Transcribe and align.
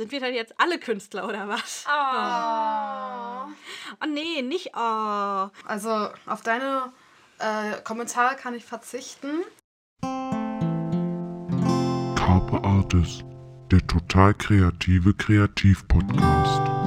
Sind 0.00 0.12
wir 0.12 0.20
dann 0.20 0.32
jetzt 0.32 0.54
alle 0.56 0.78
Künstler 0.78 1.28
oder 1.28 1.46
was? 1.46 1.84
Oh. 1.86 3.52
Oh 4.02 4.06
nee, 4.08 4.40
nicht 4.40 4.70
oh. 4.74 5.50
Also 5.66 6.08
auf 6.24 6.40
deine 6.42 6.90
äh, 7.38 7.82
Kommentare 7.84 8.34
kann 8.36 8.54
ich 8.54 8.64
verzichten. 8.64 9.44
Carpe 12.16 12.64
Artis, 12.64 13.22
der 13.70 13.86
total 13.86 14.32
kreative 14.32 15.12
Kreativ-Podcast. 15.12 16.79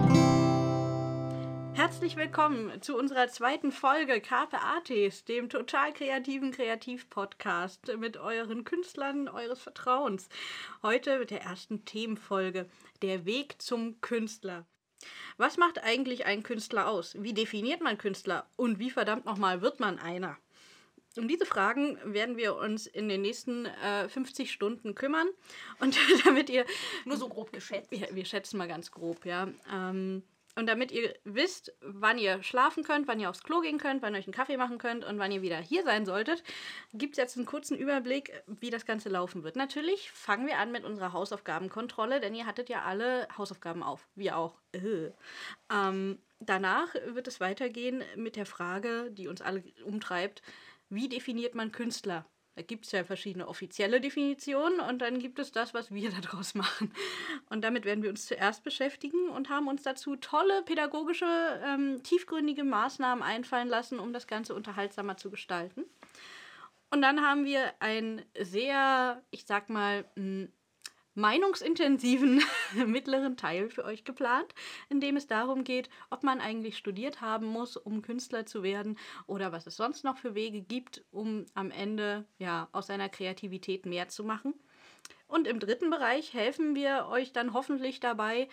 Herzlich 2.04 2.22
willkommen 2.22 2.82
zu 2.82 2.98
unserer 2.98 3.30
zweiten 3.30 3.72
Folge 3.72 4.20
Carpe 4.20 4.60
Artis, 4.60 5.24
dem 5.24 5.48
total 5.48 5.94
kreativen 5.94 6.52
Kreativ-Podcast 6.52 7.96
mit 7.98 8.18
euren 8.18 8.66
Künstlern 8.66 9.30
eures 9.30 9.62
Vertrauens. 9.62 10.28
Heute 10.82 11.18
mit 11.18 11.32
der 11.32 11.44
ersten 11.44 11.86
Themenfolge, 11.86 12.70
der 13.02 13.24
Weg 13.24 13.62
zum 13.62 14.02
Künstler. 14.02 14.66
Was 15.38 15.56
macht 15.56 15.82
eigentlich 15.82 16.26
ein 16.26 16.44
Künstler 16.44 16.90
aus? 16.90 17.16
Wie 17.18 17.34
definiert 17.34 17.80
man 17.80 17.98
Künstler? 17.98 18.50
Und 18.58 18.80
wie 18.80 18.90
verdammt 18.90 19.24
nochmal 19.24 19.62
wird 19.62 19.80
man 19.80 19.98
einer? 19.98 20.38
Um 21.16 21.30
diese 21.30 21.46
Fragen 21.46 21.98
werden 22.04 22.36
wir 22.36 22.58
uns 22.58 22.86
in 22.86 23.08
den 23.08 23.22
nächsten 23.22 23.66
äh, 23.66 24.10
50 24.10 24.52
Stunden 24.52 24.94
kümmern. 24.94 25.30
Und 25.80 25.98
damit 26.26 26.50
ihr. 26.50 26.66
Nur 27.06 27.16
so 27.16 27.30
grob 27.30 27.54
geschätzt. 27.54 27.92
Wir, 27.92 28.10
wir 28.12 28.26
schätzen 28.26 28.58
mal 28.58 28.68
ganz 28.68 28.92
grob, 28.92 29.26
ja. 29.26 29.48
Ähm, 29.72 30.24
und 30.56 30.68
damit 30.68 30.92
ihr 30.92 31.14
wisst, 31.24 31.74
wann 31.82 32.18
ihr 32.18 32.44
schlafen 32.44 32.84
könnt, 32.84 33.08
wann 33.08 33.20
ihr 33.20 33.30
aufs 33.30 33.44
Klo 33.44 33.62
gehen 33.62 33.80
könnt, 33.80 34.02
wann 34.02 34.14
ihr 34.14 34.20
euch 34.20 34.28
einen 34.28 34.34
Kaffee 34.34 34.58
machen 34.58 34.78
könnt 34.78 35.04
und 35.04 35.18
wann 35.18 35.32
ihr 35.32 35.42
wieder 35.42 35.58
hier 35.58 35.84
sein 35.84 36.06
solltet, 36.06 36.44
gibt 36.94 37.14
es 37.14 37.18
jetzt 37.18 37.38
einen 37.38 37.46
kurzen 37.46 37.78
Überblick, 37.78 38.44
wie 38.48 38.70
das 38.70 38.86
Ganze 38.86 39.10
laufen 39.10 39.44
wird. 39.44 39.56
Natürlich 39.56 40.12
fangen 40.12 40.46
wir 40.46 40.60
an 40.60 40.72
mit 40.72 40.84
unserer 40.84 41.14
Hausaufgabenkontrolle, 41.14 42.20
denn 42.20 42.36
ihr 42.36 42.46
hattet 42.46 42.70
ja 42.70 42.84
alle 42.84 43.28
Hausaufgaben 43.38 43.84
auf. 43.84 44.08
Wir 44.16 44.38
auch. 44.38 44.60
Äh. 44.74 45.12
Ähm, 45.72 46.20
danach 46.40 46.94
wird 47.08 47.28
es 47.28 47.40
weitergehen 47.40 48.04
mit 48.16 48.36
der 48.36 48.46
Frage, 48.46 49.10
die 49.12 49.28
uns 49.28 49.42
alle 49.42 49.64
umtreibt, 49.84 50.42
wie 50.90 51.10
definiert 51.10 51.56
man 51.56 51.72
Künstler? 51.72 52.26
Da 52.56 52.62
gibt 52.62 52.86
es 52.86 52.92
ja 52.92 53.04
verschiedene 53.04 53.48
offizielle 53.48 54.00
Definitionen 54.00 54.80
und 54.80 55.00
dann 55.00 55.18
gibt 55.18 55.40
es 55.40 55.52
das, 55.52 55.74
was 55.74 55.92
wir 55.92 56.12
daraus 56.22 56.54
machen. 56.54 56.94
Und 57.50 57.64
damit 57.64 57.86
werden 57.86 58.04
wir 58.04 58.10
uns 58.10 58.28
zuerst 58.28 58.64
beschäftigen 58.64 59.30
und 59.30 59.50
haben 59.50 59.68
uns 59.68 59.84
dazu 59.84 60.16
tolle 60.16 60.62
pädagogische, 60.64 61.26
ähm, 61.66 62.04
tiefgründige 62.04 62.64
Maßnahmen 62.64 63.24
einfallen 63.24 63.70
lassen, 63.70 64.00
um 64.00 64.14
das 64.14 64.28
Ganze 64.28 64.54
unterhaltsamer 64.54 65.18
zu 65.18 65.32
gestalten. 65.32 65.86
Und 66.92 67.02
dann 67.02 67.22
haben 67.22 67.44
wir 67.44 67.74
einen 67.80 68.22
sehr, 68.40 69.24
ich 69.32 69.46
sag 69.46 69.70
mal, 69.70 70.06
meinungsintensiven 71.16 72.42
mittleren 72.86 73.38
Teil 73.38 73.70
für 73.70 73.86
euch 73.86 74.04
geplant, 74.04 74.54
in 74.90 75.00
dem 75.00 75.16
es 75.16 75.28
darum 75.28 75.64
geht, 75.64 75.90
ob 76.10 76.24
man 76.24 76.42
eigentlich 76.42 76.78
studiert 76.78 77.22
haben 77.22 77.46
muss, 77.46 77.78
um 77.78 78.02
Künstler 78.02 78.46
zu 78.46 78.64
werden 78.64 78.98
oder 79.28 79.52
was 79.52 79.68
es 79.68 79.76
sonst 79.76 80.04
noch 80.04 80.18
für 80.18 80.36
Wege 80.36 80.62
gibt, 80.62 81.04
um 81.12 81.46
am 81.54 81.72
Ende 81.72 82.26
ja 82.40 82.68
aus 82.72 82.88
seiner 82.88 83.10
Kreativität 83.10 83.86
mehr 83.86 84.10
zu 84.10 84.24
machen. 84.24 84.54
Und 85.28 85.48
im 85.48 85.60
dritten 85.60 85.90
Bereich 85.90 86.34
helfen 86.34 86.76
wir 86.76 87.08
euch 87.10 87.34
dann 87.34 87.54
hoffentlich 87.54 88.00
dabei, 88.00 88.48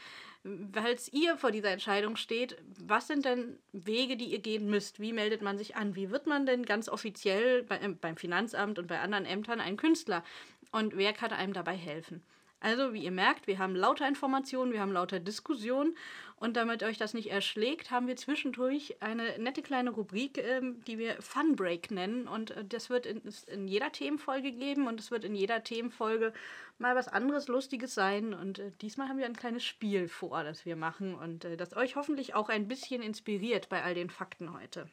falls 0.72 1.12
ihr 1.12 1.36
vor 1.36 1.50
dieser 1.50 1.70
Entscheidung 1.70 2.16
steht, 2.16 2.56
was 2.78 3.06
sind 3.06 3.26
denn 3.26 3.58
Wege, 3.72 4.16
die 4.16 4.32
ihr 4.32 4.38
gehen 4.38 4.70
müsst? 4.70 4.98
Wie 4.98 5.12
meldet 5.12 5.42
man 5.42 5.58
sich 5.58 5.76
an? 5.76 5.94
Wie 5.94 6.10
wird 6.10 6.26
man 6.26 6.46
denn 6.46 6.64
ganz 6.64 6.88
offiziell 6.88 7.64
bei, 7.64 7.78
beim 8.00 8.16
Finanzamt 8.16 8.78
und 8.78 8.86
bei 8.86 8.98
anderen 9.00 9.26
Ämtern 9.26 9.60
ein 9.60 9.76
Künstler? 9.76 10.24
Und 10.72 10.96
wer 10.96 11.12
kann 11.12 11.32
einem 11.32 11.52
dabei 11.52 11.76
helfen? 11.76 12.22
Also, 12.60 12.92
wie 12.92 13.02
ihr 13.02 13.10
merkt, 13.10 13.46
wir 13.46 13.58
haben 13.58 13.74
lauter 13.74 14.06
Informationen, 14.06 14.72
wir 14.72 14.80
haben 14.80 14.92
lauter 14.92 15.18
Diskussionen 15.18 15.96
und 16.36 16.58
damit 16.58 16.82
euch 16.82 16.98
das 16.98 17.14
nicht 17.14 17.30
erschlägt, 17.30 17.90
haben 17.90 18.06
wir 18.06 18.16
zwischendurch 18.16 18.96
eine 19.00 19.38
nette 19.38 19.62
kleine 19.62 19.90
Rubrik, 19.90 20.36
ähm, 20.36 20.84
die 20.86 20.98
wir 20.98 21.20
Fun 21.22 21.56
Break 21.56 21.90
nennen 21.90 22.28
und 22.28 22.50
äh, 22.50 22.64
das 22.64 22.90
wird 22.90 23.06
in, 23.06 23.22
in, 23.46 23.66
jeder 23.66 23.92
Themenfolge 23.92 24.52
geben 24.52 24.86
und 24.86 25.00
es 25.00 25.10
wird 25.10 25.24
in 25.24 25.34
jeder 25.34 25.64
Themenfolge 25.64 26.34
mal 26.78 26.94
was 26.94 27.08
anderes 27.08 27.48
Lustiges 27.48 27.94
sein 27.94 28.34
und 28.34 28.58
äh, 28.58 28.72
diesmal 28.82 29.08
haben 29.08 29.18
wir 29.18 29.26
ein 29.26 29.36
kleines 29.36 29.64
Spiel 29.64 30.08
vor, 30.08 30.44
das 30.44 30.66
wir 30.66 30.76
machen 30.76 31.14
und 31.14 31.46
äh, 31.46 31.56
das 31.56 31.74
euch 31.74 31.96
hoffentlich 31.96 32.34
auch 32.34 32.50
ein 32.50 32.68
bisschen 32.68 33.00
inspiriert 33.00 33.70
bei 33.70 33.82
all 33.82 33.94
den 33.94 34.10
Fakten 34.10 34.52
heute. 34.52 34.86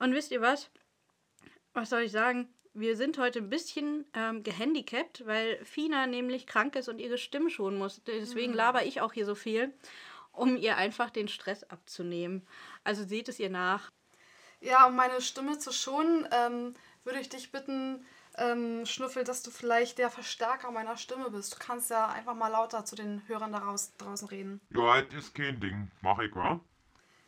Und 0.00 0.12
wisst 0.12 0.32
ihr 0.32 0.40
was? 0.40 0.70
Was 1.72 1.90
soll 1.90 2.02
ich 2.02 2.12
sagen? 2.12 2.48
Wir 2.78 2.96
sind 2.96 3.18
heute 3.18 3.40
ein 3.40 3.50
bisschen 3.50 4.04
ähm, 4.14 4.42
gehandicapt, 4.42 5.26
weil 5.26 5.64
Fina 5.64 6.06
nämlich 6.06 6.46
krank 6.46 6.76
ist 6.76 6.88
und 6.88 6.98
ihre 6.98 7.18
Stimme 7.18 7.50
schonen 7.50 7.78
muss. 7.78 8.02
Deswegen 8.06 8.52
mhm. 8.52 8.58
laber 8.58 8.84
ich 8.84 9.00
auch 9.00 9.12
hier 9.12 9.26
so 9.26 9.34
viel, 9.34 9.72
um 10.32 10.56
ihr 10.56 10.76
einfach 10.76 11.10
den 11.10 11.28
Stress 11.28 11.64
abzunehmen. 11.64 12.46
Also 12.84 13.04
seht 13.04 13.28
es 13.28 13.38
ihr 13.38 13.50
nach. 13.50 13.90
Ja, 14.60 14.86
um 14.86 14.96
meine 14.96 15.20
Stimme 15.20 15.58
zu 15.58 15.72
schonen, 15.72 16.26
ähm, 16.32 16.74
würde 17.04 17.20
ich 17.20 17.28
dich 17.28 17.52
bitten, 17.52 18.04
ähm, 18.38 18.86
Schnuffel, 18.86 19.24
dass 19.24 19.42
du 19.42 19.50
vielleicht 19.50 19.98
der 19.98 20.10
Verstärker 20.10 20.70
meiner 20.70 20.96
Stimme 20.96 21.30
bist. 21.30 21.54
Du 21.54 21.58
kannst 21.58 21.90
ja 21.90 22.06
einfach 22.08 22.34
mal 22.34 22.48
lauter 22.48 22.84
zu 22.84 22.96
den 22.96 23.22
Hörern 23.26 23.52
daraus, 23.52 23.96
draußen 23.96 24.28
reden. 24.28 24.60
Ja, 24.70 25.02
das 25.02 25.24
ist 25.24 25.34
kein 25.34 25.60
Ding. 25.60 25.90
Mach 26.00 26.18
ich, 26.20 26.34
wa? 26.34 26.60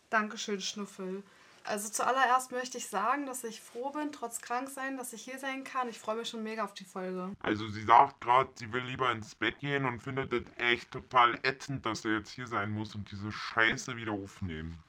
Dankeschön, 0.08 0.60
Schnuffel. 0.60 1.22
Also 1.64 1.88
zuallererst 1.88 2.52
möchte 2.52 2.78
ich 2.78 2.88
sagen, 2.88 3.26
dass 3.26 3.44
ich 3.44 3.60
froh 3.60 3.90
bin, 3.90 4.12
trotz 4.12 4.40
Kranksein, 4.40 4.96
dass 4.96 5.12
ich 5.12 5.22
hier 5.22 5.38
sein 5.38 5.62
kann. 5.62 5.88
Ich 5.88 5.98
freue 5.98 6.16
mich 6.16 6.28
schon 6.28 6.42
mega 6.42 6.64
auf 6.64 6.74
die 6.74 6.84
Folge. 6.84 7.30
Also 7.40 7.68
sie 7.68 7.84
sagt 7.84 8.20
gerade, 8.20 8.50
sie 8.54 8.72
will 8.72 8.82
lieber 8.82 9.12
ins 9.12 9.34
Bett 9.34 9.58
gehen 9.60 9.84
und 9.84 10.02
findet 10.02 10.32
es 10.32 10.44
echt 10.56 10.90
total 10.90 11.38
ätzend, 11.42 11.84
dass 11.84 12.04
er 12.04 12.18
jetzt 12.18 12.30
hier 12.30 12.46
sein 12.46 12.70
muss 12.70 12.94
und 12.94 13.10
diese 13.10 13.30
Scheiße 13.30 13.96
wieder 13.96 14.12
aufnehmen. 14.12 14.82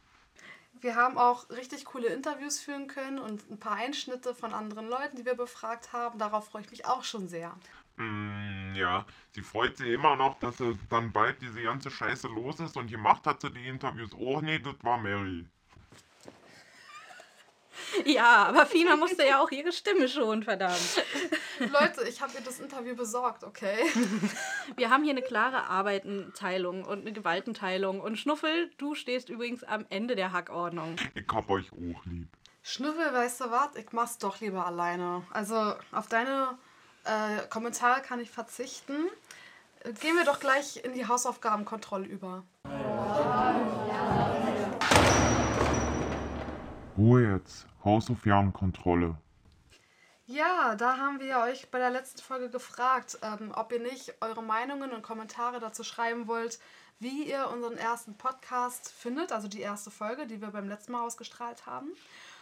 Wir 0.79 0.95
haben 0.95 1.17
auch 1.17 1.47
richtig 1.51 1.85
coole 1.85 2.07
Interviews 2.07 2.59
führen 2.59 2.87
können 2.87 3.19
und 3.19 3.51
ein 3.51 3.59
paar 3.59 3.75
Einschnitte 3.75 4.33
von 4.33 4.53
anderen 4.53 4.89
Leuten, 4.89 5.15
die 5.15 5.25
wir 5.25 5.35
befragt 5.35 5.93
haben. 5.93 6.17
Darauf 6.17 6.47
freue 6.47 6.63
ich 6.63 6.71
mich 6.71 6.85
auch 6.87 7.03
schon 7.03 7.27
sehr. 7.27 7.55
Mm, 7.97 8.73
ja, 8.73 9.05
sie 9.31 9.43
freut 9.43 9.77
sich 9.77 9.89
immer 9.89 10.15
noch, 10.15 10.39
dass 10.39 10.55
dann 10.89 11.11
bald 11.11 11.39
diese 11.41 11.61
ganze 11.61 11.91
Scheiße 11.91 12.27
los 12.29 12.59
ist 12.59 12.77
und 12.77 12.89
gemacht 12.89 13.27
hat 13.27 13.41
sie 13.41 13.51
die 13.51 13.67
Interviews. 13.67 14.11
Oh 14.15 14.41
nee, 14.41 14.57
das 14.57 14.75
war 14.81 14.97
Mary. 14.97 15.45
Ja, 18.05 18.45
aber 18.45 18.65
Fina 18.65 18.95
musste 18.95 19.25
ja 19.25 19.41
auch 19.41 19.51
ihre 19.51 19.71
Stimme 19.71 20.07
schon, 20.07 20.43
verdammt. 20.43 21.03
Leute, 21.59 22.07
ich 22.07 22.21
habe 22.21 22.33
ihr 22.33 22.41
das 22.41 22.59
Interview 22.59 22.95
besorgt, 22.95 23.43
okay? 23.43 23.77
Wir 24.75 24.89
haben 24.89 25.03
hier 25.03 25.11
eine 25.11 25.21
klare 25.21 25.63
Arbeitenteilung 25.69 26.83
und 26.85 27.01
eine 27.01 27.11
Gewaltenteilung. 27.11 28.01
Und 28.01 28.17
Schnuffel, 28.17 28.71
du 28.77 28.95
stehst 28.95 29.29
übrigens 29.29 29.63
am 29.63 29.85
Ende 29.89 30.15
der 30.15 30.31
Hackordnung. 30.31 30.95
Ich 31.13 31.25
hab 31.31 31.49
euch 31.49 31.71
auch 31.71 32.05
lieb. 32.05 32.27
Schnuffel, 32.63 33.13
weißt 33.13 33.41
du 33.41 33.51
was? 33.51 33.75
Ich 33.75 33.91
mach's 33.91 34.17
doch 34.17 34.39
lieber 34.39 34.65
alleine. 34.65 35.23
Also 35.31 35.73
auf 35.91 36.07
deine 36.07 36.57
äh, 37.05 37.47
Kommentare 37.49 38.01
kann 38.01 38.19
ich 38.19 38.29
verzichten. 38.29 39.09
Gehen 39.99 40.15
wir 40.15 40.25
doch 40.25 40.39
gleich 40.39 40.83
in 40.83 40.93
die 40.93 41.07
Hausaufgabenkontrolle 41.07 42.05
über. 42.05 42.43
Ruhe 47.01 47.31
jetzt. 47.33 47.65
Hausaufgabenkontrolle. 47.83 49.17
Ja, 50.27 50.75
da 50.75 50.97
haben 50.97 51.19
wir 51.19 51.39
euch 51.39 51.71
bei 51.71 51.79
der 51.79 51.89
letzten 51.89 52.21
Folge 52.21 52.51
gefragt, 52.51 53.17
ähm, 53.23 53.51
ob 53.55 53.71
ihr 53.71 53.79
nicht 53.79 54.13
eure 54.21 54.43
Meinungen 54.43 54.91
und 54.91 55.01
Kommentare 55.01 55.59
dazu 55.59 55.83
schreiben 55.83 56.27
wollt, 56.27 56.59
wie 56.99 57.23
ihr 57.23 57.49
unseren 57.49 57.75
ersten 57.75 58.13
Podcast 58.19 58.91
findet, 58.91 59.31
also 59.31 59.47
die 59.47 59.61
erste 59.61 59.89
Folge, 59.89 60.27
die 60.27 60.41
wir 60.41 60.49
beim 60.49 60.69
letzten 60.69 60.91
Mal 60.91 61.01
ausgestrahlt 61.01 61.65
haben. 61.65 61.89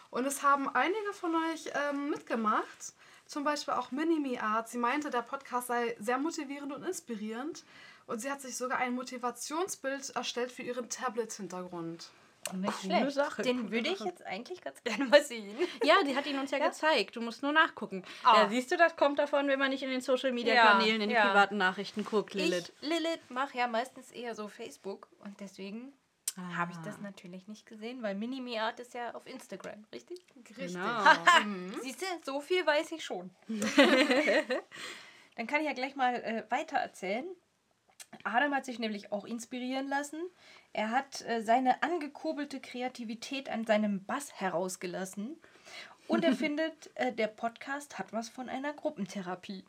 Und 0.09 0.25
es 0.25 0.43
haben 0.43 0.67
einige 0.67 1.13
von 1.13 1.33
euch 1.35 1.71
ähm, 1.89 2.09
mitgemacht, 2.09 2.93
zum 3.27 3.45
Beispiel 3.45 3.75
auch 3.75 3.91
Minimi 3.91 4.39
Art. 4.39 4.67
Sie 4.67 4.77
meinte, 4.77 5.09
der 5.09 5.21
Podcast 5.21 5.67
sei 5.67 5.95
sehr 6.01 6.17
motivierend 6.17 6.73
und 6.73 6.83
inspirierend 6.83 7.63
und 8.07 8.19
sie 8.19 8.29
hat 8.29 8.41
sich 8.41 8.57
sogar 8.57 8.79
ein 8.79 8.93
Motivationsbild 8.93 10.09
erstellt 10.17 10.51
für 10.51 10.63
ihren 10.63 10.89
Tablet-Hintergrund. 10.89 12.12
Nicht 12.54 12.80
schlecht. 12.81 13.12
Sache. 13.12 13.42
Den 13.42 13.72
würde 13.72 13.90
ich 13.90 14.00
jetzt 14.00 14.25
eigentlich 14.25 14.62
ganz 14.62 14.84
gerne 14.84 15.06
mal 15.06 15.24
sehen. 15.24 15.56
Ja, 15.84 15.96
die 16.06 16.16
hat 16.16 16.25
ihn 16.25 16.38
uns 16.40 16.51
ja, 16.51 16.57
ja? 16.57 16.68
gezeigt. 16.68 17.16
Du 17.16 17.22
musst 17.22 17.44
nur 17.44 17.51
nachgucken. 17.51 18.04
Oh. 18.25 18.36
Ja, 18.36 18.50
siehst 18.50 18.72
du, 18.72 18.78
das 18.78 18.96
kommt 18.96 19.19
davon, 19.19 19.48
wenn 19.48 19.60
man 19.60 19.69
nicht 19.69 19.84
in 19.84 19.90
den 19.90 20.01
Social 20.01 20.31
Media 20.31 20.62
Kanälen, 20.62 21.01
in 21.01 21.10
die 21.10 21.16
privaten 21.16 21.57
Nachrichten 21.57 22.06
guckt, 22.06 22.34
Lilith. 22.34 22.74
Ich, 22.81 22.88
Lilith, 22.90 23.30
mache 23.30 23.57
ja 23.57 23.68
meistens 23.68 24.12
eher 24.12 24.36
so 24.36 24.48
Facebook 24.48 25.07
und 25.19 25.40
deswegen 25.40 25.94
ah. 26.38 26.57
habe 26.57 26.72
ich 26.72 26.78
das 26.80 27.00
natürlich 27.00 27.48
nicht 27.48 27.66
gesehen, 27.66 28.01
weil 28.01 28.16
Minimi 28.16 28.60
Art 28.60 28.80
ist 28.80 28.94
ja 28.94 29.13
auf 29.16 29.25
Instagram, 29.25 29.86
richtig? 29.94 30.19
Richtig. 30.48 30.74
Genau. 30.74 31.04
mhm. 31.44 31.74
Siehst 31.81 32.01
du, 32.01 32.06
so 32.24 32.42
viel 32.42 32.66
weiß 32.66 32.92
ich 32.92 33.04
schon. 33.04 33.31
Dann 35.36 35.48
kann 35.48 35.62
ich 35.62 35.68
ja 35.68 35.74
gleich 35.74 35.96
mal 35.96 36.16
äh, 36.16 36.44
weiter 36.50 36.78
erzählen. 36.78 37.25
Adam 38.23 38.53
hat 38.53 38.65
sich 38.65 38.79
nämlich 38.79 39.11
auch 39.11 39.25
inspirieren 39.25 39.88
lassen. 39.88 40.21
Er 40.73 40.91
hat 40.91 41.21
äh, 41.21 41.41
seine 41.41 41.83
angekurbelte 41.83 42.59
Kreativität 42.59 43.50
an 43.50 43.65
seinem 43.65 44.06
Bass 44.06 44.33
herausgelassen. 44.33 45.38
Und 46.07 46.23
er 46.23 46.33
findet, 46.35 46.91
äh, 46.95 47.13
der 47.13 47.27
Podcast 47.27 47.97
hat 48.00 48.11
was 48.13 48.29
von 48.29 48.50
einer 48.50 48.73
Gruppentherapie. 48.73 49.63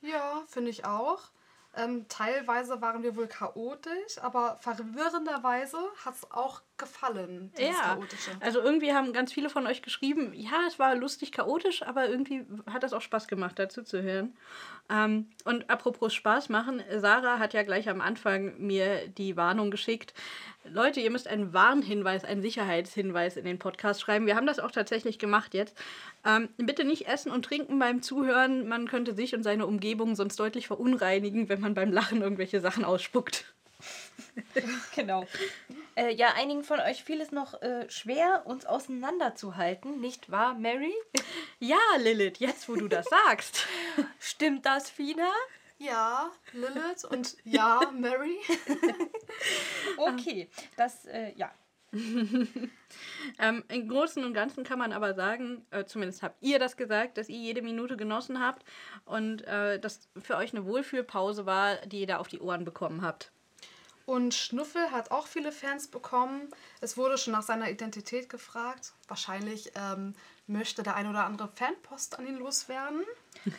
Ja, 0.00 0.42
finde 0.46 0.70
ich 0.70 0.84
auch. 0.84 1.30
Ähm, 1.76 2.06
teilweise 2.08 2.80
waren 2.80 3.02
wir 3.02 3.16
wohl 3.16 3.28
chaotisch, 3.28 4.18
aber 4.20 4.56
verwirrenderweise 4.56 5.78
hat 6.04 6.14
es 6.14 6.30
auch 6.30 6.62
gefallen, 6.78 7.52
Ja, 7.58 7.94
Chaotische. 7.94 8.30
also 8.40 8.60
irgendwie 8.60 8.92
haben 8.92 9.12
ganz 9.12 9.32
viele 9.32 9.50
von 9.50 9.66
euch 9.66 9.82
geschrieben, 9.82 10.32
ja, 10.34 10.60
es 10.66 10.78
war 10.78 10.94
lustig 10.94 11.32
chaotisch, 11.32 11.82
aber 11.82 12.08
irgendwie 12.08 12.46
hat 12.70 12.82
das 12.82 12.92
auch 12.92 13.02
Spaß 13.02 13.28
gemacht, 13.28 13.58
dazu 13.58 13.82
zu 13.82 14.02
hören. 14.02 14.36
Ähm, 14.90 15.26
und 15.44 15.68
apropos 15.68 16.14
Spaß 16.14 16.48
machen, 16.48 16.82
Sarah 16.96 17.38
hat 17.38 17.52
ja 17.52 17.62
gleich 17.62 17.88
am 17.88 18.00
Anfang 18.00 18.58
mir 18.58 19.08
die 19.08 19.36
Warnung 19.36 19.70
geschickt. 19.70 20.14
Leute, 20.64 21.00
ihr 21.00 21.10
müsst 21.10 21.28
einen 21.28 21.52
Warnhinweis, 21.52 22.24
einen 22.24 22.42
Sicherheitshinweis 22.42 23.36
in 23.36 23.44
den 23.44 23.58
Podcast 23.58 24.00
schreiben. 24.00 24.26
Wir 24.26 24.36
haben 24.36 24.46
das 24.46 24.58
auch 24.58 24.70
tatsächlich 24.70 25.18
gemacht 25.18 25.54
jetzt. 25.54 25.76
Ähm, 26.26 26.48
bitte 26.58 26.84
nicht 26.84 27.08
essen 27.08 27.30
und 27.32 27.44
trinken 27.44 27.78
beim 27.78 28.02
Zuhören. 28.02 28.68
Man 28.68 28.88
könnte 28.88 29.14
sich 29.14 29.34
und 29.34 29.42
seine 29.42 29.66
Umgebung 29.66 30.14
sonst 30.14 30.38
deutlich 30.38 30.66
verunreinigen, 30.66 31.48
wenn 31.48 31.60
man 31.60 31.74
beim 31.74 31.92
Lachen 31.92 32.20
irgendwelche 32.22 32.60
Sachen 32.60 32.84
ausspuckt. 32.84 33.44
Genau. 34.94 35.26
Äh, 35.94 36.14
ja, 36.14 36.34
einigen 36.34 36.64
von 36.64 36.80
euch 36.80 37.04
fiel 37.04 37.20
es 37.20 37.32
noch 37.32 37.60
äh, 37.62 37.88
schwer, 37.90 38.42
uns 38.46 38.66
auseinanderzuhalten, 38.66 40.00
nicht 40.00 40.30
wahr, 40.30 40.54
Mary? 40.54 40.94
Ja, 41.60 41.78
Lilith, 41.98 42.38
jetzt 42.38 42.68
wo 42.68 42.76
du 42.76 42.86
das 42.86 43.06
sagst. 43.06 43.66
Stimmt 44.20 44.64
das, 44.64 44.88
Fina? 44.88 45.32
Ja, 45.78 46.30
Lilith 46.52 47.04
und 47.04 47.36
ja, 47.44 47.80
Mary. 47.92 48.38
Okay, 49.96 50.48
das, 50.76 51.04
äh, 51.06 51.32
ja. 51.34 51.52
Ähm, 53.38 53.64
Im 53.68 53.88
Großen 53.88 54.24
und 54.24 54.34
Ganzen 54.34 54.62
kann 54.62 54.78
man 54.78 54.92
aber 54.92 55.14
sagen, 55.14 55.66
äh, 55.70 55.84
zumindest 55.84 56.22
habt 56.22 56.42
ihr 56.42 56.58
das 56.58 56.76
gesagt, 56.76 57.18
dass 57.18 57.28
ihr 57.28 57.38
jede 57.38 57.62
Minute 57.62 57.96
genossen 57.96 58.40
habt 58.40 58.64
und 59.04 59.42
äh, 59.46 59.80
das 59.80 60.08
für 60.16 60.36
euch 60.36 60.52
eine 60.52 60.64
Wohlfühlpause 60.64 61.46
war, 61.46 61.76
die 61.86 62.00
ihr 62.00 62.06
da 62.06 62.18
auf 62.18 62.28
die 62.28 62.40
Ohren 62.40 62.64
bekommen 62.64 63.02
habt. 63.02 63.32
Und 64.08 64.32
Schnuffel 64.32 64.90
hat 64.90 65.10
auch 65.10 65.26
viele 65.26 65.52
Fans 65.52 65.86
bekommen. 65.86 66.48
Es 66.80 66.96
wurde 66.96 67.18
schon 67.18 67.34
nach 67.34 67.42
seiner 67.42 67.70
Identität 67.70 68.30
gefragt. 68.30 68.94
Wahrscheinlich 69.06 69.72
ähm, 69.74 70.14
möchte 70.46 70.82
der 70.82 70.96
ein 70.96 71.08
oder 71.08 71.26
andere 71.26 71.48
Fanpost 71.48 72.18
an 72.18 72.26
ihn 72.26 72.38
loswerden. 72.38 73.02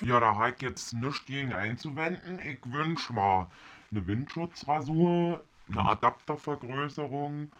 Ja, 0.01 0.19
da 0.19 0.35
hat 0.35 0.63
jetzt 0.63 0.93
nichts 0.93 1.23
gegen 1.27 1.53
einzuwenden. 1.53 2.39
Ich 2.39 2.57
wünsch 2.65 3.11
mal 3.11 3.45
eine 3.91 4.07
Windschutzrasur, 4.07 5.43
eine 5.69 5.81
Adaptervergrößerung 5.85 7.51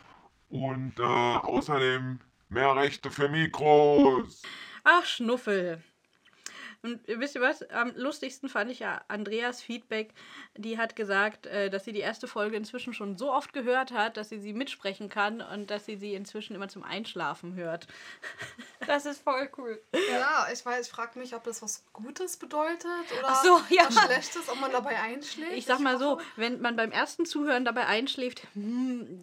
und 0.50 0.94
äh, 0.98 1.04
außerdem 1.04 2.20
mehr 2.50 2.76
Rechte 2.76 3.12
für 3.12 3.30
Mikros. 3.30 4.42
Ach, 4.84 5.06
Schnuffel. 5.06 5.84
Und 6.82 7.02
wisst 7.08 7.36
ihr 7.36 7.42
was? 7.42 7.62
Am 7.72 7.92
lustigsten 7.96 8.48
fand 8.48 8.72
ich 8.72 8.80
ja 8.80 9.02
Andreas 9.10 9.62
Feedback. 9.62 10.14
Die 10.56 10.78
hat 10.78 10.96
gesagt, 10.96 11.46
äh, 11.46 11.70
dass 11.70 11.84
sie 11.84 11.92
die 11.92 12.00
erste 12.00 12.26
Folge 12.28 12.56
inzwischen 12.56 12.94
schon 12.94 13.18
so 13.18 13.34
oft 13.34 13.52
gehört 13.52 13.92
hat, 13.92 14.16
dass 14.16 14.30
sie 14.30 14.40
sie 14.40 14.54
mitsprechen 14.54 15.10
kann 15.10 15.42
und 15.42 15.70
dass 15.70 15.86
sie 15.86 15.98
sie 15.98 16.14
inzwischen 16.14 16.56
immer 16.56 16.70
zum 16.70 16.84
Einschlafen 16.84 17.56
hört. 17.56 17.88
Das 18.88 19.06
ist 19.06 19.22
voll 19.22 19.48
cool. 19.58 19.80
Ja, 20.10 20.48
ich 20.52 20.66
weiß, 20.66 20.88
ich 20.88 20.92
frage 20.92 21.20
mich, 21.20 21.36
ob 21.36 21.44
das 21.44 21.62
was 21.62 21.84
Gutes 21.94 22.38
bedeutet 22.38 22.90
oder 23.20 23.36
so, 23.36 23.62
ja. 23.70 23.84
was 23.86 24.06
Schlechtes, 24.06 24.50
ob 24.50 24.60
man 24.60 24.72
dabei 24.72 25.00
einschläft. 25.00 25.52
Ich 25.54 25.66
sag 25.66 25.80
mal 25.80 26.00
so, 26.00 26.20
wenn 26.38 26.60
man 26.60 26.76
beim 26.76 26.92
ersten 26.92 27.26
Zuhören 27.26 27.66
dabei 27.66 27.86
einschläft, 27.86 28.42
hm, 28.54 29.22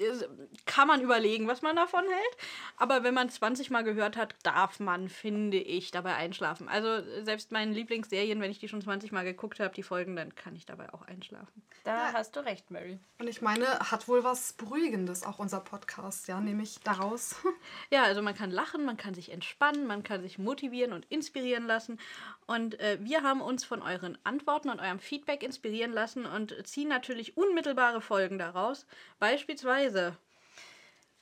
kann 0.66 0.86
man 0.86 1.00
überlegen, 1.00 1.48
was 1.48 1.62
man 1.62 1.74
davon 1.74 2.04
hält. 2.04 2.36
Aber 2.76 3.02
wenn 3.02 3.14
man 3.14 3.28
20 3.28 3.70
Mal 3.70 3.82
gehört 3.82 4.16
hat, 4.16 4.36
darf 4.44 4.78
man, 4.78 5.08
finde 5.08 5.56
ich, 5.56 5.90
dabei 5.90 6.14
einschlafen. 6.14 6.68
Also 6.68 7.02
selbst 7.24 7.45
meine 7.52 7.72
Lieblingsserien, 7.72 8.40
wenn 8.40 8.50
ich 8.50 8.58
die 8.58 8.69
schon 8.69 8.82
20 8.82 9.12
Mal 9.12 9.25
geguckt 9.25 9.60
habe, 9.60 9.75
die 9.75 9.82
Folgen, 9.82 10.16
dann 10.16 10.34
kann 10.34 10.56
ich 10.56 10.66
dabei 10.66 10.93
auch 10.93 11.02
einschlafen. 11.02 11.62
Da 11.84 12.12
hast 12.12 12.37
du 12.37 12.40
recht, 12.40 12.70
Mary. 12.70 12.98
Und 13.19 13.28
ich 13.28 13.43
meine, 13.43 13.66
hat 13.78 14.08
wohl 14.08 14.25
was 14.25 14.52
Beruhigendes 14.54 15.25
auch 15.25 15.38
unser 15.38 15.60
Podcast, 15.60 16.28
ja, 16.28 16.40
nehme 16.40 16.62
ich 16.62 16.81
daraus. 16.81 17.37
Ja, 17.90 18.02
also 18.02 18.22
man 18.22 18.34
kann 18.34 18.50
lachen, 18.50 18.84
man 18.84 18.96
kann 18.96 19.14
sich 19.14 19.31
entspannen, 19.31 19.87
man 19.87 20.02
kann 20.02 20.22
sich 20.22 20.38
motivieren 20.38 20.93
und 20.93 21.04
inspirieren 21.06 21.66
lassen. 21.66 21.98
Und 22.46 22.78
äh, 22.81 22.98
wir 23.00 23.22
haben 23.22 23.40
uns 23.40 23.64
von 23.64 23.82
euren 23.82 24.19
Antworten 24.25 24.70
und 24.70 24.81
eurem 24.81 24.99
Feedback 24.99 25.42
inspirieren 25.42 25.92
lassen 25.92 26.26
und 26.26 26.54
ziehen 26.66 26.88
natürlich 26.88 27.37
unmittelbare 27.37 28.00
Folgen 28.00 28.38
daraus. 28.38 28.87
Beispielsweise 29.19 30.16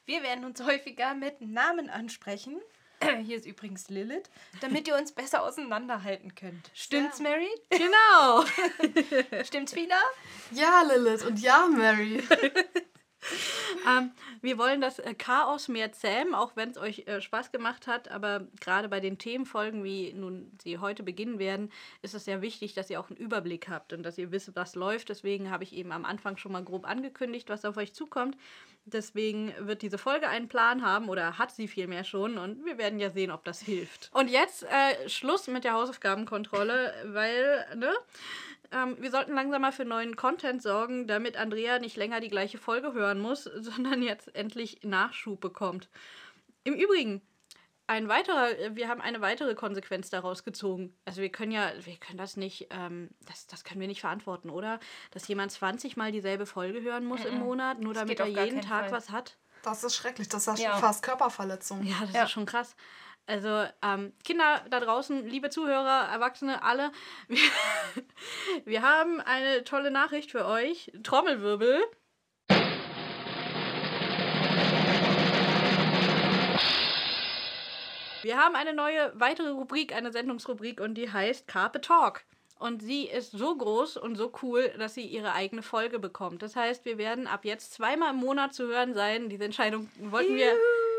Wir 0.06 0.22
werden 0.22 0.44
uns 0.44 0.62
häufiger 0.62 1.14
mit 1.14 1.40
Namen 1.40 1.88
ansprechen. 1.88 2.60
Hier 3.24 3.36
ist 3.36 3.46
übrigens 3.46 3.88
Lilith, 3.88 4.30
damit 4.60 4.88
ihr 4.88 4.96
uns 4.96 5.12
besser 5.12 5.42
auseinanderhalten 5.42 6.34
könnt. 6.34 6.70
Stimmt's, 6.74 7.18
Ja. 7.18 7.24
Mary? 7.30 7.48
Genau. 7.70 8.44
Stimmt's, 9.44 9.72
Fina? 9.72 9.96
ja, 10.52 10.82
Lilith 10.82 11.24
und 11.24 11.38
ja, 11.40 11.66
Mary. 11.68 12.22
ähm, 13.88 14.12
wir 14.40 14.58
wollen 14.58 14.80
das 14.80 14.98
äh, 14.98 15.14
Chaos 15.14 15.68
mehr 15.68 15.92
zähmen, 15.92 16.34
auch 16.34 16.56
wenn 16.56 16.70
es 16.70 16.78
euch 16.78 17.06
äh, 17.06 17.20
Spaß 17.20 17.52
gemacht 17.52 17.86
hat. 17.86 18.10
Aber 18.10 18.46
gerade 18.60 18.88
bei 18.88 19.00
den 19.00 19.18
Themenfolgen, 19.18 19.84
wie 19.84 20.12
nun 20.12 20.50
sie 20.62 20.78
heute 20.78 21.02
beginnen 21.02 21.38
werden, 21.38 21.70
ist 22.02 22.14
es 22.14 22.24
sehr 22.24 22.42
wichtig, 22.42 22.74
dass 22.74 22.90
ihr 22.90 23.00
auch 23.00 23.10
einen 23.10 23.18
Überblick 23.18 23.68
habt 23.68 23.92
und 23.92 24.02
dass 24.02 24.18
ihr 24.18 24.30
wisst, 24.30 24.54
was 24.54 24.74
läuft. 24.74 25.08
Deswegen 25.08 25.50
habe 25.50 25.64
ich 25.64 25.72
eben 25.74 25.92
am 25.92 26.04
Anfang 26.04 26.36
schon 26.36 26.52
mal 26.52 26.64
grob 26.64 26.86
angekündigt, 26.86 27.48
was 27.48 27.64
auf 27.64 27.76
euch 27.76 27.94
zukommt. 27.94 28.36
Deswegen 28.86 29.54
wird 29.60 29.80
diese 29.80 29.96
Folge 29.96 30.28
einen 30.28 30.48
Plan 30.48 30.84
haben 30.84 31.08
oder 31.08 31.38
hat 31.38 31.52
sie 31.52 31.68
vielmehr 31.68 32.04
schon 32.04 32.36
und 32.36 32.66
wir 32.66 32.76
werden 32.76 32.98
ja 32.98 33.10
sehen, 33.10 33.30
ob 33.30 33.42
das 33.44 33.62
hilft. 33.62 34.10
Und 34.12 34.28
jetzt 34.28 34.64
äh, 34.64 35.08
Schluss 35.08 35.46
mit 35.46 35.64
der 35.64 35.72
Hausaufgabenkontrolle, 35.72 36.92
weil, 37.06 37.66
ne? 37.76 37.90
Ähm, 38.74 38.96
wir 38.98 39.10
sollten 39.10 39.32
langsam 39.34 39.62
mal 39.62 39.72
für 39.72 39.84
neuen 39.84 40.16
Content 40.16 40.60
sorgen, 40.62 41.06
damit 41.06 41.36
Andrea 41.36 41.78
nicht 41.78 41.96
länger 41.96 42.20
die 42.20 42.28
gleiche 42.28 42.58
Folge 42.58 42.92
hören 42.92 43.20
muss, 43.20 43.44
sondern 43.56 44.02
jetzt 44.02 44.34
endlich 44.34 44.80
Nachschub 44.82 45.40
bekommt. 45.40 45.88
Im 46.64 46.74
Übrigen, 46.74 47.22
ein 47.86 48.08
weiterer, 48.08 48.48
wir 48.74 48.88
haben 48.88 49.00
eine 49.02 49.20
weitere 49.20 49.54
Konsequenz 49.54 50.08
daraus 50.10 50.42
gezogen. 50.42 50.96
Also 51.04 51.20
wir 51.20 51.28
können 51.28 51.52
ja, 51.52 51.70
wir 51.84 51.96
können 51.98 52.16
das 52.18 52.36
nicht, 52.36 52.68
ähm, 52.70 53.10
das, 53.26 53.46
das 53.46 53.62
können 53.62 53.80
wir 53.80 53.88
nicht 53.88 54.00
verantworten, 54.00 54.48
oder? 54.50 54.80
Dass 55.10 55.28
jemand 55.28 55.52
20 55.52 55.96
Mal 55.96 56.10
dieselbe 56.10 56.46
Folge 56.46 56.80
hören 56.82 57.04
muss 57.04 57.24
im 57.26 57.38
Monat, 57.38 57.80
nur 57.80 57.92
Das 57.94 58.02
damit 58.02 58.18
er 58.20 58.26
jeden 58.26 58.62
Tag 58.62 58.84
Fall. 58.84 58.92
was 58.92 59.10
hat. 59.10 59.36
Das 59.62 59.84
ist 59.84 59.94
schrecklich, 59.94 60.28
das 60.28 60.46
ist 60.48 60.58
Ja. 60.58 60.72
schon 60.72 60.80
fast 60.80 61.02
Körperverletzung. 61.02 61.82
Ja, 61.84 61.96
das 62.00 62.12
Ja. 62.14 62.24
ist 62.24 62.30
schon 62.30 62.46
krass. 62.46 62.74
Also, 63.26 63.64
ähm, 63.82 64.12
Kinder 64.22 64.62
da 64.68 64.80
draußen, 64.80 65.26
liebe 65.26 65.48
Zuhörer, 65.48 66.08
Erwachsene, 66.12 66.62
alle, 66.62 66.92
wir, 67.28 67.38
wir 68.74 68.82
haben 68.82 69.20
eine 69.20 69.62
tolle 69.62 69.92
Nachricht 69.92 70.32
für 70.32 70.46
euch. 70.46 70.90
Trommelwirbel. 71.04 71.84
Wir 78.22 78.36
haben 78.36 78.56
eine 78.56 78.74
neue, 78.74 79.12
weitere 79.14 79.50
Rubrik, 79.50 79.94
eine 79.94 80.10
Sendungsrubrik 80.10 80.80
und 80.80 80.96
die 80.96 81.12
heißt 81.12 81.46
Carpe 81.46 81.82
Talk. 81.82 82.22
Und 82.58 82.82
sie 82.82 83.04
ist 83.04 83.30
so 83.30 83.54
groß 83.54 83.96
und 83.96 84.16
so 84.16 84.32
cool, 84.42 84.72
dass 84.76 84.94
sie 84.94 85.06
ihre 85.06 85.34
eigene 85.34 85.62
Folge 85.62 86.00
bekommt. 86.00 86.42
Das 86.42 86.56
heißt, 86.56 86.84
wir 86.84 86.98
werden 86.98 87.28
ab 87.28 87.44
jetzt 87.44 87.74
zweimal 87.74 88.10
im 88.10 88.16
Monat 88.16 88.54
zu 88.54 88.66
hören 88.66 88.92
sein. 88.94 89.28
Diese 89.28 89.44
Entscheidung 89.44 89.88
wollten 90.00 90.34
wir. 90.34 90.52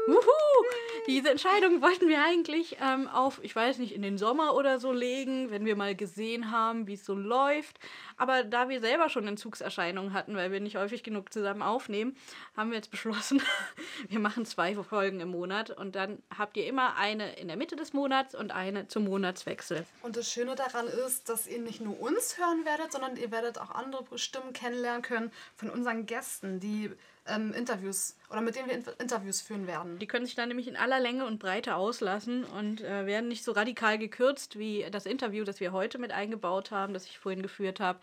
Wuhu! 0.08 0.66
Diese 1.08 1.30
Entscheidung 1.30 1.82
wollten 1.82 2.08
wir 2.08 2.24
eigentlich 2.24 2.78
ähm, 2.82 3.08
auf, 3.08 3.40
ich 3.44 3.56
weiß 3.56 3.78
nicht, 3.80 3.94
in 3.94 4.02
den 4.02 4.18
Sommer 4.18 4.56
oder 4.56 4.80
so 4.80 4.92
legen, 4.92 5.52
wenn 5.52 5.66
wir 5.66 5.76
mal 5.76 5.96
gesehen 5.96 6.52
haben, 6.52 6.88
wie 6.88 6.94
es 6.94 7.06
so 7.06 7.14
läuft. 7.14 7.80
Aber 8.18 8.44
da 8.44 8.70
wir 8.70 8.82
selber 8.82 9.10
schon 9.10 9.28
Entzugserscheinungen 9.28 10.14
hatten, 10.14 10.36
weil 10.36 10.52
wir 10.52 10.60
nicht 10.60 10.78
häufig 10.78 11.04
genug 11.04 11.32
zusammen 11.32 11.62
aufnehmen, 11.62 12.16
haben 12.56 12.70
wir 12.70 12.78
jetzt 12.78 12.92
beschlossen, 12.92 13.42
wir 14.10 14.20
machen 14.20 14.46
zwei 14.46 14.76
Folgen 14.76 15.20
im 15.20 15.30
Monat 15.30 15.70
und 15.70 15.96
dann 15.96 16.22
habt 16.36 16.58
ihr 16.58 16.68
immer 16.68 16.96
eine 16.98 17.36
in 17.36 17.48
der 17.48 17.58
Mitte 17.58 17.76
des 17.76 17.94
Monats 17.94 18.36
und 18.36 18.52
eine 18.52 18.88
zum 18.88 19.06
Monatswechsel. 19.06 19.86
Und 20.02 20.18
das 20.18 20.32
Schöne 20.32 20.56
daran 20.56 20.88
ist, 20.88 21.30
dass 21.30 21.48
ihr 21.48 21.60
nicht 21.60 21.82
nur 21.82 22.00
uns 22.00 22.38
hören 22.38 22.66
werdet, 22.66 22.92
sondern 22.92 23.16
ihr 23.16 23.32
werdet 23.32 23.60
auch 23.60 23.72
andere 23.72 24.18
Stimmen 24.18 24.54
kennenlernen 24.54 25.02
können 25.02 25.32
von 25.56 25.70
unseren 25.70 26.06
Gästen, 26.06 26.60
die 26.60 26.92
ähm, 27.28 27.54
Interviews 27.54 28.18
oder 28.30 28.42
mit 28.42 28.56
denen 28.56 28.68
wir 28.68 28.76
In- 28.76 28.86
Interviews 29.00 29.42
führen 29.42 29.68
werden. 29.68 30.00
Die 30.00 30.08
können 30.08 30.26
sich 30.26 30.36
dann 30.36 30.50
nämlich 30.50 30.68
in 30.68 30.76
aller 30.76 31.00
Länge 31.00 31.26
und 31.26 31.40
Breite 31.40 31.76
auslassen 31.76 32.44
und 32.44 32.82
äh, 32.82 33.06
werden 33.06 33.28
nicht 33.28 33.44
so 33.44 33.52
radikal 33.52 33.98
gekürzt 33.98 34.58
wie 34.60 34.86
das 34.92 35.06
Interview, 35.06 35.44
das 35.44 35.60
wir 35.60 35.72
heute 35.72 35.98
mit 35.98 36.12
eingebaut 36.12 36.72
haben, 36.72 36.94
das 36.94 37.06
ich 37.06 37.20
vorhin 37.20 37.42
geführt 37.42 37.80
habe. 37.80 38.00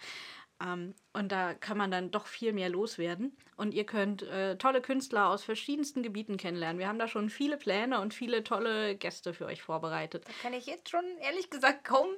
Ähm, 0.63 0.95
und 1.13 1.33
da 1.33 1.55
kann 1.55 1.77
man 1.77 1.91
dann 1.91 2.11
doch 2.11 2.27
viel 2.27 2.53
mehr 2.53 2.69
loswerden. 2.69 3.37
Und 3.57 3.75
ihr 3.75 3.85
könnt 3.85 4.23
äh, 4.23 4.57
tolle 4.57 4.81
Künstler 4.81 5.29
aus 5.29 5.45
verschiedensten 5.45 6.03
Gebieten 6.03 6.37
kennenlernen. 6.37 6.79
Wir 6.79 6.89
haben 6.89 6.99
da 6.99 7.09
schon 7.09 7.31
viele 7.31 7.57
Pläne 7.57 8.01
und 8.01 8.15
viele 8.15 8.45
tolle 8.45 8.97
Gäste 8.97 9.35
für 9.35 9.47
euch 9.47 9.63
vorbereitet. 9.63 10.25
Da 10.27 10.33
kann 10.43 10.53
ich 10.53 10.67
jetzt 10.67 10.89
schon 10.91 11.05
ehrlich 11.21 11.51
gesagt 11.51 11.85
kaum 11.85 12.09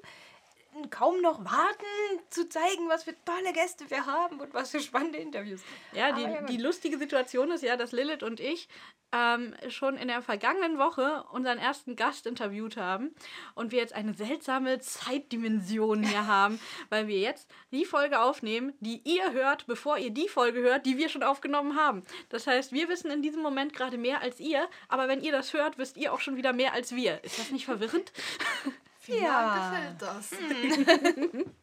konnten 0.75 0.91
kaum 0.91 1.21
noch 1.21 1.45
warten, 1.45 2.21
zu 2.31 2.49
zeigen, 2.49 2.89
was 2.89 3.05
für 3.05 3.15
tolle 3.25 3.53
Gäste 3.53 3.89
wir 3.91 4.07
haben 4.07 4.41
und 4.41 4.53
was 4.55 4.71
für 4.71 4.81
spannende 4.81 5.19
Interviews. 5.19 5.61
Ja, 5.93 6.13
die, 6.13 6.23
ja, 6.23 6.43
die 6.43 6.57
lustige 6.57 6.99
Situation 6.99 7.51
ist 7.51 7.63
ja, 7.63 7.77
dass 7.77 7.93
Lilith 7.93 8.23
und 8.23 8.41
ich 8.41 8.69
ähm, 9.13 9.55
schon 9.69 9.97
in 9.97 10.09
der 10.09 10.23
vergangenen 10.23 10.79
Woche 10.79 11.25
unseren 11.31 11.59
ersten 11.59 11.95
Gast 11.95 12.27
interviewt 12.27 12.77
haben 12.77 13.15
und 13.55 13.71
wir 13.71 13.79
jetzt 13.79 13.93
eine 13.93 14.15
seltsame 14.15 14.81
Zeitdimension 14.81 16.03
hier 16.03 16.27
haben, 16.27 16.59
weil 16.89 17.07
wir 17.07 17.19
jetzt 17.19 17.49
die 17.71 17.85
Folge 17.85 18.21
aufnehmen, 18.21 18.73
die 18.81 19.01
ihr 19.05 19.33
hört, 19.33 19.67
bevor 19.67 19.99
ihr 19.99 20.11
die 20.11 20.29
Folge 20.29 20.61
hört, 20.61 20.87
die 20.87 20.99
wir 20.99 21.09
schon 21.09 21.23
aufgenommen 21.23 21.77
haben. 21.77 22.03
Das 22.31 22.47
heißt, 22.47 22.73
wir 22.73 22.89
wissen 22.89 23.11
in 23.11 23.23
diesem 23.23 23.43
Moment 23.43 23.75
gerade 23.75 23.99
mehr 23.99 24.21
als 24.23 24.41
ihr, 24.41 24.69
aber 24.89 25.07
wenn 25.07 25.23
ihr 25.23 25.33
das 25.33 25.53
hört, 25.53 25.79
wisst 25.79 25.97
ihr 25.97 26.13
auch 26.13 26.21
schon 26.21 26.37
wieder 26.37 26.53
mehr 26.53 26.73
als 26.73 26.95
wir. 26.95 27.23
Ist 27.23 27.39
das 27.39 27.53
nicht 27.53 27.67
verwirrend? 27.67 28.13
Wie 29.07 29.23
Ja. 29.23 29.71
gefällt 29.71 30.03
das? 30.03 30.33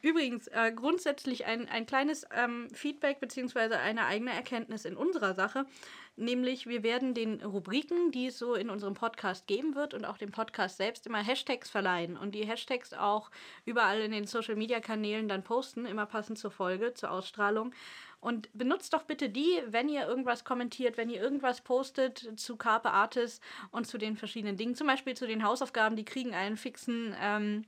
Übrigens, 0.00 0.46
äh, 0.48 0.72
grundsätzlich 0.72 1.46
ein, 1.46 1.68
ein 1.68 1.86
kleines 1.86 2.24
ähm, 2.32 2.68
Feedback 2.72 3.18
bzw. 3.18 3.74
eine 3.74 4.06
eigene 4.06 4.32
Erkenntnis 4.32 4.84
in 4.84 4.96
unserer 4.96 5.34
Sache. 5.34 5.66
Nämlich, 6.14 6.66
wir 6.66 6.84
werden 6.84 7.14
den 7.14 7.42
Rubriken, 7.42 8.12
die 8.12 8.26
es 8.26 8.38
so 8.38 8.54
in 8.54 8.70
unserem 8.70 8.94
Podcast 8.94 9.46
geben 9.48 9.74
wird 9.74 9.94
und 9.94 10.04
auch 10.04 10.18
dem 10.18 10.30
Podcast 10.30 10.76
selbst 10.76 11.06
immer 11.06 11.24
Hashtags 11.24 11.70
verleihen 11.70 12.16
und 12.16 12.34
die 12.34 12.46
Hashtags 12.46 12.92
auch 12.92 13.30
überall 13.64 14.00
in 14.02 14.12
den 14.12 14.26
Social 14.26 14.54
Media 14.54 14.80
Kanälen 14.80 15.26
dann 15.26 15.42
posten, 15.42 15.86
immer 15.86 16.06
passend 16.06 16.38
zur 16.38 16.50
Folge, 16.52 16.94
zur 16.94 17.10
Ausstrahlung. 17.10 17.74
Und 18.22 18.48
benutzt 18.54 18.94
doch 18.94 19.02
bitte 19.02 19.30
die, 19.30 19.60
wenn 19.66 19.88
ihr 19.88 20.06
irgendwas 20.06 20.44
kommentiert, 20.44 20.96
wenn 20.96 21.10
ihr 21.10 21.20
irgendwas 21.20 21.60
postet 21.60 22.38
zu 22.38 22.56
Carpe 22.56 22.92
Artis 22.92 23.40
und 23.72 23.88
zu 23.88 23.98
den 23.98 24.16
verschiedenen 24.16 24.56
Dingen, 24.56 24.76
zum 24.76 24.86
Beispiel 24.86 25.14
zu 25.14 25.26
den 25.26 25.42
Hausaufgaben, 25.42 25.96
die 25.96 26.04
kriegen 26.04 26.32
einen 26.32 26.56
fixen. 26.56 27.16
Ähm, 27.20 27.64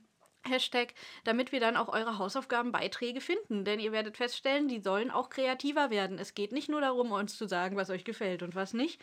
Hashtag, 0.47 0.93
damit 1.23 1.51
wir 1.51 1.59
dann 1.59 1.75
auch 1.75 1.89
eure 1.89 2.19
Hausaufgabenbeiträge 2.19 3.19
finden. 3.19 3.65
Denn 3.65 3.79
ihr 3.79 3.91
werdet 3.91 4.15
feststellen, 4.15 4.67
die 4.67 4.79
sollen 4.79 5.09
auch 5.09 5.31
kreativer 5.31 5.89
werden. 5.89 6.19
Es 6.19 6.35
geht 6.35 6.51
nicht 6.51 6.69
nur 6.69 6.81
darum, 6.81 7.11
uns 7.11 7.35
zu 7.35 7.47
sagen, 7.47 7.75
was 7.77 7.89
euch 7.89 8.05
gefällt 8.05 8.43
und 8.43 8.53
was 8.53 8.73
nicht. 8.73 9.01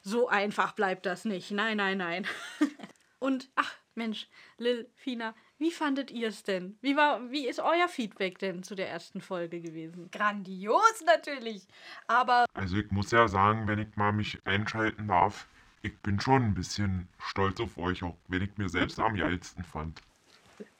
So 0.00 0.28
einfach 0.28 0.72
bleibt 0.72 1.04
das 1.04 1.26
nicht. 1.26 1.50
Nein, 1.50 1.76
nein, 1.76 1.98
nein. 1.98 2.26
und, 3.18 3.50
ach 3.54 3.74
Mensch, 3.94 4.28
Lil, 4.56 4.90
Fina, 4.94 5.34
wie 5.58 5.70
fandet 5.70 6.10
ihr 6.10 6.28
es 6.28 6.42
denn? 6.44 6.78
Wie, 6.80 6.96
war, 6.96 7.30
wie 7.30 7.46
ist 7.48 7.60
euer 7.60 7.88
Feedback 7.88 8.38
denn 8.38 8.62
zu 8.62 8.74
der 8.74 8.88
ersten 8.88 9.20
Folge 9.20 9.60
gewesen? 9.60 10.10
Grandios 10.10 11.02
natürlich. 11.04 11.66
Aber 12.06 12.46
Also 12.54 12.76
ich 12.76 12.90
muss 12.90 13.10
ja 13.10 13.28
sagen, 13.28 13.66
wenn 13.66 13.78
ich 13.78 13.96
mal 13.96 14.12
mich 14.12 14.38
einschalten 14.46 15.08
darf, 15.08 15.48
ich 15.82 15.96
bin 15.98 16.20
schon 16.20 16.42
ein 16.42 16.54
bisschen 16.54 17.08
stolz 17.18 17.60
auf 17.60 17.78
euch, 17.78 18.02
auch 18.02 18.16
wenn 18.28 18.42
ich 18.42 18.56
mir 18.56 18.68
selbst 18.68 18.98
am 19.00 19.16
geilsten 19.16 19.64
fand. 19.64 20.00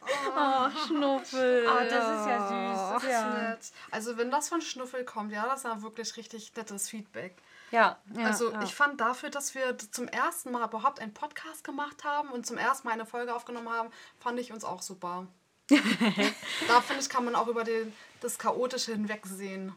Oh, 0.00 0.70
Schnuffel. 0.86 1.66
Ah, 1.68 1.84
das 1.84 2.20
ist 2.20 2.26
ja 2.26 2.48
süß. 2.48 2.80
Ach, 2.80 3.02
Ja. 3.08 3.50
nett. 3.50 3.58
Also 3.90 4.16
wenn 4.16 4.30
das 4.30 4.48
von 4.48 4.60
Schnuffel 4.60 5.04
kommt, 5.04 5.32
ja, 5.32 5.44
das 5.46 5.58
ist 5.60 5.64
ja 5.64 5.82
wirklich 5.82 6.16
richtig 6.16 6.52
nettes 6.56 6.88
Feedback. 6.88 7.36
ja, 7.70 7.98
Ja, 8.14 8.24
also 8.26 8.50
ja. 8.52 8.62
ich 8.62 8.74
fand 8.74 9.00
dafür, 9.00 9.30
dass 9.30 9.54
wir 9.54 9.76
zum 9.78 10.08
ersten 10.08 10.50
Mal 10.52 10.64
überhaupt 10.66 11.00
einen 11.00 11.12
Podcast 11.14 11.64
gemacht 11.64 12.04
haben 12.04 12.30
und 12.30 12.46
zum 12.46 12.56
ersten 12.58 12.88
Mal 12.88 12.94
eine 12.94 13.06
Folge 13.06 13.34
aufgenommen 13.34 13.68
haben, 13.70 13.90
fand 14.18 14.38
ich 14.40 14.52
uns 14.52 14.64
auch 14.64 14.80
super. 14.82 15.26
da 15.68 16.80
finde 16.80 17.02
ich, 17.02 17.08
kann 17.10 17.24
man 17.24 17.34
auch 17.34 17.46
über 17.48 17.64
den, 17.64 17.92
das 18.20 18.38
Chaotische 18.38 18.92
hinwegsehen. 18.92 19.74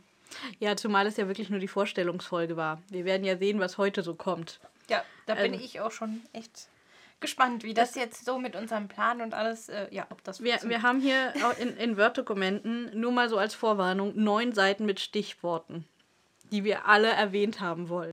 Ja, 0.59 0.77
zumal 0.77 1.05
es 1.07 1.17
ja 1.17 1.27
wirklich 1.27 1.49
nur 1.49 1.59
die 1.59 1.67
Vorstellungsfolge 1.67 2.55
war. 2.55 2.81
Wir 2.89 3.03
werden 3.03 3.25
ja 3.25 3.37
sehen, 3.37 3.59
was 3.59 3.77
heute 3.77 4.01
so 4.03 4.15
kommt. 4.15 4.59
ja, 4.87 5.03
da 5.25 5.35
bin 5.35 5.51
Also- 5.53 5.65
ich 5.65 5.81
auch 5.81 5.91
schon 5.91 6.21
echt 6.31 6.67
gespannt, 7.21 7.63
wie 7.63 7.73
das 7.73 7.95
jetzt 7.95 8.25
so 8.25 8.37
mit 8.37 8.55
unserem 8.55 8.87
Plan 8.87 9.21
und 9.21 9.33
alles, 9.33 9.69
äh, 9.69 9.87
ja, 9.91 10.07
ob 10.09 10.23
das 10.23 10.43
Wir, 10.43 10.59
wir 10.63 10.81
haben 10.81 10.99
hier 10.99 11.33
in, 11.59 11.77
in 11.77 11.97
Word-Dokumenten, 11.97 12.99
nur 12.99 13.11
mal 13.11 13.29
so 13.29 13.37
als 13.37 13.55
Vorwarnung, 13.55 14.13
neun 14.15 14.53
Seiten 14.53 14.85
mit 14.85 14.99
Stichworten, 14.99 15.87
die 16.51 16.63
wir 16.63 16.87
alle 16.87 17.09
erwähnt 17.09 17.61
haben 17.61 17.89
wollen. 17.89 18.11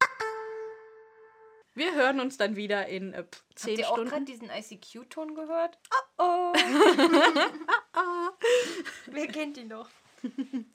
Wir 1.75 1.95
hören 1.95 2.19
uns 2.19 2.37
dann 2.37 2.57
wieder 2.57 2.89
in 2.89 3.15
äh, 3.15 3.23
pf, 3.23 3.25
Habt 3.25 3.59
zehn 3.59 3.79
ihr 3.79 3.91
auch 3.91 3.97
gerade 3.97 4.25
diesen 4.25 4.51
ICQ-Ton 4.51 5.35
gehört? 5.35 5.79
Oh 6.19 6.25
oh. 6.25 6.53
Wer 9.07 9.27
kennt 9.29 9.57
ihn 9.59 9.69
noch? 9.69 9.89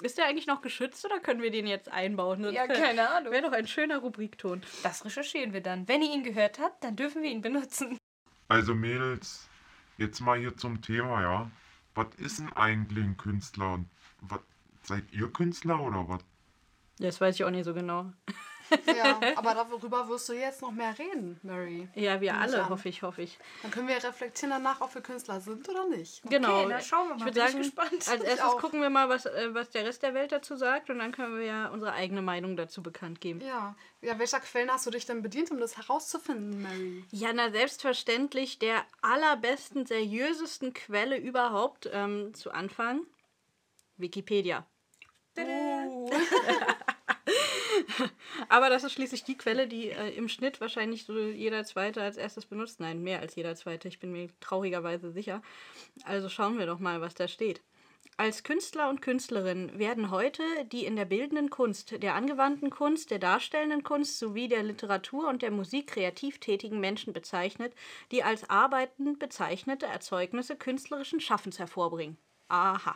Ist 0.02 0.18
der 0.18 0.26
eigentlich 0.26 0.48
noch 0.48 0.62
geschützt 0.62 1.04
oder 1.06 1.20
können 1.20 1.42
wir 1.42 1.52
den 1.52 1.68
jetzt 1.68 1.92
einbauen? 1.92 2.52
Ja, 2.54 2.68
keine 2.68 3.10
Ahnung. 3.10 3.34
Wäre 3.34 3.44
doch 3.44 3.52
ein 3.52 3.68
schöner 3.68 3.98
Rubrikton. 3.98 4.62
Das 4.84 5.04
recherchieren 5.04 5.54
wir 5.54 5.62
dann. 5.62 5.88
Wenn 5.88 6.02
ihr 6.02 6.14
ihn 6.14 6.24
gehört 6.24 6.60
habt, 6.60 6.84
dann 6.84 6.96
dürfen 6.96 7.22
wir 7.22 7.30
ihn 7.30 7.42
benutzen. 7.42 7.98
Also 8.48 8.76
Mädels, 8.76 9.50
jetzt 9.98 10.20
mal 10.20 10.40
hier 10.40 10.56
zum 10.58 10.82
Thema, 10.82 11.22
ja. 11.22 11.52
Was 11.96 12.08
ist 12.18 12.40
denn 12.40 12.52
eigentlich 12.54 13.04
ein 13.04 13.18
Künstler 13.18 13.74
und 13.74 13.90
was 14.22 14.40
seid 14.84 15.12
ihr 15.12 15.32
Künstler 15.32 15.80
oder 15.80 16.08
was? 16.08 16.22
Das 17.00 17.22
weiß 17.22 17.36
ich 17.36 17.44
auch 17.44 17.52
nicht 17.52 17.66
so 17.66 17.74
genau. 17.74 18.12
Ja, 18.86 19.20
aber 19.36 19.54
darüber 19.54 20.08
wirst 20.08 20.30
du 20.30 20.34
jetzt 20.34 20.62
noch 20.62 20.72
mehr 20.72 20.98
reden, 20.98 21.40
Mary. 21.44 21.88
Ja, 21.96 22.22
wir 22.22 22.36
alle, 22.36 22.70
hoffe 22.70 22.90
ich, 22.90 23.02
hoffe 23.02 23.22
ich. 23.22 23.38
Dann 23.62 23.72
können 23.72 23.88
wir 23.88 23.96
reflektieren 23.96 24.52
danach, 24.52 24.82
ob 24.82 24.94
wir 24.94 25.02
Künstler 25.02 25.40
sind 25.40 25.68
oder 25.70 25.88
nicht. 25.88 26.22
Genau. 26.30 26.68
na, 26.68 26.80
schauen 26.80 27.10
wir 27.10 27.16
mal. 27.16 27.20
Ich 27.20 27.26
würde 27.26 27.40
sagen, 27.40 27.58
gespannt. 27.58 28.10
als 28.10 28.24
erstes 28.24 28.58
gucken 28.58 28.82
wir 28.82 28.90
mal, 28.90 29.10
was, 29.10 29.26
äh, 29.26 29.50
was 29.54 29.70
der 29.70 29.86
Rest 29.86 30.04
der 30.04 30.14
Welt 30.14 30.32
dazu 30.32 30.56
sagt 30.56 30.90
und 30.90 31.00
dann 31.00 31.12
können 31.12 31.38
wir 31.38 31.46
ja 31.46 31.68
unsere 31.70 31.94
eigene 31.94 32.22
Meinung 32.22 32.56
dazu 32.56 32.82
bekannt 32.84 33.22
geben. 33.22 33.42
Ja. 33.42 33.76
ja, 34.02 34.18
welcher 34.20 34.40
Quellen 34.40 34.72
hast 34.72 34.86
du 34.86 34.92
dich 34.92 35.06
denn 35.06 35.22
bedient, 35.22 35.52
um 35.52 35.60
das 35.60 35.78
herauszufinden, 35.78 36.62
Mary? 36.62 37.04
Ja, 37.12 37.34
na 37.34 37.52
selbstverständlich 37.52 38.60
der 38.60 38.86
allerbesten, 39.02 39.86
seriösesten 39.86 40.74
Quelle 40.74 41.18
überhaupt 41.18 41.90
ähm, 41.92 42.34
zu 42.34 42.52
Anfang. 42.52 43.02
Wikipedia. 43.98 44.66
Uh. 45.38 46.10
Aber 48.50 48.70
das 48.70 48.84
ist 48.84 48.94
schließlich 48.94 49.24
die 49.24 49.38
Quelle, 49.38 49.68
die 49.68 49.90
äh, 49.90 50.10
im 50.12 50.30
Schnitt 50.30 50.62
wahrscheinlich 50.62 51.06
so 51.06 51.18
jeder 51.18 51.64
Zweite 51.64 52.02
als 52.02 52.18
erstes 52.18 52.46
benutzt. 52.46 52.80
Nein, 52.80 53.04
mehr 53.04 53.20
als 53.20 53.36
jeder 53.36 53.56
Zweite. 53.56 53.88
Ich 53.88 54.00
bin 54.00 54.12
mir 54.12 54.30
traurigerweise 54.40 55.12
sicher. 55.12 55.42
Also 56.04 56.30
schauen 56.30 56.58
wir 56.58 56.66
doch 56.66 56.80
mal, 56.80 57.02
was 57.02 57.16
da 57.16 57.28
steht. 57.28 57.62
Als 58.16 58.44
Künstler 58.44 58.90
und 58.90 59.02
Künstlerin 59.02 59.80
werden 59.80 60.12
heute 60.12 60.44
die 60.72 60.86
in 60.86 60.96
der 60.96 61.06
bildenden 61.06 61.50
Kunst, 61.50 62.04
der 62.04 62.14
angewandten 62.14 62.70
Kunst, 62.70 63.10
der 63.10 63.18
darstellenden 63.18 63.82
Kunst 63.82 64.20
sowie 64.20 64.48
der 64.48 64.62
Literatur 64.62 65.28
und 65.28 65.42
der 65.42 65.50
Musik 65.50 65.88
kreativ 65.88 66.38
tätigen 66.38 66.80
Menschen 66.80 67.12
bezeichnet, 67.12 67.74
die 68.12 68.24
als 68.24 68.48
Arbeiten 68.52 69.18
bezeichnete 69.18 69.88
Erzeugnisse 69.88 70.56
künstlerischen 70.56 71.22
Schaffens 71.22 71.58
hervorbringen. 71.58 72.18
Aha. 72.50 72.96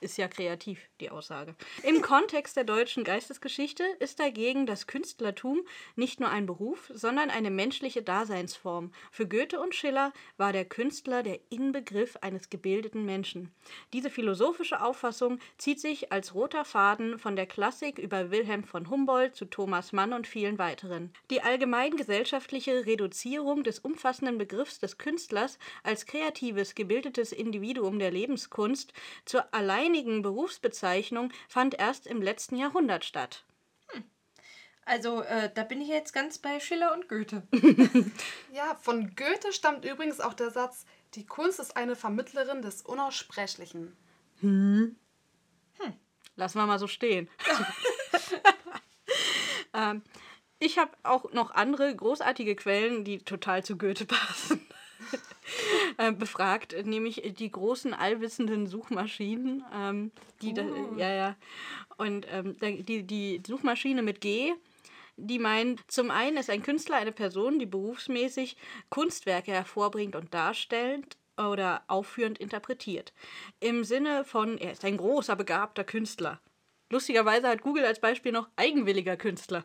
Ist 0.00 0.18
ja 0.18 0.28
kreativ, 0.28 0.78
die 1.00 1.10
Aussage. 1.10 1.54
Im 1.82 2.02
Kontext 2.02 2.56
der 2.56 2.64
deutschen 2.64 3.02
Geistesgeschichte 3.02 3.82
ist 3.98 4.20
dagegen 4.20 4.66
das 4.66 4.86
Künstlertum 4.86 5.62
nicht 5.94 6.20
nur 6.20 6.28
ein 6.28 6.44
Beruf, 6.44 6.90
sondern 6.92 7.30
eine 7.30 7.50
menschliche 7.50 8.02
Daseinsform. 8.02 8.92
Für 9.10 9.26
Goethe 9.26 9.58
und 9.58 9.74
Schiller 9.74 10.12
war 10.36 10.52
der 10.52 10.66
Künstler 10.66 11.22
der 11.22 11.40
Inbegriff 11.48 12.16
eines 12.20 12.50
gebildeten 12.50 13.06
Menschen. 13.06 13.54
Diese 13.94 14.10
philosophische 14.10 14.82
Auffassung 14.82 15.38
zieht 15.56 15.80
sich 15.80 16.12
als 16.12 16.34
roter 16.34 16.66
Faden 16.66 17.18
von 17.18 17.34
der 17.34 17.46
Klassik 17.46 17.98
über 17.98 18.30
Wilhelm 18.30 18.64
von 18.64 18.90
Humboldt 18.90 19.34
zu 19.34 19.46
Thomas 19.46 19.92
Mann 19.92 20.12
und 20.12 20.26
vielen 20.26 20.58
weiteren. 20.58 21.10
Die 21.30 21.40
allgemein 21.40 21.96
gesellschaftliche 21.96 22.84
Reduzierung 22.84 23.64
des 23.64 23.78
umfassenden 23.78 24.36
Begriffs 24.36 24.78
des 24.78 24.98
Künstlers 24.98 25.58
als 25.82 26.04
kreatives, 26.04 26.74
gebildetes 26.74 27.32
Individuum 27.32 27.98
der 27.98 28.10
Lebenskunst 28.10 28.92
zur 29.24 29.54
alleinigen 29.86 30.22
Berufsbezeichnung 30.22 31.32
fand 31.48 31.78
erst 31.78 32.06
im 32.06 32.20
letzten 32.20 32.56
Jahrhundert 32.56 33.04
statt. 33.04 33.44
Also, 34.84 35.22
äh, 35.22 35.50
da 35.52 35.64
bin 35.64 35.80
ich 35.80 35.88
jetzt 35.88 36.12
ganz 36.12 36.38
bei 36.38 36.60
Schiller 36.60 36.92
und 36.94 37.08
Goethe. 37.08 37.42
Ja, 38.52 38.76
von 38.80 39.14
Goethe 39.16 39.52
stammt 39.52 39.84
übrigens 39.84 40.20
auch 40.20 40.34
der 40.34 40.50
Satz, 40.50 40.86
die 41.14 41.26
Kunst 41.26 41.60
ist 41.60 41.76
eine 41.76 41.94
Vermittlerin 41.96 42.62
des 42.62 42.82
Unaussprechlichen. 42.82 43.96
Lassen 46.36 46.58
wir 46.58 46.66
mal 46.66 46.78
so 46.78 46.86
stehen. 46.86 47.28
ähm, 49.74 50.02
ich 50.58 50.78
habe 50.78 50.92
auch 51.02 51.32
noch 51.32 51.50
andere 51.50 51.94
großartige 51.94 52.56
Quellen, 52.56 53.04
die 53.04 53.18
total 53.18 53.64
zu 53.64 53.76
Goethe 53.76 54.06
passen. 54.06 54.66
Äh, 55.98 56.12
befragt, 56.12 56.74
nämlich 56.84 57.22
die 57.38 57.50
großen 57.50 57.94
allwissenden 57.94 58.66
Suchmaschinen, 58.66 59.64
ähm, 59.74 60.10
die 60.42 60.54
da, 60.54 60.64
ja 60.96 61.12
ja 61.12 61.36
und 61.96 62.26
ähm, 62.30 62.56
die 62.60 63.02
die 63.02 63.42
Suchmaschine 63.46 64.02
mit 64.02 64.20
G, 64.20 64.52
die 65.16 65.38
meint, 65.38 65.80
zum 65.90 66.10
einen 66.10 66.36
ist 66.36 66.50
ein 66.50 66.62
Künstler 66.62 66.96
eine 66.96 67.12
Person, 67.12 67.58
die 67.58 67.66
berufsmäßig 67.66 68.56
Kunstwerke 68.90 69.52
hervorbringt 69.52 70.14
und 70.14 70.34
darstellt 70.34 71.16
oder 71.38 71.82
aufführend 71.88 72.38
interpretiert. 72.38 73.12
Im 73.60 73.84
Sinne 73.84 74.24
von, 74.24 74.58
er 74.58 74.72
ist 74.72 74.84
ein 74.84 74.96
großer, 74.96 75.36
begabter 75.36 75.84
Künstler. 75.84 76.40
Lustigerweise 76.90 77.48
hat 77.48 77.62
Google 77.62 77.84
als 77.84 78.00
Beispiel 78.00 78.32
noch 78.32 78.48
eigenwilliger 78.56 79.16
Künstler. 79.16 79.64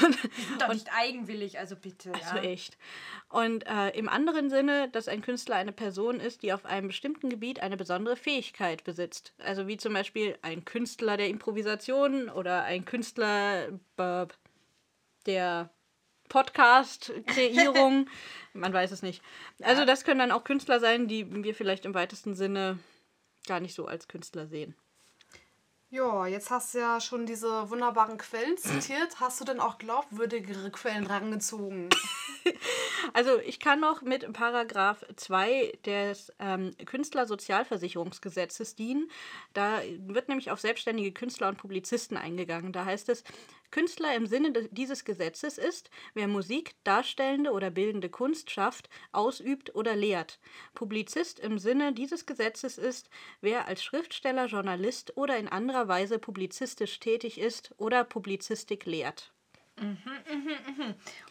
Sind 0.00 0.62
doch 0.62 0.72
nicht 0.72 0.88
eigenwillig, 0.92 1.58
also 1.58 1.76
bitte. 1.76 2.12
Also 2.14 2.36
ja. 2.36 2.42
echt. 2.42 2.78
Und 3.28 3.66
äh, 3.66 3.90
im 3.90 4.08
anderen 4.08 4.50
Sinne, 4.50 4.88
dass 4.90 5.08
ein 5.08 5.22
Künstler 5.22 5.56
eine 5.56 5.72
Person 5.72 6.20
ist, 6.20 6.42
die 6.42 6.52
auf 6.52 6.64
einem 6.64 6.88
bestimmten 6.88 7.28
Gebiet 7.28 7.60
eine 7.60 7.76
besondere 7.76 8.16
Fähigkeit 8.16 8.84
besitzt. 8.84 9.34
Also 9.38 9.66
wie 9.66 9.76
zum 9.76 9.92
Beispiel 9.92 10.38
ein 10.42 10.64
Künstler 10.64 11.16
der 11.16 11.28
Improvisation 11.28 12.28
oder 12.28 12.62
ein 12.64 12.84
Künstler 12.84 13.68
äh, 13.68 14.26
der 15.26 15.70
Podcast-Kreierung. 16.28 18.08
Man 18.52 18.72
weiß 18.72 18.90
es 18.90 19.02
nicht. 19.02 19.22
Also 19.62 19.84
das 19.84 20.04
können 20.04 20.20
dann 20.20 20.32
auch 20.32 20.44
Künstler 20.44 20.80
sein, 20.80 21.08
die 21.08 21.44
wir 21.44 21.54
vielleicht 21.54 21.84
im 21.84 21.94
weitesten 21.94 22.34
Sinne 22.34 22.78
gar 23.46 23.60
nicht 23.60 23.74
so 23.74 23.86
als 23.86 24.08
Künstler 24.08 24.46
sehen. 24.46 24.74
Ja, 25.88 26.26
jetzt 26.26 26.50
hast 26.50 26.74
du 26.74 26.78
ja 26.78 27.00
schon 27.00 27.26
diese 27.26 27.70
wunderbaren 27.70 28.18
Quellen 28.18 28.58
zitiert. 28.58 29.16
Hast 29.20 29.40
du 29.40 29.44
denn 29.44 29.60
auch 29.60 29.78
glaubwürdigere 29.78 30.70
Quellen 30.70 31.06
rangezogen? 31.06 31.88
Also 33.12 33.38
ich 33.40 33.58
kann 33.58 33.80
noch 33.80 34.02
mit 34.02 34.32
Paragraph 34.32 35.04
2 35.16 35.78
des 35.84 36.32
ähm, 36.38 36.70
Künstlersozialversicherungsgesetzes 36.84 38.76
dienen. 38.76 39.10
Da 39.52 39.80
wird 39.98 40.28
nämlich 40.28 40.52
auf 40.52 40.60
selbstständige 40.60 41.12
Künstler 41.12 41.48
und 41.48 41.56
Publizisten 41.56 42.16
eingegangen. 42.16 42.72
Da 42.72 42.84
heißt 42.84 43.08
es, 43.08 43.24
Künstler 43.70 44.14
im 44.14 44.26
Sinne 44.26 44.52
dieses 44.70 45.04
Gesetzes 45.04 45.58
ist, 45.58 45.90
wer 46.14 46.28
Musik, 46.28 46.74
darstellende 46.84 47.52
oder 47.52 47.70
bildende 47.70 48.08
Kunst 48.08 48.50
schafft, 48.50 48.88
ausübt 49.12 49.74
oder 49.74 49.96
lehrt. 49.96 50.38
Publizist 50.74 51.40
im 51.40 51.58
Sinne 51.58 51.92
dieses 51.92 52.26
Gesetzes 52.26 52.78
ist, 52.78 53.10
wer 53.40 53.68
als 53.68 53.82
Schriftsteller, 53.82 54.46
Journalist 54.46 55.16
oder 55.16 55.36
in 55.38 55.48
anderer 55.48 55.88
Weise 55.88 56.18
publizistisch 56.18 56.98
tätig 57.00 57.38
ist 57.38 57.74
oder 57.78 58.04
Publizistik 58.04 58.86
lehrt. 58.86 59.32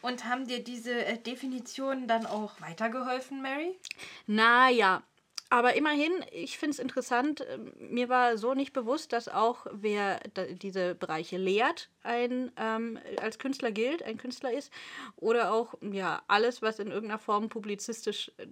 Und 0.02 0.26
haben 0.26 0.48
dir 0.48 0.64
diese 0.64 1.04
äh, 1.04 1.18
Definitionen 1.18 2.08
dann 2.08 2.28
auch 2.28 2.62
weitergeholfen, 2.62 3.42
Mary? 3.42 3.80
Naja, 4.28 5.02
aber 5.50 5.76
immerhin, 5.76 6.12
ich 6.32 6.58
finde 6.58 6.72
es 6.74 6.80
interessant, 6.80 7.46
ähm, 7.50 7.72
mir 7.78 8.10
war 8.10 8.38
so 8.38 8.54
nicht 8.54 8.74
bewusst, 8.74 9.14
dass 9.14 9.28
auch 9.28 9.68
wer 9.72 10.20
diese 10.62 10.96
Bereiche 10.96 11.38
lehrt, 11.38 11.90
ein, 12.04 12.52
ähm, 12.58 13.00
als 13.22 13.38
Künstler 13.40 13.72
gilt, 13.72 14.02
ein 14.04 14.18
Künstler 14.18 14.52
ist. 14.52 14.72
Oder 15.16 15.54
auch, 15.54 15.76
ja, 15.82 16.24
alles, 16.28 16.62
was 16.62 16.80
in 16.80 16.88
irgendeiner 16.92 17.20
Form 17.20 17.50
publizistisch 17.50 18.32
äh, 18.38 18.48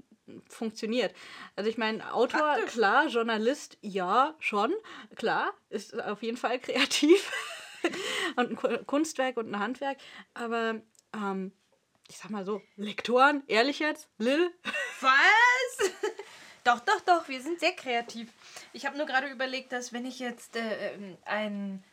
funktioniert. 0.47 1.13
Also 1.55 1.69
ich 1.69 1.77
meine, 1.77 2.13
Autor, 2.13 2.39
Praktisch. 2.39 2.73
klar, 2.73 3.07
Journalist, 3.07 3.77
ja, 3.81 4.35
schon, 4.39 4.73
klar, 5.15 5.53
ist 5.69 5.99
auf 6.01 6.21
jeden 6.23 6.37
Fall 6.37 6.59
kreativ. 6.59 7.31
und 8.37 8.51
ein 8.51 8.55
Ku- 8.55 8.83
Kunstwerk 8.85 9.37
und 9.37 9.51
ein 9.53 9.59
Handwerk. 9.59 9.97
Aber 10.35 10.81
ähm, 11.13 11.51
ich 12.07 12.17
sag 12.17 12.29
mal 12.31 12.45
so, 12.45 12.61
Lektoren, 12.75 13.43
ehrlich 13.47 13.79
jetzt, 13.79 14.09
Lil, 14.19 14.51
Was? 15.01 15.91
Doch, 16.63 16.79
doch, 16.79 17.01
doch, 17.01 17.27
wir 17.27 17.41
sind 17.41 17.59
sehr 17.59 17.73
kreativ. 17.73 18.29
Ich 18.71 18.85
habe 18.85 18.97
nur 18.97 19.05
gerade 19.05 19.27
überlegt, 19.27 19.71
dass 19.71 19.93
wenn 19.93 20.05
ich 20.05 20.19
jetzt 20.19 20.55
äh, 20.55 20.93
ähm, 20.93 21.17
ein 21.25 21.83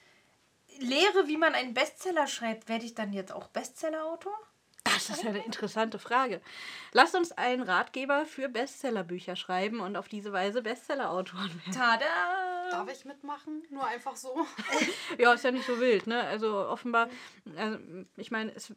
lehre, 0.79 1.27
wie 1.27 1.37
man 1.37 1.55
einen 1.55 1.75
Bestseller 1.75 2.27
schreibt, 2.27 2.69
werde 2.69 2.85
ich 2.85 2.95
dann 2.95 3.13
jetzt 3.13 3.33
auch 3.33 3.49
Bestsellerautor? 3.49 4.39
Das 4.85 5.11
ist 5.11 5.25
eine 5.27 5.45
interessante 5.45 5.99
Frage. 5.99 6.41
Lasst 6.93 7.15
uns 7.15 7.33
einen 7.33 7.63
Ratgeber 7.63 8.25
für 8.27 8.49
Bestsellerbücher 8.49 9.37
schreiben 9.37 9.81
und 9.81 9.97
auf 9.97 10.09
diese 10.09 10.33
Weise 10.33 10.63
Bestsellerautoren 10.63 11.51
werden. 11.67 11.73
Tada! 11.73 12.71
Darf 12.71 12.91
ich 12.93 13.05
mitmachen? 13.05 13.63
Nur 13.71 13.85
einfach 13.87 14.17
so? 14.17 14.47
Ja, 15.19 15.33
ist 15.35 15.45
ja 15.45 15.51
nicht 15.51 15.67
so 15.67 15.81
wild, 15.81 16.07
ne? 16.07 16.23
Also 16.23 16.67
offenbar, 16.69 17.09
also, 17.57 17.79
ich 18.17 18.31
meine, 18.31 18.55
es, 18.55 18.73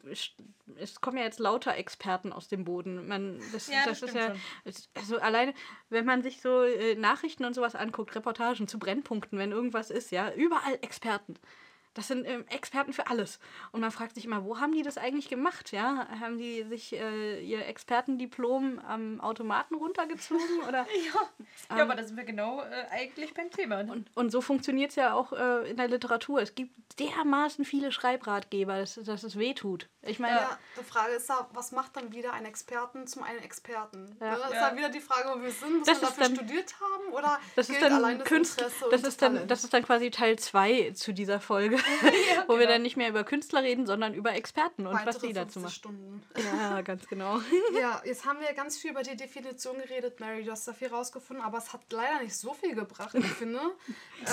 es 0.76 1.00
kommen 1.00 1.16
ja 1.18 1.24
jetzt 1.24 1.38
lauter 1.38 1.76
Experten 1.76 2.32
aus 2.32 2.48
dem 2.48 2.64
Boden. 2.64 3.06
Man, 3.06 3.40
das, 3.52 3.68
Ja, 3.68 3.84
das, 3.86 4.00
das 4.00 4.10
ist 4.10 4.16
ja, 4.16 4.34
es- 4.64 4.88
also 4.94 5.18
alleine, 5.18 5.54
wenn 5.90 6.04
man 6.04 6.22
sich 6.22 6.40
so 6.42 6.62
äh, 6.64 6.96
Nachrichten 6.96 7.44
und 7.44 7.54
sowas 7.54 7.76
anguckt, 7.76 8.14
Reportagen 8.16 8.66
zu 8.68 8.78
Brennpunkten, 8.78 9.38
wenn 9.38 9.52
irgendwas 9.52 9.90
ist, 9.90 10.10
ja, 10.10 10.32
überall 10.32 10.74
Experten. 10.82 11.36
Das 11.94 12.08
sind 12.08 12.26
ähm, 12.26 12.44
Experten 12.48 12.92
für 12.92 13.06
alles. 13.06 13.38
Und 13.72 13.80
man 13.80 13.90
fragt 13.92 14.16
sich 14.16 14.24
immer, 14.24 14.44
wo 14.44 14.58
haben 14.58 14.72
die 14.72 14.82
das 14.82 14.98
eigentlich 14.98 15.28
gemacht? 15.28 15.72
Ja? 15.72 16.08
Haben 16.20 16.38
die 16.38 16.64
sich 16.64 16.92
äh, 16.92 17.40
ihr 17.40 17.64
Expertendiplom 17.66 18.80
am 18.80 19.20
Automaten 19.20 19.74
runtergezogen? 19.76 20.44
Oder? 20.68 20.86
Ja, 21.70 21.76
ja 21.76 21.82
aber 21.82 21.94
da 21.94 22.02
sind 22.04 22.16
wir 22.16 22.24
genau 22.24 22.60
äh, 22.62 22.86
eigentlich 22.90 23.34
beim 23.34 23.50
Thema. 23.50 23.82
Ne? 23.82 23.92
Und, 23.92 24.10
und 24.14 24.30
so 24.30 24.40
funktioniert 24.40 24.90
es 24.90 24.96
ja 24.96 25.14
auch 25.14 25.32
äh, 25.32 25.70
in 25.70 25.76
der 25.76 25.88
Literatur. 25.88 26.40
Es 26.40 26.54
gibt 26.54 26.72
dermaßen 26.98 27.64
viele 27.64 27.92
Schreibratgeber, 27.92 28.78
dass, 28.78 28.94
dass 28.94 29.22
es 29.22 29.38
wehtut. 29.38 29.88
Ich 30.02 30.18
meine, 30.18 30.36
Ja, 30.36 30.58
die 30.78 30.84
Frage 30.84 31.12
ist 31.14 31.28
da, 31.30 31.48
was 31.52 31.72
macht 31.72 31.96
dann 31.96 32.12
wieder 32.12 32.32
einen 32.32 32.46
Experten 32.46 33.06
zum 33.06 33.22
einen 33.22 33.38
Experten? 33.40 34.16
Ja. 34.20 34.32
Ne? 34.32 34.36
Ist 34.44 34.52
Ja. 34.54 34.70
da 34.70 34.76
wieder 34.76 34.88
die 34.88 35.00
Frage, 35.00 35.30
wo 35.34 35.42
wir 35.42 35.50
sind, 35.50 35.78
muss 35.78 35.86
Das 35.86 36.00
man 36.00 36.10
dafür 36.10 36.24
dann- 36.24 36.36
studiert 36.36 36.74
haben 36.80 37.12
oder 37.12 37.38
das 37.56 37.68
ist 37.68 37.72
gilt 37.78 37.84
dann 37.84 37.92
allein 37.94 38.18
das 38.18 38.28
Künst, 38.28 38.58
Interesse 38.60 38.86
das 38.90 39.00
und 39.02 39.08
ist 39.08 39.22
dann, 39.22 39.48
das 39.48 39.64
ist 39.64 39.72
dann 39.74 39.82
quasi 39.84 40.10
Teil 40.10 40.38
2 40.38 40.92
zu 40.94 41.12
dieser 41.12 41.40
Folge, 41.40 41.76
wo 42.46 42.54
wir 42.54 42.60
genau. 42.60 42.72
dann 42.72 42.82
nicht 42.82 42.96
mehr 42.96 43.08
über 43.08 43.24
Künstler 43.24 43.62
reden, 43.62 43.86
sondern 43.86 44.14
über 44.14 44.34
Experten 44.34 44.86
und 44.86 44.94
was 44.94 45.06
Weitere 45.06 45.28
die 45.28 45.32
dazu 45.32 45.60
50 45.60 45.62
machen. 45.62 45.74
Stunden. 45.74 46.22
Ja, 46.54 46.80
ganz 46.82 47.06
genau. 47.08 47.40
Ja, 47.78 48.02
jetzt 48.04 48.24
haben 48.24 48.40
wir 48.40 48.52
ganz 48.54 48.76
viel 48.76 48.90
über 48.90 49.02
die 49.02 49.16
Definition 49.16 49.76
geredet, 49.78 50.20
Mary. 50.20 50.44
Du 50.44 50.50
hast 50.50 50.66
da 50.68 50.72
viel 50.72 50.88
rausgefunden, 50.88 51.44
aber 51.44 51.58
es 51.58 51.72
hat 51.72 51.80
leider 51.90 52.20
nicht 52.22 52.36
so 52.36 52.54
viel 52.54 52.74
gebracht, 52.74 53.14
ich 53.14 53.24
finde. 53.26 53.60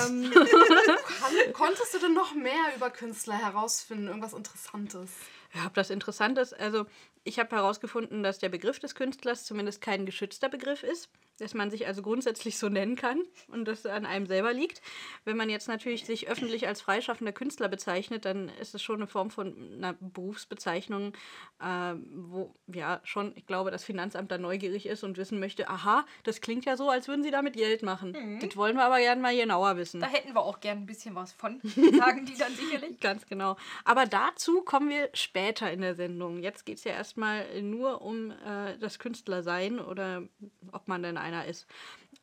Ähm, 0.05 0.31
kann, 0.31 1.53
konntest 1.53 1.93
du 1.93 1.99
denn 1.99 2.13
noch 2.13 2.33
mehr 2.33 2.75
über 2.75 2.89
Künstler 2.89 3.37
herausfinden? 3.37 4.07
Irgendwas 4.07 4.33
Interessantes? 4.33 5.09
Ja, 5.53 5.65
ob 5.67 5.73
das 5.73 5.89
interessant 5.89 6.37
ist. 6.37 6.57
Also, 6.59 6.85
ich 7.23 7.39
habe 7.39 7.55
herausgefunden, 7.55 8.23
dass 8.23 8.39
der 8.39 8.49
Begriff 8.49 8.79
des 8.79 8.95
Künstlers 8.95 9.45
zumindest 9.45 9.81
kein 9.81 10.05
geschützter 10.05 10.49
Begriff 10.49 10.83
ist, 10.83 11.09
dass 11.41 11.55
man 11.55 11.71
sich 11.71 11.87
also 11.87 12.01
grundsätzlich 12.03 12.57
so 12.57 12.69
nennen 12.69 12.95
kann 12.95 13.19
und 13.47 13.67
das 13.67 13.85
an 13.85 14.05
einem 14.05 14.27
selber 14.27 14.53
liegt. 14.53 14.81
Wenn 15.25 15.37
man 15.37 15.49
jetzt 15.49 15.67
natürlich 15.67 16.05
sich 16.05 16.29
öffentlich 16.29 16.67
als 16.67 16.81
freischaffender 16.81 17.31
Künstler 17.31 17.67
bezeichnet, 17.67 18.25
dann 18.25 18.49
ist 18.61 18.75
es 18.75 18.83
schon 18.83 18.97
eine 18.97 19.07
Form 19.07 19.31
von 19.31 19.55
einer 19.73 19.93
Berufsbezeichnung, 19.99 21.13
äh, 21.59 21.95
wo 22.13 22.53
ja 22.67 23.01
schon, 23.03 23.33
ich 23.35 23.47
glaube, 23.47 23.71
das 23.71 23.83
Finanzamt 23.83 24.31
da 24.31 24.37
neugierig 24.37 24.85
ist 24.85 25.03
und 25.03 25.17
wissen 25.17 25.39
möchte, 25.39 25.67
aha, 25.67 26.05
das 26.23 26.41
klingt 26.41 26.65
ja 26.65 26.77
so, 26.77 26.89
als 26.89 27.07
würden 27.07 27.23
sie 27.23 27.31
damit 27.31 27.55
Geld 27.55 27.81
machen. 27.81 28.39
Das 28.39 28.55
wollen 28.55 28.75
wir 28.75 28.83
aber 28.83 28.99
gerne 28.99 29.21
mal 29.21 29.35
genauer 29.35 29.77
wissen. 29.77 29.99
Da 29.99 30.07
hätten 30.07 30.33
wir 30.35 30.41
auch 30.41 30.59
gern 30.59 30.79
ein 30.79 30.85
bisschen 30.85 31.15
was 31.15 31.31
von, 31.31 31.59
sagen 31.63 32.25
die 32.25 32.37
dann 32.37 32.53
sicherlich. 32.53 32.99
Ganz 33.01 33.25
genau. 33.25 33.57
Aber 33.83 34.05
dazu 34.05 34.61
kommen 34.61 34.89
wir 34.89 35.09
später 35.13 35.71
in 35.71 35.81
der 35.81 35.95
Sendung. 35.95 36.43
Jetzt 36.43 36.67
geht 36.67 36.77
es 36.77 36.83
ja 36.83 36.91
erstmal 36.91 37.63
nur 37.63 38.01
um 38.01 38.29
äh, 38.29 38.77
das 38.79 38.99
Künstlersein 38.99 39.79
oder 39.79 40.23
ob 40.71 40.87
man 40.87 41.01
denn 41.01 41.17
einer 41.33 41.45
ist. 41.45 41.65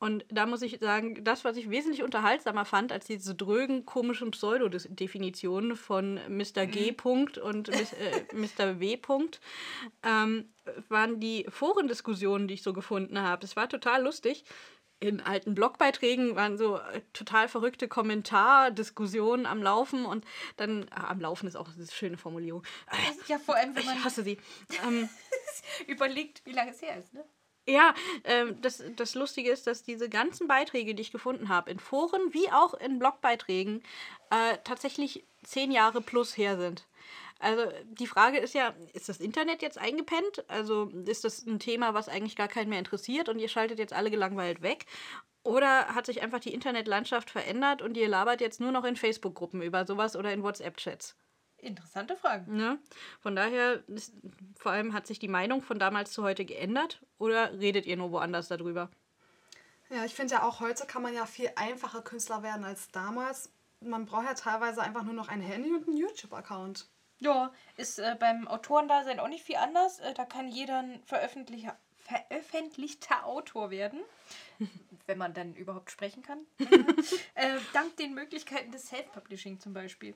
Und 0.01 0.25
da 0.29 0.47
muss 0.47 0.63
ich 0.63 0.79
sagen, 0.81 1.25
das, 1.25 1.45
was 1.45 1.57
ich 1.57 1.71
wesentlich 1.71 2.05
unterhaltsamer 2.05 2.65
fand, 2.65 2.93
als 2.93 3.07
diese 3.07 3.35
drögen, 3.35 3.85
komischen 3.85 4.31
Pseudodefinitionen 4.31 5.75
von 5.77 6.21
Mr. 6.29 6.67
G. 6.67 6.93
Punkt 6.93 7.37
und 7.39 7.69
Miss- 7.69 7.95
äh, 7.95 8.23
Mr. 8.33 8.79
W. 8.81 8.97
Punkt, 8.97 9.41
ähm, 10.05 10.49
waren 10.89 11.19
die 11.19 11.47
Forendiskussionen, 11.49 12.47
die 12.47 12.55
ich 12.55 12.63
so 12.63 12.73
gefunden 12.73 13.21
habe. 13.21 13.45
Es 13.45 13.57
war 13.57 13.69
total 13.69 14.05
lustig 14.05 14.45
in 15.01 15.21
alten 15.21 15.55
Blogbeiträgen 15.55 16.35
waren 16.35 16.59
so 16.59 16.79
äh, 16.79 17.03
total 17.13 17.47
verrückte 17.49 17.87
Kommentardiskussionen 17.87 19.47
am 19.47 19.63
Laufen 19.63 20.05
und 20.05 20.25
dann, 20.57 20.87
ah, 20.91 21.09
am 21.11 21.21
Laufen 21.21 21.47
ist 21.47 21.55
auch 21.57 21.69
eine 21.73 21.87
schöne 21.87 22.17
Formulierung. 22.17 22.65
Ja, 23.29 23.39
vor 23.39 23.55
allem, 23.55 23.75
wenn 23.77 23.83
Ich 23.83 23.87
man 23.89 24.03
hasse 24.05 24.23
sie. 24.25 24.39
Ähm, 24.89 25.09
überlegt, 25.87 26.43
wie 26.45 26.53
lange 26.53 26.73
es 26.73 26.83
her 26.83 26.99
ist, 26.99 27.15
ne? 27.15 27.25
Ja, 27.69 27.95
ähm, 28.25 28.61
das, 28.63 28.83
das 28.97 29.15
Lustige 29.15 29.51
ist, 29.51 29.67
dass 29.67 29.83
diese 29.83 30.09
ganzen 30.09 30.49
Beiträge, 30.49 30.95
die 30.95 31.03
ich 31.03 31.13
gefunden 31.13 31.49
habe, 31.49 31.71
in 31.71 31.79
Foren 31.79 32.33
wie 32.33 32.51
auch 32.51 32.75
in 32.75 32.99
Blogbeiträgen, 32.99 33.83
äh, 34.31 34.57
tatsächlich 34.65 35.25
zehn 35.45 35.71
Jahre 35.71 36.01
plus 36.01 36.37
her 36.37 36.57
sind. 36.57 36.87
Also 37.41 37.71
die 37.85 38.07
Frage 38.07 38.39
ist 38.39 38.55
ja, 38.55 38.75
ist 38.95 39.09
das 39.09 39.21
Internet 39.21 39.63
jetzt 39.63 39.79
eingepennt? 39.79 40.45
Also 40.49 40.91
ist 41.07 41.25
das 41.25 41.47
ein 41.47 41.61
Thema, 41.61 41.95
was 41.95 42.09
eigentlich 42.09 42.35
gar 42.35 42.49
keinen 42.49 42.71
mehr 42.71 42.81
interessiert 42.81 43.29
und 43.29 43.39
ihr 43.39 43.49
schaltet 43.49 43.79
jetzt 43.79 43.93
alle 43.93 44.11
gelangweilt 44.11 44.63
weg? 44.63 44.87
Oder 45.45 45.95
hat 45.95 46.07
sich 46.07 46.23
einfach 46.23 46.41
die 46.41 46.53
Internetlandschaft 46.53 47.31
verändert 47.31 47.81
und 47.81 47.97
ihr 47.97 48.09
labert 48.09 48.41
jetzt 48.41 48.61
nur 48.61 48.73
noch 48.73 48.85
in 48.85 48.97
Facebook-Gruppen 48.97 49.63
über 49.63 49.87
sowas 49.87 50.17
oder 50.17 50.33
in 50.33 50.43
WhatsApp-Chats? 50.43 51.17
Interessante 51.59 52.17
Frage. 52.17 52.51
Ne? 52.51 52.79
Von 53.21 53.35
daher, 53.35 53.83
ist, 53.89 54.15
vor 54.57 54.73
allem 54.73 54.93
hat 54.93 55.07
sich 55.07 55.19
die 55.19 55.29
Meinung 55.29 55.61
von 55.61 55.79
damals 55.79 56.13
zu 56.13 56.23
heute 56.23 56.45
geändert 56.45 57.01
oder 57.19 57.59
redet 57.59 57.85
ihr 57.87 57.97
nur 57.97 58.13
woanders 58.13 58.49
darüber? 58.49 58.91
Ja, 59.91 60.05
ich 60.05 60.15
finde 60.15 60.35
ja 60.35 60.43
auch 60.43 60.61
heute 60.61 60.87
kann 60.87 61.03
man 61.03 61.15
ja 61.15 61.27
viel 61.27 61.51
einfacher 61.57 62.03
Künstler 62.03 62.43
werden 62.43 62.65
als 62.65 62.91
damals. 62.91 63.51
Man 63.81 64.07
braucht 64.07 64.27
ja 64.27 64.35
teilweise 64.35 64.83
einfach 64.83 65.03
nur 65.03 65.15
noch 65.15 65.29
ein 65.29 65.41
Handy 65.41 65.73
und 65.73 65.89
einen 65.89 65.97
YouTube-Account. 65.97 66.89
Ja, 67.21 67.53
ist 67.77 67.99
äh, 67.99 68.17
beim 68.19 68.47
Autorendasein 68.47 69.19
auch 69.19 69.29
nicht 69.29 69.45
viel 69.45 69.57
anders. 69.57 69.99
Äh, 69.99 70.15
da 70.15 70.25
kann 70.25 70.49
jeder 70.49 70.81
ein 70.81 71.03
Veröffentlicher, 71.05 71.77
veröffentlichter 71.97 73.25
Autor 73.25 73.71
werden, 73.71 74.01
wenn 75.07 75.19
man 75.19 75.35
dann 75.35 75.55
überhaupt 75.55 75.91
sprechen 75.91 76.23
kann. 76.23 76.47
äh, 77.35 77.57
dank 77.73 77.97
den 77.97 78.15
Möglichkeiten 78.15 78.71
des 78.71 78.89
Self-Publishing 78.89 79.59
zum 79.59 79.73
Beispiel. 79.73 80.15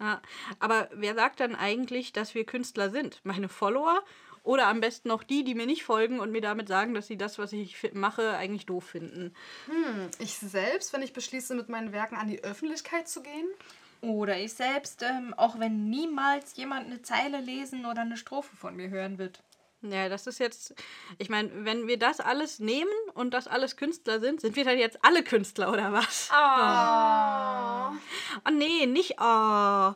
Ja, 0.00 0.20
aber 0.58 0.88
wer 0.92 1.14
sagt 1.14 1.40
dann 1.40 1.54
eigentlich, 1.54 2.12
dass 2.12 2.34
wir 2.34 2.44
Künstler 2.44 2.90
sind? 2.90 3.20
Meine 3.24 3.48
Follower 3.48 4.02
oder 4.42 4.66
am 4.66 4.80
besten 4.80 5.08
noch 5.08 5.22
die, 5.22 5.42
die 5.42 5.54
mir 5.54 5.66
nicht 5.66 5.84
folgen 5.84 6.20
und 6.20 6.30
mir 6.30 6.42
damit 6.42 6.68
sagen, 6.68 6.94
dass 6.94 7.06
sie 7.06 7.16
das, 7.16 7.38
was 7.38 7.52
ich 7.52 7.76
mache, 7.94 8.36
eigentlich 8.36 8.66
doof 8.66 8.84
finden? 8.84 9.34
Hm, 9.66 10.10
ich 10.18 10.34
selbst, 10.34 10.92
wenn 10.92 11.02
ich 11.02 11.14
beschließe, 11.14 11.54
mit 11.54 11.68
meinen 11.68 11.92
Werken 11.92 12.16
an 12.16 12.28
die 12.28 12.44
Öffentlichkeit 12.44 13.08
zu 13.08 13.22
gehen? 13.22 13.48
Oder 14.02 14.38
ich 14.38 14.52
selbst, 14.52 15.02
ähm, 15.02 15.32
auch 15.34 15.58
wenn 15.58 15.88
niemals 15.88 16.56
jemand 16.56 16.86
eine 16.86 17.00
Zeile 17.00 17.40
lesen 17.40 17.86
oder 17.86 18.02
eine 18.02 18.18
Strophe 18.18 18.54
von 18.54 18.76
mir 18.76 18.90
hören 18.90 19.16
wird. 19.16 19.42
Ja, 19.90 20.08
das 20.08 20.26
ist 20.26 20.38
jetzt, 20.38 20.74
ich 21.18 21.28
meine, 21.28 21.50
wenn 21.66 21.86
wir 21.86 21.98
das 21.98 22.18
alles 22.18 22.58
nehmen 22.58 22.90
und 23.12 23.34
das 23.34 23.46
alles 23.46 23.76
Künstler 23.76 24.18
sind, 24.18 24.40
sind 24.40 24.56
wir 24.56 24.64
dann 24.64 24.78
jetzt 24.78 25.04
alle 25.04 25.22
Künstler 25.22 25.70
oder 25.70 25.92
was? 25.92 26.30
Ah. 26.32 27.92
Oh 28.46 28.50
nee, 28.50 28.86
nicht 28.86 29.16
oh. 29.20 29.92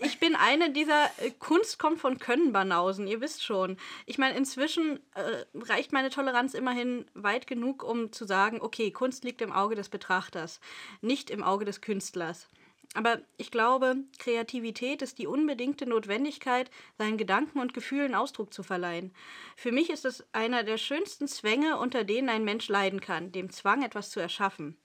Ich 0.00 0.20
bin 0.20 0.36
eine 0.36 0.70
dieser 0.70 1.06
äh, 1.18 1.32
Kunst 1.38 1.80
kommt 1.80 2.00
von 2.00 2.18
Können 2.18 2.52
Banausen, 2.52 3.08
ihr 3.08 3.20
wisst 3.20 3.44
schon. 3.44 3.78
Ich 4.06 4.16
meine, 4.16 4.36
inzwischen 4.36 5.00
äh, 5.14 5.44
reicht 5.54 5.92
meine 5.92 6.10
Toleranz 6.10 6.54
immerhin 6.54 7.04
weit 7.14 7.48
genug, 7.48 7.82
um 7.82 8.12
zu 8.12 8.24
sagen, 8.24 8.60
okay, 8.60 8.92
Kunst 8.92 9.24
liegt 9.24 9.42
im 9.42 9.52
Auge 9.52 9.74
des 9.74 9.88
Betrachters, 9.88 10.60
nicht 11.00 11.30
im 11.30 11.42
Auge 11.42 11.64
des 11.64 11.80
Künstlers. 11.80 12.46
Aber 12.94 13.20
ich 13.38 13.50
glaube, 13.50 13.96
Kreativität 14.18 15.00
ist 15.00 15.18
die 15.18 15.26
unbedingte 15.26 15.86
Notwendigkeit, 15.86 16.70
seinen 16.98 17.16
Gedanken 17.16 17.58
und 17.58 17.72
Gefühlen 17.72 18.14
Ausdruck 18.14 18.52
zu 18.52 18.62
verleihen. 18.62 19.14
Für 19.56 19.72
mich 19.72 19.88
ist 19.88 20.04
es 20.04 20.26
einer 20.32 20.62
der 20.62 20.76
schönsten 20.76 21.26
Zwänge, 21.26 21.78
unter 21.78 22.04
denen 22.04 22.28
ein 22.28 22.44
Mensch 22.44 22.68
leiden 22.68 23.00
kann, 23.00 23.32
dem 23.32 23.50
Zwang, 23.50 23.82
etwas 23.82 24.10
zu 24.10 24.20
erschaffen. 24.20 24.76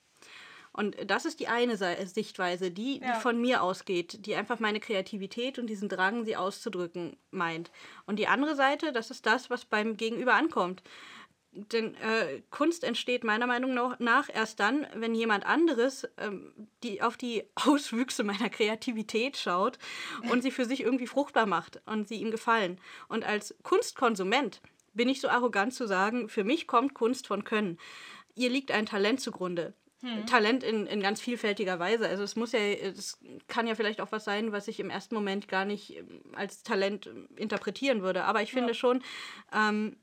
Und 0.71 0.95
das 1.09 1.25
ist 1.25 1.39
die 1.39 1.47
eine 1.47 1.75
Sichtweise, 1.75 2.69
die, 2.69 2.99
Ja. 2.99 3.13
die 3.15 3.19
von 3.19 3.41
mir 3.41 3.63
ausgeht, 3.63 4.25
die 4.27 4.35
einfach 4.35 4.59
meine 4.59 4.79
Kreativität 4.79 5.57
und 5.57 5.67
diesen 5.67 5.89
Drang, 5.89 6.23
sie 6.23 6.35
auszudrücken, 6.35 7.17
meint. 7.31 7.71
Und 8.05 8.19
die 8.19 8.27
andere 8.27 8.55
Seite, 8.55 8.93
das 8.93 9.09
ist 9.09 9.25
das, 9.25 9.49
was 9.49 9.65
beim 9.65 9.97
Gegenüber 9.97 10.35
ankommt. 10.35 10.83
Denn 11.71 11.95
äh, 11.95 12.41
Kunst 12.49 12.83
entsteht 12.83 13.23
meiner 13.23 13.47
Meinung 13.47 13.73
nach 13.99 14.29
erst 14.33 14.59
dann, 14.59 14.85
wenn 14.95 15.15
jemand 15.15 15.45
anderes 15.45 16.07
ähm, 16.17 16.53
die, 16.83 17.01
auf 17.01 17.17
die 17.17 17.43
Auswüchse 17.55 18.23
meiner 18.23 18.49
Kreativität 18.49 19.37
schaut 19.37 19.79
und 20.31 20.43
sie 20.43 20.51
für 20.51 20.65
sich 20.65 20.81
irgendwie 20.81 21.07
fruchtbar 21.07 21.45
macht 21.45 21.81
und 21.85 22.07
sie 22.07 22.21
ihm 22.21 22.31
gefallen. 22.31 22.79
Und 23.07 23.25
als 23.25 23.55
Kunstkonsument 23.63 24.61
bin 24.93 25.09
ich 25.09 25.21
so 25.21 25.29
arrogant 25.29 25.73
zu 25.73 25.87
sagen, 25.87 26.29
für 26.29 26.43
mich 26.43 26.67
kommt 26.67 26.93
Kunst 26.93 27.27
von 27.27 27.43
Können. 27.43 27.77
Ihr 28.35 28.49
liegt 28.49 28.71
ein 28.71 28.85
Talent 28.85 29.19
zugrunde. 29.19 29.73
Talent 30.27 30.63
in, 30.63 30.85
in 30.85 31.01
ganz 31.01 31.19
vielfältiger 31.19 31.79
Weise. 31.79 32.07
Also 32.07 32.21
es 32.21 32.35
muss 32.35 32.51
ja, 32.51 32.59
es 32.59 33.19
kann 33.47 33.65
ja 33.65 33.73
vielleicht 33.73 33.99
auch 33.99 34.11
was 34.11 34.25
sein, 34.25 34.51
was 34.51 34.67
ich 34.67 34.79
im 34.79 34.91
ersten 34.91 35.15
Moment 35.15 35.47
gar 35.47 35.65
nicht 35.65 35.97
ähm, 35.97 36.21
als 36.35 36.61
Talent 36.61 37.07
ähm, 37.07 37.27
interpretieren 37.35 38.03
würde. 38.03 38.23
Aber 38.25 38.43
ich 38.43 38.51
finde 38.51 38.75
schon, 38.75 39.01
ähm, 39.51 39.97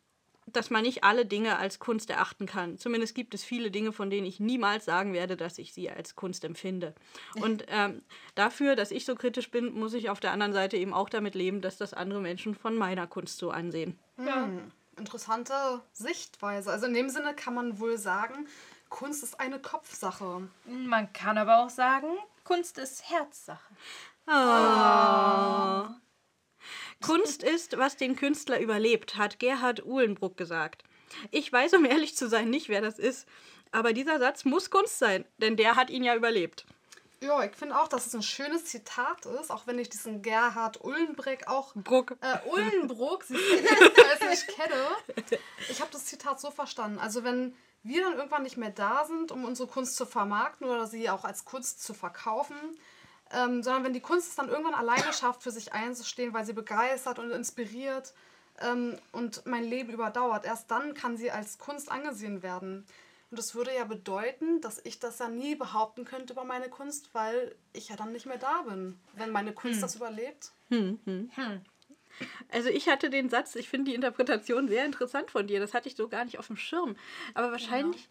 dass 0.47 0.71
man 0.71 0.83
nicht 0.83 1.05
alle 1.05 1.27
Dinge 1.27 1.57
als 1.57 1.79
Kunst 1.79 2.11
erachten 2.11 2.47
kann. 2.47 2.79
Zumindest 2.79 3.15
gibt 3.15 3.35
es 3.35 3.45
viele 3.45 3.71
Dinge, 3.71 3.93
von 3.93 4.11
denen 4.11 4.27
ich 4.27 4.41
niemals 4.41 4.85
sagen 4.85 5.13
werde, 5.13 5.37
dass 5.37 5.59
ich 5.59 5.73
sie 5.73 5.91
als 5.91 6.15
Kunst 6.17 6.45
empfinde. 6.45 6.95
Und 7.41 7.65
ähm, 7.69 8.03
dafür, 8.35 8.77
dass 8.77 8.91
ich 8.91 9.05
so 9.05 9.15
kritisch 9.15 9.51
bin, 9.51 9.73
muss 9.73 9.95
ich 9.95 10.11
auf 10.11 10.21
der 10.21 10.33
anderen 10.33 10.53
Seite 10.53 10.77
eben 10.77 10.93
auch 10.93 11.09
damit 11.09 11.35
leben, 11.35 11.61
dass 11.61 11.77
das 11.77 11.95
andere 11.95 12.21
Menschen 12.21 12.55
von 12.55 12.77
meiner 12.77 13.07
Kunst 13.07 13.39
so 13.39 13.51
ansehen. 13.51 13.99
Hm, 14.17 14.71
interessante 14.99 15.83
Sichtweise. 15.93 16.71
Also 16.71 16.87
in 16.87 16.95
dem 16.95 17.09
Sinne 17.09 17.35
kann 17.35 17.55
man 17.55 17.81
wohl 17.81 17.97
sagen, 17.99 18.47
Kunst 18.91 19.23
ist 19.23 19.41
eine 19.41 19.59
Kopfsache. 19.59 20.49
Man 20.67 21.13
kann 21.13 21.39
aber 21.39 21.59
auch 21.59 21.71
sagen, 21.71 22.09
Kunst 22.45 22.79
ist 22.79 23.11
Herzsache. 23.11 23.75
Ah. 24.27 25.97
Kunst 27.05 27.43
ist, 27.43 27.77
was 27.77 27.99
den 27.99 28.17
Künstler 28.17 28.59
überlebt, 28.61 29.17
hat 29.17 29.39
Gerhard 29.39 29.85
Uhlenbruck 29.85 30.39
gesagt. 30.39 30.85
Ich 31.31 31.53
weiß, 31.53 31.75
um 31.75 31.85
ehrlich 31.85 32.17
zu 32.17 32.31
sein, 32.31 32.49
nicht, 32.49 32.71
wer 32.71 32.81
das 32.81 32.99
ist. 32.99 33.29
Aber 33.73 33.93
dieser 33.93 34.19
Satz 34.19 34.47
muss 34.47 34.71
Kunst 34.71 34.99
sein, 34.99 35.27
denn 35.37 35.57
der 35.57 35.77
hat 35.77 35.91
ihn 35.91 36.03
ja 36.03 36.17
überlebt. 36.17 36.65
Ja, 37.21 37.43
ich 37.45 37.55
finde 37.55 37.79
auch, 37.79 37.89
dass 37.89 38.07
es 38.07 38.15
ein 38.15 38.23
schönes 38.23 38.65
Zitat 38.65 39.27
ist, 39.27 39.51
auch 39.51 39.67
wenn 39.67 39.79
ich 39.79 39.91
diesen 39.91 40.23
Gerhard 40.23 40.83
Ullenbrick 40.83 41.47
auch 41.47 41.75
Bruck. 41.75 42.17
äh, 42.23 42.39
Ullenbruck, 42.49 43.25
sie 43.25 43.37
als 43.37 44.41
ich 44.49 44.55
kenne. 44.55 44.75
Ich 45.69 45.81
habe 45.81 45.91
das 45.93 46.07
Zitat 46.07 46.41
so 46.41 46.51
verstanden. 46.51 46.99
Also 46.99 47.23
wenn 47.23 47.55
wir 47.83 48.03
dann 48.03 48.15
irgendwann 48.15 48.45
nicht 48.45 48.57
mehr 48.57 48.71
da 48.71 49.05
sind, 49.05 49.31
um 49.31 49.45
unsere 49.45 49.69
Kunst 49.69 49.97
zu 49.97 50.07
vermarkten 50.07 50.67
oder 50.67 50.87
sie 50.87 51.11
auch 51.11 51.25
als 51.25 51.45
Kunst 51.45 51.83
zu 51.83 51.93
verkaufen, 51.93 52.57
ähm, 53.35 53.63
sondern 53.63 53.85
wenn 53.85 53.93
die 53.93 54.01
Kunst 54.01 54.31
es 54.31 54.37
dann 54.37 54.49
irgendwann 54.49 54.75
alleine 54.75 55.13
schafft, 55.13 55.43
für 55.43 55.51
sich 55.51 55.73
einzustehen, 55.73 56.33
weil 56.33 56.45
sie 56.45 56.53
begeistert 56.53 57.19
und 57.19 57.31
inspiriert 57.31 58.15
ähm, 58.61 58.97
und 59.13 59.45
mein 59.47 59.65
Leben 59.65 59.93
überdauert, 59.93 60.45
erst 60.45 60.71
dann 60.71 60.95
kann 60.95 61.17
sie 61.17 61.31
als 61.31 61.59
Kunst 61.59 61.91
angesehen 61.91 62.43
werden. 62.43 62.87
Und 63.31 63.39
das 63.39 63.55
würde 63.55 63.75
ja 63.75 63.85
bedeuten, 63.85 64.61
dass 64.61 64.81
ich 64.85 65.01
das 65.01 65.19
ja 65.19 65.29
nie 65.29 65.57
behaupten 65.57 66.05
könnte 66.05 66.35
über 66.35 66.45
meine 66.45 66.69
Kunst, 66.69 67.11
weil 67.15 67.57
ich 67.73 67.89
ja 67.89 67.97
dann 67.97 68.13
nicht 68.13 68.27
mehr 68.27 68.39
da 68.39 68.63
bin, 68.63 69.01
wenn 69.15 69.31
meine 69.31 69.53
Kunst 69.53 69.83
das 69.83 69.97
überlebt. 69.97 70.53
Also 72.53 72.69
ich 72.69 72.89
hatte 72.89 73.11
den 73.11 73.29
Satz, 73.29 73.57
ich 73.57 73.69
finde 73.69 73.91
die 73.91 73.97
Interpretation 73.97 74.69
sehr 74.69 74.85
interessant 74.85 75.33
von 75.33 75.49
dir. 75.49 75.59
Das 75.59 75.75
hatte 75.75 75.89
ich 75.89 75.97
so 75.97 76.07
gar 76.09 76.25
nicht 76.25 76.39
auf 76.39 76.47
dem 76.47 76.57
Schirm. 76.57 76.95
Aber 77.35 77.51
wahrscheinlich, 77.51 78.09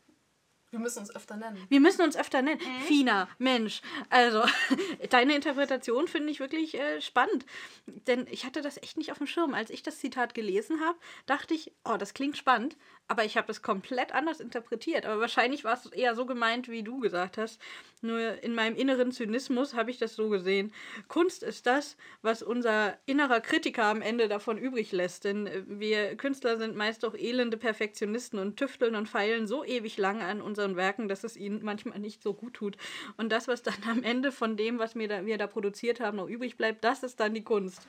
Wir 0.73 0.79
müssen 0.79 0.99
uns 0.99 1.15
öfter 1.15 1.37
nennen. 1.37 1.63
wir 1.69 1.79
müssen 1.79 2.01
uns 2.01 2.17
öfter 2.17 2.41
nennen. 2.41 2.59
Fina, 2.87 3.29
Mensch. 3.37 3.83
Also 4.09 4.43
deine 5.11 5.35
Interpretation 5.35 6.07
finde 6.07 6.31
ich 6.31 6.39
wirklich 6.39 6.73
äh, 6.73 6.99
spannend. 6.99 7.45
Denn 7.85 8.25
ich 8.31 8.43
hatte 8.43 8.63
das 8.63 8.77
echt 8.77 8.97
nicht 8.97 9.11
auf 9.11 9.19
dem 9.19 9.27
Schirm. 9.27 9.53
Als 9.53 9.69
ich 9.69 9.83
das 9.83 9.99
Zitat 9.99 10.33
gelesen 10.33 10.81
habe, 10.81 10.97
dachte 11.27 11.53
ich, 11.53 11.73
oh, 11.85 11.97
das 11.97 12.15
klingt 12.15 12.37
spannend. 12.37 12.75
Aber 13.07 13.25
ich 13.25 13.37
habe 13.37 13.51
es 13.51 13.61
komplett 13.61 14.13
anders 14.13 14.39
interpretiert. 14.39 15.05
Aber 15.05 15.19
wahrscheinlich 15.19 15.63
war 15.63 15.73
es 15.73 15.85
eher 15.87 16.15
so 16.15 16.25
gemeint, 16.25 16.69
wie 16.69 16.83
du 16.83 16.99
gesagt 16.99 17.37
hast. 17.37 17.61
Nur 18.01 18.41
in 18.41 18.55
meinem 18.55 18.75
inneren 18.75 19.11
Zynismus 19.11 19.73
habe 19.73 19.91
ich 19.91 19.97
das 19.97 20.15
so 20.15 20.29
gesehen. 20.29 20.73
Kunst 21.07 21.43
ist 21.43 21.65
das, 21.65 21.97
was 22.21 22.41
unser 22.41 22.97
innerer 23.05 23.41
Kritiker 23.41 23.85
am 23.85 24.01
Ende 24.01 24.27
davon 24.27 24.57
übrig 24.57 24.91
lässt. 24.91 25.25
Denn 25.25 25.49
wir 25.67 26.15
Künstler 26.15 26.57
sind 26.57 26.75
meist 26.75 27.03
doch 27.03 27.13
elende 27.13 27.57
Perfektionisten 27.57 28.39
und 28.39 28.57
tüfteln 28.57 28.95
und 28.95 29.09
feilen 29.09 29.47
so 29.47 29.63
ewig 29.63 29.97
lang 29.97 30.21
an 30.21 30.41
unseren 30.41 30.75
Werken, 30.75 31.07
dass 31.07 31.23
es 31.23 31.35
ihnen 31.35 31.63
manchmal 31.63 31.99
nicht 31.99 32.23
so 32.23 32.33
gut 32.33 32.53
tut. 32.55 32.77
Und 33.17 33.31
das, 33.31 33.47
was 33.47 33.63
dann 33.63 33.75
am 33.89 34.03
Ende 34.03 34.31
von 34.31 34.57
dem, 34.57 34.79
was 34.79 34.95
wir 34.95 35.07
da, 35.07 35.25
wir 35.25 35.37
da 35.37 35.47
produziert 35.47 35.99
haben, 35.99 36.17
noch 36.17 36.27
übrig 36.27 36.57
bleibt, 36.57 36.83
das 36.83 37.03
ist 37.03 37.19
dann 37.19 37.33
die 37.33 37.43
Kunst. 37.43 37.87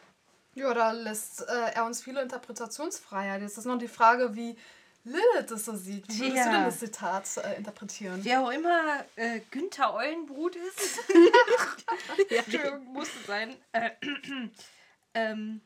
Ja, 0.54 0.72
da 0.72 0.92
lässt 0.92 1.42
äh, 1.42 1.74
er 1.74 1.84
uns 1.84 2.02
viele 2.02 2.22
Interpretationsfreiheit. 2.22 3.42
Jetzt 3.42 3.58
ist 3.58 3.64
noch 3.64 3.78
die 3.78 3.88
Frage, 3.88 4.36
wie 4.36 4.56
Lilith 5.04 5.50
das 5.50 5.66
so 5.66 5.76
sieht. 5.76 6.08
Wie 6.08 6.18
würdest 6.20 6.36
Ja. 6.36 6.44
du 6.46 6.50
denn 6.52 6.64
das 6.64 6.78
Zitat 6.78 7.36
äh, 7.36 7.56
interpretieren? 7.56 8.20
Wer 8.24 8.40
auch 8.42 8.50
immer 8.50 9.04
äh, 9.16 9.40
Günther 9.50 9.92
Eulenbrut 9.94 10.56
ist. 10.56 11.00
Entschuldigung, 12.30 12.84
musste 12.92 13.18
sein. 13.26 13.54
Äh, 13.72 13.90
ähm, 15.14 15.60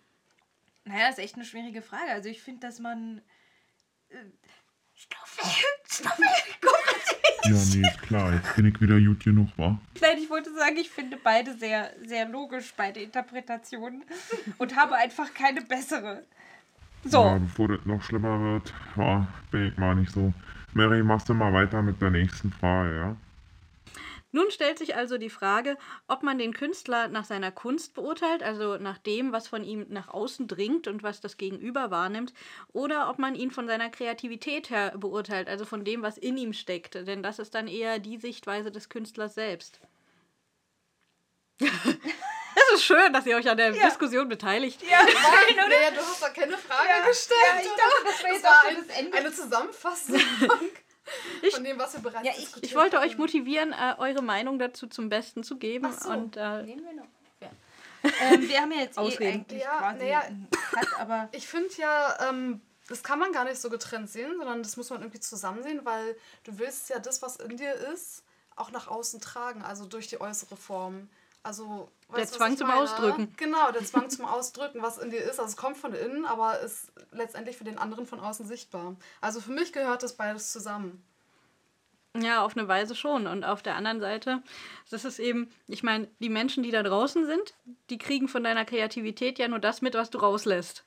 naja, 0.84 1.08
ist 1.08 1.18
echt 1.20 1.36
eine 1.36 1.44
schwierige 1.44 1.82
Frage. 1.82 2.10
Also 2.10 2.28
ich 2.28 2.42
finde, 2.42 2.66
dass 2.66 2.78
man. 2.80 3.22
Äh, 4.08 4.16
Stoffel, 4.94 5.44
Stoffel, 5.88 6.26
guck 6.60 7.44
Ja, 7.44 7.52
nee, 7.52 7.86
ist 7.88 8.02
klar. 8.02 8.34
Jetzt 8.34 8.56
bin 8.56 8.66
ich 8.66 8.80
wieder 8.80 8.98
gut 8.98 9.22
genug, 9.22 9.48
wa? 9.56 9.78
Nein, 10.00 10.18
ich 10.18 10.28
wollte 10.28 10.52
sagen, 10.52 10.76
ich 10.76 10.90
finde 10.90 11.16
beide 11.16 11.56
sehr, 11.56 11.94
sehr 12.04 12.26
logisch, 12.28 12.74
beide 12.76 13.00
Interpretationen. 13.00 14.02
Und 14.58 14.74
habe 14.74 14.96
einfach 14.96 15.32
keine 15.34 15.60
bessere. 15.62 16.26
So. 17.04 17.24
Ja, 17.24 17.38
bevor 17.38 17.68
das 17.68 17.84
noch 17.84 18.02
schlimmer 18.02 18.40
wird, 18.40 18.74
ja, 18.96 19.26
bin 19.50 19.68
ich 19.68 19.76
mal 19.78 19.94
nicht 19.94 20.12
so. 20.12 20.32
Mary, 20.74 21.02
machst 21.02 21.28
du 21.28 21.34
mal 21.34 21.52
weiter 21.52 21.82
mit 21.82 22.00
der 22.00 22.10
nächsten 22.10 22.52
Frage, 22.52 22.96
ja? 22.96 23.16
Nun 24.30 24.50
stellt 24.50 24.78
sich 24.78 24.94
also 24.94 25.16
die 25.16 25.30
Frage, 25.30 25.78
ob 26.06 26.22
man 26.22 26.36
den 26.36 26.52
Künstler 26.52 27.08
nach 27.08 27.24
seiner 27.24 27.50
Kunst 27.50 27.94
beurteilt, 27.94 28.42
also 28.42 28.76
nach 28.76 28.98
dem, 28.98 29.32
was 29.32 29.48
von 29.48 29.64
ihm 29.64 29.86
nach 29.88 30.08
außen 30.08 30.46
dringt 30.46 30.86
und 30.86 31.02
was 31.02 31.22
das 31.22 31.38
Gegenüber 31.38 31.90
wahrnimmt, 31.90 32.34
oder 32.74 33.08
ob 33.08 33.18
man 33.18 33.34
ihn 33.34 33.50
von 33.50 33.66
seiner 33.66 33.88
Kreativität 33.88 34.68
her 34.68 34.92
beurteilt, 34.98 35.48
also 35.48 35.64
von 35.64 35.82
dem, 35.82 36.02
was 36.02 36.18
in 36.18 36.36
ihm 36.36 36.52
steckt. 36.52 36.94
Denn 36.94 37.22
das 37.22 37.38
ist 37.38 37.54
dann 37.54 37.68
eher 37.68 37.98
die 38.00 38.18
Sichtweise 38.18 38.70
des 38.70 38.90
Künstlers 38.90 39.34
selbst. 39.34 39.80
Es 42.78 42.82
ist 42.82 42.86
schön, 42.86 43.12
dass 43.12 43.26
ihr 43.26 43.36
euch 43.36 43.48
an 43.50 43.56
der 43.56 43.74
Ja. 43.74 43.86
Diskussion 43.88 44.28
beteiligt. 44.28 44.80
Ja, 44.88 44.98
Nein, 45.04 45.70
ja, 45.82 45.90
du 45.90 45.96
hast 46.00 46.22
da 46.22 46.28
keine 46.30 46.56
Frage 46.56 46.88
Ja, 46.88 47.06
gestellt. 47.06 47.38
ja, 47.54 47.60
ich 47.60 47.66
oder? 47.66 47.76
dachte, 47.76 48.04
das 48.04 48.22
wäre 48.22 48.28
Das 48.28 48.32
jetzt 48.34 48.44
war 48.44 48.52
auch 48.52 48.62
so 48.62 48.68
ein, 48.68 48.86
das 48.88 48.96
Ende. 48.98 49.16
eine 49.18 49.32
Zusammenfassung 49.32 50.14
Ich- 51.42 51.54
von 51.54 51.64
dem, 51.64 51.78
was 51.78 51.92
wir 51.94 52.00
bereits 52.00 52.24
Ja, 52.24 52.32
ich- 52.32 52.38
diskutiert 52.40 52.66
Ich 52.70 52.76
wollte 52.76 52.98
haben. 52.98 53.08
euch 53.08 53.18
motivieren, 53.18 53.72
äh, 53.72 53.94
eure 53.98 54.22
Meinung 54.22 54.58
dazu 54.60 54.86
zum 54.86 55.08
Besten 55.08 55.42
zu 55.42 55.56
geben. 55.56 55.92
Ach 55.92 56.00
so. 56.00 56.10
Und 56.10 56.36
äh, 56.36 56.62
Nehmen 56.62 56.84
wir 56.84 56.92
noch. 56.92 57.06
Ja. 57.40 57.48
ähm, 58.32 58.48
wir 58.48 58.60
haben 58.60 58.72
ja 58.72 58.78
jetzt 58.80 58.96
eh 58.96 59.00
eigentlich 59.28 59.60
Ja, 59.62 59.78
quasi 59.78 59.98
naja. 60.04 60.22
Cut, 60.72 61.00
aber 61.00 61.28
Ich 61.32 61.48
finde 61.48 61.70
ja, 61.78 62.28
ähm, 62.28 62.60
das 62.88 63.02
kann 63.02 63.18
man 63.18 63.32
gar 63.32 63.44
nicht 63.44 63.60
so 63.60 63.70
getrennt 63.70 64.08
sehen, 64.10 64.34
sondern 64.38 64.62
das 64.62 64.76
muss 64.76 64.88
man 64.90 65.00
irgendwie 65.00 65.20
zusammen 65.20 65.62
sehen, 65.64 65.80
weil 65.84 66.16
du 66.44 66.58
willst 66.58 66.88
ja 66.90 67.00
das, 67.00 67.22
was 67.22 67.36
in 67.36 67.56
dir 67.56 67.74
ist, 67.92 68.22
auch 68.54 68.70
nach 68.70 68.86
außen 68.88 69.20
tragen, 69.20 69.62
also 69.62 69.84
durch 69.86 70.06
die 70.08 70.20
äußere 70.20 70.56
Form. 70.56 71.08
Also, 71.48 71.88
Der 72.10 72.18
weißt 72.18 72.34
Zwang 72.34 72.58
zum 72.58 72.68
meine? 72.68 72.82
Ausdrücken. 72.82 73.32
Genau, 73.38 73.72
der 73.72 73.82
Zwang 73.82 74.10
zum 74.10 74.26
Ausdrücken, 74.26 74.82
was 74.82 74.98
in 74.98 75.08
dir 75.08 75.22
ist. 75.22 75.40
Also 75.40 75.52
es 75.52 75.56
kommt 75.56 75.78
von 75.78 75.94
innen, 75.94 76.26
aber 76.26 76.60
ist 76.60 76.92
letztendlich 77.10 77.56
für 77.56 77.64
den 77.64 77.78
anderen 77.78 78.04
von 78.04 78.20
außen 78.20 78.46
sichtbar. 78.46 78.96
Also 79.22 79.40
für 79.40 79.52
mich 79.52 79.72
gehört 79.72 80.02
das 80.02 80.14
beides 80.14 80.52
zusammen. 80.52 81.02
Ja, 82.20 82.44
auf 82.44 82.54
eine 82.54 82.68
Weise 82.68 82.94
schon. 82.94 83.26
Und 83.26 83.44
auf 83.44 83.62
der 83.62 83.76
anderen 83.76 84.00
Seite, 84.00 84.42
das 84.90 85.06
ist 85.06 85.18
eben, 85.18 85.48
ich 85.68 85.82
meine, 85.82 86.08
die 86.18 86.28
Menschen, 86.28 86.62
die 86.62 86.70
da 86.70 86.82
draußen 86.82 87.24
sind, 87.24 87.54
die 87.88 87.98
kriegen 87.98 88.28
von 88.28 88.44
deiner 88.44 88.66
Kreativität 88.66 89.38
ja 89.38 89.48
nur 89.48 89.58
das 89.58 89.80
mit, 89.80 89.94
was 89.94 90.10
du 90.10 90.18
rauslässt. 90.18 90.84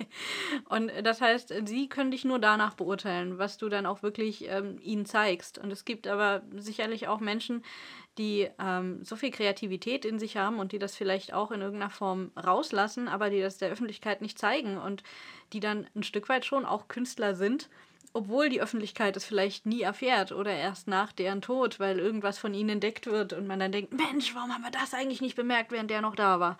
und 0.68 0.92
das 1.04 1.22
heißt, 1.22 1.54
sie 1.64 1.88
können 1.88 2.10
dich 2.10 2.26
nur 2.26 2.38
danach 2.38 2.74
beurteilen, 2.74 3.38
was 3.38 3.56
du 3.56 3.70
dann 3.70 3.86
auch 3.86 4.02
wirklich 4.02 4.46
ähm, 4.48 4.78
ihnen 4.82 5.06
zeigst. 5.06 5.56
Und 5.56 5.70
es 5.70 5.86
gibt 5.86 6.06
aber 6.06 6.42
sicherlich 6.54 7.08
auch 7.08 7.20
Menschen, 7.20 7.64
die 8.18 8.48
ähm, 8.58 9.04
so 9.04 9.16
viel 9.16 9.30
Kreativität 9.30 10.04
in 10.04 10.18
sich 10.18 10.36
haben 10.36 10.58
und 10.58 10.72
die 10.72 10.78
das 10.78 10.94
vielleicht 10.94 11.32
auch 11.32 11.50
in 11.50 11.60
irgendeiner 11.60 11.90
Form 11.90 12.30
rauslassen, 12.36 13.08
aber 13.08 13.30
die 13.30 13.40
das 13.40 13.58
der 13.58 13.70
Öffentlichkeit 13.70 14.22
nicht 14.22 14.38
zeigen 14.38 14.78
und 14.78 15.02
die 15.52 15.60
dann 15.60 15.86
ein 15.94 16.02
Stück 16.02 16.28
weit 16.28 16.44
schon 16.44 16.64
auch 16.64 16.88
Künstler 16.88 17.34
sind, 17.34 17.68
obwohl 18.12 18.48
die 18.48 18.62
Öffentlichkeit 18.62 19.16
es 19.16 19.24
vielleicht 19.26 19.66
nie 19.66 19.82
erfährt 19.82 20.32
oder 20.32 20.52
erst 20.52 20.88
nach 20.88 21.12
deren 21.12 21.42
Tod, 21.42 21.78
weil 21.78 21.98
irgendwas 21.98 22.38
von 22.38 22.54
ihnen 22.54 22.70
entdeckt 22.70 23.06
wird 23.06 23.34
und 23.34 23.46
man 23.46 23.60
dann 23.60 23.72
denkt, 23.72 23.92
Mensch, 23.92 24.34
warum 24.34 24.52
haben 24.54 24.62
wir 24.64 24.70
das 24.70 24.94
eigentlich 24.94 25.20
nicht 25.20 25.36
bemerkt, 25.36 25.70
während 25.70 25.90
der 25.90 26.00
noch 26.00 26.14
da 26.14 26.40
war? 26.40 26.58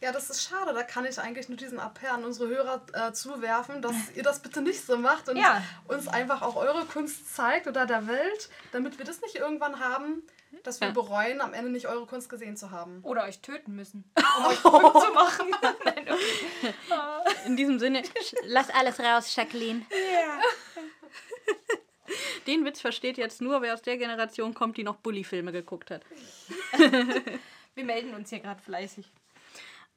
Ja, 0.00 0.12
das 0.12 0.28
ist 0.30 0.42
schade. 0.42 0.72
Da 0.74 0.82
kann 0.82 1.04
ich 1.04 1.18
eigentlich 1.18 1.48
nur 1.48 1.56
diesen 1.56 1.78
Appell 1.78 2.10
an 2.10 2.24
unsere 2.24 2.48
Hörer 2.48 2.82
äh, 2.92 3.12
zuwerfen, 3.12 3.80
dass 3.82 3.94
ihr 4.14 4.22
das 4.22 4.40
bitte 4.40 4.60
nicht 4.60 4.84
so 4.84 4.96
macht 4.98 5.28
und 5.28 5.36
Ja. 5.36 5.62
uns 5.88 6.06
einfach 6.08 6.42
auch 6.42 6.56
eure 6.56 6.84
Kunst 6.84 7.34
zeigt 7.34 7.66
oder 7.66 7.86
der 7.86 8.06
Welt, 8.06 8.48
damit 8.72 8.98
wir 8.98 9.04
das 9.04 9.20
nicht 9.22 9.36
irgendwann 9.36 9.80
haben, 9.80 10.22
dass 10.62 10.80
wir 10.80 10.88
Ja. 10.88 10.94
bereuen, 10.94 11.40
am 11.40 11.52
Ende 11.52 11.70
nicht 11.70 11.86
eure 11.86 12.06
Kunst 12.06 12.28
gesehen 12.28 12.56
zu 12.56 12.70
haben. 12.70 13.00
Oder 13.02 13.24
euch 13.24 13.40
töten 13.40 13.74
müssen, 13.74 14.04
um 14.38 14.46
euch 14.46 14.58
verrückt 14.58 15.00
zu 15.00 15.12
machen. 15.14 15.54
Nein, 15.84 16.08
okay. 16.08 16.74
In 17.46 17.56
diesem 17.56 17.78
Sinne, 17.78 18.02
lass 18.44 18.70
alles 18.70 19.00
raus, 19.00 19.34
Jacqueline. 19.34 19.82
Ja. 19.90 20.40
Den 22.46 22.64
Witz 22.64 22.80
versteht 22.80 23.16
jetzt 23.16 23.40
nur, 23.40 23.62
wer 23.62 23.74
aus 23.74 23.82
der 23.82 23.96
Generation 23.96 24.52
kommt, 24.54 24.76
die 24.76 24.84
noch 24.84 24.96
Bully-Filme 24.96 25.52
geguckt 25.52 25.90
hat. 25.90 26.02
Wir 27.74 27.84
melden 27.84 28.14
uns 28.14 28.28
hier 28.30 28.40
gerade 28.40 28.60
fleißig. 28.62 29.10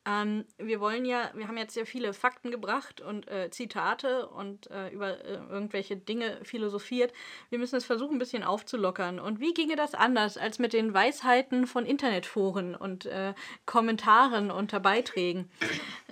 Ähm, 0.07 0.45
wir 0.57 0.79
wollen 0.79 1.05
ja, 1.05 1.29
wir 1.33 1.49
haben 1.49 1.57
jetzt 1.57 1.73
sehr 1.73 1.85
viele 1.85 2.13
Fakten 2.13 2.49
gebracht 2.49 3.01
und 3.01 3.27
äh, 3.27 3.49
Zitate 3.49 4.27
und 4.29 4.71
äh, 4.71 4.89
über 4.89 5.23
äh, 5.25 5.39
irgendwelche 5.49 5.97
Dinge 5.97 6.39
philosophiert. 6.43 7.11
Wir 7.49 7.59
müssen 7.59 7.75
es 7.75 7.85
versuchen, 7.85 8.15
ein 8.15 8.19
bisschen 8.19 8.43
aufzulockern. 8.43 9.19
Und 9.19 9.41
wie 9.41 9.53
ginge 9.53 9.75
das 9.75 9.93
anders 9.93 10.37
als 10.37 10.59
mit 10.59 10.71
den 10.71 10.93
Weisheiten 10.93 11.67
von 11.67 11.85
Internetforen 11.85 12.73
und 12.73 13.05
äh, 13.05 13.33
Kommentaren 13.65 14.49
unter 14.49 14.79
Beiträgen? 14.79 15.49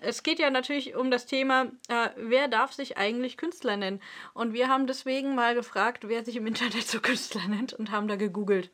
Es 0.02 0.24
geht 0.24 0.40
ja 0.40 0.50
natürlich 0.50 0.96
um 0.96 1.10
das 1.10 1.26
Thema, 1.26 1.68
äh, 1.88 2.10
wer 2.18 2.50
darf 2.50 2.74
sich 2.74 2.98
eigentlich 2.98 3.38
Künstler 3.38 3.78
nennen? 3.78 4.02
Und 4.34 4.54
wir 4.54 4.68
haben 4.68 4.88
deswegen 4.88 5.36
mal 5.36 5.56
gefragt, 5.56 6.10
wer 6.10 6.26
sich 6.26 6.36
im 6.36 6.48
Internet 6.48 6.86
so 6.86 7.00
Künstler 7.00 7.48
nennt 7.48 7.74
und 7.74 7.92
haben 7.92 8.10
da 8.10 8.18
gegoogelt. 8.18 8.72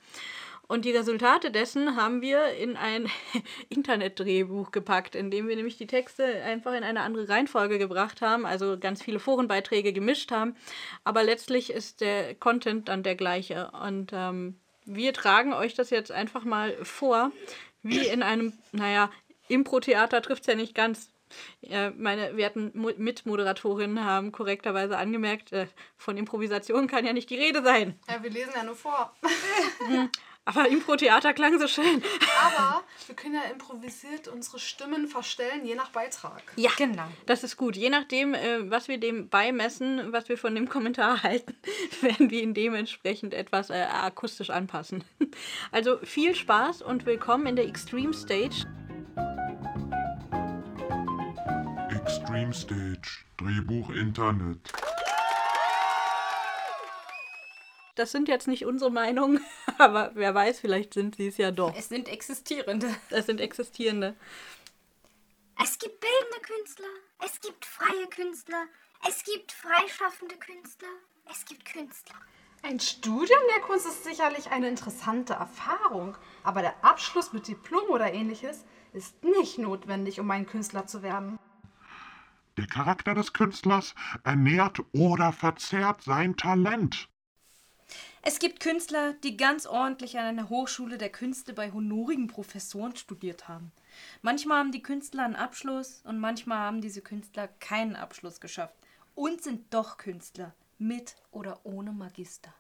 Und 0.72 0.86
die 0.86 0.92
Resultate 0.96 1.52
dessen 1.52 1.98
haben 1.98 2.22
wir 2.22 2.54
in 2.54 2.78
ein 2.78 3.10
Internetdrehbuch 3.70 4.72
gepackt, 4.72 5.16
in 5.16 5.30
dem 5.30 5.50
wir 5.50 5.58
nämlich 5.58 5.76
die 5.76 5.86
Texte 5.86 6.24
einfach 6.24 6.72
in 6.74 6.86
eine 6.86 7.02
andere 7.02 7.28
Reihenfolge 7.28 7.78
gebracht 7.78 8.22
haben, 8.22 8.46
also 8.46 8.80
ganz 8.80 9.04
viele 9.04 9.20
Forenbeiträge 9.20 9.92
gemischt 9.92 10.32
haben. 10.32 10.56
Aber 11.04 11.24
letztlich 11.24 11.74
ist 11.74 12.00
der 12.00 12.36
Content 12.36 12.88
dann 12.88 13.04
der 13.04 13.16
gleiche. 13.16 13.70
Und 13.84 14.12
ähm, 14.14 14.56
wir 14.86 15.12
tragen 15.12 15.52
euch 15.52 15.74
das 15.74 15.90
jetzt 15.90 16.14
einfach 16.14 16.46
mal 16.46 16.74
vor, 16.84 17.34
wie 17.84 18.08
in 18.08 18.24
einem, 18.24 18.54
naja, 18.72 19.12
Impro-Theater 19.50 20.22
trifft 20.22 20.44
es 20.44 20.48
ja 20.48 20.56
nicht 20.56 20.74
ganz. 20.74 21.10
Meine 21.98 22.38
werten 22.38 22.72
Mo- 22.74 22.94
Mitmoderatorinnen 22.96 24.06
haben 24.06 24.32
korrekterweise 24.32 24.98
angemerkt, 24.98 25.52
äh, 25.52 25.68
von 25.98 26.16
Improvisation 26.16 26.88
kann 26.88 27.06
ja 27.06 27.12
nicht 27.12 27.30
die 27.30 27.38
Rede 27.38 27.62
sein. 27.62 28.00
Ja, 28.10 28.24
wir 28.24 28.30
lesen 28.30 28.52
ja 28.56 28.64
nur 28.64 28.76
vor. 28.76 29.14
Aber 30.44 30.68
Impro-Theater 30.68 31.34
klang 31.34 31.60
so 31.60 31.68
schön. 31.68 32.02
Aber 32.44 32.84
wir 33.06 33.16
können 33.16 33.36
ja 33.36 33.44
improvisiert 33.52 34.28
unsere 34.28 34.58
Stimmen 34.58 35.08
verstellen, 35.08 35.66
je 35.66 35.76
nach 35.76 35.90
Beitrag. 35.92 36.42
Ja, 36.56 36.72
Genau. 36.78 37.06
Das 37.28 37.44
ist 37.44 37.58
gut. 37.58 37.76
Je 37.78 37.90
nachdem, 37.90 38.34
äh, 38.34 38.70
was 38.70 38.88
wir 38.88 39.00
dem 39.00 39.30
beimessen, 39.30 40.12
was 40.12 40.30
wir 40.30 40.38
von 40.40 40.56
dem 40.56 40.68
Kommentar 40.68 41.22
halten, 41.24 41.56
werden 42.02 42.32
wir 42.32 42.42
ihn 42.42 42.56
dementsprechend 42.56 43.34
etwas 43.36 43.70
äh, 43.70 43.84
akustisch 43.84 44.50
anpassen. 44.50 45.04
Also 45.72 45.98
viel 46.04 46.36
Spaß 46.36 46.82
und 46.82 47.06
willkommen 47.06 47.46
in 47.48 47.56
der 47.56 47.66
Extreme 47.66 48.14
Stage. 48.14 48.66
Extreme 51.90 52.54
Stage, 52.54 53.26
Drehbuch 53.38 53.90
Internet. 53.92 54.60
Das 58.02 58.12
sind 58.12 58.28
jetzt 58.28 58.48
nicht 58.48 58.66
unsere 58.66 58.90
Meinungen, 58.90 59.46
aber 59.78 60.10
wer 60.16 60.34
weiß, 60.34 60.60
vielleicht 60.60 60.96
sind 60.96 61.18
sie 61.18 61.28
es 61.28 61.38
ja 61.38 61.52
doch. 61.52 61.72
Es 61.78 61.90
sind 61.90 62.10
existierende. 62.10 62.90
Das 63.12 63.28
sind 63.28 63.40
existierende. 63.40 64.16
Es 65.64 65.78
gibt 65.78 66.00
bildende 66.00 66.40
Künstler, 66.42 66.88
es 67.24 67.40
gibt 67.40 67.64
freie 67.64 68.08
Künstler, 68.08 68.64
es 69.08 69.24
gibt 69.24 69.52
freischaffende 69.52 70.34
Künstler, 70.38 70.88
es 71.32 71.46
gibt 71.46 71.64
Künstler. 71.72 72.16
Ein 72.64 72.80
Studium 72.80 73.40
der 73.54 73.62
Kunst 73.62 73.86
ist 73.86 74.04
sicherlich 74.04 74.50
eine 74.50 74.68
interessante 74.68 75.34
Erfahrung, 75.34 76.18
aber 76.42 76.62
der 76.62 76.84
Abschluss 76.84 77.34
mit 77.34 77.48
Diplom 77.48 77.88
oder 77.92 78.12
ähnliches 78.12 78.66
ist 78.94 79.24
nicht 79.24 79.60
notwendig, 79.60 80.20
um 80.20 80.32
ein 80.32 80.48
Künstler 80.48 80.88
zu 80.88 81.04
werden. 81.04 81.38
Der 82.58 82.66
Charakter 82.66 83.14
des 83.14 83.32
Künstlers 83.32 83.94
ernährt 84.24 84.82
oder 84.92 85.32
verzerrt 85.32 86.02
sein 86.02 86.36
Talent. 86.36 87.11
Es 88.24 88.38
gibt 88.38 88.60
Künstler, 88.60 89.14
die 89.24 89.36
ganz 89.36 89.66
ordentlich 89.66 90.20
an 90.20 90.26
einer 90.26 90.50
Hochschule 90.50 91.00
der 91.00 91.10
Künste 91.10 91.54
bei 91.54 91.72
honorigen 91.72 92.28
Professoren 92.28 92.96
studiert 92.96 93.48
haben. 93.48 93.72
Manchmal 94.22 94.60
haben 94.60 94.72
die 94.72 94.84
Künstler 94.84 95.24
einen 95.24 95.36
Abschluss 95.36 96.04
und 96.06 96.20
manchmal 96.20 96.60
haben 96.60 96.82
diese 96.82 97.02
Künstler 97.02 97.48
keinen 97.48 97.96
Abschluss 97.96 98.40
geschafft 98.40 98.76
und 99.16 99.42
sind 99.42 99.74
doch 99.74 99.98
Künstler, 99.98 100.54
mit 100.78 101.16
oder 101.32 101.62
ohne 101.64 101.94
Magister. 101.94 102.54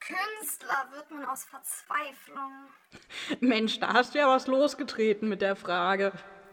Künstler 0.00 0.88
wird 0.92 1.10
man 1.10 1.26
aus 1.26 1.44
Verzweiflung. 1.44 2.52
Mensch, 3.40 3.80
da 3.80 3.92
hast 3.92 4.14
du 4.14 4.18
ja 4.18 4.28
was 4.28 4.46
losgetreten 4.46 5.28
mit 5.28 5.42
der 5.42 5.56
Frage. 5.56 6.12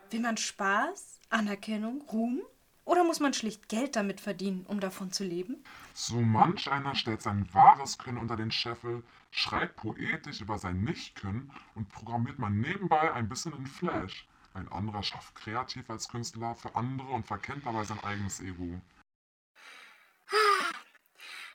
Will 0.09 0.19
man 0.19 0.35
Spaß, 0.35 1.21
Anerkennung, 1.29 2.01
Ruhm? 2.01 2.41
Oder 2.83 3.03
muss 3.03 3.19
man 3.19 3.33
schlicht 3.33 3.69
Geld 3.69 3.95
damit 3.95 4.19
verdienen, 4.19 4.65
um 4.67 4.79
davon 4.79 5.11
zu 5.11 5.23
leben? 5.23 5.63
So 5.93 6.19
manch 6.19 6.69
einer 6.69 6.95
stellt 6.95 7.21
sein 7.21 7.47
wahres 7.53 7.97
Können 7.97 8.17
unter 8.17 8.35
den 8.35 8.51
Scheffel, 8.51 9.03
schreibt 9.29 9.77
poetisch 9.77 10.41
über 10.41 10.57
sein 10.57 10.83
Nichtkönnen 10.83 11.51
und 11.75 11.89
programmiert 11.89 12.39
man 12.39 12.59
nebenbei 12.59 13.13
ein 13.13 13.29
bisschen 13.29 13.53
in 13.53 13.67
Flash. 13.67 14.27
Ein 14.53 14.67
anderer 14.69 15.03
schafft 15.03 15.35
kreativ 15.35 15.89
als 15.89 16.09
Künstler 16.09 16.55
für 16.55 16.75
andere 16.75 17.07
und 17.07 17.25
verkennt 17.25 17.65
dabei 17.65 17.83
sein 17.83 18.03
eigenes 18.03 18.41
Ego. 18.41 18.81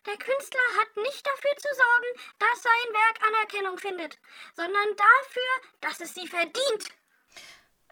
Der 0.06 0.16
Künstler 0.16 0.60
hat 0.80 0.96
nicht 0.96 1.26
dafür 1.26 1.56
zu 1.56 1.68
sorgen, 1.74 2.38
dass 2.38 2.62
sein 2.62 2.92
Werk 2.92 3.26
Anerkennung 3.26 3.78
findet, 3.78 4.18
sondern 4.54 4.88
dafür, 4.96 5.70
dass 5.80 6.00
es 6.00 6.14
sie 6.14 6.28
verdient. 6.28 6.88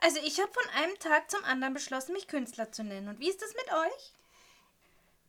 Also 0.05 0.21
ich 0.23 0.39
habe 0.39 0.53
von 0.53 0.69
einem 0.75 0.99
Tag 0.99 1.31
zum 1.31 1.43
anderen 1.45 1.73
beschlossen, 1.73 2.13
mich 2.13 2.29
Künstler 2.29 2.71
zu 2.71 2.85
nennen. 2.85 3.09
Und 3.09 3.21
wie 3.21 3.31
ist 3.31 3.41
das 3.41 3.55
mit 3.55 3.73
euch? 3.73 4.13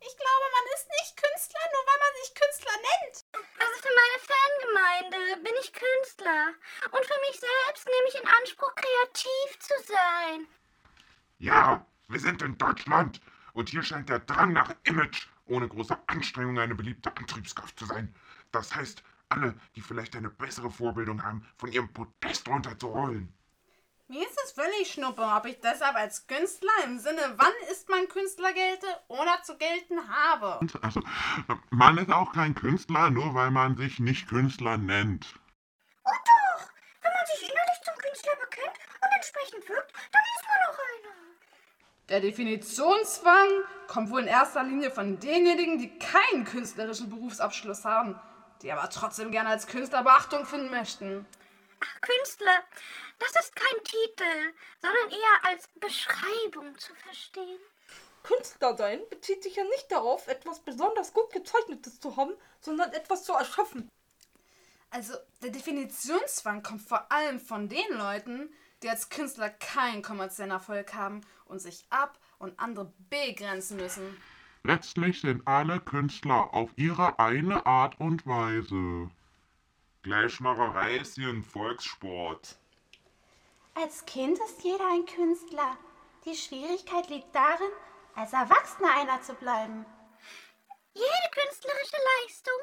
Ich 0.01 0.17
glaube, 0.17 0.47
man 0.51 0.65
ist 0.75 0.87
nicht 0.99 1.15
Künstler, 1.15 1.61
nur 1.71 1.83
weil 1.87 1.99
man 2.03 2.13
sich 2.21 2.35
Künstler 2.35 2.75
nennt. 2.83 3.25
Also 3.57 3.75
für 3.79 3.95
meine 3.95 4.19
Fangemeinde 4.27 5.43
bin 5.45 5.53
ich 5.61 5.71
Künstler. 5.71 6.47
Und 6.91 7.05
für 7.05 7.19
mich 7.25 7.39
selbst 7.39 7.85
nehme 7.85 8.07
ich 8.09 8.21
in 8.21 8.27
Anspruch, 8.41 8.75
kreativ 8.75 9.59
zu 9.59 9.73
sein. 9.87 10.47
Ja, 11.37 11.85
wir 12.09 12.19
sind 12.19 12.41
in 12.41 12.57
Deutschland 12.57 13.21
und 13.53 13.69
hier 13.69 13.81
scheint 13.81 14.09
der 14.09 14.19
Drang 14.19 14.51
nach 14.51 14.75
Image 14.83 15.27
ohne 15.45 15.69
große 15.69 15.97
Anstrengung 16.07 16.59
eine 16.59 16.75
beliebte 16.75 17.15
Antriebskraft 17.15 17.79
zu 17.79 17.85
sein. 17.85 18.13
Das 18.51 18.75
heißt, 18.75 19.03
alle, 19.29 19.55
die 19.77 19.81
vielleicht 19.81 20.17
eine 20.17 20.29
bessere 20.29 20.69
Vorbildung 20.69 21.23
haben, 21.23 21.47
von 21.55 21.71
ihrem 21.71 21.93
Podest 21.93 22.45
runterzurollen. 22.49 23.33
Mir 24.07 24.21
ist 24.21 24.39
es 24.43 24.51
völlig 24.51 24.93
schnuppe, 24.93 25.23
ob 25.23 25.47
ich 25.47 25.59
deshalb 25.61 25.95
als 25.95 26.27
Künstler 26.27 26.69
im 26.83 26.99
Sinne, 26.99 27.21
wann 27.37 27.71
ist 27.71 27.89
man 27.89 28.07
Künstler 28.07 28.53
gelte 28.53 28.85
oder 29.07 29.41
zu 29.41 29.57
gelten 29.57 30.07
habe. 30.07 30.59
Also, 30.83 31.01
man 31.71 31.97
ist 31.97 32.11
auch 32.11 32.31
kein 32.31 32.53
Künstler, 32.53 33.09
nur 33.09 33.33
weil 33.33 33.49
man 33.49 33.75
sich 33.77 33.99
nicht 33.99 34.27
Künstler 34.27 34.77
nennt. 34.77 35.33
Und 36.03 36.13
doch, 36.23 36.69
wenn 37.01 37.13
man 37.13 37.25
sich 37.25 37.49
innerlich 37.49 37.81
zum 37.83 37.95
Künstler 37.95 38.33
bekennt 38.41 38.77
und 39.01 39.09
entsprechend 39.15 39.69
wirkt, 39.69 39.91
dann 40.11 40.21
ist 40.35 40.47
man 40.47 40.59
auch 40.69 40.79
einer. 40.79 41.15
Der 42.09 42.21
Definitionszwang 42.21 43.47
kommt 43.87 44.11
wohl 44.11 44.21
in 44.21 44.27
erster 44.27 44.61
Linie 44.61 44.91
von 44.91 45.19
denjenigen, 45.19 45.79
die 45.79 45.97
keinen 45.97 46.45
künstlerischen 46.45 47.09
Berufsabschluss 47.09 47.83
haben, 47.85 48.19
die 48.61 48.71
aber 48.71 48.87
trotzdem 48.91 49.31
gerne 49.31 49.49
als 49.49 49.65
Künstler 49.65 50.03
Beachtung 50.03 50.45
finden 50.45 50.69
möchten. 50.69 51.25
Ach, 51.79 52.01
Künstler, 52.01 52.63
das 53.19 53.45
ist 53.45 53.55
kein 53.55 53.83
Titel, 53.83 54.53
sondern 54.81 55.09
eher 55.09 55.49
als 55.49 55.67
Beschreibung 55.79 56.77
zu 56.77 56.93
verstehen. 56.95 57.59
Künstler 58.23 58.75
sein 58.75 59.01
bezieht 59.09 59.43
sich 59.43 59.55
ja 59.55 59.63
nicht 59.63 59.91
darauf, 59.91 60.27
etwas 60.27 60.59
besonders 60.59 61.13
gut 61.13 61.31
gezeichnetes 61.31 61.99
zu 61.99 62.17
haben, 62.17 62.33
sondern 62.59 62.91
etwas 62.93 63.23
zu 63.23 63.33
erschaffen. 63.33 63.89
Also, 64.89 65.13
der 65.43 65.51
Definitionszwang 65.51 66.63
kommt 66.63 66.81
vor 66.81 67.11
allem 67.11 67.39
von 67.39 67.69
den 67.69 67.91
Leuten, 67.91 68.49
die 68.81 68.89
als 68.89 69.09
Künstler 69.09 69.49
keinen 69.49 70.01
kommerziellen 70.01 70.51
Erfolg 70.51 70.93
haben 70.93 71.21
und 71.45 71.59
sich 71.59 71.85
ab 71.89 72.17
und 72.39 72.59
andere 72.59 72.91
begrenzen 73.09 73.77
müssen. 73.77 74.17
Letztlich 74.63 75.21
sind 75.21 75.47
alle 75.47 75.79
Künstler 75.79 76.53
auf 76.53 76.71
ihre 76.75 77.19
eine 77.19 77.65
Art 77.65 77.99
und 77.99 78.25
Weise. 78.25 79.11
Gleichmacherei 80.01 80.97
ist 80.97 81.15
hier 81.15 81.29
ein 81.29 81.43
Volkssport. 81.43 82.57
Als 83.77 84.05
Kind 84.05 84.39
ist 84.39 84.63
jeder 84.63 84.89
ein 84.89 85.05
Künstler. 85.05 85.77
Die 86.23 86.35
Schwierigkeit 86.35 87.09
liegt 87.09 87.35
darin, 87.35 87.71
als 88.15 88.31
Erwachsener 88.31 88.95
einer 88.95 89.21
zu 89.21 89.33
bleiben. 89.33 89.85
Jede 90.93 91.29
künstlerische 91.31 91.97
Leistung 92.23 92.53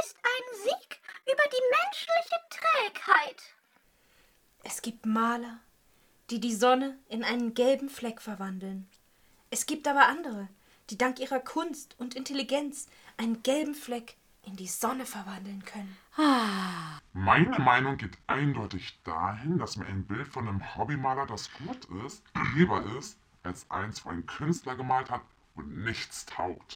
ist 0.00 0.16
ein 0.16 0.64
Sieg 0.64 1.00
über 1.26 1.44
die 1.46 1.62
menschliche 1.70 2.40
Trägheit. 2.50 3.42
Es 4.64 4.82
gibt 4.82 5.06
Maler, 5.06 5.60
die 6.30 6.40
die 6.40 6.54
Sonne 6.54 6.98
in 7.08 7.22
einen 7.22 7.54
gelben 7.54 7.88
Fleck 7.88 8.20
verwandeln. 8.20 8.90
Es 9.50 9.66
gibt 9.66 9.86
aber 9.86 10.06
andere, 10.06 10.48
die 10.90 10.98
dank 10.98 11.20
ihrer 11.20 11.40
Kunst 11.40 11.94
und 11.98 12.16
Intelligenz 12.16 12.88
einen 13.16 13.44
gelben 13.44 13.76
Fleck 13.76 14.16
in 14.46 14.56
die 14.56 14.66
Sonne 14.66 15.06
verwandeln 15.06 15.62
können. 15.64 15.96
Meine 17.12 17.58
Meinung 17.58 17.96
geht 17.96 18.18
eindeutig 18.26 18.98
dahin, 19.04 19.58
dass 19.58 19.76
mir 19.76 19.86
ein 19.86 20.04
Bild 20.04 20.26
von 20.26 20.48
einem 20.48 20.76
Hobbymaler, 20.76 21.26
das 21.26 21.50
gut 21.52 21.86
ist, 22.06 22.22
lieber 22.54 22.84
ist, 22.98 23.18
als 23.42 23.70
eins, 23.70 24.04
wo 24.04 24.10
ein 24.10 24.26
Künstler 24.26 24.74
gemalt 24.74 25.10
hat 25.10 25.22
und 25.54 25.84
nichts 25.84 26.26
taugt. 26.26 26.74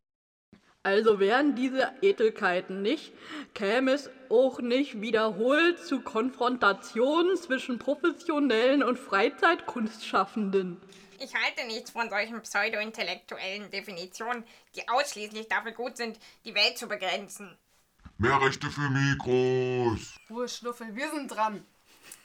Also 0.83 1.18
wären 1.18 1.57
diese 1.57 1.92
Edelkeiten 2.00 2.81
nicht, 2.81 3.12
käme 3.55 3.90
es 3.90 4.09
auch 4.31 4.61
nicht 4.61 5.00
wiederholt 5.00 5.81
zu 5.81 6.00
Konfrontationen 6.00 7.37
zwischen 7.37 7.81
professionellen 7.81 8.85
und 8.85 8.96
Freizeitkunstschaffenden. 8.96 10.76
Ich 11.18 11.35
halte 11.35 11.64
nichts 11.64 11.90
von 11.90 12.11
solchen 12.11 12.42
pseudo-intellektuellen 12.42 13.70
Definitionen, 13.70 14.44
die 14.74 14.87
ausschließlich 14.88 15.48
dafür 15.48 15.72
gut 15.72 15.96
sind, 15.96 16.18
die 16.44 16.55
Welt 16.55 16.76
zu 16.76 16.87
begrenzen. 16.88 17.57
Mehr 18.18 18.40
Rechte 18.40 18.70
für 18.70 18.88
Mikros. 18.88 20.16
Ruhe, 20.29 20.48
Schnuffel, 20.48 20.94
wir 20.94 21.11
sind 21.11 21.29
dran. 21.29 21.66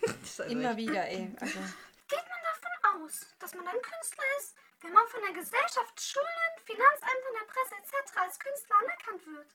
Immer 0.49 0.75
wieder, 0.77 1.08
ey. 1.08 1.32
Also, 1.39 1.60
Geht 2.08 2.27
man 2.27 2.41
davon 2.43 3.04
aus, 3.04 3.27
dass 3.39 3.54
man 3.54 3.67
ein 3.67 3.82
Künstler 3.82 4.23
ist, 4.39 4.56
wenn 4.82 4.93
man 4.93 5.08
von 5.08 5.21
der 5.21 5.34
Gesellschaft, 5.34 5.95
Schulen, 6.01 6.54
Finanzämtern, 6.65 7.36
der 7.39 7.47
Presse 7.47 7.75
etc. 7.75 8.17
als 8.17 8.39
Künstler 8.39 8.75
anerkannt 8.84 9.25
wird? 9.27 9.51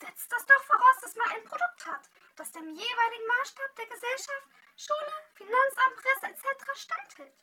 Setzt 0.00 0.32
das 0.32 0.46
doch 0.46 0.62
voraus, 0.64 0.96
dass 1.02 1.14
man 1.14 1.28
ein 1.30 1.44
Produkt 1.44 1.86
hat, 1.86 2.10
das 2.36 2.50
dem 2.50 2.66
jeweiligen 2.66 3.26
Maßstab 3.38 3.76
der 3.76 3.86
Gesellschaft, 3.86 4.46
Schule, 4.76 5.14
Finanzamt, 5.34 5.96
Presse 6.02 6.26
etc. 6.34 6.64
standhält. 6.74 7.34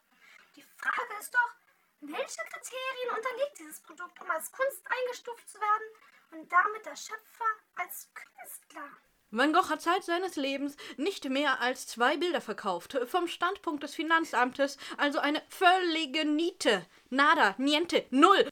Die 0.55 0.63
Frage 0.77 1.19
ist 1.19 1.33
doch, 1.33 1.55
welche 2.01 2.41
Kriterien 2.49 3.15
unterliegt 3.15 3.59
dieses 3.59 3.79
Produkt, 3.81 4.19
um 4.21 4.29
als 4.29 4.51
Kunst 4.51 4.81
eingestuft 4.85 5.47
zu 5.47 5.59
werden 5.59 5.87
und 6.31 6.51
damit 6.51 6.85
der 6.85 6.95
Schöpfer 6.95 7.45
als 7.75 8.09
Künstler? 8.13 8.89
Van 9.33 9.53
Gogh 9.53 9.69
hat 9.69 9.81
Zeit 9.81 10.03
seines 10.03 10.35
Lebens 10.35 10.75
nicht 10.97 11.29
mehr 11.29 11.61
als 11.61 11.87
zwei 11.87 12.17
Bilder 12.17 12.41
verkauft. 12.41 12.97
Vom 13.05 13.27
Standpunkt 13.27 13.81
des 13.81 13.95
Finanzamtes 13.95 14.77
also 14.97 15.19
eine 15.19 15.41
völlige 15.47 16.25
Niete. 16.25 16.85
Nada, 17.09 17.55
niente, 17.57 18.05
null. 18.09 18.49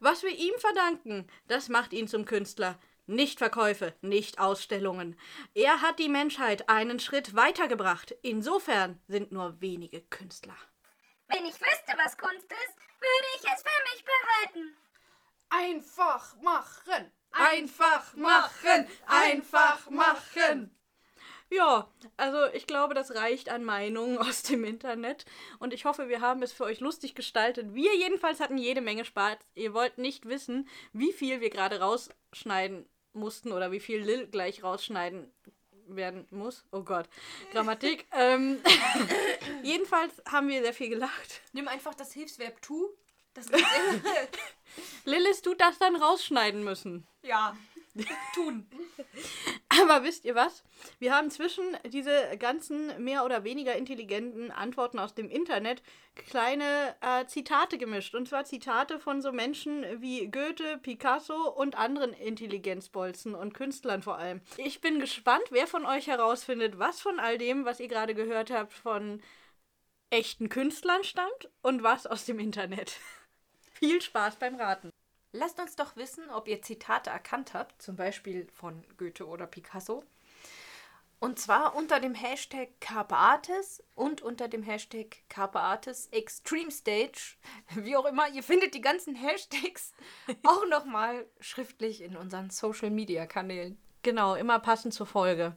Was 0.00 0.22
wir 0.22 0.30
ihm 0.30 0.54
verdanken, 0.58 1.30
das 1.48 1.68
macht 1.68 1.92
ihn 1.92 2.08
zum 2.08 2.24
Künstler. 2.24 2.78
Nicht 3.06 3.38
Verkäufe, 3.38 3.94
nicht 4.00 4.38
Ausstellungen. 4.38 5.18
Er 5.52 5.82
hat 5.82 5.98
die 5.98 6.08
Menschheit 6.08 6.70
einen 6.70 7.00
Schritt 7.00 7.36
weitergebracht. 7.36 8.14
Insofern 8.22 8.98
sind 9.08 9.30
nur 9.30 9.60
wenige 9.60 10.00
Künstler. 10.00 10.56
Wenn 11.28 11.46
ich 11.46 11.60
wüsste, 11.60 11.96
was 11.96 12.16
Kunst 12.16 12.50
ist, 12.50 12.76
würde 13.00 13.28
ich 13.36 13.44
es 13.44 13.62
für 13.62 13.82
mich 13.92 14.04
behalten. 14.04 14.76
Einfach 15.48 16.36
machen! 16.42 17.12
Einfach 17.32 18.14
machen! 18.14 18.88
Einfach 19.06 19.90
machen! 19.90 20.74
Ja, 21.50 21.88
also 22.16 22.46
ich 22.52 22.66
glaube, 22.66 22.94
das 22.94 23.14
reicht 23.14 23.48
an 23.48 23.64
Meinungen 23.64 24.18
aus 24.26 24.42
dem 24.42 24.64
Internet. 24.64 25.24
Und 25.58 25.72
ich 25.72 25.84
hoffe, 25.84 26.08
wir 26.08 26.20
haben 26.20 26.42
es 26.42 26.52
für 26.52 26.64
euch 26.64 26.80
lustig 26.80 27.14
gestaltet. 27.14 27.74
Wir 27.74 27.94
jedenfalls 27.96 28.40
hatten 28.40 28.58
jede 28.58 28.80
Menge 28.80 29.04
Spaß. 29.04 29.38
Ihr 29.54 29.74
wollt 29.74 29.98
nicht 29.98 30.26
wissen, 30.26 30.68
wie 30.92 31.12
viel 31.12 31.40
wir 31.40 31.50
gerade 31.50 31.80
rausschneiden 31.80 32.88
mussten 33.12 33.52
oder 33.52 33.70
wie 33.70 33.80
viel 33.80 34.00
Lil 34.00 34.26
gleich 34.26 34.64
rausschneiden 34.64 35.32
werden 35.86 36.26
muss. 36.30 36.64
Oh 36.72 36.82
Gott, 36.82 37.08
Grammatik. 37.52 38.06
ähm, 38.12 38.58
jedenfalls 39.62 40.12
haben 40.30 40.48
wir 40.48 40.62
sehr 40.62 40.74
viel 40.74 40.88
gelacht. 40.88 41.42
nimm 41.52 41.68
einfach 41.68 41.94
das 41.94 42.12
Hilfsverb 42.12 42.60
tu. 42.62 42.88
Das 43.34 43.46
Lillis 45.04 45.42
tut 45.42 45.60
das 45.60 45.78
dann 45.78 45.96
rausschneiden 45.96 46.62
müssen. 46.62 47.06
ja, 47.22 47.56
tun. 48.34 48.66
Aber 49.68 50.02
wisst 50.02 50.24
ihr 50.24 50.34
was? 50.34 50.62
Wir 50.98 51.14
haben 51.14 51.30
zwischen 51.30 51.64
diese 51.86 52.36
ganzen 52.38 53.02
mehr 53.02 53.24
oder 53.24 53.44
weniger 53.44 53.74
intelligenten 53.74 54.50
Antworten 54.50 54.98
aus 54.98 55.14
dem 55.14 55.28
Internet 55.28 55.82
kleine 56.14 56.94
äh, 57.00 57.26
Zitate 57.26 57.78
gemischt. 57.78 58.14
Und 58.14 58.28
zwar 58.28 58.44
Zitate 58.44 58.98
von 58.98 59.22
so 59.22 59.32
Menschen 59.32 59.84
wie 60.00 60.28
Goethe, 60.30 60.78
Picasso 60.78 61.48
und 61.48 61.76
anderen 61.76 62.12
Intelligenzbolzen 62.12 63.34
und 63.34 63.54
Künstlern 63.54 64.02
vor 64.02 64.18
allem. 64.18 64.40
Ich 64.56 64.80
bin 64.80 65.00
gespannt, 65.00 65.44
wer 65.50 65.66
von 65.66 65.86
euch 65.86 66.06
herausfindet, 66.06 66.78
was 66.78 67.00
von 67.00 67.18
all 67.18 67.38
dem, 67.38 67.64
was 67.64 67.80
ihr 67.80 67.88
gerade 67.88 68.14
gehört 68.14 68.50
habt, 68.50 68.72
von 68.72 69.22
echten 70.10 70.48
Künstlern 70.48 71.02
stammt 71.02 71.50
und 71.62 71.82
was 71.82 72.06
aus 72.06 72.24
dem 72.24 72.38
Internet. 72.38 72.98
Viel 73.72 74.00
Spaß 74.00 74.36
beim 74.36 74.54
Raten. 74.54 74.93
Lasst 75.36 75.58
uns 75.58 75.74
doch 75.74 75.96
wissen, 75.96 76.30
ob 76.30 76.46
ihr 76.46 76.62
Zitate 76.62 77.10
erkannt 77.10 77.54
habt, 77.54 77.82
zum 77.82 77.96
Beispiel 77.96 78.46
von 78.54 78.84
Goethe 78.96 79.26
oder 79.26 79.48
Picasso. 79.48 80.04
Und 81.18 81.40
zwar 81.40 81.74
unter 81.74 81.98
dem 81.98 82.14
Hashtag 82.14 82.68
Carpe 82.80 83.16
Artis 83.16 83.82
und 83.96 84.22
unter 84.22 84.46
dem 84.46 84.62
Hashtag 84.62 85.16
Carpe 85.28 85.58
Artis 85.58 86.06
Extreme 86.12 86.70
Stage. 86.70 87.34
Wie 87.74 87.96
auch 87.96 88.04
immer, 88.04 88.28
ihr 88.28 88.44
findet 88.44 88.74
die 88.74 88.80
ganzen 88.80 89.16
Hashtags 89.16 89.92
auch 90.44 90.66
nochmal 90.68 91.26
schriftlich 91.40 92.02
in 92.02 92.16
unseren 92.16 92.50
Social 92.50 92.90
Media 92.90 93.26
Kanälen. 93.26 93.76
Genau, 94.04 94.36
immer 94.36 94.60
passend 94.60 94.94
zur 94.94 95.06
Folge. 95.06 95.56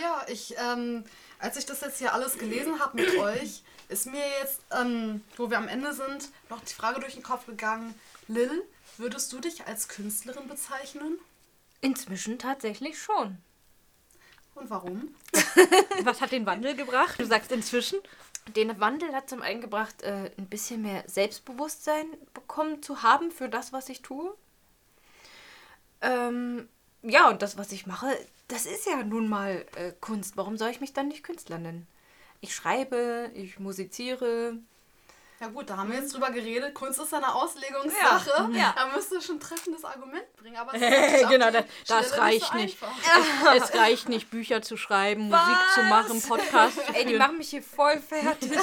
Ja, 0.00 0.24
ich, 0.28 0.54
ähm, 0.58 1.02
als 1.40 1.56
ich 1.56 1.66
das 1.66 1.80
jetzt 1.80 1.98
hier 1.98 2.14
alles 2.14 2.38
gelesen 2.38 2.78
habe 2.78 3.02
mit 3.02 3.12
euch, 3.18 3.64
ist 3.90 4.06
mir 4.06 4.24
jetzt, 4.40 4.60
ähm, 4.70 5.22
wo 5.36 5.50
wir 5.50 5.58
am 5.58 5.68
Ende 5.68 5.92
sind, 5.92 6.30
noch 6.48 6.60
die 6.60 6.72
Frage 6.72 7.00
durch 7.00 7.14
den 7.14 7.22
Kopf 7.22 7.46
gegangen. 7.46 7.94
Lil, 8.28 8.62
würdest 8.96 9.32
du 9.32 9.40
dich 9.40 9.66
als 9.66 9.88
Künstlerin 9.88 10.48
bezeichnen? 10.48 11.18
Inzwischen 11.80 12.38
tatsächlich 12.38 13.00
schon. 13.00 13.38
Und 14.54 14.70
warum? 14.70 15.14
Was 16.04 16.20
hat 16.20 16.32
den 16.32 16.46
Wandel 16.46 16.76
gebracht? 16.76 17.18
Du 17.18 17.26
sagst 17.26 17.50
inzwischen. 17.52 17.98
Den 18.54 18.78
Wandel 18.80 19.12
hat 19.12 19.28
zum 19.28 19.42
einen 19.42 19.60
gebracht, 19.60 20.02
äh, 20.02 20.30
ein 20.36 20.46
bisschen 20.46 20.82
mehr 20.82 21.04
Selbstbewusstsein 21.06 22.06
bekommen 22.34 22.82
zu 22.82 23.02
haben 23.02 23.30
für 23.30 23.48
das, 23.48 23.72
was 23.72 23.88
ich 23.88 24.02
tue. 24.02 24.34
Ähm, 26.00 26.68
ja, 27.02 27.28
und 27.28 27.42
das, 27.42 27.58
was 27.58 27.72
ich 27.72 27.86
mache, 27.86 28.16
das 28.48 28.66
ist 28.66 28.86
ja 28.86 29.02
nun 29.02 29.28
mal 29.28 29.64
äh, 29.76 29.92
Kunst. 30.00 30.36
Warum 30.36 30.58
soll 30.58 30.70
ich 30.70 30.80
mich 30.80 30.92
dann 30.92 31.08
nicht 31.08 31.24
Künstler 31.24 31.58
nennen? 31.58 31.86
Ich 32.40 32.54
schreibe, 32.54 33.30
ich 33.34 33.58
musiziere. 33.58 34.54
Ja 35.40 35.48
gut, 35.48 35.70
da 35.70 35.78
haben 35.78 35.90
wir 35.90 35.98
jetzt 35.98 36.12
drüber 36.14 36.30
geredet. 36.30 36.74
Kunst 36.74 37.00
ist 37.00 37.14
eine 37.14 37.34
Auslegungssache. 37.34 38.50
Ja, 38.52 38.58
ja. 38.58 38.74
Da 38.76 38.94
müsst 38.94 39.10
ihr 39.12 39.22
schon 39.22 39.36
ein 39.36 39.40
treffendes 39.40 39.84
Argument 39.86 40.24
bringen. 40.36 40.56
Aber 40.56 40.74
ist 40.74 41.28
genau, 41.30 41.50
das- 41.50 41.64
das 41.86 42.18
reicht 42.18 42.54
nicht. 42.54 42.82
einfach. 42.82 43.54
Es 43.56 43.74
reicht 43.74 44.08
nicht, 44.10 44.30
Bücher 44.30 44.60
zu 44.60 44.76
schreiben, 44.76 45.28
Musik 45.28 45.56
zu 45.74 45.82
machen, 45.84 46.20
Podcasts 46.20 46.84
zu 46.86 46.94
Ey, 46.94 47.06
die 47.06 47.16
machen 47.16 47.38
mich 47.38 47.50
hier 47.50 47.62
voll 47.62 47.98
fertig. 47.98 48.50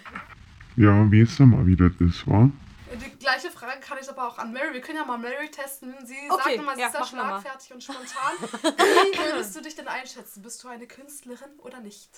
Ja, 0.76 1.10
wie 1.10 1.22
es 1.22 1.36
denn 1.36 1.48
mal 1.50 1.66
wieder 1.66 1.90
das 1.90 2.24
war? 2.28 2.50
Die 3.00 3.18
gleiche 3.18 3.50
Frage 3.50 3.80
kann 3.80 3.98
ich 4.00 4.08
aber 4.08 4.26
auch 4.26 4.38
an 4.38 4.52
Mary. 4.52 4.72
Wir 4.74 4.80
können 4.80 4.98
ja 4.98 5.04
mal 5.04 5.18
Mary 5.18 5.50
testen. 5.50 5.94
Sie 6.04 6.16
Okay, 6.30 6.42
sagt 6.42 6.54
immer, 6.56 6.74
sie 6.74 6.80
ja, 6.80 6.86
ist 6.88 6.94
mal. 6.94 7.06
schlagfertig 7.06 7.72
und 7.72 7.82
spontan. 7.84 8.32
Wie 8.62 9.18
würdest 9.18 9.56
du 9.56 9.60
dich 9.60 9.74
denn 9.74 9.88
einschätzen? 9.88 10.42
Bist 10.42 10.62
du 10.62 10.68
eine 10.68 10.86
Künstlerin 10.86 11.58
oder 11.58 11.80
nicht? 11.80 12.10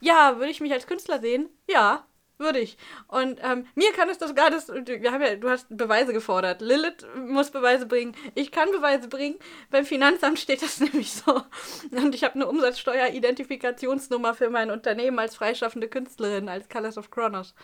Ja, 0.00 0.36
würde 0.36 0.50
ich 0.50 0.60
mich 0.60 0.72
als 0.72 0.86
Künstler 0.86 1.20
sehen? 1.20 1.48
Ja. 1.68 2.06
Würde 2.38 2.60
ich. 2.60 2.76
Und 3.08 3.40
ähm, 3.42 3.66
mir 3.74 3.92
kann 3.92 4.08
es 4.08 4.18
das 4.18 4.34
gar 4.34 4.50
nicht. 4.50 4.68
Wir 4.68 5.12
haben 5.12 5.22
ja, 5.22 5.36
du 5.36 5.48
hast 5.48 5.66
Beweise 5.70 6.12
gefordert. 6.12 6.60
Lilith 6.60 7.06
muss 7.16 7.50
Beweise 7.50 7.86
bringen. 7.86 8.14
Ich 8.34 8.52
kann 8.52 8.70
Beweise 8.70 9.08
bringen. 9.08 9.38
Beim 9.70 9.84
Finanzamt 9.84 10.38
steht 10.38 10.62
das 10.62 10.80
nämlich 10.80 11.12
so. 11.12 11.42
Und 11.90 12.14
ich 12.14 12.24
habe 12.24 12.34
eine 12.34 12.46
Umsatzsteuer-Identifikationsnummer 12.46 14.34
für 14.34 14.50
mein 14.50 14.70
Unternehmen 14.70 15.18
als 15.18 15.36
freischaffende 15.36 15.88
Künstlerin, 15.88 16.48
als 16.48 16.68
Colors 16.68 16.98
of 16.98 17.10
Kronos. 17.10 17.54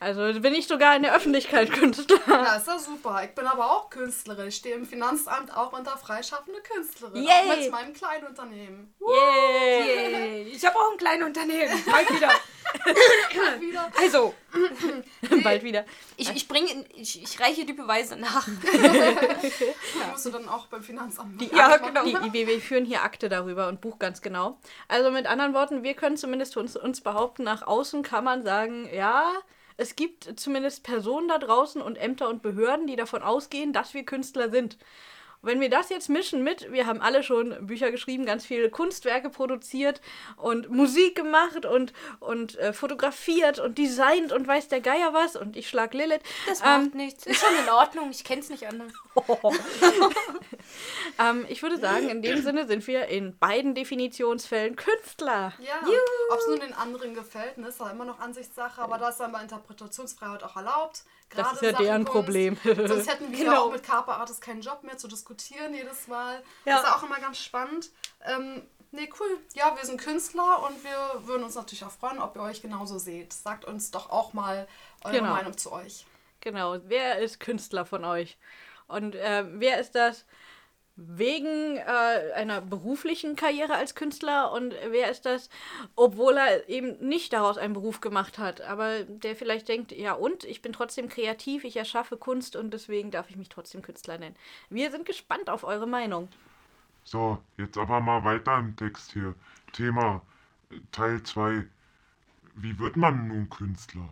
Also 0.00 0.40
bin 0.40 0.54
ich 0.54 0.66
sogar 0.66 0.96
in 0.96 1.02
der 1.02 1.14
Öffentlichkeit 1.14 1.72
Künstler. 1.72 2.18
Ja, 2.44 2.56
ist 2.56 2.66
ja 2.66 2.78
super. 2.78 3.22
Ich 3.24 3.34
bin 3.34 3.46
aber 3.46 3.70
auch 3.70 3.90
Künstlerin. 3.90 4.48
Ich 4.48 4.56
stehe 4.56 4.74
im 4.74 4.84
Finanzamt 4.86 5.54
auch 5.56 5.72
unter 5.72 5.96
freischaffende 5.96 6.60
Künstlerin. 6.62 7.22
Yay. 7.22 7.30
Auch 7.30 7.56
mit 7.56 7.70
meinem 7.70 7.92
kleinen 7.94 8.26
Unternehmen. 8.26 8.94
Yay. 9.00 10.50
Ich 10.54 10.64
habe 10.64 10.76
auch 10.76 10.92
ein 10.92 10.98
kleines 10.98 11.26
Unternehmen. 11.26 11.84
Bald 11.90 12.10
wieder. 12.10 12.30
Wieder. 13.60 13.90
Also, 13.98 14.34
Bald 15.42 15.62
wieder. 15.62 15.84
ich, 16.16 16.30
ich 16.34 16.48
bringe, 16.48 16.68
ich, 16.94 17.22
ich 17.22 17.40
reiche 17.40 17.64
die 17.64 17.72
Beweise 17.72 18.16
nach. 18.16 18.46
Die 18.64 20.10
musst 20.10 20.26
du 20.26 20.30
dann 20.30 20.48
auch 20.48 20.66
beim 20.66 20.82
Finanzamt 20.82 21.40
machen. 21.40 21.56
Ja, 21.56 21.76
genau. 21.76 22.04
Die, 22.04 22.32
wir, 22.32 22.46
wir 22.46 22.60
führen 22.60 22.84
hier 22.84 23.02
Akte 23.02 23.28
darüber 23.28 23.68
und 23.68 23.80
Buch 23.80 23.98
ganz 23.98 24.22
genau. 24.22 24.58
Also 24.88 25.10
mit 25.10 25.26
anderen 25.26 25.54
Worten, 25.54 25.82
wir 25.82 25.94
können 25.94 26.16
zumindest 26.16 26.56
uns, 26.56 26.76
uns 26.76 27.00
behaupten, 27.00 27.44
nach 27.44 27.62
außen 27.62 28.02
kann 28.02 28.24
man 28.24 28.42
sagen, 28.42 28.88
ja, 28.92 29.32
es 29.76 29.96
gibt 29.96 30.38
zumindest 30.38 30.84
Personen 30.84 31.28
da 31.28 31.38
draußen 31.38 31.82
und 31.82 31.96
Ämter 31.96 32.28
und 32.28 32.42
Behörden, 32.42 32.86
die 32.86 32.96
davon 32.96 33.22
ausgehen, 33.22 33.72
dass 33.72 33.94
wir 33.94 34.04
Künstler 34.04 34.50
sind. 34.50 34.78
Wenn 35.44 35.60
wir 35.60 35.70
das 35.70 35.88
jetzt 35.90 36.08
mischen 36.08 36.42
mit, 36.42 36.72
wir 36.72 36.86
haben 36.86 37.00
alle 37.00 37.22
schon 37.22 37.66
Bücher 37.66 37.90
geschrieben, 37.90 38.26
ganz 38.26 38.44
viele 38.46 38.70
Kunstwerke 38.70 39.30
produziert 39.30 40.00
und 40.36 40.70
Musik 40.70 41.14
gemacht 41.16 41.66
und, 41.66 41.92
und 42.20 42.56
äh, 42.58 42.72
fotografiert 42.72 43.58
und 43.58 43.78
designt 43.78 44.32
und 44.32 44.46
weiß 44.48 44.68
der 44.68 44.80
Geier 44.80 45.12
was 45.12 45.36
und 45.36 45.56
ich 45.56 45.68
schlag 45.68 45.94
Lilith. 45.94 46.22
Das 46.46 46.60
Ähm, 46.60 46.84
macht 46.84 46.94
nichts. 46.94 47.26
Ist 47.26 47.40
schon 47.40 47.54
in 47.62 47.70
Ordnung. 47.70 48.10
Ich 48.10 48.24
kenn's 48.24 48.48
nicht 48.48 48.66
anders. 48.66 48.92
ähm, 51.18 51.46
ich 51.48 51.62
würde 51.62 51.78
sagen, 51.78 52.08
in 52.08 52.22
dem 52.22 52.42
Sinne 52.42 52.66
sind 52.66 52.86
wir 52.86 53.06
in 53.08 53.36
beiden 53.38 53.74
Definitionsfällen 53.74 54.76
Künstler. 54.76 55.52
Ja, 55.60 55.74
ob 56.32 56.38
es 56.38 56.46
nun 56.48 56.60
den 56.60 56.72
anderen 56.74 57.14
gefällt, 57.14 57.58
ne, 57.58 57.68
ist 57.68 57.80
ja 57.80 57.90
immer 57.90 58.04
noch 58.04 58.18
Ansichtssache, 58.20 58.80
aber 58.80 58.98
da 58.98 59.10
ist 59.10 59.18
dann 59.20 59.32
bei 59.32 59.42
Interpretationsfreiheit 59.42 60.42
auch 60.42 60.56
erlaubt. 60.56 61.04
Das 61.30 61.48
Gerade 61.48 61.54
ist 61.56 61.62
ja 61.62 61.78
deren 61.84 62.04
Kunst. 62.04 62.12
Problem. 62.12 62.56
Sonst 62.64 63.10
hätten 63.10 63.32
wir 63.32 63.38
ja 63.38 63.44
Genau. 63.50 63.64
auch 63.66 63.72
mit 63.72 63.82
Carpe 63.82 64.12
Artis 64.12 64.40
keinen 64.40 64.60
Job 64.60 64.82
mehr 64.84 64.96
zu 64.96 65.08
diskutieren 65.08 65.33
jedes 65.72 66.08
Mal. 66.08 66.42
Ja. 66.64 66.76
Das 66.76 66.84
ist 66.84 66.92
auch 66.94 67.02
immer 67.02 67.20
ganz 67.20 67.38
spannend. 67.38 67.90
Ähm, 68.24 68.62
nee, 68.92 69.10
cool. 69.20 69.38
Ja, 69.54 69.76
wir 69.76 69.84
sind 69.84 70.00
Künstler 70.00 70.62
und 70.64 70.82
wir 70.84 71.26
würden 71.26 71.44
uns 71.44 71.54
natürlich 71.54 71.84
auch 71.84 71.90
freuen, 71.90 72.18
ob 72.20 72.36
ihr 72.36 72.42
euch 72.42 72.62
genauso 72.62 72.98
seht. 72.98 73.32
Sagt 73.32 73.64
uns 73.64 73.90
doch 73.90 74.10
auch 74.10 74.32
mal 74.32 74.66
eure 75.02 75.18
Genau. 75.18 75.30
Meinung 75.30 75.56
zu 75.56 75.72
euch. 75.72 76.06
Genau, 76.40 76.76
wer 76.84 77.18
ist 77.18 77.40
Künstler 77.40 77.86
von 77.86 78.04
euch? 78.04 78.36
Und 78.86 79.14
äh, 79.14 79.44
wer 79.48 79.80
ist 79.80 79.94
das 79.94 80.26
wegen 80.96 81.76
äh, 81.76 82.32
einer 82.34 82.60
beruflichen 82.60 83.34
Karriere 83.34 83.74
als 83.74 83.94
Künstler 83.94 84.52
und 84.52 84.74
wer 84.90 85.10
ist 85.10 85.26
das, 85.26 85.50
obwohl 85.96 86.36
er 86.36 86.68
eben 86.68 86.96
nicht 87.06 87.32
daraus 87.32 87.58
einen 87.58 87.74
Beruf 87.74 88.00
gemacht 88.00 88.38
hat, 88.38 88.60
aber 88.60 89.02
der 89.02 89.34
vielleicht 89.34 89.68
denkt, 89.68 89.90
ja 89.90 90.12
und, 90.12 90.44
ich 90.44 90.62
bin 90.62 90.72
trotzdem 90.72 91.08
kreativ, 91.08 91.64
ich 91.64 91.76
erschaffe 91.76 92.16
Kunst 92.16 92.54
und 92.54 92.72
deswegen 92.72 93.10
darf 93.10 93.28
ich 93.28 93.36
mich 93.36 93.48
trotzdem 93.48 93.82
Künstler 93.82 94.18
nennen. 94.18 94.36
Wir 94.70 94.90
sind 94.92 95.04
gespannt 95.04 95.50
auf 95.50 95.64
eure 95.64 95.88
Meinung. 95.88 96.28
So, 97.02 97.38
jetzt 97.58 97.76
aber 97.76 98.00
mal 98.00 98.24
weiter 98.24 98.58
im 98.58 98.76
Text 98.76 99.12
hier. 99.12 99.34
Thema 99.72 100.22
Teil 100.92 101.22
2. 101.22 101.64
Wie 102.54 102.78
wird 102.78 102.96
man 102.96 103.28
nun 103.28 103.50
Künstler? 103.50 104.08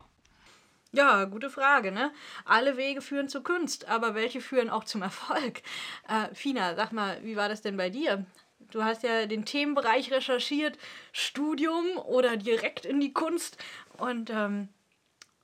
Ja, 0.95 1.24
gute 1.24 1.49
Frage, 1.49 1.90
ne? 1.90 2.12
Alle 2.45 2.76
Wege 2.76 3.01
führen 3.01 3.28
zur 3.28 3.43
Kunst, 3.43 3.88
aber 3.88 4.14
welche 4.14 4.43
führen 4.43 4.68
auch 4.68 4.84
zum 4.84 5.01
Erfolg? 5.01 5.62
Äh, 6.07 6.34
Fina, 6.34 6.74
sag 6.74 6.93
mal, 6.93 7.18
wie 7.22 7.34
war 7.34 7.49
das 7.49 7.62
denn 7.62 7.78
bei 7.78 7.88
dir? 7.88 8.26
Du 8.70 8.84
hast 8.84 9.03
ja 9.03 9.26
den 9.26 9.47
Themenbereich 9.47 10.12
recherchiert, 10.12 10.78
Studium 11.12 11.97
oder 11.97 12.36
direkt 12.36 12.84
in 12.84 13.01
die 13.01 13.14
Kunst. 13.14 13.57
Und 13.97 14.28
ähm, 14.28 14.68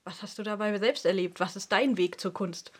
was 0.04 0.22
hast 0.22 0.38
du 0.38 0.42
dabei 0.42 0.78
selbst 0.78 1.06
erlebt? 1.06 1.40
Was 1.40 1.56
ist 1.56 1.72
dein 1.72 1.96
Weg 1.96 2.20
zur 2.20 2.34
Kunst? 2.34 2.70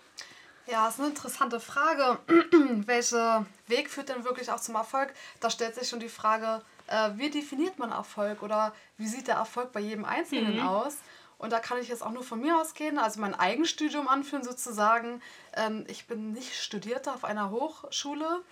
Ja, 0.66 0.88
ist 0.88 0.98
eine 0.98 1.08
interessante 1.08 1.60
Frage. 1.60 2.18
Welcher 2.86 3.46
Weg 3.68 3.88
führt 3.88 4.10
denn 4.10 4.24
wirklich 4.24 4.50
auch 4.50 4.60
zum 4.60 4.74
Erfolg? 4.74 5.14
Da 5.40 5.48
stellt 5.48 5.74
sich 5.74 5.88
schon 5.88 6.00
die 6.00 6.10
Frage, 6.10 6.62
äh, 6.86 7.10
wie 7.14 7.30
definiert 7.30 7.78
man 7.78 7.92
Erfolg 7.92 8.42
oder 8.42 8.74
wie 8.98 9.06
sieht 9.06 9.28
der 9.28 9.36
Erfolg 9.36 9.72
bei 9.72 9.80
jedem 9.80 10.04
Einzelnen 10.04 10.60
aus? 10.60 10.98
Und 11.38 11.52
da 11.52 11.60
kann 11.60 11.78
ich 11.78 11.88
jetzt 11.88 12.02
auch 12.02 12.10
nur 12.10 12.24
von 12.24 12.40
mir 12.40 12.60
ausgehen, 12.60 12.98
also 12.98 13.20
mein 13.20 13.34
Eigenstudium 13.34 14.08
anführen 14.08 14.42
sozusagen. 14.42 15.22
Ähm, 15.54 15.84
ich 15.88 16.06
bin 16.06 16.32
nicht 16.32 16.60
Studierte 16.60 17.12
auf 17.12 17.24
einer 17.24 17.50
Hochschule. 17.50 18.42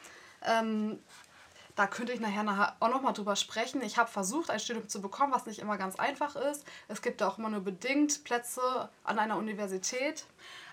Ähm, 0.43 1.01
da 1.75 1.87
könnte 1.87 2.13
ich 2.13 2.21
nachher, 2.21 2.77
auch 2.81 2.89
nochmal 2.89 3.13
drüber 3.13 3.37
sprechen. 3.37 3.83
Ich 3.83 3.99
habe 3.99 4.11
versucht, 4.11 4.51
ein 4.51 4.61
Studium 4.61 4.89
zu 4.89 5.03
bekommen, 5.03 5.33
was 5.33 5.47
nicht 5.47 5.59
immer 5.59 5.77
ganz 5.77 5.97
einfach 5.97 6.37
ist. 6.37 6.65
Es 6.89 7.03
gibt 7.03 7.21
ja 7.21 7.29
auch 7.29 7.39
immer 7.39 7.51
nur 7.51 7.61
bedingt 7.61 8.25
Plätze 8.25 8.89
an 9.05 9.19
einer 9.19 9.37
Universität. 9.37 10.25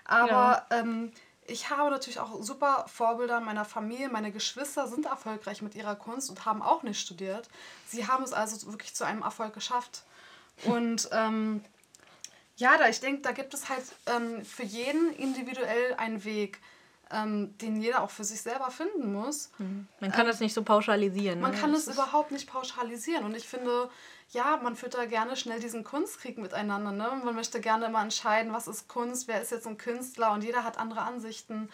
Aber 0.06 0.64
ähm, 0.70 1.12
ich 1.46 1.68
habe 1.68 1.90
natürlich 1.90 2.20
auch 2.20 2.40
super 2.42 2.86
Vorbilder 2.88 3.38
in 3.38 3.44
meiner 3.44 3.66
Familie. 3.66 4.08
Meine 4.08 4.32
Geschwister 4.32 4.88
sind 4.88 5.04
erfolgreich 5.04 5.60
mit 5.60 5.74
ihrer 5.74 5.94
Kunst 5.94 6.30
und 6.30 6.46
haben 6.46 6.62
auch 6.62 6.82
nicht 6.82 7.00
studiert. 7.00 7.50
Sie 7.86 8.06
haben 8.06 8.24
es 8.24 8.32
also 8.32 8.70
wirklich 8.70 8.94
zu 8.94 9.04
einem 9.04 9.22
Erfolg 9.22 9.52
geschafft. 9.52 10.04
Und 10.64 11.08
ähm, 11.12 11.62
ja, 12.56 12.76
da 12.78 12.88
ich 12.88 13.00
denke, 13.00 13.22
da 13.22 13.32
gibt 13.32 13.54
es 13.54 13.68
halt 13.68 13.84
ähm, 14.06 14.44
für 14.44 14.62
jeden 14.62 15.12
individuell 15.14 15.94
einen 15.94 16.24
Weg, 16.24 16.60
ähm, 17.10 17.56
den 17.58 17.80
jeder 17.80 18.02
auch 18.02 18.10
für 18.10 18.24
sich 18.24 18.40
selber 18.40 18.70
finden 18.70 19.12
muss. 19.12 19.50
Man 20.00 20.12
kann 20.12 20.26
das 20.26 20.40
nicht 20.40 20.54
so 20.54 20.62
pauschalisieren. 20.62 21.40
Man 21.40 21.52
ne? 21.52 21.58
kann 21.58 21.72
Das 21.72 21.86
es 21.86 21.94
überhaupt 21.94 22.30
nicht 22.30 22.48
pauschalisieren. 22.48 23.24
Und 23.24 23.36
ich 23.36 23.48
finde, 23.48 23.90
ja, 24.30 24.58
man 24.62 24.76
führt 24.76 24.94
da 24.94 25.04
gerne 25.04 25.36
schnell 25.36 25.60
diesen 25.60 25.84
Kunstkrieg 25.84 26.38
miteinander. 26.38 26.92
Ne? 26.92 27.20
Man 27.24 27.34
möchte 27.34 27.60
gerne 27.60 27.86
immer 27.86 28.02
entscheiden, 28.02 28.52
was 28.52 28.68
ist 28.68 28.88
Kunst, 28.88 29.28
wer 29.28 29.42
ist 29.42 29.50
jetzt 29.50 29.66
ein 29.66 29.76
Künstler 29.76 30.32
und 30.32 30.44
jeder 30.44 30.64
hat 30.64 30.78
andere 30.78 31.02
Ansichten. 31.02 31.68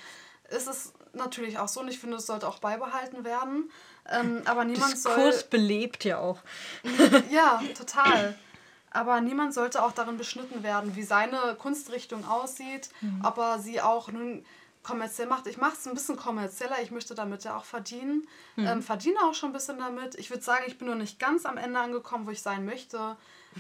Ist 0.49 0.67
es 0.67 0.93
natürlich 1.13 1.59
auch 1.59 1.69
so 1.69 1.81
und 1.81 1.89
ich 1.89 1.99
finde, 1.99 2.17
es 2.17 2.27
sollte 2.27 2.49
auch 2.49 2.59
beibehalten 2.59 3.25
werden. 3.25 3.71
Ähm, 4.11 4.43
aber 4.47 4.65
niemand 4.65 4.99
soll. 4.99 5.15
Diskurs 5.15 5.45
belebt 5.45 6.05
ja 6.05 6.19
auch. 6.19 6.39
Ja, 7.31 7.63
total. 7.77 8.35
Aber 8.93 9.21
niemand 9.21 9.55
sollte 9.55 9.83
auch 9.83 9.93
darin 9.93 10.17
beschnitten 10.17 10.63
werden, 10.63 10.97
wie 10.97 11.03
seine 11.03 11.55
Kunstrichtung 11.59 12.27
aussieht, 12.27 12.89
ob 13.23 13.39
er 13.39 13.59
sie 13.59 13.81
auch 13.81 14.11
nun 14.11 14.45
kommerziell 14.83 15.29
macht. 15.29 15.47
Ich 15.47 15.59
mache 15.59 15.75
es 15.75 15.87
ein 15.87 15.95
bisschen 15.95 16.17
kommerzieller, 16.17 16.77
ich 16.83 16.91
möchte 16.91 17.15
damit 17.15 17.45
ja 17.45 17.57
auch 17.57 17.65
verdienen. 17.65 18.27
Ähm, 18.57 18.83
verdiene 18.83 19.19
auch 19.25 19.35
schon 19.35 19.51
ein 19.51 19.53
bisschen 19.53 19.79
damit. 19.79 20.15
Ich 20.17 20.31
würde 20.31 20.43
sagen, 20.43 20.65
ich 20.67 20.79
bin 20.79 20.89
noch 20.89 20.95
nicht 20.95 21.19
ganz 21.19 21.45
am 21.47 21.57
Ende 21.57 21.79
angekommen, 21.79 22.27
wo 22.27 22.31
ich 22.31 22.43
sein 22.43 22.65
möchte. 22.65 23.17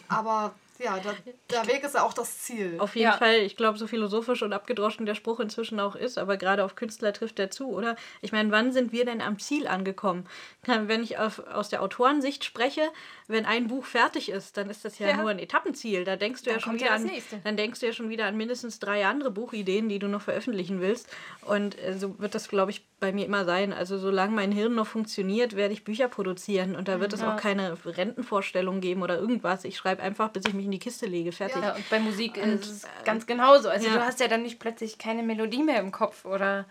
Aber 0.08 0.54
ja, 0.78 0.98
der, 0.98 1.14
der 1.50 1.66
Weg 1.66 1.84
ist 1.84 1.94
ja 1.94 2.04
auch 2.04 2.14
das 2.14 2.38
Ziel. 2.38 2.76
Auf 2.78 2.96
jeden 2.96 3.10
Ja. 3.10 3.16
Fall, 3.18 3.36
ich 3.40 3.56
glaube, 3.56 3.76
so 3.76 3.86
philosophisch 3.86 4.42
und 4.42 4.52
abgedroschen 4.54 5.04
der 5.04 5.14
Spruch 5.14 5.40
inzwischen 5.40 5.78
auch 5.78 5.94
ist, 5.94 6.16
aber 6.16 6.36
gerade 6.38 6.64
auf 6.64 6.74
Künstler 6.74 7.12
trifft 7.12 7.38
er 7.38 7.50
zu, 7.50 7.68
oder? 7.68 7.96
Ich 8.22 8.32
meine, 8.32 8.50
wann 8.50 8.72
sind 8.72 8.92
wir 8.92 9.04
denn 9.04 9.20
am 9.20 9.38
Ziel 9.38 9.66
angekommen? 9.66 10.26
Wenn 10.64 11.02
ich 11.02 11.18
auf, 11.18 11.40
aus 11.48 11.68
der 11.68 11.82
Autorensicht 11.82 12.44
spreche, 12.44 12.88
wenn 13.30 13.46
ein 13.46 13.68
Buch 13.68 13.84
fertig 13.84 14.28
ist, 14.30 14.56
dann 14.56 14.68
ist 14.70 14.84
das 14.84 14.98
ja, 14.98 15.08
Ja. 15.08 15.16
nur 15.16 15.30
ein 15.30 15.38
Etappenziel. 15.38 16.04
Da 16.04 16.16
denkst 16.16 16.42
du 16.42 16.50
Dann 16.50 16.58
ja 16.58 16.60
schon 16.60 16.74
wieder 16.74 16.92
an, 16.92 17.10
dann 17.44 17.56
denkst 17.56 17.80
du 17.80 17.86
ja 17.86 17.92
schon 17.92 18.08
wieder 18.08 18.26
an 18.26 18.36
mindestens 18.36 18.78
drei 18.78 19.06
andere 19.06 19.30
Buchideen, 19.30 19.88
die 19.88 19.98
du 19.98 20.08
noch 20.08 20.22
veröffentlichen 20.22 20.80
willst. 20.80 21.08
Und 21.42 21.78
äh, 21.78 21.96
so 21.96 22.18
wird 22.18 22.34
das, 22.34 22.48
glaube 22.48 22.72
ich, 22.72 22.84
bei 22.98 23.12
mir 23.12 23.24
immer 23.24 23.44
sein. 23.44 23.72
Also 23.72 23.98
solange 23.98 24.34
mein 24.34 24.52
Hirn 24.52 24.74
noch 24.74 24.86
funktioniert, 24.86 25.56
werde 25.56 25.72
ich 25.72 25.84
Bücher 25.84 26.08
produzieren 26.08 26.76
und 26.76 26.88
da 26.88 27.00
wird 27.00 27.12
es 27.12 27.22
auch 27.22 27.36
keine 27.36 27.76
Rentenvorstellung 27.84 28.80
geben 28.80 29.02
oder 29.02 29.18
irgendwas. 29.18 29.64
Ich 29.64 29.76
schreibe 29.76 30.02
einfach, 30.02 30.28
bis 30.30 30.44
ich 30.46 30.54
mich 30.54 30.66
in 30.66 30.70
die 30.70 30.78
Kiste 30.78 31.06
lege. 31.06 31.32
Fertig. 31.32 31.62
Ja, 31.62 31.74
und 31.74 31.88
bei 31.88 31.98
Musik 31.98 32.36
ist 32.36 32.66
es 32.66 32.86
ganz 33.04 33.26
genauso. 33.26 33.68
Also 33.68 33.86
ja. 33.86 33.94
du 33.94 34.04
hast 34.04 34.20
ja 34.20 34.28
dann 34.28 34.42
nicht 34.42 34.58
plötzlich 34.58 34.98
keine 34.98 35.22
Melodie 35.22 35.62
mehr 35.62 35.80
im 35.80 35.92
Kopf 35.92 36.24
oder 36.24 36.66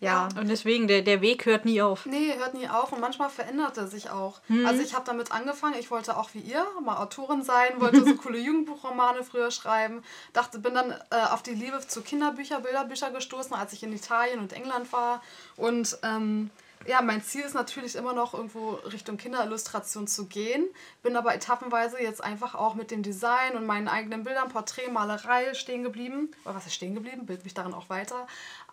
ja. 0.00 0.28
Und 0.38 0.48
deswegen, 0.48 0.88
der, 0.88 1.02
der 1.02 1.20
Weg 1.20 1.46
hört 1.46 1.64
nie 1.64 1.80
auf. 1.82 2.06
Nee, 2.06 2.34
hört 2.36 2.54
nie 2.54 2.68
auf 2.68 2.92
und 2.92 3.00
manchmal 3.00 3.30
verändert 3.30 3.76
er 3.76 3.86
sich 3.86 4.10
auch. 4.10 4.40
Also 4.64 4.82
ich 4.82 4.94
habe 4.94 5.04
damit 5.04 5.32
angefangen, 5.32 5.74
ich 5.78 5.90
wollte 5.90 6.16
auch 6.16 6.30
wie 6.34 6.40
ihr 6.40 6.64
mal 6.84 6.96
Autorin 6.98 7.42
sein, 7.42 7.80
wollte 7.80 8.04
so 8.04 8.14
coole 8.22 8.38
Jugendbuchromane 8.38 9.22
früher 9.24 9.50
schreiben, 9.50 10.02
dachte, 10.32 10.58
bin 10.58 10.74
dann 10.74 10.90
äh, 10.90 11.16
auf 11.32 11.42
die 11.42 11.54
Liebe 11.54 11.80
zu 11.86 12.02
Kinderbücher, 12.02 12.60
Bilderbücher 12.60 13.10
gestoßen, 13.10 13.54
als 13.54 13.72
ich 13.72 13.82
in 13.82 13.92
Italien 13.92 14.38
und 14.40 14.52
England 14.52 14.92
war 14.92 15.22
und 15.56 15.98
ähm, 16.02 16.50
ja, 16.86 17.02
mein 17.02 17.22
Ziel 17.22 17.42
ist 17.42 17.54
natürlich 17.54 17.96
immer 17.96 18.12
noch 18.12 18.34
irgendwo 18.34 18.74
Richtung 18.74 19.16
Kinderillustration 19.16 20.06
zu 20.06 20.26
gehen, 20.26 20.66
bin 21.02 21.16
aber 21.16 21.34
etappenweise 21.34 22.00
jetzt 22.00 22.22
einfach 22.22 22.54
auch 22.54 22.74
mit 22.74 22.90
dem 22.90 23.02
Design 23.02 23.56
und 23.56 23.66
meinen 23.66 23.88
eigenen 23.88 24.24
Bildern, 24.24 24.48
Porträt, 24.48 24.88
Malerei 24.88 25.54
stehen 25.54 25.82
geblieben. 25.82 26.30
Oder 26.44 26.54
was 26.54 26.66
ist 26.66 26.74
stehen 26.74 26.94
geblieben? 26.94 27.26
Bild 27.26 27.44
mich 27.44 27.54
darin 27.54 27.74
auch 27.74 27.88
weiter. 27.88 28.26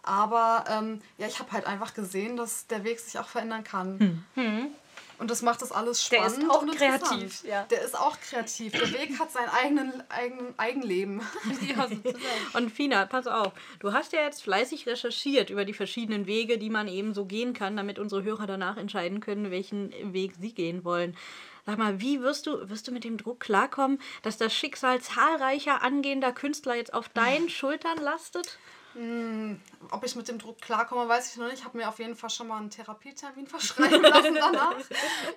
Aber 0.04 0.66
ähm, 0.70 1.02
ja, 1.18 1.28
ich 1.28 1.40
habe 1.40 1.52
halt 1.52 1.66
einfach 1.66 1.94
gesehen, 1.94 2.38
dass 2.38 2.68
der 2.68 2.84
Weg 2.84 3.00
sich 3.00 3.18
auch 3.18 3.28
verändern 3.28 3.64
kann. 3.64 4.26
Und 4.36 4.76
Und 5.20 5.32
das 5.32 5.42
macht 5.42 5.62
das 5.62 5.72
alles 5.72 6.10
Der 6.10 6.18
spannend. 6.18 6.44
ist 6.44 6.50
auch 6.50 6.66
kreativ, 6.76 7.44
ja. 7.46 7.64
Der 7.64 7.82
ist 7.84 7.98
auch 7.98 8.20
kreativ. 8.20 8.74
Der 8.74 8.92
Weg 8.92 9.18
hat 9.20 9.32
sein 9.32 9.48
eigenen, 9.48 10.04
eigen, 10.10 10.54
Eigenleben. 10.58 11.22
Und 12.54 12.72
Fina, 12.72 13.06
pass 13.06 13.28
auf, 13.28 13.54
du 13.80 13.94
hast 13.94 14.12
ja 14.12 14.22
jetzt 14.22 14.44
fleißig 14.44 14.86
recherchiert 14.88 15.50
über 15.50 15.64
die 15.66 15.74
verschiedenen 15.74 16.26
Wege, 16.26 16.58
die 16.58 16.70
man 16.70 16.88
eben 16.88 17.14
so 17.14 17.26
gehen 17.26 17.54
kann, 17.54 17.78
damit 17.78 18.00
unsere 18.00 18.24
Hörer 18.24 18.48
danach 18.48 18.76
entscheiden 18.76 19.20
können, 19.22 19.52
welchen 19.52 19.94
Weg 20.14 20.34
sie 20.42 20.54
gehen 20.54 20.84
wollen. 20.84 21.16
Sag 21.66 21.78
mal, 21.78 22.02
wie 22.02 22.20
wirst 22.22 22.46
du, 22.48 22.70
wirst 22.70 22.88
du 22.88 22.92
mit 22.92 23.06
dem 23.06 23.18
Druck 23.18 23.40
klarkommen, 23.40 24.02
dass 24.24 24.38
das 24.38 24.54
Schicksal 24.54 25.00
zahlreicher 25.00 25.82
angehender 25.82 26.34
Künstler 26.34 26.76
jetzt 26.76 26.94
auf 26.94 27.08
deinen 27.08 27.48
Schultern 27.50 28.00
lastet? 28.00 28.58
Ob 29.90 30.04
ich 30.04 30.16
mit 30.16 30.28
dem 30.28 30.38
Druck 30.38 30.62
klarkomme, 30.62 31.08
weiß 31.08 31.32
ich 31.32 31.38
noch 31.38 31.48
nicht. 31.48 31.60
Ich 31.60 31.66
habe 31.66 31.78
mir 31.78 31.90
auf 31.90 31.98
jeden 32.00 32.16
Fall 32.16 32.30
schon 32.30 32.48
mal 32.48 32.58
einen 32.58 32.70
Therapietermin 32.70 33.48
verschreiben 33.54 34.02
lassen 34.02 34.36
danach. 34.36 34.76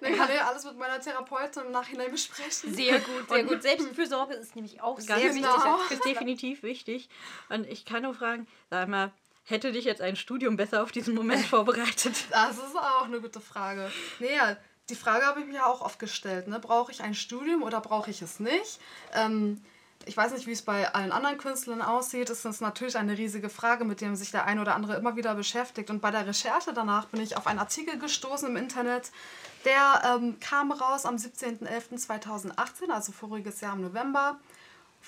Dann 0.00 0.14
kann 0.14 0.30
ich 0.30 0.42
alles 0.42 0.64
mit 0.64 0.78
meiner 0.78 1.00
Therapeutin 1.00 1.62
im 1.66 1.72
Nachhinein 1.72 2.10
besprechen. 2.10 2.74
Sehr 2.74 3.00
gut, 3.00 3.28
sehr 3.28 3.44
gut. 3.44 3.62
Selbstfürsorge 3.62 4.34
ist 4.34 4.54
nämlich 4.56 4.80
auch 4.82 5.00
sehr 5.00 5.16
wichtig. 5.16 5.42
genau. 5.42 5.78
Ist 5.90 6.04
definitiv 6.04 6.62
wichtig. 6.62 7.08
Und 7.48 7.66
ich 7.66 7.84
kann 7.84 8.02
nur 8.02 8.14
fragen, 8.14 8.46
sag 8.70 8.88
mal, 8.88 9.10
hätte 9.44 9.72
dich 9.72 9.84
jetzt 9.84 10.02
ein 10.02 10.16
Studium 10.16 10.56
besser 10.56 10.82
auf 10.82 10.92
diesen 10.92 11.14
Moment 11.14 11.44
vorbereitet? 11.46 12.14
Das 12.30 12.58
ist 12.58 12.76
auch 12.76 13.04
eine 13.04 13.20
gute 13.20 13.40
Frage. 13.40 13.90
Nee, 14.18 14.34
ja, 14.34 14.56
die 14.90 14.96
Frage 14.96 15.24
habe 15.24 15.40
ich 15.40 15.46
mir 15.46 15.66
auch 15.66 15.80
oft 15.80 15.98
gestellt. 15.98 16.46
Ne? 16.48 16.60
Brauche 16.60 16.92
ich 16.92 17.02
ein 17.02 17.14
Studium 17.14 17.62
oder 17.62 17.80
brauche 17.80 18.10
ich 18.10 18.22
es 18.22 18.38
nicht? 18.38 18.78
Ähm, 19.14 19.62
ich 20.04 20.16
weiß 20.16 20.32
nicht, 20.32 20.46
wie 20.46 20.52
es 20.52 20.62
bei 20.62 20.92
allen 20.94 21.10
anderen 21.10 21.38
Künstlern 21.38 21.82
aussieht. 21.82 22.30
Es 22.30 22.44
ist 22.44 22.60
natürlich 22.60 22.96
eine 22.96 23.16
riesige 23.16 23.48
Frage, 23.48 23.84
mit 23.84 24.00
der 24.00 24.14
sich 24.16 24.30
der 24.30 24.44
ein 24.44 24.58
oder 24.60 24.74
andere 24.74 24.96
immer 24.96 25.16
wieder 25.16 25.34
beschäftigt. 25.34 25.90
Und 25.90 26.00
bei 26.00 26.10
der 26.10 26.26
Recherche 26.26 26.72
danach 26.72 27.06
bin 27.06 27.20
ich 27.20 27.36
auf 27.36 27.46
einen 27.46 27.58
Artikel 27.58 27.98
gestoßen 27.98 28.48
im 28.48 28.56
Internet, 28.56 29.10
der 29.64 30.16
ähm, 30.16 30.38
kam 30.38 30.70
raus 30.70 31.06
am 31.06 31.16
17.11.2018, 31.16 32.90
also 32.90 33.12
voriges 33.12 33.60
Jahr 33.60 33.74
im 33.74 33.82
November, 33.82 34.38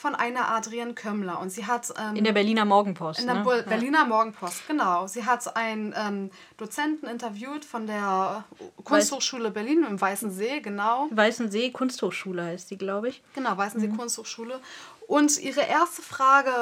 von 0.01 0.15
einer 0.15 0.49
Adrienne 0.49 0.95
Kömmler. 0.95 1.41
Und 1.41 1.51
sie 1.51 1.67
hat 1.67 1.93
ähm, 1.99 2.15
In 2.15 2.23
der 2.23 2.31
Berliner 2.33 2.65
Morgenpost. 2.65 3.19
in 3.19 3.27
der 3.27 3.37
ne? 3.37 3.43
Bol- 3.43 3.65
Berliner 3.65 4.05
Morgenpost, 4.05 4.69
genau. 4.69 5.09
Sie 5.09 5.25
hat 5.27 5.57
einen 5.57 5.93
ähm, 5.97 6.31
Dozenten 6.57 7.09
interviewt 7.09 7.65
von 7.65 7.89
der 7.89 8.45
Kunsthochschule 8.85 9.51
Berlin 9.51 9.85
im 9.89 10.01
Weißen 10.01 10.31
See, 10.31 10.61
genau. 10.61 11.09
Weißensee 11.11 11.73
Kunsthochschule 11.73 12.45
heißt 12.45 12.71
die, 12.71 12.79
glaube 12.79 13.09
ich. 13.09 13.23
Genau, 13.35 13.57
Weißen 13.57 13.81
See 13.81 13.89
Kunsthochschule. 13.89 14.61
Und 15.09 15.37
ihre 15.41 15.63
erste 15.63 16.03
Frage 16.03 16.53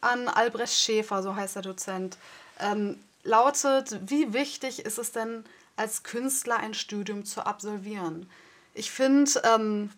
an 0.00 0.28
Albrecht 0.28 0.74
Schäfer, 0.74 1.22
so 1.24 1.34
heißt 1.34 1.56
der 1.56 1.62
Dozent, 1.62 2.16
ähm, 2.60 2.96
lautet, 3.24 3.98
wie 4.08 4.32
wichtig 4.32 4.84
ist 4.86 4.98
es 4.98 5.10
denn 5.10 5.44
als 5.76 6.04
Künstler 6.04 6.58
ein 6.58 6.74
Studium 6.74 7.24
zu 7.24 7.44
absolvieren? 7.44 8.30
Ich 8.74 8.92
finde 8.92 9.30
ähm, 9.52 9.90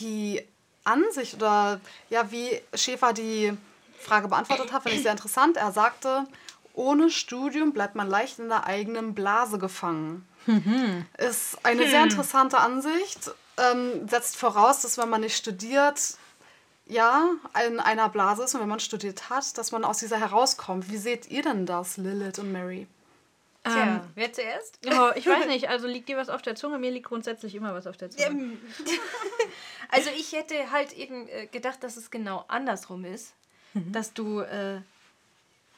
die 0.00 0.42
Ansicht 0.88 1.34
oder 1.34 1.80
ja, 2.10 2.30
wie 2.30 2.60
Schäfer 2.74 3.12
die 3.12 3.52
Frage 4.00 4.28
beantwortet 4.28 4.72
hat, 4.72 4.82
finde 4.82 4.96
ich 4.96 5.02
sehr 5.02 5.12
interessant. 5.12 5.56
Er 5.56 5.72
sagte, 5.72 6.24
ohne 6.74 7.10
Studium 7.10 7.72
bleibt 7.72 7.94
man 7.94 8.08
leicht 8.08 8.38
in 8.38 8.48
der 8.48 8.66
eigenen 8.66 9.14
Blase 9.14 9.58
gefangen. 9.58 10.26
Ist 11.18 11.58
eine 11.64 11.88
sehr 11.88 12.04
interessante 12.04 12.58
Ansicht. 12.58 13.30
Ähm, 13.56 14.08
setzt 14.08 14.36
voraus, 14.36 14.82
dass 14.82 14.96
wenn 14.98 15.08
man 15.10 15.20
nicht 15.20 15.36
studiert, 15.36 16.16
ja, 16.86 17.30
in 17.66 17.80
einer 17.80 18.08
Blase 18.08 18.44
ist 18.44 18.54
und 18.54 18.60
wenn 18.60 18.68
man 18.68 18.80
studiert 18.80 19.28
hat, 19.30 19.58
dass 19.58 19.72
man 19.72 19.84
aus 19.84 19.98
dieser 19.98 20.18
herauskommt. 20.18 20.90
Wie 20.90 20.96
seht 20.96 21.28
ihr 21.28 21.42
denn 21.42 21.66
das, 21.66 21.96
Lilith 21.96 22.38
und 22.38 22.52
Mary? 22.52 22.86
Tja, 23.72 24.04
wer 24.14 24.32
zuerst? 24.32 24.78
Oh, 24.86 25.10
ich 25.16 25.26
weiß 25.26 25.46
nicht, 25.48 25.68
also 25.68 25.86
liegt 25.86 26.08
dir 26.08 26.16
was 26.16 26.28
auf 26.28 26.42
der 26.42 26.54
Zunge? 26.54 26.78
Mir 26.78 26.90
liegt 26.90 27.06
grundsätzlich 27.06 27.54
immer 27.54 27.74
was 27.74 27.86
auf 27.86 27.96
der 27.96 28.10
Zunge. 28.10 28.26
Ähm, 28.26 28.58
also 29.90 30.10
ich 30.16 30.32
hätte 30.32 30.70
halt 30.70 30.92
eben 30.92 31.28
äh, 31.28 31.46
gedacht, 31.46 31.82
dass 31.82 31.96
es 31.96 32.10
genau 32.10 32.44
andersrum 32.48 33.04
ist. 33.04 33.34
Dass 33.74 34.12
du, 34.12 34.40
äh, 34.40 34.80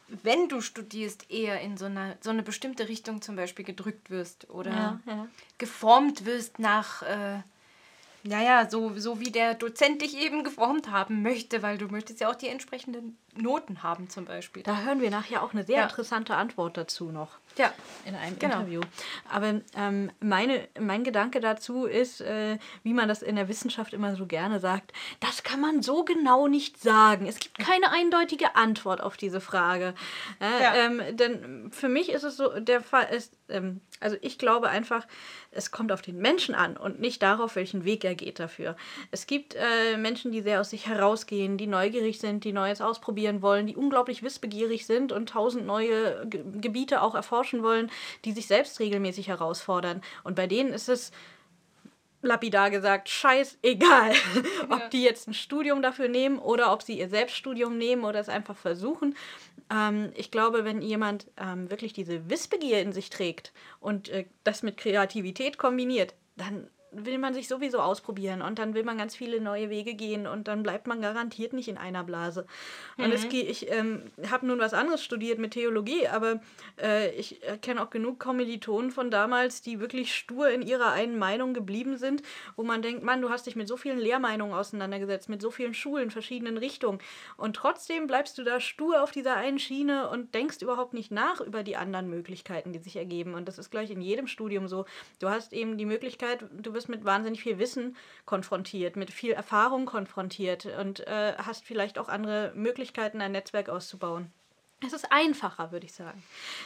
wenn 0.09 0.49
du 0.49 0.61
studierst, 0.61 1.31
eher 1.31 1.61
in 1.61 1.77
so 1.77 1.85
eine, 1.85 2.17
so 2.21 2.31
eine 2.31 2.43
bestimmte 2.43 2.89
Richtung 2.89 3.21
zum 3.21 3.37
Beispiel 3.37 3.65
gedrückt 3.65 4.11
wirst 4.11 4.49
oder 4.49 4.71
Ja, 4.71 5.01
ja. 5.07 5.29
geformt 5.59 6.25
wirst 6.25 6.59
nach, 6.59 7.03
äh, 7.03 7.41
naja, 8.23 8.69
so, 8.71 8.93
so 8.99 9.21
wie 9.21 9.31
der 9.31 9.55
Dozent 9.55 10.03
dich 10.03 10.17
eben 10.17 10.45
geformt 10.45 10.91
haben 10.91 11.23
möchte, 11.23 11.63
weil 11.63 11.79
du 11.79 11.89
möchtest 11.89 12.21
ja 12.21 12.31
auch 12.31 12.35
die 12.35 12.49
entsprechenden 12.49 13.19
Noten 13.37 13.83
haben 13.83 14.09
zum 14.09 14.25
Beispiel. 14.25 14.63
Da 14.63 14.81
hören 14.81 15.01
wir 15.01 15.11
nachher 15.11 15.43
auch 15.43 15.53
eine 15.53 15.65
sehr 15.65 15.79
Ja. 15.79 15.83
interessante 15.85 16.37
Antwort 16.37 16.77
dazu 16.77 17.13
noch. 17.13 17.39
Ja, 17.61 17.73
in 18.07 18.15
einem 18.15 18.39
Genau. 18.39 18.55
Interview. 18.61 18.81
Aber 19.31 19.61
ähm, 19.77 20.11
meine, 20.21 20.67
mein 20.81 21.05
Gedanke 21.05 21.41
dazu 21.41 21.85
ist, 21.85 22.23
äh, 22.23 22.57
wie 22.83 22.95
man 22.95 23.07
das 23.09 23.21
in 23.21 23.37
der 23.37 23.49
Wissenschaft 23.49 23.93
immer 23.93 24.17
so 24.17 24.25
gerne 24.27 24.61
sagt, 24.61 24.93
das 25.21 25.43
kann 25.43 25.61
man 25.61 25.83
so 25.83 26.05
genau 26.05 26.49
nicht 26.49 26.81
sagen. 26.81 27.27
Es 27.27 27.39
gibt 27.39 27.59
keine 27.59 27.93
eindeutige 27.93 28.57
Antwort 28.57 29.03
auf 29.03 29.17
diese 29.19 29.41
Frage. 29.43 29.95
Äh, 30.41 30.63
Ja. 30.63 30.75
ähm, 30.75 31.03
denn 31.17 31.71
für 31.71 31.89
mich 31.89 32.09
ist 32.11 32.23
es 32.23 32.37
so, 32.39 32.49
der 32.61 32.81
Fall 32.81 33.09
ist, 33.15 33.35
ähm, 33.51 33.81
also 34.01 34.17
ich 34.23 34.39
glaube 34.39 34.69
einfach, 34.71 35.07
es 35.51 35.71
kommt 35.71 35.91
auf 35.93 36.01
den 36.01 36.17
Menschen 36.19 36.55
an 36.55 36.77
und 36.77 37.01
nicht 37.01 37.23
darauf, 37.23 37.57
welchen 37.57 37.85
Weg 37.85 38.05
er 38.05 38.15
geht 38.15 38.39
dafür. 38.39 38.77
Es 39.11 39.27
gibt 39.27 39.55
äh, 39.57 39.97
Menschen, 39.99 40.31
die 40.33 40.41
sehr 40.43 40.61
aus 40.61 40.71
sich 40.71 40.87
herausgehen, 40.87 41.59
die 41.59 41.67
neugierig 41.67 42.21
sind, 42.21 42.45
die 42.45 42.53
Neues 42.53 42.81
ausprobieren 42.81 43.43
wollen, 43.43 43.67
die 43.67 43.77
unglaublich 43.77 44.23
wissbegierig 44.23 44.87
sind 44.87 45.13
und 45.13 45.29
tausend 45.29 45.67
neue 45.67 46.25
Ge 46.27 46.45
Gebiete 46.61 47.03
auch 47.03 47.15
erforschen 47.17 47.50
wollen, 47.63 47.91
die 48.25 48.33
sich 48.33 48.47
selbst 48.47 48.81
regelmäßig 48.81 49.29
herausfordern. 49.29 50.03
Und 50.25 50.37
bei 50.37 50.47
denen 50.47 50.73
ist 50.73 50.89
es 50.89 51.13
lapidar 52.23 52.71
gesagt, 52.71 53.09
scheißegal, 53.09 54.13
ob 54.71 54.91
die 54.91 55.03
jetzt 55.03 55.29
ein 55.29 55.35
Studium 55.35 55.83
dafür 55.83 56.09
nehmen 56.09 56.39
oder 56.39 56.73
ob 56.73 56.83
sie 56.83 56.99
ihr 56.99 57.09
Selbststudium 57.09 57.79
nehmen 57.79 58.05
oder 58.05 58.21
es 58.21 58.29
einfach 58.29 58.57
versuchen. 58.57 59.17
Ähm, 59.73 60.13
ich 60.15 60.31
glaube, 60.31 60.65
wenn 60.65 60.83
jemand 60.83 61.27
ähm, 61.37 61.71
wirklich 61.71 61.93
diese 61.93 62.29
Wissbegier 62.29 62.81
in 62.81 62.93
sich 62.93 63.11
trägt 63.11 63.53
und 63.81 64.09
äh, 64.09 64.27
das 64.45 64.63
mit 64.63 64.77
Kreativität 64.77 65.59
kombiniert, 65.59 66.15
dann 66.37 66.69
will 66.93 67.19
man 67.19 67.35
sich 67.35 67.49
sowieso 67.49 67.79
ausprobieren 67.79 68.43
und 68.43 68.59
dann 68.59 68.75
will 68.75 68.85
man 68.85 68.99
ganz 68.99 69.15
viele 69.15 69.41
neue 69.41 69.71
Wege 69.71 69.95
gehen 69.95 70.27
und 70.27 70.49
dann 70.49 70.63
bleibt 70.63 70.87
man 70.87 71.01
garantiert 71.01 71.53
nicht 71.53 71.69
in 71.69 71.79
einer 71.79 72.05
Blase. 72.05 72.47
Und 72.99 73.13
es, 73.13 73.29
ge- 73.29 73.43
ich 73.43 73.71
ähm, 73.71 74.03
habe 74.31 74.47
nun 74.47 74.59
was 74.59 74.75
anderes 74.75 75.03
studiert 75.03 75.39
mit 75.39 75.53
Theologie, 75.53 76.09
aber 76.09 76.41
äh, 76.81 77.11
ich 77.15 77.41
kenne 77.63 77.83
auch 77.83 77.91
genug 77.91 78.19
Kommilitonen 78.19 78.91
von 78.91 79.11
damals, 79.11 79.63
die 79.63 79.81
wirklich 79.81 80.15
stur 80.15 80.51
in 80.51 80.63
ihrer 80.63 80.93
einen 80.93 81.19
Meinung 81.19 81.55
geblieben 81.55 81.97
sind, 81.97 82.23
wo 82.57 82.63
man 82.63 82.83
denkt, 82.83 83.03
Mann, 83.03 83.23
du 83.23 83.31
hast 83.31 83.47
dich 83.47 83.57
mit 83.57 83.69
so 83.69 83.77
vielen 83.77 83.99
Lehrmeinungen 83.99 84.55
auseinandergesetzt, 84.55 85.29
mit 85.29 85.41
so 85.41 85.51
vielen 85.51 85.75
Schulen, 85.75 86.11
verschiedenen 86.11 86.57
Richtungen 86.57 86.99
und 87.37 87.55
trotzdem 87.57 88.07
bleibst 88.07 88.37
du 88.39 88.43
da 88.45 88.61
stur 88.61 89.03
auf 89.03 89.11
dieser 89.13 89.37
einen 89.37 89.59
Schiene 89.59 90.09
und 90.09 90.35
denkst 90.35 90.61
überhaupt 90.63 90.95
nicht 90.95 91.11
nach 91.11 91.41
über 91.41 91.63
die 91.63 91.77
anderen 91.77 92.09
Möglichkeiten, 92.11 92.73
die 92.73 92.79
sich 92.79 92.97
ergeben. 92.97 93.35
Und 93.35 93.47
das 93.47 93.59
ist 93.59 93.71
gleich 93.71 93.91
in 93.91 94.01
jedem 94.01 94.27
Studium 94.27 94.69
so. 94.69 94.85
Du 95.19 95.29
hast 95.29 95.53
eben 95.53 95.79
die 95.79 95.87
Möglichkeit, 95.87 96.45
du 96.53 96.73
wirst 96.81 96.89
mit 96.89 97.05
wahnsinnig 97.05 97.43
viel 97.43 97.59
Wissen 97.59 97.95
konfrontiert, 98.25 98.97
mit 98.97 99.11
viel 99.11 99.33
Erfahrung 99.33 99.85
konfrontiert 99.85 100.65
und 100.65 101.07
äh, 101.07 101.35
hast 101.37 101.65
vielleicht 101.65 101.99
auch 101.99 102.09
andere 102.09 102.53
Möglichkeiten, 102.55 103.21
ein 103.21 103.33
Netzwerk 103.33 103.69
auszubauen. 103.69 104.33
Es 104.87 104.95
ist 104.95 105.13
einfacher, 105.13 105.73
würde 105.73 105.85
ich 105.85 105.93
sagen. 105.93 106.23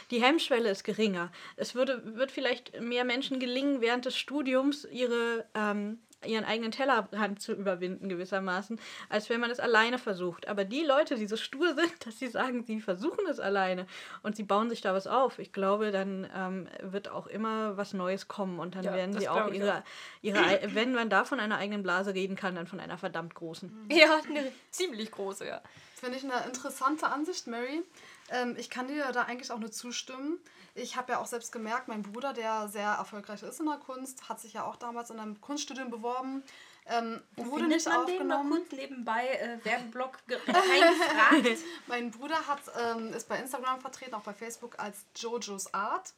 Die 0.09 0.23
Hemmschwelle 0.23 0.69
ist 0.69 0.85
geringer. 0.85 1.33
Es 1.57 1.75
würde, 1.75 2.15
wird 2.15 2.31
vielleicht 2.31 2.79
mehr 2.79 3.03
Menschen 3.03 3.41
gelingen, 3.41 3.81
während 3.81 4.05
des 4.05 4.15
Studiums 4.15 4.87
ihre, 4.89 5.45
ähm, 5.53 5.99
ihren 6.25 6.45
eigenen 6.45 6.71
Tellerrand 6.71 7.41
zu 7.41 7.53
überwinden, 7.53 8.09
gewissermaßen, 8.09 8.79
als 9.09 9.29
wenn 9.29 9.39
man 9.39 9.49
es 9.51 9.59
alleine 9.59 9.97
versucht. 9.97 10.47
Aber 10.47 10.65
die 10.65 10.83
Leute, 10.83 11.15
die 11.15 11.27
so 11.27 11.37
stur 11.37 11.73
sind, 11.75 11.93
dass 12.05 12.19
sie 12.19 12.27
sagen, 12.27 12.63
sie 12.65 12.81
versuchen 12.81 13.25
es 13.29 13.39
alleine 13.39 13.87
und 14.23 14.35
sie 14.35 14.43
bauen 14.43 14.69
sich 14.69 14.81
da 14.81 14.93
was 14.93 15.07
auf, 15.07 15.39
ich 15.39 15.53
glaube, 15.53 15.91
dann 15.91 16.29
ähm, 16.35 16.67
wird 16.81 17.09
auch 17.09 17.27
immer 17.27 17.77
was 17.77 17.93
Neues 17.93 18.27
kommen 18.27 18.59
und 18.59 18.75
dann 18.75 18.83
Ja, 18.83 18.93
werden 18.93 19.13
das 19.13 19.23
sie 19.23 19.29
auch 19.29 19.51
ihre, 19.51 19.83
ihre, 20.21 20.39
wenn 20.73 20.93
man 20.93 21.09
da 21.09 21.25
von 21.25 21.39
einer 21.39 21.57
eigenen 21.57 21.83
Blase 21.83 22.13
reden 22.13 22.35
kann, 22.35 22.55
dann 22.55 22.67
von 22.67 22.79
einer 22.79 22.97
verdammt 22.97 23.35
großen. 23.35 23.87
ja, 23.89 24.19
eine 24.29 24.51
ziemlich 24.71 25.11
große, 25.11 25.47
ja. 25.47 25.61
Finde 25.95 26.17
ich 26.17 26.23
eine 26.23 26.45
interessante 26.45 27.07
Ansicht, 27.07 27.47
Mary. 27.47 27.83
Ähm, 28.29 28.55
ich 28.57 28.69
kann 28.69 28.87
dir 28.87 29.11
da 29.11 29.23
eigentlich 29.23 29.51
auch 29.51 29.59
nur 29.59 29.71
zustimmen. 29.71 30.39
Ich 30.73 30.95
habe 30.97 31.13
ja 31.13 31.19
auch 31.19 31.25
selbst 31.27 31.51
gemerkt, 31.51 31.87
mein 31.87 32.01
Bruder, 32.01 32.33
der 32.33 32.67
sehr 32.67 32.89
erfolgreich 32.89 33.43
ist 33.43 33.59
in 33.59 33.65
der 33.65 33.77
Kunst, 33.77 34.27
hat 34.27 34.39
sich 34.41 34.53
ja 34.53 34.63
auch 34.65 34.75
damals 34.75 35.09
in 35.09 35.19
einem 35.19 35.39
Kunststudium 35.39 35.89
beworben, 35.89 36.43
ähm, 36.87 37.21
wurde 37.37 37.67
nicht 37.67 37.87
aufgenommen. 37.87 38.49
kurz 38.67 38.71
nebenbei 38.79 39.27
äh, 39.27 39.63
Werbeblock 39.63 40.19
ge- 40.27 40.37
reingefragt? 40.47 41.59
Mein 41.87 42.11
Bruder 42.11 42.45
hat, 42.47 42.59
ähm, 42.79 43.13
ist 43.13 43.27
bei 43.29 43.37
Instagram 43.39 43.79
vertreten, 43.79 44.13
auch 44.15 44.21
bei 44.23 44.33
Facebook 44.33 44.77
als 44.79 45.05
Jojo's 45.15 45.73
Art. 45.73 46.13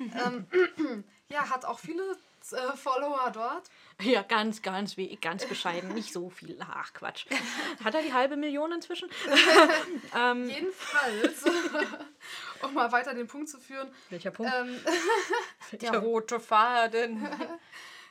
ähm, 0.00 0.46
ja, 1.28 1.50
hat 1.50 1.64
auch 1.64 1.78
viele 1.78 2.16
äh, 2.52 2.76
Follower 2.76 3.30
dort. 3.32 3.68
Ja, 4.00 4.22
ganz, 4.22 4.62
ganz, 4.62 4.94
ganz 5.20 5.44
bescheiden. 5.46 5.92
Nicht 5.92 6.12
so 6.12 6.30
viel. 6.30 6.56
Ach, 6.60 6.92
Quatsch. 6.92 7.26
Hat 7.82 7.94
er 7.94 8.02
die 8.02 8.12
halbe 8.12 8.36
Million 8.36 8.70
inzwischen? 8.70 9.08
ähm, 10.16 10.48
Jedenfalls, 10.48 11.44
um 12.62 12.74
mal 12.74 12.92
weiter 12.92 13.12
den 13.14 13.26
Punkt 13.26 13.48
zu 13.48 13.58
führen. 13.58 13.90
welcher 14.10 14.30
Punkt? 14.30 14.52
Ähm, 14.54 14.78
Der 15.80 15.98
rote 15.98 16.38
Faden. 16.38 17.28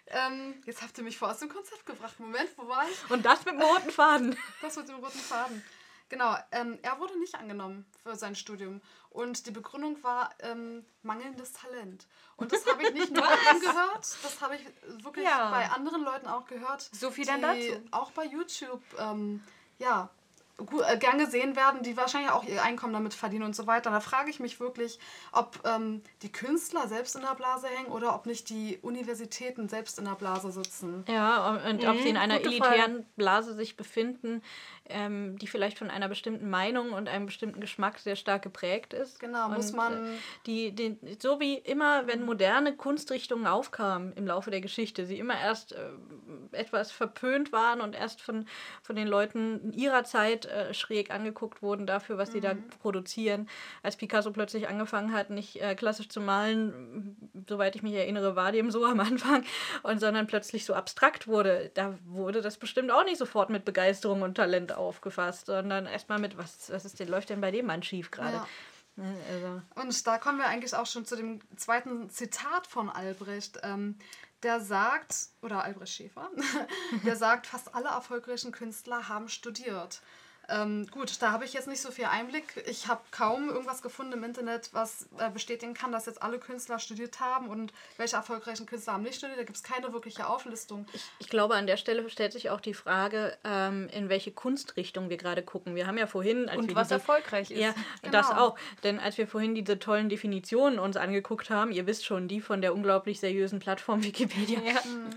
ähm, 0.08 0.62
jetzt 0.66 0.82
habt 0.82 0.98
ihr 0.98 1.06
mich 1.06 1.18
vor 1.18 1.32
aus 1.32 1.40
dem 1.40 1.50
Konzept 1.50 1.86
gebracht. 1.86 2.20
Moment, 2.20 2.50
wo 2.58 2.68
war 2.68 2.86
ich? 2.90 3.10
Und 3.10 3.26
das 3.26 3.46
mit 3.46 3.54
dem 3.54 3.62
roten 3.62 3.90
Faden. 3.90 4.38
Das 4.62 4.76
mit 4.76 4.90
dem 4.90 4.96
roten 4.96 5.20
Faden. 5.20 5.64
Genau, 6.10 6.36
ähm, 6.52 6.80
er 6.84 7.00
wurde 7.00 7.20
nicht 7.20 7.36
angenommen 7.36 7.86
für 8.04 8.16
sein 8.16 8.36
Studium. 8.36 8.82
Und 9.10 9.46
die 9.48 9.52
Begründung 9.52 10.02
war 10.04 10.30
ähm, 10.40 10.86
mangelndes 11.04 11.52
Talent. 11.54 12.08
Und 12.38 12.52
das 12.54 12.66
habe 12.66 12.84
ich 12.84 12.94
nicht 12.94 13.12
nur 13.12 13.24
bei 13.24 13.34
ihm 13.54 13.60
gehört, 13.60 14.00
das 14.24 14.42
habe 14.42 14.56
ich 14.56 15.04
wirklich 15.04 15.26
Ja. 15.26 15.50
bei 15.52 15.70
anderen 15.72 16.04
Leuten 16.04 16.28
auch 16.28 16.46
gehört. 16.46 16.90
So 16.94 17.10
viel 17.12 17.26
die 17.26 17.32
dann 17.32 17.42
dazu. 17.42 17.82
Auch 17.92 18.12
bei 18.12 18.26
YouTube, 18.26 18.84
ähm, 19.00 19.44
ja, 19.80 20.10
gu- 20.58 20.82
äh, 20.82 20.98
gern 20.98 21.18
gesehen 21.18 21.56
werden, 21.56 21.82
die 21.84 21.98
wahrscheinlich 21.98 22.32
auch 22.32 22.44
ihr 22.44 22.62
Einkommen 22.64 22.94
damit 22.94 23.14
verdienen 23.16 23.44
und 23.46 23.56
so 23.56 23.66
weiter. 23.68 23.90
Da 23.92 24.00
frage 24.02 24.30
ich 24.30 24.40
mich 24.40 24.60
wirklich, 24.60 25.00
ob 25.32 25.60
ähm, 25.66 26.04
die 26.22 26.32
Künstler 26.32 26.88
selbst 26.88 27.16
in 27.16 27.22
der 27.24 27.34
Blase 27.36 27.68
hängen 27.68 27.88
oder 27.92 28.14
ob 28.16 28.26
nicht 28.28 28.50
die 28.50 28.78
Universitäten 28.84 29.68
selbst 29.68 29.98
in 30.00 30.06
der 30.06 30.16
Blase 30.16 30.52
sitzen. 30.52 31.04
Ja, 31.08 31.56
und 31.70 31.86
ob 31.88 31.98
sie 31.98 32.10
in 32.10 32.18
einer 32.18 32.38
gute 32.38 32.50
elitären 32.50 33.06
Blase 33.16 33.56
sich 33.56 33.78
befinden, 33.78 34.44
ähm, 34.90 35.38
die 35.38 35.48
vielleicht 35.48 35.78
von 35.78 35.90
einer 35.90 36.08
bestimmten 36.08 36.50
Meinung 36.50 36.92
und 36.94 37.08
einem 37.10 37.26
bestimmten 37.26 37.60
Geschmack 37.60 38.00
sehr 38.00 38.16
stark 38.16 38.42
geprägt 38.42 38.94
ist. 38.94 39.20
Genau, 39.20 39.50
muss 39.50 39.72
Und, 39.72 39.78
man- 39.78 39.94
äh, 40.06 40.18
Die, 40.46 40.72
die, 40.72 40.98
so 41.20 41.40
wie 41.40 41.56
immer, 41.56 42.08
wenn 42.08 42.24
moderne 42.24 42.76
Kunstrichtungen 42.76 43.48
aufkamen 43.48 44.14
im 44.14 44.26
Laufe 44.28 44.52
der 44.52 44.62
Geschichte, 44.62 45.06
sie 45.06 45.20
immer 45.20 45.40
erst 45.40 45.74
äh, 45.74 45.78
etwas 46.52 46.92
verpönt 46.92 47.52
waren 47.52 47.82
und 47.82 47.96
erst 47.96 48.22
von, 48.22 48.46
von 48.82 48.96
den 48.96 49.08
Leuten 49.08 49.72
ihrer 49.74 50.04
Zeit 50.04 50.46
äh, 50.46 50.74
schräg 50.74 51.12
angeguckt 51.12 51.62
wurden 51.62 51.86
dafür, 51.88 52.18
was 52.18 52.32
sie 52.32 52.40
da 52.42 52.56
produzieren. 52.82 53.50
Als 53.84 53.96
Picasso 53.98 54.32
plötzlich 54.32 54.68
angefangen 54.68 55.12
hat, 55.14 55.30
nicht 55.30 55.62
äh, 55.62 55.76
klassisch 55.76 56.10
zu 56.10 56.22
malen, 56.22 57.18
soweit 57.48 57.76
ich 57.76 57.84
mich 57.84 57.94
erinnere, 57.94 58.36
war 58.36 58.52
dem 58.52 58.72
so 58.72 58.86
am 58.86 59.00
Anfang, 59.08 59.44
und 59.84 60.00
sondern 60.00 60.28
plötzlich 60.28 60.66
so 60.66 60.74
abstrakt 60.74 61.28
wurde, 61.28 61.72
da 61.74 61.98
wurde 62.06 62.42
das 62.42 62.58
bestimmt 62.58 62.92
auch 62.92 63.04
nicht 63.04 63.18
sofort 63.18 63.50
mit 63.50 63.66
Begeisterung 63.66 64.22
und 64.22 64.36
Talent 64.36 64.76
aufgefasst, 64.78 65.48
sondern 65.48 65.86
erstmal 65.86 66.20
mit, 66.20 66.38
was, 66.38 66.72
was 66.72 66.86
ist 66.86 67.00
denn, 67.00 67.08
läuft 67.08 67.30
denn 67.30 67.42
bei 67.42 67.52
dem 67.52 67.66
Mann 67.66 67.84
schief 67.84 68.12
gerade? 68.12 68.38
Ja. 68.38 68.48
Ne, 68.96 69.16
Also. 69.30 69.62
Und 69.76 70.08
da 70.08 70.18
kommen 70.18 70.40
wir 70.40 70.48
eigentlich 70.48 70.76
auch 70.76 70.86
schon 70.86 71.06
zu 71.06 71.16
dem 71.16 71.40
zweiten 71.56 72.10
Zitat 72.10 72.66
von 72.66 72.90
Albrecht. 72.90 73.60
Ähm, 73.64 73.98
der 74.44 74.60
sagt, 74.60 75.30
oder 75.42 75.64
Albrecht 75.64 75.94
Schäfer, 75.94 76.30
der 77.06 77.16
sagt, 77.16 77.48
fast 77.48 77.74
alle 77.74 77.90
erfolgreichen 77.90 78.52
Künstler 78.52 79.10
haben 79.10 79.30
studiert. 79.30 80.02
Ähm, 80.50 80.88
gut, 80.92 81.22
da 81.22 81.32
habe 81.32 81.44
ich 81.46 81.54
jetzt 81.54 81.68
nicht 81.68 81.82
so 81.82 81.92
viel 81.92 82.06
Einblick. 82.06 82.64
Ich 82.68 82.88
habe 82.88 83.02
kaum 83.12 83.50
irgendwas 83.50 83.82
gefunden 83.82 84.14
im 84.14 84.24
Internet, 84.24 84.70
was 84.72 85.08
äh, 85.18 85.30
bestätigen 85.30 85.74
kann, 85.74 85.92
dass 85.92 86.06
jetzt 86.06 86.22
alle 86.22 86.40
Künstler 86.40 86.80
studiert 86.80 87.20
haben 87.20 87.50
und 87.50 87.74
welche 87.98 88.16
erfolgreichen 88.16 88.66
Künstler 88.66 88.94
haben 88.94 89.04
nicht 89.04 89.16
studiert. 89.16 89.40
Da 89.40 89.44
gibt 89.44 89.58
es 89.58 89.64
keine 89.64 89.92
wirkliche 89.92 90.28
Auflistung. 90.28 90.86
Ich 91.20 91.28
glaube, 91.30 91.56
an 91.56 91.68
der 91.68 91.76
Stelle 91.76 92.10
stellt 92.10 92.32
sich 92.32 92.50
auch 92.50 92.62
die 92.62 92.74
Frage, 92.74 93.38
ähm, 93.44 93.90
in 93.92 94.08
welche 94.08 94.32
Kunstrichtung 94.32 95.10
wir 95.10 95.18
gerade 95.18 95.44
gucken. 95.44 95.76
Wir 95.76 95.86
haben 95.86 95.98
ja 95.98 96.08
vorhin, 96.08 96.46
Und 96.46 96.74
was 96.76 96.88
diese, 96.88 96.96
erfolgreich 96.96 97.52
ist. 97.52 97.60
Ja, 97.60 97.74
das 98.12 98.30
Genau. 98.30 98.48
auch. 98.48 98.58
Denn 98.84 99.00
als 99.00 99.18
wir 99.18 99.28
vorhin 99.28 99.54
diese 99.54 99.80
tollen 99.80 100.08
Definitionen 100.08 100.80
uns 100.80 100.96
angeguckt 100.96 101.50
haben, 101.50 101.72
ihr 101.72 101.86
wisst 101.88 102.06
schon, 102.06 102.28
die 102.30 102.40
von 102.40 102.62
der 102.62 102.74
unglaublich 102.74 103.20
seriösen 103.20 103.60
Plattform 103.60 104.02
Wikipedia, 104.04 104.60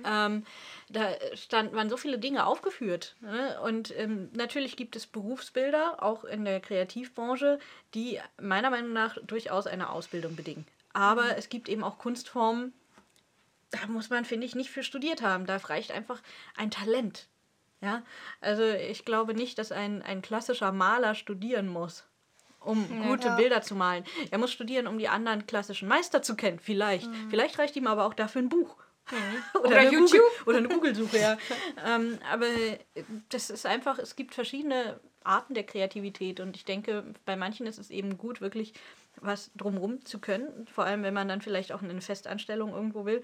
ähm, 0.04 0.44
da 0.92 1.14
stand, 1.34 1.72
waren 1.72 1.88
so 1.88 1.96
viele 1.96 2.18
Dinge 2.18 2.46
aufgeführt. 2.46 3.16
Ne? 3.20 3.60
Und 3.62 3.96
ähm, 3.96 4.28
natürlich 4.32 4.76
gibt 4.76 4.96
es 4.96 5.06
Berufsbilder, 5.06 6.02
auch 6.02 6.24
in 6.24 6.44
der 6.44 6.60
Kreativbranche, 6.60 7.58
die 7.94 8.20
meiner 8.40 8.70
Meinung 8.70 8.92
nach 8.92 9.16
durchaus 9.22 9.66
eine 9.66 9.90
Ausbildung 9.90 10.36
bedingen. 10.36 10.66
Aber 10.92 11.36
es 11.36 11.48
gibt 11.48 11.68
eben 11.68 11.84
auch 11.84 11.98
Kunstformen, 11.98 12.72
da 13.70 13.86
muss 13.86 14.10
man, 14.10 14.24
finde 14.24 14.46
ich, 14.46 14.56
nicht 14.56 14.70
für 14.70 14.82
studiert 14.82 15.22
haben. 15.22 15.46
Da 15.46 15.56
reicht 15.56 15.92
einfach 15.92 16.20
ein 16.56 16.70
Talent. 16.70 17.28
Ja, 17.80 18.02
also 18.40 18.62
ich 18.62 19.04
glaube 19.04 19.32
nicht, 19.32 19.58
dass 19.58 19.72
ein, 19.72 20.02
ein 20.02 20.20
klassischer 20.20 20.70
Maler 20.70 21.14
studieren 21.14 21.66
muss, 21.66 22.04
um 22.58 22.86
gute 23.04 23.28
Ja. 23.28 23.36
Bilder 23.36 23.62
zu 23.62 23.74
malen. 23.74 24.04
Er 24.30 24.36
muss 24.36 24.52
studieren, 24.52 24.86
um 24.86 24.98
die 24.98 25.08
anderen 25.08 25.46
klassischen 25.46 25.88
Meister 25.88 26.20
zu 26.20 26.36
kennen. 26.36 26.58
Vielleicht. 26.58 27.08
Vielleicht 27.30 27.58
reicht 27.58 27.76
ihm 27.76 27.86
aber 27.86 28.04
auch 28.04 28.12
dafür 28.12 28.42
ein 28.42 28.50
Buch. 28.50 28.76
Oder, 29.54 29.64
Oder 29.64 29.78
eine 29.78 29.92
YouTube. 29.92 30.10
Google, 30.10 30.46
oder 30.46 30.58
eine 30.58 30.68
Google-Suche, 30.68 31.18
ja. 31.18 31.38
ähm, 31.86 32.18
aber 32.30 32.46
das 33.28 33.50
ist 33.50 33.66
einfach, 33.66 33.98
es 33.98 34.16
gibt 34.16 34.34
verschiedene 34.34 35.00
Arten 35.22 35.54
der 35.54 35.64
Kreativität 35.64 36.40
und 36.40 36.56
ich 36.56 36.64
denke, 36.64 37.04
bei 37.26 37.36
manchen 37.36 37.66
ist 37.66 37.78
es 37.78 37.90
eben 37.90 38.16
gut, 38.16 38.40
wirklich 38.40 38.72
was 39.20 39.50
drumrum 39.54 40.04
zu 40.04 40.18
können. 40.18 40.66
Vor 40.72 40.84
allem, 40.84 41.02
wenn 41.02 41.14
man 41.14 41.28
dann 41.28 41.42
vielleicht 41.42 41.72
auch 41.72 41.82
eine 41.82 42.00
Festanstellung 42.00 42.72
irgendwo 42.72 43.04
will, 43.04 43.22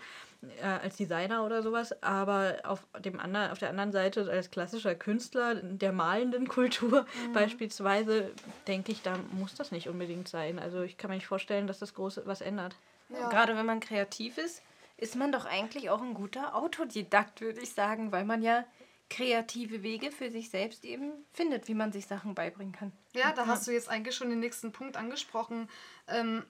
äh, 0.60 0.66
als 0.66 0.96
Designer 0.96 1.44
oder 1.44 1.62
sowas. 1.62 2.02
Aber 2.02 2.56
auf, 2.64 2.86
dem 3.04 3.18
anderen, 3.18 3.50
auf 3.50 3.58
der 3.58 3.70
anderen 3.70 3.92
Seite, 3.92 4.28
als 4.30 4.50
klassischer 4.50 4.94
Künstler 4.94 5.54
der 5.54 5.92
malenden 5.92 6.48
Kultur 6.48 7.06
beispielsweise, 7.32 8.30
denke 8.66 8.92
ich, 8.92 9.02
da 9.02 9.16
muss 9.32 9.54
das 9.54 9.72
nicht 9.72 9.88
unbedingt 9.88 10.28
sein. 10.28 10.58
Also 10.58 10.82
ich 10.82 10.96
kann 10.96 11.10
mir 11.10 11.16
nicht 11.16 11.26
vorstellen, 11.26 11.66
dass 11.66 11.78
das 11.78 11.94
groß 11.94 12.22
was 12.24 12.40
ändert. 12.40 12.76
Ja. 13.08 13.28
Gerade 13.28 13.56
wenn 13.56 13.66
man 13.66 13.80
kreativ 13.80 14.36
ist, 14.36 14.62
ist 14.96 15.16
man 15.16 15.32
doch 15.32 15.44
eigentlich 15.44 15.90
auch 15.90 16.00
ein 16.02 16.14
guter 16.14 16.54
Autodidakt, 16.54 17.40
würde 17.40 17.60
ich 17.60 17.72
sagen, 17.72 18.12
weil 18.12 18.24
man 18.24 18.42
ja 18.42 18.64
kreative 19.08 19.82
Wege 19.84 20.10
für 20.10 20.30
sich 20.32 20.50
selbst 20.50 20.84
eben 20.84 21.12
findet, 21.32 21.68
wie 21.68 21.74
man 21.74 21.92
sich 21.92 22.06
Sachen 22.06 22.34
beibringen 22.34 22.72
kann. 22.72 22.90
Ja, 23.14 23.32
da 23.32 23.46
hast 23.46 23.66
du 23.66 23.70
jetzt 23.72 23.88
eigentlich 23.88 24.16
schon 24.16 24.30
den 24.30 24.40
nächsten 24.40 24.72
Punkt 24.72 24.96
angesprochen, 24.96 25.68
ähm, 26.08 26.44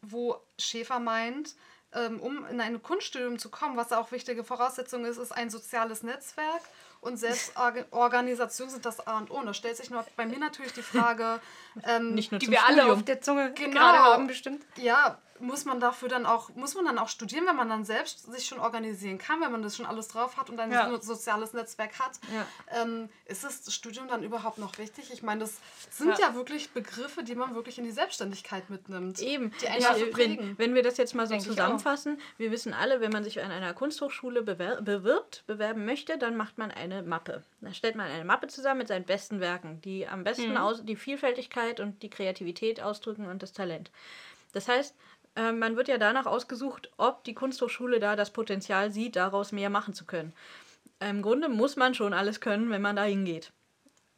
wo 0.00 0.36
Schäfer 0.58 1.00
meint, 1.00 1.54
ähm, 1.92 2.18
um 2.20 2.46
in 2.46 2.60
ein 2.62 2.82
Kunststudium 2.82 3.38
zu 3.38 3.50
kommen, 3.50 3.76
was 3.76 3.92
auch 3.92 4.10
wichtige 4.12 4.42
Voraussetzung 4.44 5.04
ist, 5.04 5.18
ist 5.18 5.32
ein 5.32 5.50
soziales 5.50 6.02
Netzwerk 6.02 6.62
und 7.02 7.18
Selbstorganisation 7.18 8.70
sind 8.70 8.84
das 8.86 9.06
A 9.06 9.18
und 9.18 9.30
O. 9.30 9.34
Und 9.34 9.46
da 9.46 9.54
stellt 9.54 9.76
sich 9.76 9.90
nur 9.90 10.04
bei 10.16 10.26
mir 10.26 10.38
natürlich 10.38 10.72
die 10.72 10.82
Frage, 10.82 11.40
ähm, 11.84 12.14
Nicht 12.14 12.30
nur 12.32 12.38
Die 12.38 12.50
wir 12.50 12.64
alle 12.64 12.78
Studium. 12.78 12.98
auf 12.98 13.04
der 13.04 13.20
Zunge 13.20 13.52
Genau. 13.52 13.72
gerade 13.72 13.98
haben, 13.98 14.26
bestimmt. 14.26 14.64
ja, 14.76 15.18
muss 15.40 15.64
man 15.64 15.80
dafür 15.80 16.08
dann 16.08 16.26
auch, 16.26 16.50
muss 16.54 16.74
man 16.74 16.84
dann 16.84 16.98
auch 16.98 17.08
studieren, 17.08 17.46
wenn 17.46 17.56
man 17.56 17.68
dann 17.68 17.84
selbst 17.84 18.30
sich 18.32 18.46
schon 18.46 18.58
organisieren 18.58 19.18
kann, 19.18 19.40
wenn 19.40 19.52
man 19.52 19.62
das 19.62 19.76
schon 19.76 19.86
alles 19.86 20.08
drauf 20.08 20.36
hat 20.36 20.50
und 20.50 20.58
ein 20.60 20.70
Ja. 20.72 20.90
so- 20.90 20.98
soziales 21.00 21.52
Netzwerk 21.52 21.98
hat. 21.98 22.18
Ja. 22.34 22.82
Ähm, 22.82 23.08
ist 23.26 23.44
das 23.44 23.72
Studium 23.72 24.08
dann 24.08 24.22
überhaupt 24.22 24.58
noch 24.58 24.78
wichtig? 24.78 25.10
Ich 25.12 25.22
meine, 25.22 25.40
das 25.40 25.56
sind 25.90 26.18
ja. 26.18 26.34
wirklich 26.34 26.70
Begriffe, 26.70 27.22
die 27.22 27.34
man 27.34 27.54
wirklich 27.54 27.78
in 27.78 27.84
die 27.84 27.90
Selbstständigkeit 27.90 28.70
mitnimmt. 28.70 29.20
Eben. 29.20 29.52
Die 29.62 29.68
einen 29.68 29.82
Ja, 29.82 29.94
wenn, 30.14 30.58
wenn 30.58 30.74
wir 30.74 30.82
das 30.82 30.96
jetzt 30.96 31.14
mal 31.14 31.26
so 31.26 31.30
Denke 31.34 31.44
ich 31.44 31.50
zusammenfassen, 31.50 32.20
wir 32.36 32.50
wissen 32.50 32.74
alle, 32.74 33.00
wenn 33.00 33.12
man 33.12 33.24
sich 33.24 33.42
an 33.42 33.50
einer 33.50 33.74
Kunsthochschule 33.74 34.42
bewer 34.42 34.80
bewirbt, 34.82 35.44
bewerben 35.46 35.84
möchte, 35.84 36.18
dann 36.18 36.36
macht 36.36 36.58
man 36.58 36.70
eine 36.70 37.02
Mappe. 37.02 37.42
Da 37.60 37.72
stellt 37.72 37.94
man 37.96 38.10
eine 38.10 38.24
Mappe 38.24 38.48
zusammen 38.48 38.78
mit 38.78 38.88
seinen 38.88 39.04
besten 39.04 39.40
Werken, 39.40 39.80
die 39.82 40.06
am 40.06 40.24
besten 40.24 40.56
aus, 40.56 40.84
die 40.84 40.96
Vielfältigkeit 40.96 41.80
und 41.80 42.02
die 42.02 42.10
Kreativität 42.10 42.80
ausdrücken 42.80 43.26
und 43.26 43.42
das 43.42 43.52
Talent. 43.52 43.90
Das 44.52 44.68
heißt, 44.68 44.94
äh, 45.36 45.52
man 45.52 45.76
wird 45.76 45.88
ja 45.88 45.98
danach 45.98 46.26
ausgesucht, 46.26 46.90
ob 46.96 47.24
die 47.24 47.34
Kunsthochschule 47.34 48.00
da 48.00 48.16
das 48.16 48.32
Potenzial 48.32 48.92
sieht, 48.92 49.16
daraus 49.16 49.52
mehr 49.52 49.70
machen 49.70 49.94
zu 49.94 50.04
können. 50.04 50.32
Im 51.00 51.22
Grunde 51.22 51.48
muss 51.48 51.76
man 51.76 51.94
schon 51.94 52.12
alles 52.12 52.40
können, 52.40 52.70
wenn 52.70 52.82
man 52.82 52.96
da 52.96 53.04
hingeht. 53.04 53.52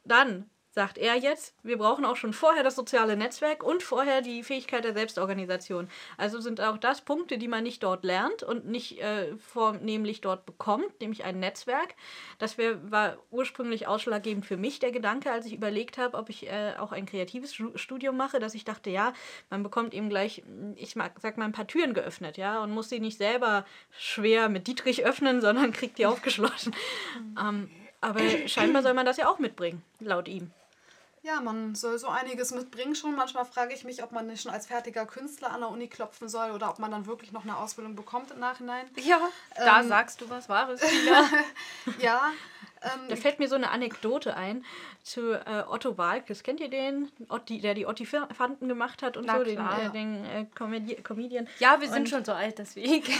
Dann 0.03 0.49
sagt 0.71 0.97
er 0.97 1.15
jetzt, 1.15 1.53
wir 1.63 1.77
brauchen 1.77 2.05
auch 2.05 2.15
schon 2.15 2.31
vorher 2.31 2.63
das 2.63 2.75
soziale 2.75 3.17
Netzwerk 3.17 3.61
und 3.61 3.83
vorher 3.83 4.21
die 4.21 4.41
Fähigkeit 4.41 4.85
der 4.85 4.93
Selbstorganisation. 4.93 5.89
Also 6.17 6.39
sind 6.39 6.61
auch 6.61 6.77
das 6.77 7.01
Punkte, 7.01 7.37
die 7.37 7.49
man 7.49 7.63
nicht 7.63 7.83
dort 7.83 8.05
lernt 8.05 8.41
und 8.41 8.65
nicht 8.65 9.01
äh, 9.01 9.35
vornehmlich 9.37 10.21
dort 10.21 10.45
bekommt, 10.45 11.01
nämlich 11.01 11.25
ein 11.25 11.39
Netzwerk. 11.39 11.95
Das 12.39 12.57
wär, 12.57 12.89
war 12.89 13.17
ursprünglich 13.31 13.87
ausschlaggebend 13.87 14.45
für 14.45 14.55
mich 14.55 14.79
der 14.79 14.91
Gedanke, 14.91 15.31
als 15.31 15.45
ich 15.45 15.53
überlegt 15.53 15.97
habe, 15.97 16.17
ob 16.17 16.29
ich 16.29 16.47
äh, 16.47 16.73
auch 16.79 16.93
ein 16.93 17.05
kreatives 17.05 17.53
Stu- 17.53 17.75
Studium 17.75 18.15
mache, 18.15 18.39
dass 18.39 18.55
ich 18.55 18.63
dachte, 18.63 18.89
ja, 18.89 19.13
man 19.49 19.63
bekommt 19.63 19.93
eben 19.93 20.07
gleich, 20.07 20.41
ich 20.75 20.95
mag, 20.95 21.13
sag 21.21 21.37
mal, 21.37 21.45
ein 21.45 21.51
paar 21.51 21.67
Türen 21.67 21.93
geöffnet, 21.93 22.37
ja, 22.37 22.63
und 22.63 22.71
muss 22.71 22.87
sie 22.87 23.01
nicht 23.01 23.17
selber 23.17 23.65
schwer 23.91 24.47
mit 24.47 24.67
Dietrich 24.67 25.05
öffnen, 25.05 25.41
sondern 25.41 25.73
kriegt 25.73 25.97
die 25.97 26.05
aufgeschlossen. 26.05 26.73
ähm, 27.39 27.69
aber 27.99 28.21
scheinbar 28.47 28.81
soll 28.81 28.93
man 28.93 29.05
das 29.05 29.17
ja 29.17 29.29
auch 29.29 29.37
mitbringen, 29.37 29.83
laut 29.99 30.27
ihm. 30.27 30.51
Ja, 31.23 31.39
man 31.39 31.75
soll 31.75 31.99
so 31.99 32.07
einiges 32.07 32.51
mitbringen 32.51 32.95
schon. 32.95 33.15
Manchmal 33.15 33.45
frage 33.45 33.75
ich 33.75 33.83
mich, 33.83 34.01
ob 34.01 34.11
man 34.11 34.25
nicht 34.25 34.41
schon 34.41 34.51
als 34.51 34.65
fertiger 34.65 35.05
Künstler 35.05 35.51
an 35.51 35.59
der 35.61 35.69
Uni 35.69 35.87
klopfen 35.87 36.27
soll 36.27 36.49
oder 36.51 36.69
ob 36.69 36.79
man 36.79 36.89
dann 36.89 37.05
wirklich 37.05 37.31
noch 37.31 37.43
eine 37.43 37.57
Ausbildung 37.57 37.95
bekommt 37.95 38.31
im 38.31 38.39
Nachhinein. 38.39 38.87
Ja, 38.95 39.19
da 39.55 39.81
Ähm, 39.81 39.87
sagst 39.87 40.19
du 40.21 40.29
was 40.29 40.49
Wahres. 40.49 40.81
Ja, 41.99 42.31
Ähm, 42.83 43.09
Da 43.09 43.15
fällt 43.15 43.37
mir 43.37 43.47
so 43.47 43.53
eine 43.53 43.69
Anekdote 43.69 44.35
ein 44.35 44.65
zu 45.03 45.33
äh, 45.33 45.63
Otto 45.69 45.99
Walkes. 45.99 46.41
Kennt 46.41 46.59
ihr 46.59 46.69
den? 46.69 47.11
Otti, 47.29 47.61
der 47.61 47.75
die 47.75 47.85
Ottifanten 47.85 48.67
gemacht 48.67 49.03
hat 49.03 49.15
und 49.17 49.25
Na 49.27 49.37
so, 49.37 49.43
klar. 49.43 49.77
den, 49.77 49.85
äh, 49.85 49.91
den 49.91 50.25
äh, 50.25 50.45
Comedi 50.57 50.95
Comedian. 51.03 51.47
Ja, 51.59 51.79
wir 51.79 51.87
sind 51.87 51.99
Und- 51.99 52.09
schon 52.09 52.25
so 52.25 52.33
alt, 52.33 52.57
deswegen. 52.57 53.03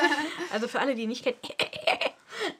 Also 0.52 0.68
für 0.68 0.80
alle, 0.80 0.94
die 0.94 1.02
ihn 1.02 1.10
nicht 1.10 1.22
kennen. 1.24 1.36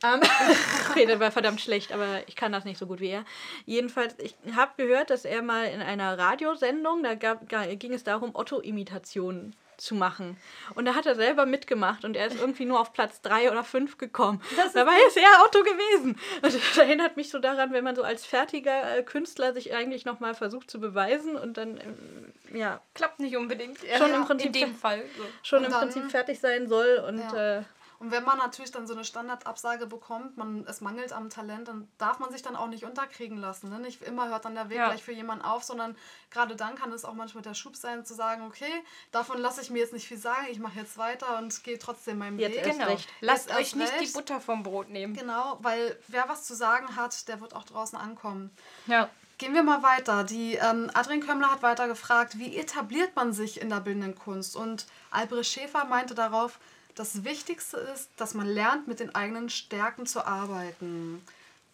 Ähm, 0.05 0.21
okay, 0.91 1.07
das 1.07 1.21
war 1.21 1.31
verdammt 1.31 1.61
schlecht, 1.61 1.93
aber 1.93 2.21
ich 2.27 2.37
kann 2.37 2.53
das 2.53 2.65
nicht 2.65 2.79
so 2.79 2.87
gut 2.87 3.01
wie 3.01 3.09
er. 3.11 3.25
Jedenfalls, 3.65 4.15
ich 4.19 4.35
habe 4.55 4.73
gehört, 4.77 5.11
dass 5.11 5.25
er 5.25 5.43
mal 5.43 5.65
in 5.67 5.81
einer 5.83 6.19
Radiosendung, 6.19 7.03
da 7.03 7.15
gab, 7.15 7.49
ga- 7.49 7.75
ging 7.75 7.93
es 7.95 8.05
darum, 8.05 8.35
Otto-Imitationen 8.35 9.55
zu 9.79 9.95
machen. 9.95 10.39
Und 10.75 10.87
da 10.87 10.95
hat 10.95 11.05
er 11.05 11.15
selber 11.17 11.45
mitgemacht 11.45 12.07
und 12.07 12.17
er 12.17 12.29
ist 12.29 12.41
irgendwie 12.41 12.65
nur 12.65 12.81
auf 12.81 12.95
Platz 12.95 13.21
drei 13.21 13.51
oder 13.51 13.63
fünf 13.63 13.99
gekommen. 13.99 14.41
Dabei 14.73 14.95
ist 15.07 15.19
er 15.19 15.45
Otto 15.45 15.63
gewesen. 15.63 16.19
Und 16.41 16.45
das 16.55 16.79
erinnert 16.79 17.19
mich 17.19 17.29
so 17.29 17.39
daran, 17.39 17.73
wenn 17.75 17.85
man 17.85 17.95
so 17.95 18.03
als 18.03 18.25
fertiger 18.25 18.97
äh, 18.97 19.03
Künstler 19.03 19.53
sich 19.53 19.75
eigentlich 19.75 20.07
nochmal 20.07 20.35
versucht 20.35 20.71
zu 20.71 20.81
beweisen 20.81 21.37
und 21.37 21.59
dann, 21.59 21.77
ähm, 21.79 22.33
ja, 22.59 22.81
Klappt 22.95 23.21
nicht 23.21 23.37
unbedingt. 23.37 23.77
Schon 23.99 24.13
Ja, 24.13 24.17
im 24.17 24.25
Prinzip 24.25 24.47
In 24.47 24.53
dem 24.55 24.75
Fall. 24.75 25.03
So. 25.19 25.25
schon 25.43 25.59
Und 25.59 25.67
im 25.67 25.73
Prinzip 25.79 26.11
fertig 26.11 26.41
sein 26.41 26.69
soll 26.69 27.05
und 27.07 27.19
Ja. 27.19 27.59
äh, 27.59 27.63
Und 27.99 28.11
wenn 28.11 28.25
man 28.25 28.37
natürlich 28.39 28.71
dann 28.71 28.87
so 28.87 28.93
eine 28.95 29.05
Standardabsage 29.05 29.87
bekommt, 29.87 30.37
man, 30.37 30.67
es 30.69 30.81
mangelt 30.81 31.13
am 31.13 31.31
Talent, 31.31 31.69
dann 31.69 31.89
darf 31.99 32.19
man 32.19 32.31
sich 32.31 32.43
dann 32.43 32.55
auch 32.57 32.67
nicht 32.69 32.85
unterkriegen 32.85 33.39
lassen. 33.39 33.71
Ne? 33.71 33.79
Nicht 33.79 34.03
immer 34.03 34.29
hört 34.29 34.45
dann 34.45 34.55
der 34.55 34.69
Weg 34.69 34.79
Ja. 34.79 34.89
gleich 34.89 35.03
für 35.03 35.13
jemanden 35.13 35.45
auf, 35.45 35.65
sondern 35.65 35.97
gerade 36.31 36.57
dann 36.57 36.75
kann 36.75 36.93
es 36.93 37.05
auch 37.05 37.15
manchmal 37.15 37.43
der 37.43 37.55
Schub 37.55 37.75
sein, 37.77 38.05
zu 38.05 38.15
sagen, 38.15 38.43
okay, 38.47 38.71
davon 39.13 39.39
lasse 39.39 39.61
ich 39.63 39.71
mir 39.71 39.79
jetzt 39.79 39.93
nicht 39.95 40.07
viel 40.09 40.19
sagen, 40.19 40.47
ich 40.51 40.59
mache 40.59 40.79
jetzt 40.79 40.99
weiter 40.99 41.39
und 41.39 41.65
gehe 41.65 41.79
trotzdem 41.79 42.19
meinen 42.19 42.39
Jetzt 42.39 42.57
Weg. 42.57 42.67
erst 42.67 42.79
Genau. 42.79 42.91
recht. 42.91 43.09
Lasst 43.21 43.47
Jetzt 43.49 43.55
euch 43.57 43.61
erst 43.65 43.77
nicht 43.77 43.93
die 43.95 43.99
recht. 44.05 44.15
Butter 44.15 44.41
vom 44.41 44.63
Brot 44.63 44.91
nehmen. 44.91 45.15
Genau, 45.15 45.59
weil 45.63 45.99
wer 46.09 46.29
was 46.29 46.45
zu 46.45 46.55
sagen 46.55 46.97
hat, 46.97 47.27
der 47.29 47.41
wird 47.41 47.55
auch 47.55 47.65
draußen 47.65 47.99
ankommen. 47.99 48.51
Ja. 48.87 49.09
Gehen 49.39 49.53
wir 49.53 49.63
mal 49.63 49.83
weiter. 49.83 50.25
Die 50.25 50.55
ähm, 50.55 50.91
Adrian 50.95 51.21
Kömmler 51.21 51.51
hat 51.51 51.63
weiter 51.63 51.89
gefragt, 51.89 52.39
wie 52.39 52.57
etabliert 52.57 53.15
man 53.17 53.35
sich 53.35 53.61
in 53.61 53.69
der 53.69 53.81
bildenden 53.81 54.15
Kunst? 54.15 54.57
Und 54.57 54.87
Albrecht 55.11 55.51
Schäfer 55.53 55.85
meinte 55.85 56.15
darauf, 56.15 56.59
das 56.97 57.23
Wichtigste 57.25 57.77
ist, 57.77 58.09
dass 58.17 58.35
man 58.35 58.47
lernt, 58.49 58.89
mit 58.89 58.99
den 59.01 59.15
eigenen 59.15 59.49
Stärken 59.49 60.07
zu 60.07 60.27
arbeiten. 60.27 61.23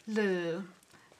Lil, 0.04 0.62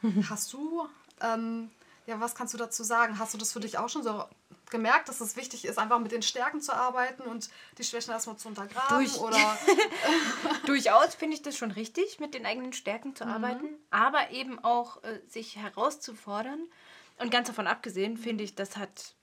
hast 0.28 0.53
du, 0.53 0.86
ähm, 1.20 1.70
ja, 2.07 2.20
was 2.20 2.34
kannst 2.34 2.53
du 2.53 2.59
dazu 2.59 2.82
sagen? 2.84 3.18
Hast 3.18 3.32
du 3.32 3.38
das 3.38 3.53
für 3.53 3.61
dich 3.61 3.78
auch 3.78 3.88
schon 3.88 4.03
so 4.03 4.24
gemerkt, 4.70 5.09
dass 5.09 5.20
es 5.20 5.36
wichtig 5.36 5.64
ist, 5.66 5.78
einfach 5.78 5.98
mit 6.00 6.12
den 6.12 6.22
Stärken 6.22 6.61
zu 6.61 6.72
arbeiten 6.74 7.22
und 7.22 7.48
die 7.78 7.84
Schwächen 7.84 8.11
erstmal 8.12 8.36
zu 8.36 8.48
untergraben? 8.48 8.98
Durch- 8.98 9.18
Oder 9.18 9.38
Durchaus 10.66 11.14
finde 11.14 11.36
ich 11.36 11.42
das 11.42 11.57
schon 11.57 11.70
richtig, 11.70 12.20
mit 12.20 12.34
den 12.34 12.46
eigenen 12.46 12.72
Stärken 12.72 13.11
Mhm. 13.11 13.16
zu 13.16 13.26
arbeiten, 13.26 13.66
aber 13.90 14.30
eben 14.30 14.59
auch 14.64 15.03
äh, 15.05 15.20
sich 15.28 15.57
herauszufordern. 15.57 16.61
Und 17.18 17.30
ganz 17.30 17.46
davon 17.48 17.66
abgesehen, 17.66 18.16
finde 18.16 18.42
ich, 18.44 18.55
das 18.55 18.76
hat 18.76 19.14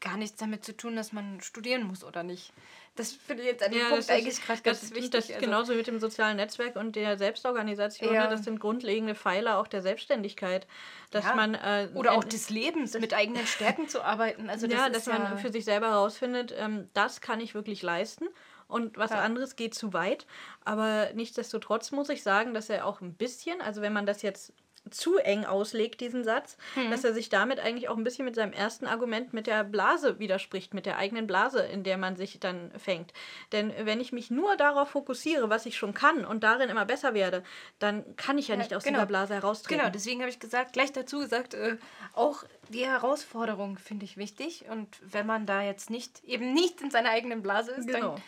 gar 0.00 0.16
nichts 0.16 0.38
damit 0.38 0.64
zu 0.64 0.74
tun, 0.74 0.96
dass 0.96 1.12
man 1.12 1.40
studieren 1.42 1.82
muss 1.82 2.02
oder 2.04 2.22
nicht. 2.22 2.52
Das 3.00 3.12
finde 3.12 3.42
ich 3.42 3.48
jetzt 3.48 3.62
an 3.64 3.70
dem 3.72 3.78
Ja, 3.80 3.86
Punkt 3.86 4.00
ist- 4.00 4.10
eigentlich 4.10 4.42
gerade 4.44 4.60
ganz 4.62 4.80
das, 4.80 4.90
wichtig. 4.94 5.10
Das 5.10 5.24
ist 5.24 5.34
also- 5.36 5.44
genauso 5.46 5.74
mit 5.74 5.86
dem 5.86 5.98
sozialen 5.98 6.36
Netzwerk 6.36 6.76
und 6.76 6.96
der 6.96 7.16
Selbstorganisation. 7.18 8.12
Ja. 8.14 8.24
ne? 8.24 8.30
Das 8.30 8.44
sind 8.44 8.60
grundlegende 8.60 9.14
Pfeiler 9.14 9.58
auch 9.58 9.66
der 9.66 9.82
Selbstständigkeit. 9.82 10.66
Dass 11.10 11.24
Ja. 11.24 11.34
man, 11.34 11.54
äh, 11.54 11.88
Oder 11.94 12.12
auch 12.12 12.24
des 12.24 12.50
Lebens, 12.50 12.98
mit 12.98 13.14
eigenen 13.14 13.46
Stärken 13.46 13.88
zu 13.88 14.02
arbeiten. 14.02 14.48
Also 14.50 14.66
das 14.66 14.76
ja, 14.78 14.88
dass 14.90 15.06
man 15.06 15.38
für 15.38 15.50
sich 15.50 15.64
selber 15.64 15.88
herausfindet, 15.88 16.54
ähm, 16.56 16.88
das 16.94 17.20
kann 17.20 17.40
ich 17.40 17.54
wirklich 17.54 17.82
leisten 17.82 18.28
und 18.68 18.96
was 18.96 19.10
Ja. 19.10 19.20
anderes 19.20 19.56
geht 19.56 19.74
zu 19.74 19.92
weit. 19.92 20.26
Aber 20.64 21.10
nichtsdestotrotz 21.14 21.90
muss 21.90 22.08
ich 22.10 22.22
sagen, 22.22 22.54
dass 22.54 22.70
er 22.70 22.86
auch 22.86 23.00
ein 23.00 23.14
bisschen, 23.14 23.60
also 23.60 23.82
wenn 23.82 23.92
man 23.92 24.06
das 24.06 24.22
jetzt 24.22 24.52
zu 24.90 25.18
eng 25.18 25.44
auslegt, 25.44 26.00
diesen 26.00 26.24
Satz, 26.24 26.56
Mhm. 26.74 26.90
dass 26.90 27.04
er 27.04 27.12
sich 27.12 27.28
damit 27.28 27.60
eigentlich 27.60 27.88
auch 27.88 27.96
ein 27.98 28.02
bisschen 28.02 28.24
mit 28.24 28.34
seinem 28.34 28.52
ersten 28.54 28.86
Argument 28.86 29.32
mit 29.34 29.46
der 29.46 29.62
Blase 29.62 30.18
widerspricht, 30.18 30.72
mit 30.74 30.86
der 30.86 30.96
eigenen 30.96 31.26
Blase, 31.26 31.60
in 31.62 31.84
der 31.84 31.98
man 31.98 32.16
sich 32.16 32.40
dann 32.40 32.72
fängt. 32.78 33.12
Denn 33.52 33.72
wenn 33.84 34.00
ich 34.00 34.10
mich 34.12 34.30
nur 34.30 34.56
darauf 34.56 34.90
fokussiere, 34.90 35.50
was 35.50 35.66
ich 35.66 35.76
schon 35.76 35.92
kann 35.92 36.24
und 36.24 36.42
darin 36.42 36.70
immer 36.70 36.86
besser 36.86 37.12
werde, 37.14 37.44
dann 37.78 38.16
kann 38.16 38.38
ich 38.38 38.48
ja, 38.48 38.54
Ja, 38.54 38.58
nicht 38.62 38.74
aus 38.74 38.82
genau. 38.84 38.98
dieser 38.98 39.06
Blase 39.06 39.34
heraustreten. 39.34 39.78
Genau, 39.80 39.92
deswegen 39.92 40.20
habe 40.20 40.30
ich 40.30 40.40
gesagt, 40.40 40.72
gleich 40.72 40.92
dazu 40.92 41.18
gesagt, 41.20 41.54
äh, 41.54 41.76
auch 42.14 42.44
die 42.70 42.86
Herausforderung 42.86 43.76
finde 43.78 44.06
ich 44.06 44.16
wichtig. 44.16 44.64
Und 44.70 44.88
wenn 45.02 45.26
man 45.26 45.44
da 45.46 45.62
jetzt 45.62 45.90
nicht, 45.90 46.24
eben 46.24 46.52
nicht 46.54 46.80
in 46.80 46.90
seiner 46.90 47.10
eigenen 47.10 47.42
Blase 47.42 47.72
ist, 47.72 47.86
Genau. 47.86 48.14
dann 48.14 48.22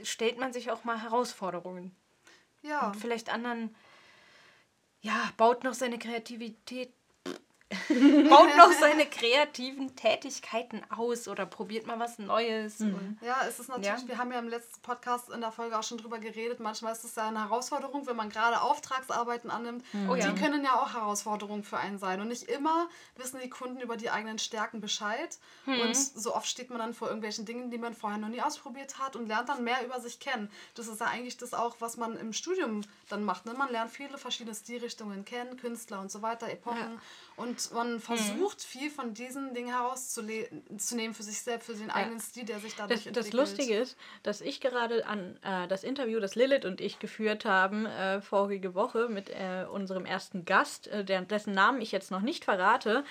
äh, 0.00 0.04
stellt 0.04 0.38
man 0.38 0.52
sich 0.52 0.70
auch 0.70 0.84
mal 0.84 1.02
Herausforderungen. 1.02 1.94
ja, 2.62 2.86
Und 2.88 2.96
vielleicht 2.96 3.32
anderen, 3.32 3.74
ja, 5.02 5.32
baut 5.36 5.64
noch 5.64 5.74
seine 5.74 5.98
Kreativität, 5.98 6.94
baut 8.30 8.56
noch 8.56 8.72
seine 8.72 9.04
kreativen 9.04 9.94
Tätigkeiten 9.94 10.80
aus 10.88 11.28
oder 11.28 11.44
probiert 11.44 11.86
mal 11.86 11.98
was 11.98 12.18
Neues. 12.18 12.80
Und, 12.80 13.18
Ja, 13.20 13.42
es 13.46 13.58
ist 13.60 13.68
natürlich, 13.68 14.02
Ja. 14.02 14.08
wir 14.08 14.18
haben 14.18 14.32
ja 14.32 14.38
im 14.38 14.48
letzten 14.48 14.80
Podcast 14.80 15.28
in 15.28 15.42
der 15.42 15.52
Folge 15.52 15.78
auch 15.78 15.82
schon 15.82 15.98
drüber 15.98 16.18
geredet, 16.18 16.60
manchmal 16.60 16.92
ist 16.92 17.04
es 17.04 17.14
ja 17.16 17.28
eine 17.28 17.40
Herausforderung, 17.40 18.06
wenn 18.06 18.16
man 18.16 18.30
gerade 18.30 18.62
Auftragsarbeiten 18.62 19.50
annimmt. 19.50 19.84
Oh 20.08 20.12
Und 20.12 20.18
ja. 20.18 20.30
die 20.30 20.40
können 20.40 20.64
ja 20.64 20.80
auch 20.80 20.94
Herausforderungen 20.94 21.62
für 21.62 21.76
einen 21.76 21.98
sein. 21.98 22.20
Und 22.22 22.28
nicht 22.28 22.44
immer 22.44 22.88
wissen 23.16 23.38
die 23.42 23.50
Kunden 23.50 23.80
über 23.80 23.96
die 23.98 24.08
eigenen 24.10 24.38
Stärken 24.38 24.80
Bescheid. 24.80 25.36
Mhm. 25.66 25.80
Und 25.80 25.94
so 25.96 26.34
oft 26.34 26.46
steht 26.48 26.70
man 26.70 26.78
dann 26.78 26.94
vor 26.94 27.08
irgendwelchen 27.08 27.44
Dingen, 27.44 27.70
die 27.70 27.78
man 27.78 27.92
vorher 27.94 28.18
noch 28.18 28.28
nie 28.28 28.40
ausprobiert 28.40 28.98
hat 28.98 29.14
und 29.14 29.26
lernt 29.28 29.50
dann 29.50 29.62
mehr 29.62 29.84
über 29.84 30.00
sich 30.00 30.20
kennen. 30.20 30.50
Das 30.74 30.86
ist 30.86 31.00
ja 31.00 31.06
eigentlich 31.06 31.36
das 31.36 31.52
auch, 31.52 31.76
was 31.80 31.98
man 31.98 32.16
im 32.16 32.32
Studium 32.32 32.80
dann 33.10 33.24
macht. 33.24 33.44
Ne? 33.44 33.52
Man 33.52 33.70
lernt 33.70 33.90
viele 33.90 34.16
verschiedene 34.16 34.54
Stilrichtungen 34.54 35.26
kennen, 35.26 35.58
Künstler 35.58 36.00
und 36.00 36.10
so 36.10 36.22
weiter, 36.22 36.48
Epochen. 36.48 36.98
Und 37.38 37.70
Mhm. 37.70 37.76
man 37.76 38.00
versucht, 38.00 38.62
viel 38.62 38.90
von 38.90 39.14
diesen 39.14 39.54
Dingen 39.54 39.68
herauszunehmen 39.72 41.14
für 41.14 41.22
sich 41.22 41.40
selbst, 41.40 41.66
für 41.66 41.74
den 41.74 41.90
eigenen 41.90 42.20
Stil, 42.20 42.44
der 42.44 42.58
sich 42.58 42.74
dadurch 42.74 43.04
Das, 43.04 43.12
das 43.12 43.26
entwickelt. 43.26 43.48
Lustige 43.48 43.78
ist, 43.78 43.96
dass 44.22 44.40
ich 44.40 44.60
gerade 44.60 45.06
an 45.06 45.38
äh, 45.42 45.68
das 45.68 45.84
Interview, 45.84 46.18
das 46.20 46.34
Lilith 46.34 46.64
und 46.64 46.80
ich 46.80 46.98
geführt 46.98 47.44
haben, 47.44 47.86
äh, 47.86 48.20
vorige 48.20 48.74
Woche 48.74 49.08
mit 49.08 49.30
äh, 49.30 49.64
unserem 49.70 50.04
ersten 50.04 50.44
Gast, 50.44 50.88
äh, 50.88 51.04
der, 51.04 51.22
dessen 51.22 51.52
Namen 51.54 51.80
ich 51.80 51.92
jetzt 51.92 52.10
noch 52.10 52.20
nicht 52.22 52.44
verrate, 52.44 53.04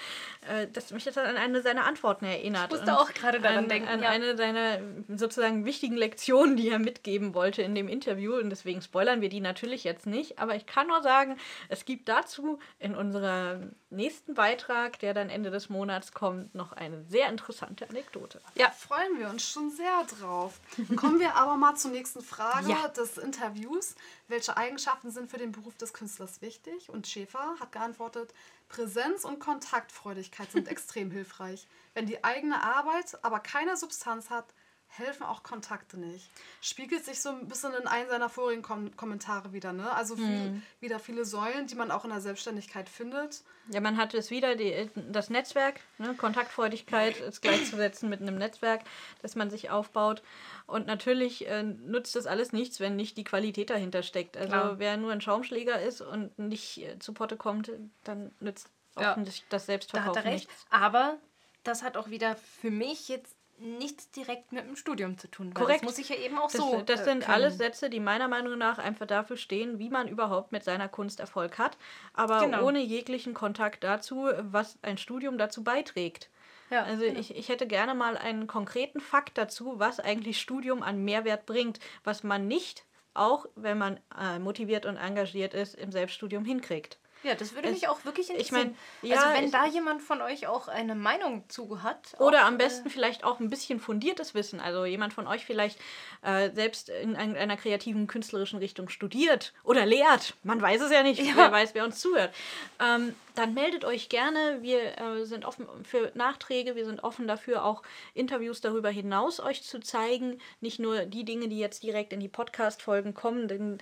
äh, 0.49 0.67
dass 0.67 0.91
mich 0.91 1.05
das 1.05 1.17
an 1.17 1.37
eine 1.37 1.61
seiner 1.61 1.85
Antworten 1.85 2.25
erinnert. 2.25 2.65
Ich 2.65 2.77
musste 2.79 2.91
Und 2.91 2.97
auch 2.97 3.13
gerade 3.13 3.39
daran 3.39 3.59
an, 3.59 3.69
denken, 3.69 3.87
An 3.87 4.03
ja. 4.03 4.09
eine 4.09 4.35
seiner 4.35 4.79
sozusagen 5.07 5.63
wichtigen 5.65 5.95
Lektionen, 5.95 6.57
die 6.57 6.69
er 6.69 6.79
mitgeben 6.79 7.33
wollte 7.33 7.61
in 7.61 7.75
dem 7.75 7.87
Interview. 7.87 8.35
Und 8.35 8.49
deswegen 8.49 8.81
spoilern 8.81 9.21
wir 9.21 9.29
die 9.29 9.39
natürlich 9.39 9.83
jetzt 9.85 10.05
nicht. 10.05 10.37
Aber 10.39 10.55
ich 10.55 10.65
kann 10.65 10.87
nur 10.87 11.01
sagen, 11.01 11.37
es 11.69 11.85
gibt 11.85 12.09
dazu 12.09 12.59
in 12.79 12.93
unserem 12.93 13.71
nächsten 13.89 14.16
Beitrag, 14.27 14.99
der 14.99 15.13
dann 15.13 15.29
Ende 15.29 15.51
des 15.51 15.69
Monats 15.69 16.11
kommt, 16.11 16.53
noch 16.55 16.71
eine 16.73 17.03
sehr 17.05 17.29
interessante 17.29 17.89
Anekdote. 17.89 18.41
Ja, 18.55 18.69
freuen 18.71 19.17
wir 19.19 19.29
uns 19.29 19.47
schon 19.49 19.69
sehr 19.71 20.03
drauf. 20.19 20.59
Kommen 20.95 21.19
wir 21.19 21.35
aber 21.35 21.55
mal 21.55 21.75
zur 21.75 21.91
nächsten 21.91 22.21
Frage 22.21 22.69
Ja. 22.69 22.87
des 22.89 23.17
Interviews. 23.17 23.95
Welche 24.27 24.57
Eigenschaften 24.57 25.11
sind 25.11 25.29
für 25.31 25.37
den 25.37 25.51
Beruf 25.51 25.75
des 25.77 25.93
Künstlers 25.93 26.41
wichtig? 26.41 26.89
Und 26.89 27.07
Schäfer 27.07 27.55
hat 27.59 27.71
geantwortet, 27.71 28.33
Präsenz 28.69 29.23
und 29.23 29.39
Kontaktfreudigkeit 29.39 30.51
sind 30.51 30.67
extrem 30.69 31.11
hilfreich. 31.11 31.67
Wenn 31.93 32.05
die 32.05 32.23
eigene 32.23 32.61
Arbeit 32.61 33.17
aber 33.23 33.39
keine 33.39 33.77
Substanz 33.77 34.29
hat, 34.29 34.45
helfen 34.89 35.23
auch 35.23 35.43
Kontakte 35.43 35.99
nicht. 35.99 36.27
Spiegelt 36.61 37.05
sich 37.05 37.21
so 37.21 37.29
ein 37.29 37.47
bisschen 37.47 37.73
in 37.73 37.85
einen 37.87 38.09
seiner 38.09 38.29
vorigen 38.29 38.61
Kom 38.63 38.95
Kommentare 38.97 39.53
wieder. 39.53 39.71
Ne? 39.73 39.91
Also 39.91 40.15
viel, 40.15 40.61
wieder 40.79 40.99
viele 40.99 41.23
Säulen, 41.23 41.67
die 41.67 41.75
man 41.75 41.91
auch 41.91 42.03
in 42.03 42.09
der 42.09 42.21
Selbstständigkeit 42.21 42.89
findet. 42.89 43.43
Ja, 43.69 43.79
man 43.81 43.97
hat 43.97 44.13
es 44.15 44.31
wieder, 44.31 44.55
die, 44.55 44.89
das 45.11 45.29
Netzwerk, 45.29 45.81
ne, 45.99 46.15
Kontaktfreudigkeit 46.15 47.19
ist 47.19 47.41
gleichzusetzen 47.41 48.09
mit 48.09 48.21
einem 48.21 48.37
Netzwerk, 48.37 48.81
das 49.21 49.35
man 49.35 49.49
sich 49.49 49.69
aufbaut. 49.69 50.23
Und 50.65 50.87
natürlich 50.87 51.47
äh, 51.47 51.63
nutzt 51.63 52.15
das 52.15 52.25
alles 52.27 52.51
nichts, 52.53 52.79
wenn 52.79 52.95
nicht 52.95 53.17
die 53.17 53.23
Qualität 53.23 53.69
dahinter 53.69 54.03
steckt. 54.03 54.35
Also 54.37 54.49
Klar. 54.49 54.79
wer 54.79 54.97
nur 54.97 55.11
ein 55.11 55.21
Schaumschläger 55.21 55.79
ist 55.81 56.01
und 56.01 56.37
nicht 56.39 56.79
äh, 56.79 56.97
zu 56.99 57.13
Potte 57.13 57.37
kommt, 57.37 57.71
dann 58.03 58.31
nützt 58.39 58.69
Ja. 58.99 59.15
nicht 59.17 59.45
das 59.49 59.63
Da 59.63 59.65
Selbstverkaufen 59.73 60.17
hat 60.17 60.25
er 60.25 60.31
recht. 60.31 60.47
nichts. 60.49 60.65
Aber 60.71 61.17
das 61.63 61.83
hat 61.83 61.97
auch 61.97 62.09
wieder 62.09 62.35
für 62.35 62.71
mich 62.71 63.09
jetzt 63.09 63.35
nichts 63.59 64.11
direkt 64.11 64.51
mit 64.51 64.65
dem 64.65 64.75
Studium 64.75 65.17
zu 65.17 65.27
tun. 65.29 65.53
Korrekt. 65.53 65.81
Das 65.81 65.89
muss 65.89 65.97
ich 65.97 66.09
ja 66.09 66.15
eben 66.15 66.37
auch 66.37 66.51
Das, 66.51 66.61
so. 66.61 66.81
das 66.85 67.01
äh, 67.01 67.03
sind 67.05 67.19
können. 67.23 67.33
alles 67.33 67.57
Sätze, 67.57 67.89
die 67.89 67.99
meiner 67.99 68.27
Meinung 68.27 68.57
nach 68.57 68.77
einfach 68.77 69.05
dafür 69.07 69.37
stehen, 69.37 69.79
wie 69.79 69.89
man 69.89 70.07
überhaupt 70.07 70.51
mit 70.51 70.63
seiner 70.63 70.87
Kunst 70.87 71.19
Erfolg 71.19 71.57
hat, 71.57 71.77
aber 72.13 72.41
Genau. 72.41 72.63
ohne 72.65 72.79
jeglichen 72.79 73.33
Kontakt 73.33 73.83
dazu, 73.83 74.29
was 74.39 74.77
ein 74.81 74.97
Studium 74.97 75.37
dazu 75.37 75.63
beiträgt. 75.63 76.29
Ja, 76.69 76.83
also 76.83 77.03
genau. 77.05 77.19
ich, 77.19 77.35
ich 77.35 77.49
hätte 77.49 77.65
gerne 77.65 77.95
mal 77.95 78.17
einen 78.17 78.45
konkreten 78.47 78.99
Fakt 78.99 79.37
dazu, 79.37 79.79
was 79.79 79.99
eigentlich 79.99 80.39
Studium 80.41 80.83
an 80.83 81.03
Mehrwert 81.03 81.45
bringt, 81.45 81.79
was 82.03 82.23
man 82.23 82.47
nicht, 82.47 82.85
auch 83.13 83.47
wenn 83.55 83.77
man 83.77 83.99
äh, 84.19 84.37
motiviert 84.37 84.85
und 84.85 84.97
engagiert 84.97 85.53
ist, 85.53 85.75
im 85.75 85.91
Selbststudium 85.91 86.45
hinkriegt. 86.45 86.99
Ja, 87.23 87.35
das 87.35 87.53
würde 87.55 87.69
mich 87.71 87.87
auch 87.87 88.05
wirklich 88.05 88.27
ich 88.29 88.33
interessieren. 88.35 88.75
mein, 89.01 89.09
ja, 89.09 89.17
also 89.21 89.33
wenn 89.37 89.45
ich- 89.45 89.51
da 89.51 89.65
jemand 89.65 90.01
von 90.01 90.21
euch 90.21 90.47
auch 90.47 90.67
eine 90.67 90.95
Meinung 90.95 91.43
zu 91.49 91.83
hat. 91.83 92.15
Oder 92.19 92.43
auch, 92.43 92.47
am 92.47 92.57
besten 92.57 92.89
vielleicht 92.89 93.23
auch 93.23 93.39
ein 93.39 93.49
bisschen 93.49 93.79
fundiertes 93.79 94.33
Wissen. 94.35 94.59
Also 94.59 94.85
jemand 94.85 95.13
von 95.13 95.27
euch 95.27 95.45
vielleicht 95.45 95.79
äh, 96.21 96.51
selbst 96.53 96.89
in 96.89 97.15
ein- 97.15 97.35
einer 97.35 97.57
kreativen, 97.57 98.07
künstlerischen 98.07 98.59
Richtung 98.59 98.89
studiert 98.89 99.53
oder 99.63 99.85
lehrt. 99.85 100.35
Man 100.43 100.61
weiß 100.61 100.81
es 100.81 100.91
ja 100.91 101.03
nicht. 101.03 101.21
Wer 101.35 101.51
weiß, 101.51 101.73
wer 101.73 101.83
uns 101.85 101.99
zuhört. 101.99 102.33
Ähm, 102.79 103.13
dann 103.35 103.53
meldet 103.53 103.83
euch 103.85 104.09
gerne. 104.09 104.59
Wir 104.61 104.97
äh, 104.97 105.25
sind 105.25 105.45
offen 105.45 105.67
für 105.83 106.11
Nachträge. 106.15 106.75
Wir 106.75 106.85
sind 106.85 107.03
offen 107.03 107.27
dafür, 107.27 107.65
auch 107.65 107.83
Interviews 108.13 108.61
darüber 108.61 108.89
hinaus 108.89 109.39
euch 109.39 109.63
zu 109.63 109.79
zeigen. 109.79 110.39
Nicht 110.61 110.79
nur 110.79 111.05
die 111.05 111.25
Dinge, 111.25 111.47
die 111.49 111.59
jetzt 111.59 111.83
direkt 111.83 112.13
in 112.13 112.19
die 112.19 112.29
Podcast-Folgen 112.29 113.13
kommen, 113.13 113.47
denn 113.47 113.77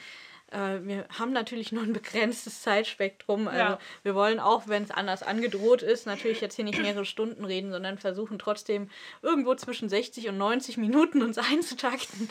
äh, 0.56 0.80
wir 0.86 1.06
haben 1.20 1.34
natürlich 1.34 1.72
nur 1.72 1.84
ein 1.84 1.94
begrenztes 1.94 2.62
Zeitspektrum. 2.62 3.48
Also 3.48 3.60
Ja. 3.60 3.80
wir 4.04 4.16
wollen 4.16 4.40
auch, 4.40 4.68
wenn 4.68 4.84
es 4.84 4.92
anders 4.92 5.22
angedroht 5.24 5.82
ist, 5.82 6.06
natürlich 6.06 6.42
jetzt 6.42 6.56
hier 6.56 6.66
nicht 6.66 6.82
mehrere 6.82 7.06
Stunden 7.06 7.44
reden, 7.46 7.72
sondern 7.72 7.98
versuchen 7.98 8.40
trotzdem 8.40 8.90
irgendwo 9.22 9.54
zwischen 9.56 9.90
60 9.90 10.30
und 10.30 10.38
90 10.38 10.78
Minuten 10.78 11.22
uns 11.22 11.38
einzutakten. 11.38 12.30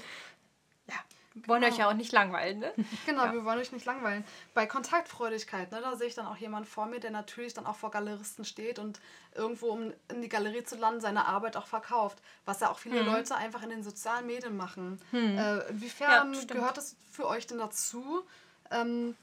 Wollen 1.35 1.65
euch 1.65 1.77
ja 1.79 1.89
auch 1.89 1.95
nicht 1.95 2.13
langweilen, 2.13 2.61
ne? 2.61 2.73
Genau, 3.07 3.33
wir 3.33 3.45
wollen 3.45 3.59
euch 3.59 3.73
nicht 3.73 3.85
langweilen. 3.87 4.25
Bei 4.55 4.67
Kontaktfreudigkeit, 4.67 5.73
ne, 5.73 5.81
da 5.81 5.97
sehe 5.97 6.07
ich 6.07 6.15
dann 6.15 6.27
auch 6.27 6.37
jemand 6.37 6.69
vor 6.69 6.87
mir, 6.87 7.01
der 7.01 7.11
natürlich 7.11 7.55
dann 7.55 7.67
auch 7.67 7.77
vor 7.77 7.91
Galeristen 7.91 8.45
steht 8.45 8.79
und 8.79 9.01
irgendwo, 9.35 9.71
um 9.71 9.93
in 10.09 10.23
die 10.23 10.29
Galerie 10.29 10.63
zu 10.65 10.77
landen, 10.77 11.01
seine 11.01 11.27
Arbeit 11.27 11.57
auch 11.57 11.67
verkauft. 11.67 12.19
Was 12.45 12.61
ja 12.61 12.71
auch 12.71 12.79
viele 12.79 13.03
Leute 13.03 13.35
einfach 13.35 13.63
in 13.63 13.71
den 13.71 13.83
sozialen 13.83 14.27
Medien 14.27 14.57
machen. 14.57 15.01
Äh, 15.13 15.71
inwiefern 15.71 16.33
Ja, 16.33 16.41
gehört 16.47 16.79
es 16.79 16.97
für 17.11 17.27
euch 17.27 17.47
denn 17.47 17.59
dazu, 17.59 18.25
ähm, 18.71 19.17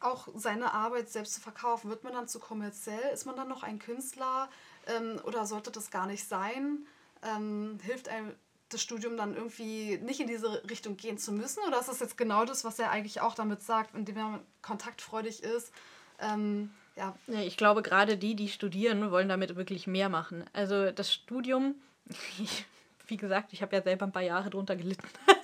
auch 0.00 0.28
seine 0.34 0.72
Arbeit 0.72 1.10
selbst 1.10 1.34
zu 1.34 1.40
verkaufen? 1.40 1.90
Wird 1.90 2.04
man 2.04 2.14
dann 2.14 2.28
zu 2.28 2.38
kommerziell? 2.38 3.12
Ist 3.12 3.26
man 3.26 3.36
dann 3.36 3.48
noch 3.48 3.62
ein 3.62 3.78
Künstler? 3.78 4.48
Ähm, 4.86 5.20
oder 5.24 5.44
sollte 5.44 5.70
das 5.70 5.90
gar 5.90 6.06
nicht 6.06 6.26
sein? 6.26 6.86
Ähm, 7.22 7.78
hilft 7.82 8.08
einem 8.08 8.32
das 8.68 8.82
Studium 8.82 9.16
dann 9.16 9.34
irgendwie 9.34 9.98
nicht 9.98 10.20
in 10.20 10.26
diese 10.26 10.62
Richtung 10.68 10.96
gehen 10.96 11.18
zu 11.18 11.32
müssen? 11.32 11.60
Oder 11.66 11.80
ist 11.80 11.88
das 11.88 12.00
jetzt 12.00 12.18
genau 12.18 12.44
das, 12.44 12.64
was 12.64 12.78
er 12.78 12.90
eigentlich 12.90 13.20
auch 13.20 13.34
damit 13.34 13.62
sagt, 13.62 13.94
indem 13.94 14.16
er 14.16 14.40
kontaktfreudig 14.62 15.42
ist? 15.42 15.72
Ähm, 16.20 16.70
ja, 16.96 17.14
Ich 17.28 17.56
glaube, 17.56 17.82
gerade 17.82 18.16
die, 18.16 18.34
die 18.34 18.48
studieren, 18.48 19.10
wollen 19.10 19.28
damit 19.28 19.56
wirklich 19.56 19.86
mehr 19.86 20.08
machen. 20.08 20.44
Also 20.52 20.90
das 20.90 21.12
Studium, 21.12 21.76
wie 23.06 23.16
gesagt, 23.16 23.52
ich 23.52 23.62
habe 23.62 23.76
ja 23.76 23.82
selber 23.82 24.06
ein 24.06 24.12
paar 24.12 24.22
Jahre 24.22 24.50
drunter 24.50 24.76
gelitten. 24.76 25.06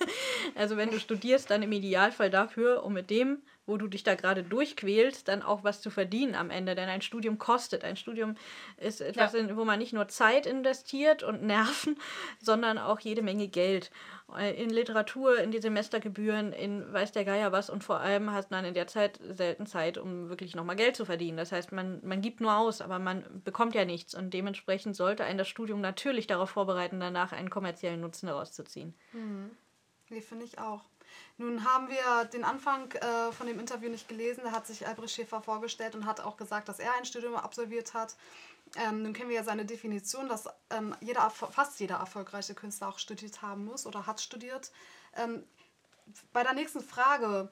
Also 0.53 0.77
wenn 0.77 0.91
du 0.91 0.99
studierst, 0.99 1.49
dann 1.49 1.63
im 1.63 1.71
Idealfall 1.71 2.29
dafür, 2.29 2.83
um 2.83 2.93
mit 2.93 3.09
dem, 3.09 3.41
wo 3.65 3.77
du 3.77 3.87
dich 3.87 4.03
da 4.03 4.15
gerade 4.15 4.43
durchquälst, 4.43 5.27
dann 5.27 5.41
auch 5.41 5.63
was 5.63 5.81
zu 5.81 5.89
verdienen 5.89 6.35
am 6.35 6.49
Ende. 6.49 6.75
Denn 6.75 6.89
ein 6.89 7.01
Studium 7.01 7.37
kostet. 7.37 7.83
Ein 7.83 7.95
Studium 7.95 8.35
ist 8.77 9.01
etwas, 9.01 9.33
in, 9.33 9.57
wo 9.57 9.65
man 9.65 9.79
nicht 9.79 9.93
nur 9.93 10.07
Zeit 10.07 10.45
investiert 10.45 11.23
und 11.23 11.41
Nerven, 11.55 11.97
sondern 12.41 12.77
auch 12.77 12.99
jede 12.99 13.21
Menge 13.21 13.47
Geld. 13.47 13.91
Äh, 14.37 14.61
In 14.61 14.69
Literatur, 14.69 15.39
in 15.39 15.51
die 15.51 15.61
Semestergebühren, 15.61 16.53
in 16.53 16.91
weiß 16.91 17.11
der 17.11 17.25
Geier 17.25 17.51
was 17.51 17.69
und 17.69 17.83
vor 17.83 17.99
allem 17.99 18.31
hat 18.31 18.51
man 18.51 18.65
in 18.65 18.73
der 18.73 18.87
Zeit 18.87 19.19
selten 19.21 19.65
Zeit, 19.65 19.97
um 19.97 20.29
wirklich 20.29 20.55
nochmal 20.55 20.75
Geld 20.75 20.95
zu 20.95 21.05
verdienen. 21.05 21.37
Das 21.37 21.51
heißt, 21.51 21.71
man, 21.71 22.01
man 22.03 22.21
gibt 22.21 22.41
nur 22.41 22.55
aus, 22.55 22.81
aber 22.81 22.99
man 22.99 23.41
bekommt 23.43 23.75
ja 23.75 23.85
nichts 23.85 24.15
und 24.15 24.33
dementsprechend 24.33 24.95
sollte 24.95 25.23
ein 25.23 25.37
das 25.37 25.47
Studium 25.47 25.81
natürlich 25.81 26.27
darauf 26.27 26.49
vorbereiten, 26.51 26.99
danach 26.99 27.31
einen 27.31 27.49
kommerziellen 27.49 28.01
Nutzen 28.01 28.27
daraus 28.27 28.51
zu 28.51 28.63
ziehen. 28.63 28.93
Nee, 30.09 30.21
finde 30.21 30.45
ich 30.45 30.59
auch. 30.59 30.85
Nun 31.37 31.65
haben 31.65 31.89
wir 31.89 32.25
den 32.25 32.45
Anfang 32.45 32.91
äh, 32.93 33.31
von 33.33 33.47
dem 33.47 33.59
Interview 33.59 33.89
nicht 33.89 34.07
gelesen. 34.07 34.41
Da 34.45 34.51
hat 34.51 34.65
sich 34.65 34.87
Albrecht 34.87 35.15
Schäfer 35.15 35.41
vorgestellt 35.41 35.93
und 35.93 36.05
hat 36.05 36.21
auch 36.21 36.37
gesagt, 36.37 36.69
dass 36.69 36.79
er 36.79 36.93
ein 36.95 37.05
Studium 37.05 37.35
absolviert 37.35 37.93
hat. 37.93 38.15
Ähm, 38.77 39.03
nun 39.03 39.13
kennen 39.13 39.29
wir 39.29 39.35
ja 39.35 39.43
seine 39.43 39.65
Definition, 39.65 40.29
dass 40.29 40.47
ähm, 40.69 40.95
jeder, 41.01 41.29
fast 41.29 41.79
jeder 41.79 41.97
erfolgreiche 41.97 42.55
Künstler 42.55 42.89
auch 42.89 42.99
studiert 42.99 43.41
haben 43.41 43.65
muss 43.65 43.85
oder 43.85 44.05
hat 44.05 44.21
studiert. 44.21 44.71
Ähm, 45.15 45.43
bei 46.31 46.43
der 46.43 46.53
nächsten 46.53 46.81
Frage, 46.81 47.49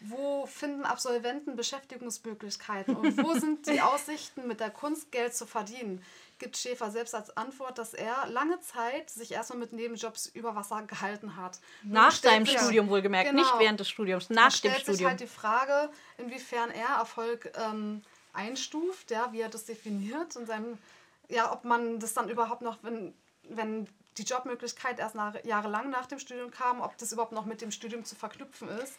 wo 0.00 0.46
finden 0.46 0.84
Absolventen 0.84 1.56
Beschäftigungsmöglichkeiten 1.56 2.96
und 2.96 3.22
wo 3.22 3.34
sind 3.38 3.66
die 3.66 3.80
Aussichten, 3.80 4.46
mit 4.46 4.60
der 4.60 4.70
Kunst 4.70 5.12
Geld 5.12 5.34
zu 5.34 5.46
verdienen? 5.46 6.04
Gibt 6.42 6.56
Schäfer 6.56 6.90
selbst 6.90 7.14
als 7.14 7.36
Antwort, 7.36 7.78
dass 7.78 7.94
er 7.94 8.26
lange 8.26 8.58
Zeit 8.60 9.08
sich 9.10 9.30
erstmal 9.32 9.58
mit 9.60 9.72
Nebenjobs 9.72 10.26
über 10.26 10.54
Wasser 10.56 10.82
gehalten 10.82 11.36
hat. 11.36 11.60
Nach 11.84 12.10
seinem 12.10 12.44
sich- 12.46 12.58
Studium 12.58 12.88
wohlgemerkt, 12.90 13.30
Genau. 13.30 13.42
nicht 13.42 13.54
während 13.60 13.78
des 13.78 13.88
Studiums, 13.88 14.28
nach 14.28 14.48
dem 14.50 14.70
stellt 14.72 14.84
sich 14.86 15.04
halt 15.06 15.20
die 15.20 15.26
Frage, 15.28 15.88
inwiefern 16.18 16.70
er 16.72 16.96
Erfolg 16.98 17.52
ähm, 17.56 18.02
einstuft, 18.32 19.10
ja, 19.12 19.32
wie 19.32 19.40
er 19.40 19.48
das 19.48 19.64
definiert 19.66 20.36
und 20.36 20.46
seinem, 20.46 20.78
ja, 21.28 21.52
ob 21.52 21.64
man 21.64 22.00
das 22.00 22.12
dann 22.14 22.28
überhaupt 22.28 22.62
noch, 22.62 22.78
wenn, 22.82 23.14
wenn 23.44 23.86
die 24.18 24.24
Jobmöglichkeit 24.24 24.98
erst 24.98 25.14
nach, 25.14 25.36
jahrelang 25.44 25.90
nach 25.90 26.06
dem 26.06 26.18
Studium 26.18 26.50
kam, 26.50 26.80
ob 26.80 26.98
das 26.98 27.12
überhaupt 27.12 27.32
noch 27.32 27.46
mit 27.46 27.60
dem 27.60 27.70
Studium 27.70 28.04
zu 28.04 28.14
verknüpfen 28.14 28.68
ist. 28.68 28.94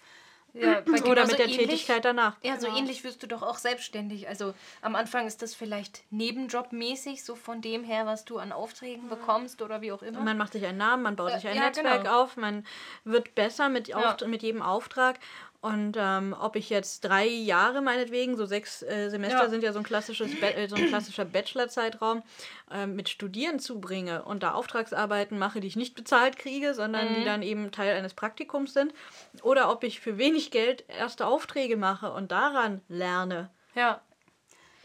Ja, 0.54 0.82
Oder 0.82 1.01
genauso 1.01 1.32
mit 1.32 1.39
der 1.39 1.45
ähnlich- 1.47 1.58
Tätigkeit 1.58 2.06
danach. 2.06 2.36
Ja, 2.43 2.60
so 2.60 2.68
Genau. 2.68 2.78
ähnlich 2.78 3.04
wirst 3.04 3.24
du 3.24 3.28
doch 3.28 3.41
auch 3.41 3.58
selbstständig. 3.58 4.28
Also 4.28 4.54
am 4.82 4.95
Anfang 4.95 5.26
ist 5.26 5.41
das 5.41 5.56
vielleicht 5.56 6.04
nebenjobmäßig, 6.12 7.24
so 7.24 7.36
von 7.36 7.62
dem 7.62 7.84
her, 7.84 8.06
was 8.06 8.24
du 8.26 8.38
an 8.38 8.51
Aufträgen 8.51 9.10
bekommst 9.10 9.62
oder 9.64 9.82
wie 9.82 9.91
auch 9.91 10.04
immer. 10.04 10.20
Man 10.22 10.38
macht 10.38 10.54
sich 10.54 10.66
einen 10.66 10.78
Namen, 10.78 11.01
man 11.04 11.16
baut 11.16 11.32
Äh, 11.32 11.36
sich 11.39 11.47
ein 11.47 11.56
ja, 11.56 11.64
Netzwerk 11.66 12.04
genau. 12.04 12.22
auf, 12.24 12.38
man 12.38 12.66
wird 13.04 13.34
besser 13.36 13.70
mit, 13.70 13.93
Auft 13.95 14.26
mit 14.28 14.43
jedem 14.43 14.62
Auftrag. 14.62 15.20
Und 15.64 15.95
ähm, 15.97 16.36
ob 16.38 16.57
ich 16.57 16.70
jetzt 16.70 17.05
drei 17.05 17.26
Jahre 17.26 17.82
meinetwegen, 17.82 18.36
so 18.36 18.45
sechs 18.45 18.84
äh, 18.84 19.07
Semester 19.09 19.43
Ja. 19.43 19.49
sind 19.49 19.64
ja 19.64 19.72
so 19.72 19.80
ein, 19.80 19.86
klassisches 19.86 20.30
äh, 20.41 20.68
so 20.68 20.76
ein 20.76 20.88
klassischer 20.88 21.24
Bachelor-Zeitraum, 21.24 22.22
ähm, 22.70 22.97
mit 22.97 23.07
Studieren 23.07 23.59
zubringe 23.59 24.24
und 24.26 24.43
da 24.43 24.55
Auftragsarbeiten 24.55 25.39
mache, 25.39 25.61
die 25.61 25.68
ich 25.68 25.78
nicht 25.78 25.95
bezahlt 25.95 26.38
kriege, 26.38 26.74
sondern 26.74 27.11
Mhm. 27.11 27.16
die 27.16 27.24
dann 27.24 27.41
eben 27.43 27.72
Teil 27.72 27.95
eines 27.95 28.14
Praktikums 28.14 28.74
sind. 28.74 28.93
Oder 29.41 29.72
ob 29.72 29.86
ich 29.86 30.01
für 30.01 30.18
wenig 30.18 30.51
Geld 30.51 30.84
erste 30.89 31.26
Aufträge 31.28 31.78
mache 31.78 32.11
und 32.11 32.34
daran 32.34 32.82
lerne. 32.89 33.49
ja, 33.74 34.01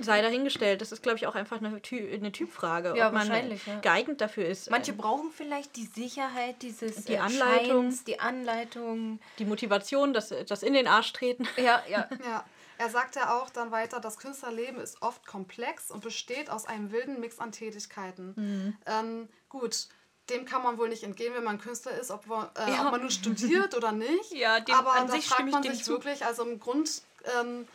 Sei 0.00 0.22
dahingestellt. 0.22 0.80
Das 0.80 0.92
ist, 0.92 1.02
glaube 1.02 1.18
ich, 1.18 1.26
auch 1.26 1.34
einfach 1.34 1.58
eine, 1.60 1.80
Ty 1.82 2.12
eine 2.14 2.30
Typfrage, 2.32 2.94
Ja, 2.96 3.08
ob 3.08 3.14
man 3.14 3.28
wahrscheinlich, 3.28 3.66
ja. 3.66 3.80
geeignet 3.80 4.20
dafür 4.20 4.46
ist. 4.46 4.70
manche 4.70 4.92
brauchen 4.92 5.30
vielleicht 5.32 5.74
die 5.76 5.86
Sicherheit 5.86 6.62
dieses 6.62 7.04
Die 7.04 7.14
äh, 7.14 7.18
Anleitung. 7.18 7.82
Scheins, 7.84 8.04
die 8.04 8.20
Anleitung. 8.20 9.18
die 9.38 9.44
Motivation, 9.44 10.12
das, 10.12 10.32
das 10.46 10.62
in 10.62 10.72
den 10.74 10.86
Arsch 10.86 11.12
treten. 11.12 11.46
Ja, 11.56 11.82
ja. 11.88 12.08
Ja, 12.24 12.44
er 12.78 12.90
sagt 12.90 13.16
ja 13.16 13.36
auch 13.36 13.50
dann 13.50 13.72
weiter, 13.72 13.98
das 14.00 14.18
Künstlerleben 14.18 14.80
ist 14.80 15.02
oft 15.02 15.26
komplex 15.26 15.90
und 15.90 16.00
besteht 16.02 16.48
aus 16.48 16.66
einem 16.66 16.92
wilden 16.92 17.18
Mix 17.20 17.40
an 17.40 17.50
Tätigkeiten. 17.50 18.76
Ähm, 18.86 19.28
gut, 19.48 19.88
dem 20.30 20.44
kann 20.44 20.62
man 20.62 20.78
wohl 20.78 20.88
nicht 20.90 21.02
entgehen, 21.02 21.34
wenn 21.34 21.42
man 21.42 21.58
Künstler 21.60 21.92
ist, 21.98 22.10
ob, 22.12 22.26
man- 22.26 22.48
äh, 22.56 22.70
Ja. 22.70 22.84
ob 22.86 22.92
man 22.92 23.00
nun 23.00 23.10
studiert 23.10 23.74
oder 23.74 23.90
nicht. 23.90 24.30
Ja, 24.32 24.60
dem- 24.60 24.74
Aber 24.76 24.92
an 24.92 25.08
da 25.08 25.14
sich 25.14 25.26
fragt 25.26 25.50
man 25.50 25.62
sich 25.64 25.86
wirklich, 25.88 26.24
also 26.24 26.44
im 26.44 26.60
Grund, 26.60 27.02
ähm, 27.40 27.66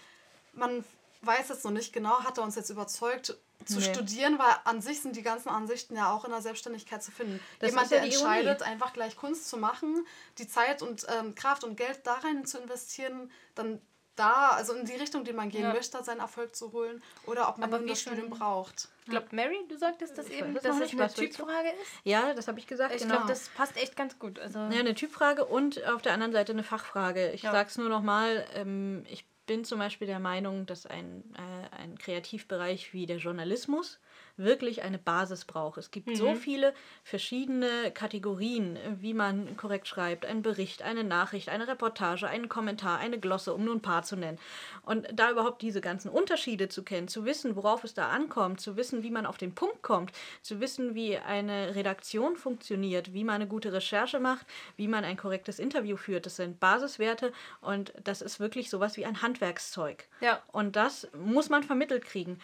man 0.53 0.86
weiß 1.26 1.49
jetzt 1.49 1.63
noch 1.65 1.71
nicht 1.71 1.93
genau, 1.93 2.24
hat 2.24 2.38
er 2.38 2.43
uns 2.43 2.55
jetzt 2.55 2.69
überzeugt, 2.69 3.38
zu 3.65 3.80
Nee. 3.80 3.86
studieren, 3.93 4.38
weil 4.39 4.53
an 4.65 4.82
sich 4.82 5.01
sind 5.01 5.15
die 5.15 5.21
ganzen 5.21 5.49
Ansichten 5.49 5.95
ja 5.95 6.11
auch 6.11 6.26
in 6.26 6.32
der 6.32 6.41
Selbstständigkeit 6.41 7.01
zu 7.01 7.11
finden. 7.11 7.39
Das 7.59 7.69
Jemand, 7.69 7.91
ja 7.91 7.97
der 7.97 8.05
entscheidet, 8.05 8.61
einfach 8.61 8.91
gleich 8.93 9.15
Kunst 9.15 9.47
zu 9.47 9.57
machen, 9.57 10.05
die 10.38 10.47
Zeit 10.47 10.82
und 10.82 11.05
ähm, 11.17 11.34
Kraft 11.34 11.63
und 11.63 11.78
Geld 11.78 12.01
da 12.03 12.15
rein 12.15 12.45
zu 12.45 12.57
investieren, 12.59 13.32
dann 13.55 13.82
da, 14.15 14.49
also 14.49 14.74
in 14.74 14.86
die 14.86 14.93
Richtung, 14.93 15.24
die 15.24 15.34
man 15.34 15.49
gehen 15.49 15.63
Ja. 15.63 15.74
möchte, 15.74 16.03
seinen 16.03 16.19
Erfolg 16.19 16.55
zu 16.55 16.71
holen, 16.71 17.01
oder 17.26 17.49
ob 17.49 17.57
man 17.57 17.74
Aber 17.74 17.84
das 17.84 18.01
Studium 18.01 18.30
braucht. 18.30 18.89
Ich 19.05 19.09
glaube, 19.09 19.28
Mary, 19.32 19.57
du 19.67 19.78
sagtest 19.78 20.17
das 20.17 20.28
Ich 20.28 20.38
eben, 20.38 20.53
weiß 20.53 20.61
dass 20.61 20.78
nicht, 20.78 20.93
eine? 20.99 21.11
Typfrage 21.11 21.69
ist. 21.69 21.91
Ja, 22.03 22.34
das 22.34 22.47
habe 22.47 22.59
ich 22.59 22.67
gesagt. 22.67 22.93
Ich 22.93 23.01
genau. 23.01 23.15
glaube, 23.15 23.28
das 23.30 23.49
passt 23.49 23.76
echt 23.76 23.95
ganz 23.95 24.19
gut. 24.19 24.38
Also, 24.39 24.59
ja, 24.59 24.67
eine 24.67 24.93
Typfrage 24.93 25.45
und 25.45 25.84
auf 25.86 26.01
der 26.03 26.13
anderen 26.13 26.32
Seite 26.32 26.51
eine 26.51 26.63
Fachfrage. 26.63 27.32
Ich 27.32 27.41
Ja. 27.43 27.51
sage 27.51 27.69
es 27.69 27.78
nur 27.78 27.89
nochmal, 27.89 28.45
ähm, 28.53 29.03
ich 29.09 29.26
bin 29.46 29.66
zum 29.66 29.80
Beispiel 29.80 30.08
der 30.08 30.20
Meinung, 30.20 30.66
dass 30.66 30.86
ein, 30.86 31.24
äh, 31.36 31.76
ein 31.76 31.98
Kreativbereich 31.98 32.94
wie 32.94 33.06
der 33.06 33.18
Journalismus 33.18 34.00
wirklich 34.36 34.81
eine 34.84 34.97
Basis 34.97 35.45
braucht. 35.45 35.77
Es 35.77 35.91
gibt 35.91 36.15
so 36.17 36.36
viele 36.36 36.73
verschiedene 37.03 37.91
Kategorien, 37.91 38.77
wie 38.99 39.13
man 39.13 39.55
korrekt 39.57 39.88
schreibt. 39.88 40.25
Ein 40.25 40.41
Bericht, 40.41 40.81
eine 40.81 41.03
Nachricht, 41.03 41.49
eine 41.49 41.67
Reportage, 41.67 42.27
einen 42.27 42.49
Kommentar, 42.49 42.99
eine 42.99 43.19
Glosse, 43.19 43.53
um 43.53 43.63
nur 43.63 43.75
ein 43.75 43.81
paar 43.81 44.03
zu 44.03 44.15
nennen. 44.15 44.39
Und 44.84 45.07
da 45.13 45.29
überhaupt 45.29 45.61
diese 45.61 45.81
ganzen 45.81 46.09
Unterschiede 46.09 46.67
zu 46.67 46.84
kennen, 46.84 47.07
zu 47.07 47.25
wissen, 47.25 47.55
worauf 47.55 47.84
es 47.84 47.93
da 47.93 48.09
ankommt, 48.09 48.59
zu 48.59 48.75
wissen, 48.75 49.03
wie 49.03 49.11
man 49.11 49.25
auf 49.25 49.38
den 49.38 49.53
Punkt 49.53 49.84
kommt, 49.84 50.11
zu 50.41 50.59
wissen, 50.59 50.95
wie 50.95 51.17
eine 51.17 51.75
Redaktion 51.75 52.36
funktioniert, 52.36 53.13
wie 53.13 53.23
man 53.23 53.36
eine 53.36 53.47
gute 53.47 53.71
Recherche 53.71 54.19
macht, 54.19 54.45
wie 54.77 54.88
man 54.88 55.03
ein 55.03 55.17
korrektes 55.17 55.59
Interview 55.59 55.97
führt, 55.97 56.25
das 56.25 56.38
sind 56.38 56.59
Basiswerte 56.59 57.31
und 57.61 57.93
das 58.03 58.21
ist 58.21 58.39
wirklich 58.39 58.69
sowas 58.69 58.97
wie 58.97 59.05
ein 59.05 59.21
Handwerkszeug. 59.21 60.07
Ja. 60.21 60.41
Und 60.51 60.75
das 60.75 61.07
muss 61.13 61.49
man 61.49 61.63
vermittelt 61.63 62.05
kriegen. 62.05 62.39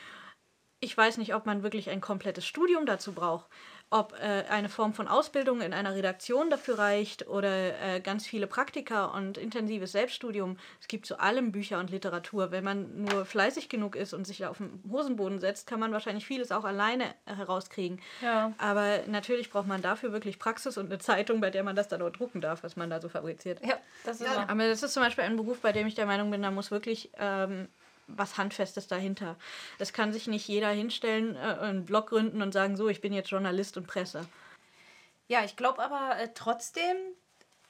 Ich 0.82 0.96
weiß 0.96 1.18
nicht, 1.18 1.36
ob 1.36 1.46
man 1.46 1.64
wirklich 1.64 1.90
ein 1.90 2.02
komplettes 2.02 2.46
Studium 2.46 2.86
dazu 2.86 3.12
braucht. 3.12 3.48
Ob 3.92 4.14
äh, 4.22 4.44
eine 4.50 4.70
Form 4.70 4.94
von 4.94 5.08
Ausbildung 5.08 5.62
in 5.62 5.74
einer 5.74 5.96
Redaktion 5.96 6.52
dafür 6.52 6.78
reicht 6.78 7.28
oder 7.28 7.82
äh, 7.82 8.00
ganz 8.02 8.28
viele 8.28 8.46
Praktika 8.46 9.06
und 9.06 9.40
intensives 9.40 9.94
Selbststudium. 9.94 10.58
Es 10.80 10.88
gibt 10.88 11.08
zu 11.08 11.20
allem 11.20 11.52
Bücher 11.52 11.80
und 11.80 11.90
Literatur. 11.90 12.52
Wenn 12.52 12.64
man 12.64 13.02
nur 13.06 13.26
fleißig 13.26 13.68
genug 13.68 13.96
ist 13.96 14.14
und 14.14 14.28
sich 14.28 14.46
auf 14.46 14.60
den 14.60 14.84
Hosenboden 14.92 15.40
setzt, 15.40 15.66
kann 15.66 15.80
man 15.80 15.92
wahrscheinlich 15.92 16.28
vieles 16.28 16.52
auch 16.52 16.66
alleine 16.66 17.16
herauskriegen. 17.26 18.00
Ja. 18.22 18.54
Aber 18.60 19.00
natürlich 19.08 19.50
braucht 19.50 19.68
man 19.68 19.82
dafür 19.82 20.14
wirklich 20.14 20.38
Praxis 20.38 20.78
und 20.78 20.86
eine 20.86 21.00
Zeitung, 21.00 21.42
bei 21.42 21.50
der 21.50 21.64
man 21.64 21.76
das 21.76 21.88
dann 21.88 22.04
auch 22.04 22.12
drucken 22.12 22.42
darf, 22.42 22.62
was 22.62 22.76
man 22.76 22.92
da 22.92 23.02
so 23.02 23.10
fabriziert. 23.10 23.60
Ja, 23.66 23.80
das 24.06 24.22
ist 24.22 24.28
Ja, 24.28 24.36
wahr. 24.36 24.50
Aber 24.50 24.68
das 24.68 24.84
ist 24.84 24.94
zum 24.94 25.02
Beispiel 25.02 25.24
ein 25.24 25.36
Beruf, 25.36 25.62
bei 25.62 25.72
dem 25.72 25.88
ich 25.88 25.96
der 25.96 26.06
Meinung 26.06 26.30
bin, 26.30 26.44
da 26.44 26.52
muss 26.52 26.70
wirklich 26.70 27.10
ähm, 27.18 27.68
was 28.16 28.38
Handfestes 28.38 28.88
dahinter. 28.88 29.36
Es 29.78 29.94
kann 29.94 30.14
sich 30.14 30.28
nicht 30.28 30.48
jeder 30.48 30.70
hinstellen, 30.70 31.36
äh, 31.36 31.40
einen 31.40 31.86
Blog 31.86 32.08
gründen 32.10 32.42
und 32.42 32.54
sagen, 32.54 32.78
so, 32.78 32.90
ich 32.90 33.02
bin 33.02 33.14
jetzt 33.14 33.32
Journalist 33.32 33.78
und 33.78 33.88
Presse. 33.88 34.26
Ja, 35.28 35.44
ich 35.44 35.56
glaube 35.56 35.82
aber 35.82 36.18
äh, 36.18 36.30
trotzdem, 36.34 36.98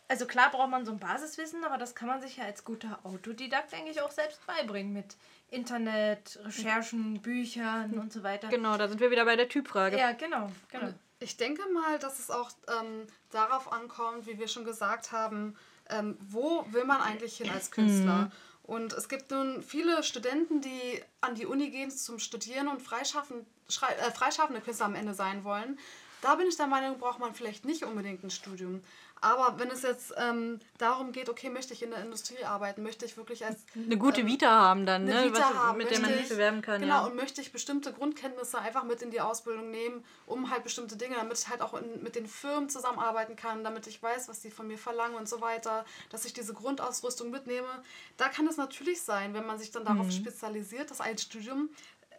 also 0.07 0.25
klar 0.25 0.49
braucht 0.49 0.69
man 0.69 0.85
so 0.85 0.91
ein 0.91 0.99
Basiswissen, 0.99 1.63
aber 1.63 1.77
das 1.77 1.93
kann 1.93 2.07
man 2.07 2.21
sich 2.21 2.37
ja 2.37 2.45
als 2.45 2.63
guter 2.63 2.99
Autodidakt 3.03 3.73
eigentlich 3.73 4.01
auch 4.01 4.11
selbst 4.11 4.45
beibringen 4.47 4.93
mit 4.93 5.17
Internet, 5.51 6.39
Recherchen, 6.45 7.21
Büchern 7.21 7.99
und 7.99 8.13
so 8.13 8.23
weiter. 8.23 8.47
Genau, 8.49 8.77
da 8.77 8.87
sind 8.87 8.99
wir 8.99 9.11
wieder 9.11 9.25
bei 9.25 9.35
der 9.35 9.49
Typfrage. 9.49 9.97
Ja, 9.97 10.13
genau, 10.13 10.49
genau. 10.71 10.93
Ich 11.19 11.35
denke 11.35 11.63
mal, 11.73 11.99
dass 11.99 12.19
es 12.19 12.29
auch 12.29 12.49
ähm, 12.79 13.05
darauf 13.29 13.71
ankommt, 13.73 14.25
wie 14.25 14.39
wir 14.39 14.47
schon 14.47 14.63
gesagt 14.63 15.11
haben, 15.11 15.57
ähm, 15.89 16.17
wo 16.21 16.65
will 16.71 16.85
man 16.85 17.01
eigentlich 17.01 17.37
hin 17.37 17.49
als 17.49 17.71
Künstler? 17.71 18.31
Und 18.69 18.93
es 18.93 19.09
gibt 19.09 19.31
nun 19.31 19.63
viele 19.63 20.03
Studenten, 20.03 20.61
die 20.61 21.01
an 21.21 21.33
die 21.33 21.47
Uni 21.47 21.71
gehen 21.71 21.89
zum 21.89 22.19
Studieren 22.19 22.67
und 22.67 22.79
äh, 22.81 24.11
freischaffende 24.11 24.61
Künstler 24.61 24.85
am 24.85 24.93
Ende 24.93 25.15
sein 25.15 25.43
wollen. 25.43 25.79
Da 26.21 26.35
bin 26.35 26.47
ich 26.47 26.57
der 26.57 26.67
Meinung, 26.67 26.97
braucht 26.97 27.19
man 27.19 27.33
vielleicht 27.33 27.65
nicht 27.65 27.83
unbedingt 27.83 28.23
ein 28.23 28.29
Studium. 28.29 28.81
Aber 29.21 29.59
wenn 29.59 29.69
es 29.69 29.81
jetzt 29.81 30.13
ähm, 30.17 30.59
darum 30.77 31.11
geht, 31.11 31.27
okay, 31.27 31.49
möchte 31.49 31.73
ich 31.73 31.83
in 31.83 31.89
der 31.89 32.01
Industrie 32.01 32.41
arbeiten, 32.45 32.83
möchte 32.83 33.05
ich 33.05 33.17
wirklich 33.17 33.45
als 33.45 33.65
Eine 33.75 33.97
gute 33.97 34.25
Vita 34.25 34.49
haben 34.49 34.85
dann, 34.85 35.03
ne? 35.03 35.25
Vita 35.25 35.39
was, 35.41 35.53
haben, 35.55 35.77
mit 35.77 35.91
der 35.91 35.99
man 35.99 36.11
sich 36.13 36.21
ich- 36.21 36.29
bewerben 36.29 36.61
kann. 36.61 36.79
Genau, 36.79 37.01
ja. 37.01 37.05
und 37.05 37.17
möchte 37.17 37.41
ich 37.41 37.51
bestimmte 37.51 37.91
Grundkenntnisse 37.91 38.59
einfach 38.59 38.85
mit 38.85 39.01
in 39.01 39.11
die 39.11 39.19
Ausbildung 39.19 39.71
nehmen, 39.71 40.05
um 40.25 40.49
halt 40.49 40.63
bestimmte 40.63 40.95
Dinge, 40.95 41.15
damit 41.15 41.37
ich 41.37 41.49
halt 41.49 41.61
auch 41.61 41.73
in, 41.73 42.01
mit 42.01 42.15
den 42.15 42.27
Firmen 42.27 42.69
zusammenarbeiten 42.69 43.35
kann, 43.35 43.65
damit 43.65 43.87
ich 43.87 44.01
weiß, 44.01 44.29
was 44.29 44.39
die 44.39 44.51
von 44.51 44.67
mir 44.67 44.77
verlangen 44.77 45.15
und 45.17 45.27
so 45.27 45.41
weiter, 45.41 45.83
dass 46.11 46.23
ich 46.23 46.31
diese 46.31 46.53
Grundausrüstung 46.53 47.29
mitnehme. 47.29 47.67
Da 48.15 48.29
kann 48.29 48.47
es 48.47 48.55
natürlich 48.55 49.01
sein, 49.01 49.33
wenn 49.33 49.45
man 49.45 49.59
sich 49.59 49.71
dann 49.71 49.83
darauf 49.83 50.11
spezialisiert, 50.11 50.91
dass 50.91 51.01
ein 51.01 51.17
Studium 51.17 51.69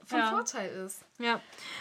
von 0.04 0.18
Ja. 0.18 0.30
Vorteil 0.30 0.70
ist. 0.84 1.00
Ja, 1.20 1.40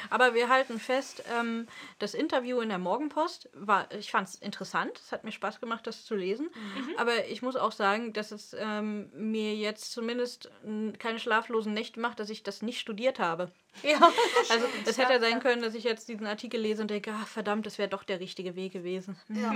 aber 0.10 0.34
wir 0.34 0.50
halten 0.50 0.80
fest, 0.80 1.24
ähm, 1.34 1.68
das 1.98 2.14
Interview 2.14 2.60
in 2.60 2.70
der 2.70 2.78
Morgenpost 2.78 3.50
war, 3.54 3.90
ich 3.94 4.12
fand 4.12 4.28
es 4.28 4.36
interessant, 4.36 5.00
es 5.04 5.12
hat 5.12 5.24
mir 5.24 5.32
Spaß 5.32 5.60
gemacht, 5.62 5.88
das 5.88 6.04
zu 6.06 6.14
lesen. 6.16 6.50
Aber 6.98 7.26
ich 7.28 7.42
muss 7.42 7.56
auch 7.56 7.72
sagen, 7.72 8.12
dass 8.14 8.32
es 8.32 8.56
ähm, 8.60 9.10
mir 9.14 9.56
jetzt 9.56 9.92
zumindest 9.94 10.52
keine 11.00 11.20
schlaflosen 11.20 11.74
Nächte 11.74 12.00
macht, 12.00 12.20
dass 12.20 12.30
ich 12.30 12.44
das 12.44 12.62
nicht 12.62 12.80
studiert 12.80 13.18
habe. 13.20 13.50
Ja, 13.84 14.00
Also 14.50 14.66
es 14.86 14.98
hätte 14.98 15.14
ja 15.14 15.20
sein 15.20 15.40
können, 15.40 15.62
dass 15.62 15.74
ich 15.76 15.84
jetzt 15.84 16.10
diesen 16.10 16.26
Artikel 16.26 16.60
lese 16.60 16.82
und 16.82 16.90
denke, 16.90 17.14
ach 17.16 17.28
verdammt, 17.28 17.66
das 17.66 17.78
wäre 17.78 17.88
doch 17.88 18.04
der 18.04 18.20
richtige 18.20 18.56
Weg 18.56 18.74
gewesen. 18.74 19.16
Ja. 19.30 19.54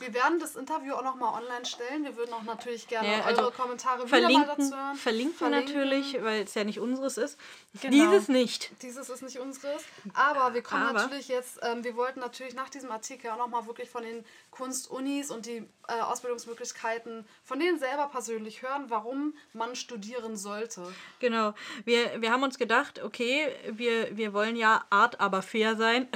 Wir 0.00 0.12
werden 0.12 0.38
das 0.40 0.56
Interview 0.56 0.94
auch 0.94 1.04
nochmal 1.04 1.40
online 1.40 1.64
stellen. 1.64 2.04
Wir 2.04 2.16
würden 2.16 2.32
auch 2.34 2.42
natürlich 2.42 2.88
gerne 2.88 3.10
Ja, 3.10 3.24
also 3.24 3.42
eure 3.42 3.52
Kommentare 3.52 4.06
wieder 4.06 4.20
mal 4.20 4.20
Verlinken, 4.20 4.46
dazu 4.58 4.76
hören. 4.76 4.96
verlinken, 4.96 5.36
Verlinken. 5.38 5.72
natürlich, 5.74 6.22
weil 6.22 6.42
es 6.42 6.54
ja 6.54 6.64
nicht 6.64 6.80
unseres 6.80 7.16
ist. 7.16 7.38
Genau. 7.80 7.92
Dieses 7.92 8.28
nicht. 8.28 8.70
Dieses 8.82 9.08
ist 9.14 9.22
nicht 9.22 9.38
unseres. 9.38 9.82
Aber 10.12 10.54
wir 10.54 10.62
kommen 10.62 10.82
Aber- 10.82 11.00
natürlich 11.00 11.28
jetzt, 11.28 11.60
ähm, 11.62 11.82
wir 11.84 11.96
wollten 11.96 12.20
natürlich 12.20 12.54
nach 12.54 12.68
diesem 12.68 12.90
Artikel 12.90 13.30
auch 13.30 13.38
nochmal 13.38 13.66
wirklich 13.66 13.88
von 13.88 14.02
den 14.02 14.24
Kunstunis 14.50 15.30
und 15.30 15.46
die 15.46 15.66
äh, 15.88 16.00
Ausbildungsmöglichkeiten 16.00 17.26
von 17.42 17.58
denen 17.58 17.78
selber 17.78 18.08
persönlich 18.08 18.62
hören, 18.62 18.86
warum 18.88 19.34
man 19.52 19.76
studieren 19.76 20.36
sollte. 20.36 20.82
Genau. 21.20 21.54
Wir, 21.84 22.20
wir 22.20 22.30
haben 22.30 22.42
uns 22.42 22.58
gedacht, 22.58 23.02
okay, 23.02 23.48
wir, 23.70 24.16
wir 24.16 24.32
wollen 24.32 24.56
ja 24.56 24.84
art, 24.90 25.20
aber 25.20 25.42
fair 25.42 25.76
sein. 25.76 26.08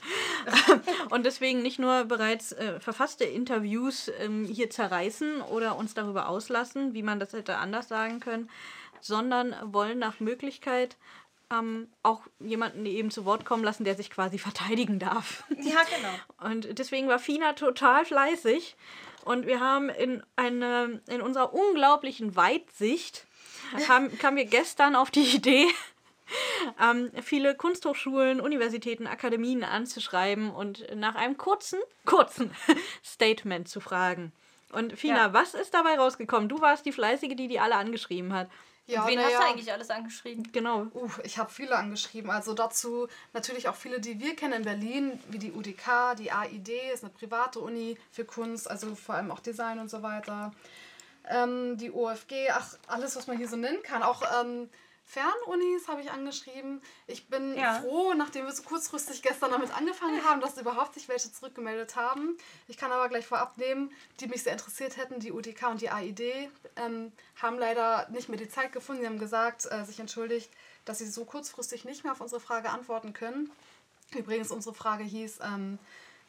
und 1.10 1.26
deswegen 1.26 1.62
nicht 1.62 1.78
nur 1.78 2.04
bereits 2.04 2.52
äh, 2.52 2.80
verfasste 2.80 3.24
Interviews 3.24 4.10
ähm, 4.18 4.44
hier 4.44 4.70
zerreißen 4.70 5.42
oder 5.42 5.76
uns 5.76 5.94
darüber 5.94 6.28
auslassen, 6.28 6.94
wie 6.94 7.02
man 7.02 7.20
das 7.20 7.32
hätte 7.32 7.56
anders 7.56 7.88
sagen 7.88 8.20
können, 8.20 8.50
sondern 9.00 9.54
wollen 9.72 9.98
nach 9.98 10.20
Möglichkeit 10.20 10.96
ähm, 11.52 11.88
auch 12.02 12.22
jemanden 12.38 12.86
eben 12.86 13.10
zu 13.10 13.24
Wort 13.24 13.44
kommen 13.44 13.64
lassen, 13.64 13.84
der 13.84 13.94
sich 13.96 14.10
quasi 14.10 14.38
verteidigen 14.48 14.98
darf. 14.98 15.44
ja 15.50 15.80
genau. 15.84 16.50
Und 16.50 16.78
deswegen 16.78 17.08
war 17.08 17.18
Fina 17.18 17.52
total 17.54 18.04
fleißig. 18.04 18.76
Und 19.24 19.46
wir 19.46 19.60
haben 19.60 19.90
in, 19.90 20.22
eine, 20.36 21.02
in 21.08 21.20
unserer 21.20 21.52
unglaublichen 21.52 22.36
Weitsicht, 22.36 23.26
haben, 23.88 24.16
kamen 24.18 24.36
wir 24.38 24.46
gestern 24.46 24.96
auf 24.96 25.10
die 25.10 25.20
Idee, 25.36 25.66
ähm, 26.80 27.10
viele 27.22 27.54
Kunsthochschulen, 27.54 28.40
Universitäten, 28.40 29.06
Akademien 29.06 29.62
anzuschreiben 29.64 30.50
und 30.50 30.86
nach 30.96 31.16
einem 31.16 31.36
kurzen, 31.36 31.78
kurzen 32.06 32.50
Statement 33.04 33.68
zu 33.68 33.80
fragen. 33.80 34.32
Und 34.72 34.96
Fina, 34.98 35.16
Ja. 35.26 35.32
was 35.32 35.54
ist 35.54 35.74
dabei 35.74 35.98
rausgekommen? 35.98 36.48
Du 36.48 36.60
warst 36.60 36.86
die 36.86 36.92
Fleißige, 36.92 37.34
die 37.34 37.48
die 37.48 37.58
alle 37.60 37.74
angeschrieben 37.74 38.32
hat. 38.32 38.48
Ja, 38.90 39.06
Wen 39.06 39.16
na 39.16 39.24
hast 39.24 39.32
ja. 39.32 39.38
du 39.40 39.46
eigentlich 39.46 39.72
alles 39.72 39.90
angeschrieben? 39.90 40.50
Genau. 40.52 40.86
Uh, 40.94 41.10
ich 41.22 41.38
habe 41.38 41.50
viele 41.50 41.76
angeschrieben. 41.76 42.30
Also 42.30 42.54
dazu 42.54 43.08
natürlich 43.32 43.68
auch 43.68 43.76
viele, 43.76 44.00
die 44.00 44.18
wir 44.20 44.34
kennen 44.36 44.54
in 44.54 44.62
Berlin, 44.64 45.20
wie 45.28 45.38
die 45.38 45.52
UDK, 45.52 46.16
die 46.18 46.32
AID, 46.32 46.68
ist 46.92 47.04
eine 47.04 47.12
private 47.12 47.60
Uni 47.60 47.96
für 48.10 48.24
Kunst, 48.24 48.70
also 48.70 48.94
vor 48.94 49.14
allem 49.14 49.30
auch 49.30 49.40
Design 49.40 49.78
und 49.78 49.90
so 49.90 50.02
weiter. 50.02 50.52
Ähm, 51.28 51.76
die 51.76 51.92
OFG, 51.92 52.50
ach, 52.50 52.76
alles, 52.86 53.16
was 53.16 53.26
man 53.26 53.36
hier 53.36 53.48
so 53.48 53.56
nennen 53.56 53.82
kann. 53.82 54.02
Auch 54.02 54.22
ähm, 54.40 54.68
Fernunis 55.10 55.88
habe 55.88 56.02
ich 56.02 56.10
angeschrieben. 56.12 56.80
Ich 57.08 57.28
bin 57.28 57.56
Ja. 57.56 57.80
froh, 57.80 58.14
nachdem 58.14 58.44
wir 58.46 58.52
so 58.52 58.62
kurzfristig 58.62 59.22
gestern 59.22 59.50
damit 59.50 59.76
angefangen 59.76 60.24
haben, 60.24 60.40
dass 60.40 60.56
überhaupt 60.56 60.94
sich 60.94 61.08
welche 61.08 61.32
zurückgemeldet 61.32 61.96
haben. 61.96 62.38
Ich 62.68 62.76
kann 62.76 62.92
aber 62.92 63.08
gleich 63.08 63.26
vorab 63.26 63.58
nehmen, 63.58 63.92
die 64.20 64.28
mich 64.28 64.44
sehr 64.44 64.52
interessiert 64.52 64.96
hätten, 64.96 65.18
die 65.18 65.32
UDK 65.32 65.68
und 65.68 65.80
die 65.80 65.90
AID, 65.90 66.48
ähm, 66.76 67.10
haben 67.42 67.58
leider 67.58 68.08
nicht 68.10 68.28
mehr 68.28 68.38
die 68.38 68.48
Zeit 68.48 68.72
gefunden. 68.72 69.00
Sie 69.02 69.08
haben 69.08 69.18
gesagt, 69.18 69.66
äh, 69.68 69.84
sich 69.84 69.98
entschuldigt, 69.98 70.48
dass 70.84 70.98
sie 70.98 71.08
so 71.08 71.24
kurzfristig 71.24 71.84
nicht 71.84 72.04
mehr 72.04 72.12
auf 72.12 72.20
unsere 72.20 72.40
Frage 72.40 72.70
antworten 72.70 73.12
können. 73.12 73.50
Übrigens, 74.14 74.52
unsere 74.52 74.76
Frage 74.76 75.02
hieß, 75.02 75.40
ähm, 75.42 75.80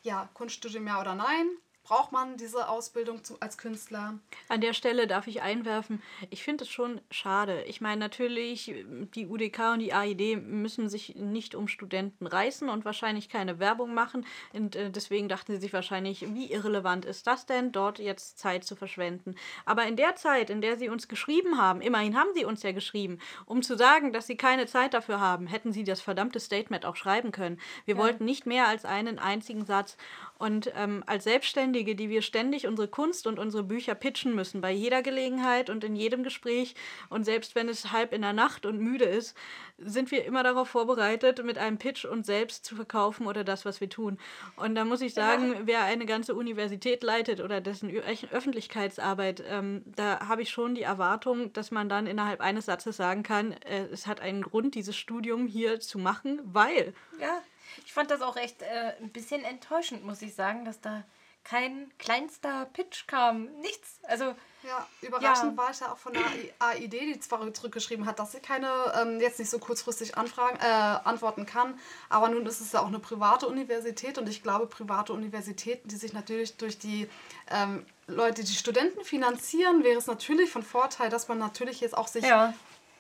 ja, 0.02 0.28
Kunststudium 0.34 0.88
ja 0.88 1.00
oder 1.00 1.14
nein? 1.14 1.48
Braucht 1.84 2.12
man 2.12 2.38
diese 2.38 2.70
Ausbildung 2.70 3.24
zu, 3.24 3.38
als 3.40 3.58
Künstler? 3.58 4.20
An 4.50 4.62
der 4.62 4.74
Stelle 4.74 5.08
darf 5.08 5.28
ich 5.28 5.42
einwerfen, 5.42 6.02
ich 6.30 6.44
finde 6.44 6.64
es 6.64 6.70
schon 6.70 7.02
schade. 7.10 7.64
Ich 7.64 7.82
meine, 7.82 8.00
natürlich, 8.00 8.74
die 9.16 9.28
UDK 9.28 9.74
und 9.74 9.80
die 9.80 9.94
AID 9.94 10.42
müssen 10.44 10.90
sich 10.90 11.16
nicht 11.16 11.56
um 11.56 11.68
Studenten 11.68 12.28
reißen 12.28 12.70
und 12.70 12.86
wahrscheinlich 12.86 13.30
keine 13.30 13.60
Werbung 13.60 13.94
machen. 13.94 14.26
Und 14.54 14.76
äh, 14.76 14.92
deswegen 14.92 15.28
dachten 15.28 15.54
sie 15.54 15.60
sich 15.60 15.74
wahrscheinlich, 15.74 16.34
wie 16.34 16.52
irrelevant 16.52 17.04
ist 17.06 17.26
das 17.26 17.46
denn, 17.48 17.72
dort 17.72 18.00
jetzt 18.00 18.38
Zeit 18.38 18.64
zu 18.64 18.76
verschwenden. 18.76 19.36
Aber 19.66 19.86
in 19.86 19.96
der 19.96 20.16
Zeit, 20.16 20.50
in 20.50 20.62
der 20.62 20.78
sie 20.78 20.88
uns 20.88 21.08
geschrieben 21.08 21.60
haben, 21.60 21.82
immerhin 21.82 22.16
haben 22.16 22.30
sie 22.36 22.46
uns 22.46 22.62
ja 22.64 22.72
geschrieben, 22.74 23.20
um 23.46 23.64
zu 23.64 23.76
sagen, 23.76 24.14
dass 24.14 24.28
sie 24.28 24.38
keine 24.38 24.68
Zeit 24.68 24.94
dafür 24.94 25.20
haben, 25.20 25.48
hätten 25.48 25.74
sie 25.74 25.84
das 25.84 26.00
verdammte 26.00 26.40
Statement 26.40 26.86
auch 26.86 26.96
schreiben 26.96 27.32
können. 27.32 27.60
Wir 27.86 27.98
wollten 27.98 28.24
nicht 28.24 28.46
mehr 28.46 28.68
als 28.68 28.86
einen 28.86 29.18
einzigen 29.18 29.66
Satz. 29.66 29.98
Und 30.42 30.72
ähm, 30.76 31.04
als 31.06 31.26
Selbstständige, 31.26 31.94
die 31.96 32.10
wir 32.10 32.24
ständig 32.24 32.66
unsere 32.66 32.88
Kunst 32.88 33.28
und 33.28 33.38
unsere 33.38 33.62
Bücher 33.62 33.94
pitchen 33.94 34.34
müssen, 34.34 34.60
bei 34.60 34.72
jeder 34.72 35.04
Gelegenheit 35.04 35.70
und 35.70 35.84
in 35.84 35.96
jedem 35.96 36.24
Gespräch, 36.24 36.74
und 37.10 37.26
selbst 37.26 37.54
wenn 37.54 37.70
es 37.70 37.92
halb 37.92 38.12
in 38.12 38.24
der 38.24 38.34
Nacht 38.34 38.66
und 38.66 38.80
müde 38.80 39.06
ist, 39.06 39.38
sind 39.78 40.10
wir 40.10 40.26
immer 40.26 40.42
darauf 40.42 40.68
vorbereitet, 40.70 41.44
mit 41.44 41.60
einem 41.60 41.78
Pitch 41.78 42.06
uns 42.06 42.26
selbst 42.26 42.66
zu 42.66 42.76
verkaufen 42.76 43.28
oder 43.28 43.44
das, 43.44 43.66
was 43.66 43.82
wir 43.82 43.90
tun. 43.90 44.18
Und 44.56 44.74
da 44.74 44.84
muss 44.84 45.02
ich 45.02 45.14
sagen, 45.14 45.54
wer 45.66 45.84
eine 45.84 46.08
ganze 46.08 46.34
Universität 46.34 47.04
leitet 47.04 47.40
oder 47.40 47.62
dessen 47.62 47.90
Ö- 47.92 48.02
Öffentlichkeitsarbeit, 48.32 49.44
ähm, 49.48 49.84
da 49.96 50.28
habe 50.28 50.42
ich 50.42 50.50
schon 50.50 50.74
die 50.74 50.82
Erwartung, 50.82 51.54
dass 51.54 51.70
man 51.70 51.88
dann 51.88 52.08
innerhalb 52.08 52.42
eines 52.42 52.66
Satzes 52.66 52.98
sagen 52.98 53.22
kann, 53.22 53.52
äh, 53.52 53.86
es 53.92 54.08
hat 54.08 54.22
einen 54.22 54.42
Grund, 54.42 54.74
dieses 54.74 54.98
Studium 54.98 55.46
hier 55.46 55.80
zu 55.80 56.00
machen, 56.00 56.40
weil. 56.44 56.94
Ja, 57.20 57.42
ich 57.86 57.94
fand 57.94 58.12
das 58.12 58.22
auch 58.22 58.38
echt 58.38 58.62
äh, 58.62 58.94
ein 59.02 59.10
bisschen 59.12 59.44
enttäuschend, 59.44 60.04
muss 60.06 60.22
ich 60.22 60.36
sagen, 60.36 60.66
dass 60.66 60.80
da 60.82 61.04
kein 61.44 61.92
kleinster 61.98 62.68
Pitch 62.74 63.08
kam. 63.08 63.46
Nichts. 63.62 64.00
Also, 64.04 64.36
Ja, 64.64 64.88
überraschend 65.02 65.54
Ja. 65.54 65.58
war 65.58 65.72
ich 65.72 65.80
ja 65.80 65.92
auch 65.92 65.98
von 65.98 66.14
der 66.14 66.22
AID, 66.60 66.94
die 66.94 67.20
zwar 67.20 67.52
zurückgeschrieben 67.52 68.06
hat, 68.06 68.20
dass 68.20 68.34
sie 68.34 68.40
keine, 68.42 68.70
ähm, 68.96 69.20
jetzt 69.20 69.40
nicht 69.40 69.50
so 69.50 69.58
kurzfristig 69.58 70.20
anfragen, 70.20 70.58
äh, 70.62 70.64
antworten 70.64 71.48
kann, 71.48 71.80
aber 72.10 72.30
nun 72.30 72.46
ist 72.46 72.62
es 72.62 72.74
ja 72.74 72.82
auch 72.82 72.88
eine 72.88 73.00
private 73.00 73.48
Universität 73.48 74.20
und 74.20 74.30
ich 74.30 74.44
glaube, 74.44 74.68
private 74.68 75.14
Universitäten, 75.14 75.88
die 75.88 75.96
sich 75.96 76.14
natürlich 76.14 76.58
durch 76.58 76.78
die 76.78 77.10
ähm, 77.50 77.88
Leute, 78.06 78.44
die 78.44 78.54
Studenten 78.54 79.04
finanzieren, 79.04 79.84
wäre 79.84 79.98
es 79.98 80.06
natürlich 80.06 80.52
von 80.52 80.62
Vorteil, 80.62 81.10
dass 81.10 81.28
man 81.28 81.40
natürlich 81.40 81.82
jetzt 81.82 81.98
auch 81.98 82.08
sich 82.08 82.26
ja. 82.26 82.54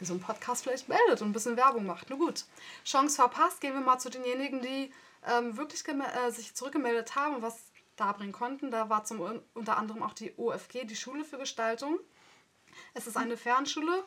So 0.05 0.13
einem 0.13 0.21
Podcast 0.21 0.63
vielleicht 0.63 0.89
meldet 0.89 1.21
und 1.21 1.29
ein 1.29 1.33
bisschen 1.33 1.57
Werbung 1.57 1.85
macht. 1.85 2.09
Nur 2.09 2.19
gut. 2.19 2.45
Chance 2.85 3.15
verpasst, 3.15 3.61
gehen 3.61 3.73
wir 3.73 3.81
mal 3.81 3.99
zu 3.99 4.09
denjenigen, 4.09 4.61
die 4.61 4.91
ähm, 5.27 5.57
wirklich 5.57 5.83
äh, 5.87 6.31
sich 6.31 6.55
zurückgemeldet 6.55 7.15
haben 7.15 7.35
und 7.35 7.41
was 7.41 7.71
darbringen 7.95 8.33
konnten. 8.33 8.71
Da 8.71 8.89
war 8.89 9.03
zum 9.03 9.41
unter 9.53 9.77
anderem 9.77 10.03
auch 10.03 10.13
die 10.13 10.33
OFG, 10.37 10.85
die 10.85 10.95
Schule 10.95 11.23
für 11.23 11.37
Gestaltung. 11.37 11.99
Es 12.93 13.07
ist 13.07 13.17
eine 13.17 13.37
Fernschule 13.37 14.03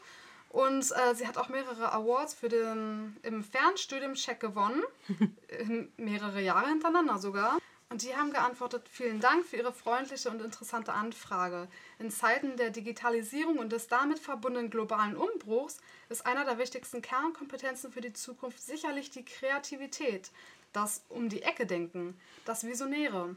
und 0.49 0.84
äh, 0.92 1.14
sie 1.14 1.26
hat 1.26 1.36
auch 1.36 1.49
mehrere 1.49 1.92
Awards 1.92 2.34
für 2.34 2.49
den 2.49 3.16
im 3.22 3.42
Fernstudium-Check 3.45 4.40
gewonnen. 4.40 4.82
mehrere 5.97 6.40
Jahre 6.40 6.68
hintereinander 6.68 7.18
sogar. 7.18 7.59
Und 7.91 8.03
die 8.03 8.16
haben 8.16 8.32
geantwortet, 8.32 8.89
vielen 8.91 9.20
Dank 9.20 9.45
für 9.45 9.57
Ihre 9.57 9.72
freundliche 9.72 10.30
und 10.30 10.43
interessante 10.43 10.93
Anfrage. 10.93 11.68
In 11.99 12.11
Zeiten 12.11 12.57
der 12.57 12.70
Digitalisierung 12.70 13.59
und 13.59 13.70
des 13.70 13.89
damit 13.89 14.18
verbundenen 14.18 14.70
globalen 14.70 15.16
Umbruchs 15.16 15.78
ist 16.09 16.26
einer 16.26 16.45
der 16.45 16.59
wichtigsten 16.59 17.03
Kernkompetenzen 17.03 17.93
für 17.93 18.01
die 18.01 18.12
Zukunft 18.12 18.61
sicherlich 18.61 19.11
die 19.11 19.24
Kreativität, 19.24 20.30
das 20.72 21.05
um 21.09 21.28
die 21.28 21.43
Ecke 21.43 21.66
denken, 21.66 22.18
das 22.45 22.64
Visionäre. 22.64 23.37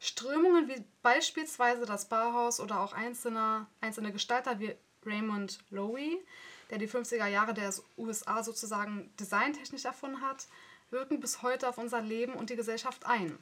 Strömungen 0.00 0.68
wie 0.68 0.84
beispielsweise 1.02 1.84
das 1.84 2.08
Bauhaus 2.08 2.60
oder 2.60 2.80
auch 2.80 2.92
einzelne, 2.92 3.66
einzelne 3.80 4.12
Gestalter 4.12 4.60
wie 4.60 4.74
Raymond 5.04 5.58
Loewy, 5.70 6.24
der 6.70 6.78
die 6.78 6.88
50er 6.88 7.26
Jahre 7.26 7.52
der 7.52 7.72
USA 7.96 8.42
sozusagen 8.42 9.12
designtechnisch 9.18 9.84
erfunden 9.84 10.22
hat, 10.22 10.46
wirken 10.90 11.20
bis 11.20 11.42
heute 11.42 11.68
auf 11.68 11.78
unser 11.78 12.00
Leben 12.00 12.34
und 12.34 12.50
die 12.50 12.56
Gesellschaft 12.56 13.06
ein. 13.06 13.38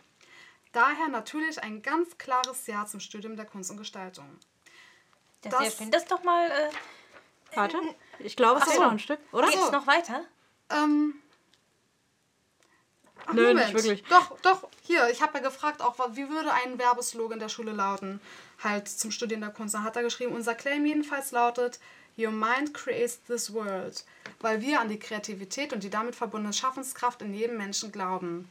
Daher 0.72 1.08
natürlich 1.08 1.62
ein 1.62 1.82
ganz 1.82 2.18
klares 2.18 2.66
Ja 2.66 2.86
zum 2.86 3.00
Studium 3.00 3.36
der 3.36 3.46
Kunst 3.46 3.70
und 3.70 3.76
Gestaltung. 3.78 4.28
Das, 5.42 5.52
das 5.52 5.80
ist 5.80 5.94
Das 5.94 6.04
doch 6.06 6.22
mal. 6.22 6.50
Äh, 6.50 6.70
Warte, 7.56 7.78
ich 8.18 8.36
glaube, 8.36 8.60
es 8.60 8.66
ist 8.66 8.78
noch 8.78 8.90
ein 8.90 8.98
Stück, 8.98 9.20
oder? 9.32 9.48
Geht 9.48 9.60
es 9.60 9.70
noch 9.70 9.86
weiter? 9.86 10.24
Ähm, 10.70 11.14
Ach, 13.24 13.32
Nö, 13.32 13.48
Moment. 13.48 13.72
nicht 13.72 13.74
wirklich. 13.74 14.04
Doch, 14.08 14.38
doch, 14.40 14.68
hier, 14.82 15.08
ich 15.10 15.22
habe 15.22 15.38
ja 15.38 15.44
gefragt, 15.44 15.80
auch 15.80 15.96
wie 16.12 16.28
würde 16.28 16.52
ein 16.52 16.78
Werbeslogan 16.78 17.38
der 17.38 17.48
Schule 17.48 17.72
lauten, 17.72 18.20
halt 18.62 18.88
zum 18.88 19.10
Studieren 19.10 19.40
der 19.40 19.50
Kunst. 19.50 19.74
Da 19.74 19.82
hat 19.82 19.96
er 19.96 20.02
geschrieben, 20.02 20.34
unser 20.34 20.54
Claim 20.54 20.86
jedenfalls 20.86 21.32
lautet, 21.32 21.80
Your 22.18 22.30
mind 22.30 22.72
creates 22.72 23.22
this 23.24 23.52
world, 23.52 24.04
weil 24.40 24.62
wir 24.62 24.80
an 24.80 24.88
die 24.88 24.98
Kreativität 24.98 25.74
und 25.74 25.82
die 25.82 25.90
damit 25.90 26.14
verbundene 26.14 26.54
Schaffenskraft 26.54 27.20
in 27.20 27.34
jedem 27.34 27.58
Menschen 27.58 27.92
glauben. 27.92 28.48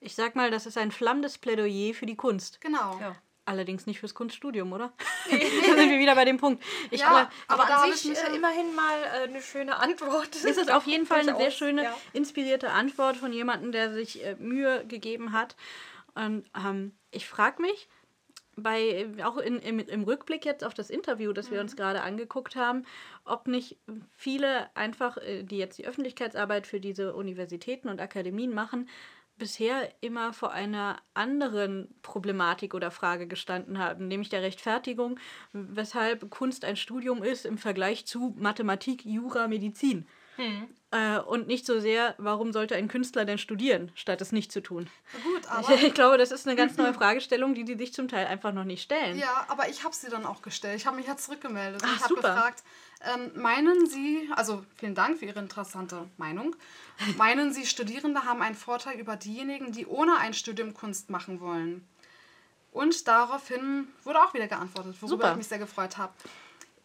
Ich 0.00 0.14
sag 0.14 0.36
mal, 0.36 0.50
das 0.50 0.66
ist 0.66 0.78
ein 0.78 0.92
flammendes 0.92 1.38
Plädoyer 1.38 1.94
für 1.94 2.06
die 2.06 2.16
Kunst. 2.16 2.60
Genau. 2.60 2.98
Ja. 3.00 3.16
Allerdings 3.44 3.86
nicht 3.86 4.00
fürs 4.00 4.14
Kunststudium, 4.14 4.72
oder? 4.72 4.92
da 5.30 5.36
sind 5.36 5.90
wir 5.90 5.98
wieder 5.98 6.14
bei 6.14 6.26
dem 6.26 6.36
Punkt. 6.36 6.62
Ich, 6.90 7.00
ja, 7.00 7.08
aber, 7.08 7.30
aber, 7.48 7.64
aber 7.64 7.84
an 7.84 7.92
sich 7.94 8.16
äh, 8.16 8.36
immerhin 8.36 8.74
mal 8.74 9.02
äh, 9.02 9.28
eine 9.28 9.40
schöne 9.40 9.76
Antwort. 9.76 10.34
Das 10.34 10.44
ist 10.44 10.70
auf 10.70 10.86
jeden 10.86 11.06
Fall 11.06 11.20
eine 11.20 11.36
sehr 11.38 11.50
schöne, 11.50 11.84
ja. 11.84 11.96
inspirierte 12.12 12.70
Antwort 12.70 13.16
von 13.16 13.32
jemandem, 13.32 13.72
der 13.72 13.94
sich 13.94 14.22
äh, 14.22 14.36
Mühe 14.38 14.84
gegeben 14.86 15.32
hat. 15.32 15.56
Und 16.14 16.44
ähm, 16.54 16.92
ich 17.10 17.26
frage 17.26 17.62
mich, 17.62 17.88
bei, 18.62 19.08
auch 19.24 19.38
in, 19.38 19.58
im, 19.60 19.78
im 19.78 20.04
Rückblick 20.04 20.44
jetzt 20.44 20.64
auf 20.64 20.74
das 20.74 20.90
Interview, 20.90 21.32
das 21.32 21.50
wir 21.50 21.60
uns 21.60 21.72
mhm. 21.72 21.76
gerade 21.76 22.02
angeguckt 22.02 22.56
haben, 22.56 22.84
ob 23.24 23.46
nicht 23.46 23.78
viele 24.16 24.74
einfach, 24.76 25.16
äh, 25.18 25.42
die 25.42 25.58
jetzt 25.58 25.78
die 25.78 25.86
Öffentlichkeitsarbeit 25.86 26.66
für 26.66 26.80
diese 26.80 27.14
Universitäten 27.14 27.88
und 27.88 28.00
Akademien 28.00 28.52
machen, 28.52 28.88
bisher 29.38 29.92
immer 30.00 30.32
vor 30.32 30.52
einer 30.52 31.00
anderen 31.14 31.94
Problematik 32.02 32.74
oder 32.74 32.90
Frage 32.90 33.26
gestanden 33.26 33.78
haben, 33.78 34.08
nämlich 34.08 34.28
der 34.28 34.42
Rechtfertigung, 34.42 35.18
weshalb 35.52 36.30
Kunst 36.30 36.64
ein 36.64 36.76
Studium 36.76 37.22
ist 37.22 37.46
im 37.46 37.58
Vergleich 37.58 38.06
zu 38.06 38.34
Mathematik, 38.38 39.04
Jura, 39.04 39.48
Medizin. 39.48 40.06
Hm. 40.36 40.68
Äh, 40.90 41.18
und 41.18 41.48
nicht 41.48 41.66
so 41.66 41.80
sehr, 41.80 42.14
warum 42.16 42.52
sollte 42.52 42.76
ein 42.76 42.88
Künstler 42.88 43.24
denn 43.24 43.38
studieren, 43.38 43.90
statt 43.94 44.20
es 44.20 44.30
nicht 44.30 44.52
zu 44.52 44.62
tun. 44.62 44.88
Gut, 45.24 45.42
aber 45.50 45.74
ich, 45.74 45.82
ich 45.82 45.94
glaube, 45.94 46.16
das 46.16 46.30
ist 46.30 46.46
eine 46.46 46.56
ganz 46.56 46.76
neue 46.76 46.94
Fragestellung, 46.94 47.54
die 47.54 47.64
die 47.64 47.76
sich 47.76 47.92
zum 47.92 48.08
Teil 48.08 48.26
einfach 48.26 48.52
noch 48.52 48.64
nicht 48.64 48.82
stellen. 48.82 49.18
Ja, 49.18 49.46
aber 49.48 49.68
ich 49.68 49.84
habe 49.84 49.94
sie 49.94 50.08
dann 50.08 50.24
auch 50.24 50.40
gestellt. 50.40 50.76
Ich 50.76 50.86
habe 50.86 50.96
mich 50.96 51.06
ja 51.06 51.16
zurückgemeldet. 51.16 51.82
Ach, 51.84 51.96
ich 51.96 52.04
habe 52.04 52.14
gefragt, 52.14 52.62
ähm, 53.00 53.30
meinen 53.40 53.86
Sie, 53.86 54.28
also 54.34 54.64
vielen 54.76 54.94
Dank 54.94 55.18
für 55.18 55.26
Ihre 55.26 55.38
interessante 55.38 56.08
Meinung, 56.16 56.56
meinen 57.16 57.52
Sie, 57.52 57.66
Studierende 57.66 58.24
haben 58.24 58.42
einen 58.42 58.56
Vorteil 58.56 58.98
über 58.98 59.16
diejenigen, 59.16 59.72
die 59.72 59.86
ohne 59.86 60.16
ein 60.18 60.34
Studium 60.34 60.74
Kunst 60.74 61.10
machen 61.10 61.40
wollen? 61.40 61.86
Und 62.72 63.08
daraufhin 63.08 63.88
wurde 64.04 64.20
auch 64.20 64.34
wieder 64.34 64.48
geantwortet, 64.48 64.96
worüber 65.00 65.16
Super. 65.16 65.30
ich 65.32 65.36
mich 65.38 65.48
sehr 65.48 65.58
gefreut 65.58 65.96
habe. 65.96 66.12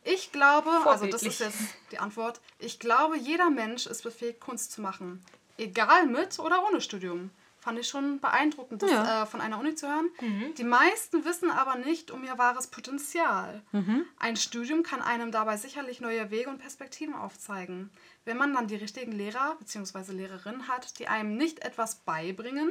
Ich 0.04 0.32
glaube, 0.32 0.70
also 0.86 1.08
das 1.08 1.24
ist 1.24 1.40
jetzt 1.40 1.60
die 1.92 1.98
Antwort, 1.98 2.42
ich 2.60 2.80
glaube, 2.80 3.18
jeder 3.18 3.50
Mensch 3.50 3.86
ist 3.86 4.04
befähigt, 4.04 4.42
Kunst 4.42 4.72
zu 4.72 4.82
machen. 4.82 5.24
Egal 5.58 6.08
mit 6.08 6.40
oder 6.40 6.66
ohne 6.68 6.82
Studium. 6.82 7.30
Fand 7.64 7.80
ich 7.80 7.88
schon 7.88 8.20
beeindruckend, 8.20 8.82
das 8.82 8.92
ja. 8.92 9.24
äh, 9.24 9.26
von 9.26 9.40
einer 9.40 9.58
Uni 9.58 9.74
zu 9.74 9.88
hören. 9.88 10.10
Mhm. 10.20 10.54
Die 10.56 10.66
meisten 10.66 11.24
wissen 11.24 11.50
aber 11.50 11.78
nicht 11.78 12.12
um 12.12 12.22
ihr 12.26 12.38
wahres 12.38 12.68
Potenzial. 12.68 13.62
Mhm. 13.72 14.04
Ein 14.20 14.36
Studium 14.36 14.84
kann 14.84 15.02
einem 15.02 15.32
dabei 15.32 15.56
sicherlich 15.56 16.02
neue 16.02 16.30
Wege 16.30 16.50
und 16.50 16.58
Perspektiven 16.58 17.14
aufzeigen. 17.16 17.90
Wenn 18.26 18.36
man 18.36 18.54
dann 18.54 18.68
die 18.68 18.76
richtigen 18.76 19.14
Lehrer 19.14 19.56
bzw. 19.60 20.12
Lehrerinnen 20.12 20.68
hat, 20.68 21.00
die 21.00 21.08
einem 21.08 21.38
nicht 21.38 21.60
etwas 21.60 21.96
beibringen, 21.96 22.70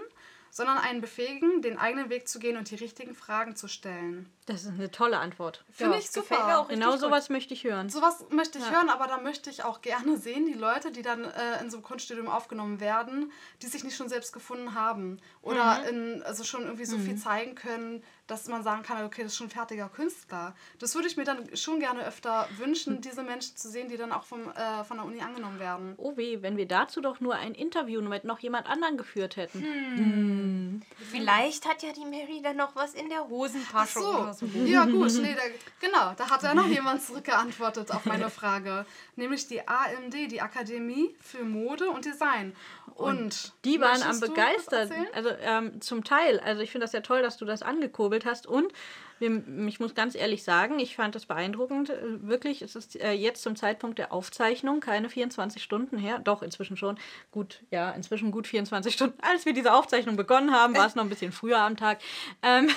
sondern 0.54 0.76
einen 0.76 1.00
befähigen, 1.00 1.62
den 1.62 1.78
eigenen 1.78 2.10
Weg 2.10 2.28
zu 2.28 2.38
gehen 2.38 2.58
und 2.58 2.70
die 2.70 2.74
richtigen 2.74 3.14
Fragen 3.14 3.56
zu 3.56 3.68
stellen. 3.68 4.30
Das 4.44 4.64
ist 4.64 4.68
eine 4.68 4.90
tolle 4.90 5.18
Antwort. 5.18 5.64
Finde 5.72 5.94
ja, 5.94 5.98
ich 5.98 6.10
super. 6.10 6.58
Auch 6.58 6.68
genau 6.68 6.94
sowas 6.98 7.30
möchte 7.30 7.54
ich 7.54 7.64
hören. 7.64 7.88
Sowas 7.88 8.26
möchte 8.28 8.58
ich 8.58 8.64
ja. 8.66 8.72
hören, 8.72 8.90
aber 8.90 9.06
da 9.06 9.16
möchte 9.16 9.48
ich 9.48 9.64
auch 9.64 9.80
gerne 9.80 10.18
sehen, 10.18 10.44
die 10.44 10.52
Leute, 10.52 10.92
die 10.92 11.00
dann 11.00 11.24
äh, 11.24 11.62
in 11.62 11.70
so 11.70 11.78
einem 11.78 11.84
Kunststudium 11.84 12.28
aufgenommen 12.28 12.80
werden, 12.80 13.32
die 13.62 13.66
sich 13.66 13.82
nicht 13.82 13.96
schon 13.96 14.10
selbst 14.10 14.34
gefunden 14.34 14.74
haben. 14.74 15.22
Oder 15.40 15.80
mhm. 15.80 15.88
in, 15.88 16.22
also 16.24 16.44
schon 16.44 16.64
irgendwie 16.64 16.84
so 16.84 16.98
mhm. 16.98 17.02
viel 17.06 17.16
zeigen 17.16 17.54
können, 17.54 18.04
dass 18.26 18.46
man 18.48 18.62
sagen 18.62 18.82
kann, 18.82 19.04
okay, 19.04 19.22
das 19.22 19.32
ist 19.32 19.38
schon 19.38 19.48
ein 19.48 19.50
fertiger 19.50 19.88
Künstler. 19.88 20.54
Das 20.78 20.94
würde 20.94 21.08
ich 21.08 21.16
mir 21.16 21.24
dann 21.24 21.56
schon 21.56 21.80
gerne 21.80 22.06
öfter 22.06 22.48
wünschen, 22.56 23.00
diese 23.00 23.22
Menschen 23.22 23.56
zu 23.56 23.68
sehen, 23.68 23.88
die 23.88 23.96
dann 23.96 24.12
auch 24.12 24.24
vom, 24.24 24.50
äh, 24.50 24.84
von 24.84 24.96
der 24.96 25.06
Uni 25.06 25.20
angenommen 25.20 25.58
werden. 25.58 25.94
Oh 25.96 26.16
weh, 26.16 26.38
wenn 26.40 26.56
wir 26.56 26.66
dazu 26.66 27.00
doch 27.00 27.20
nur 27.20 27.34
ein 27.34 27.54
Interview 27.54 28.00
mit 28.00 28.24
noch 28.24 28.38
jemand 28.38 28.68
anderen 28.68 28.96
geführt 28.96 29.36
hätten. 29.36 29.62
Hm. 29.62 29.96
Hm. 29.96 30.82
Vielleicht 31.10 31.68
hat 31.68 31.82
ja 31.82 31.92
die 31.92 32.04
Mary 32.04 32.40
dann 32.42 32.56
noch 32.56 32.74
was 32.76 32.94
in 32.94 33.08
der 33.08 33.28
Hosentasche 33.28 34.00
so. 34.00 34.08
oder 34.08 34.34
so. 34.34 34.46
Ja 34.46 34.84
gut, 34.84 35.12
nee, 35.20 35.34
da, 35.34 35.42
genau, 35.86 36.14
da 36.16 36.30
hat 36.30 36.42
ja 36.42 36.54
noch 36.54 36.66
jemand 36.66 37.02
zurückgeantwortet 37.02 37.90
auf 37.90 38.04
meine 38.06 38.30
Frage. 38.30 38.86
Nämlich 39.16 39.48
die 39.48 39.66
AMD, 39.66 40.14
die 40.30 40.40
Akademie 40.40 41.14
für 41.20 41.44
Mode 41.44 41.90
und 41.90 42.04
Design. 42.04 42.54
Und, 42.94 43.18
und 43.18 43.52
die 43.64 43.80
waren 43.80 44.02
am 44.02 44.20
begeistert. 44.20 44.90
Also 45.14 45.30
ähm, 45.40 45.80
zum 45.80 46.04
Teil. 46.04 46.40
Also 46.40 46.62
ich 46.62 46.70
finde 46.70 46.84
das 46.84 46.92
ja 46.92 47.00
toll, 47.00 47.22
dass 47.22 47.36
du 47.36 47.44
das 47.44 47.62
angekurbelt 47.62 48.21
hast. 48.24 48.46
Und 48.46 48.72
ich 49.20 49.78
muss 49.78 49.94
ganz 49.94 50.14
ehrlich 50.16 50.42
sagen, 50.42 50.80
ich 50.80 50.96
fand 50.96 51.14
das 51.14 51.26
beeindruckend. 51.26 51.90
Äh, 51.90 52.26
wirklich, 52.26 52.62
es 52.62 52.74
ist 52.74 53.00
äh, 53.00 53.12
jetzt 53.12 53.42
zum 53.42 53.54
Zeitpunkt 53.54 53.98
der 53.98 54.12
Aufzeichnung 54.12 54.80
keine 54.80 55.08
24 55.08 55.62
Stunden 55.62 55.96
her. 55.96 56.18
Doch, 56.18 56.42
inzwischen 56.42 56.76
schon. 56.76 56.98
Gut, 57.30 57.62
ja, 57.70 57.90
inzwischen 57.92 58.32
gut 58.32 58.46
24 58.46 58.92
Stunden. 58.92 59.18
Als 59.22 59.46
wir 59.46 59.52
diese 59.52 59.72
Aufzeichnung 59.72 60.16
begonnen 60.16 60.52
haben, 60.52 60.76
war 60.76 60.86
es 60.86 60.94
noch 60.94 61.04
ein 61.04 61.08
bisschen 61.08 61.32
früher 61.32 61.58
am 61.58 61.76
Tag, 61.76 62.00
ähm, 62.42 62.68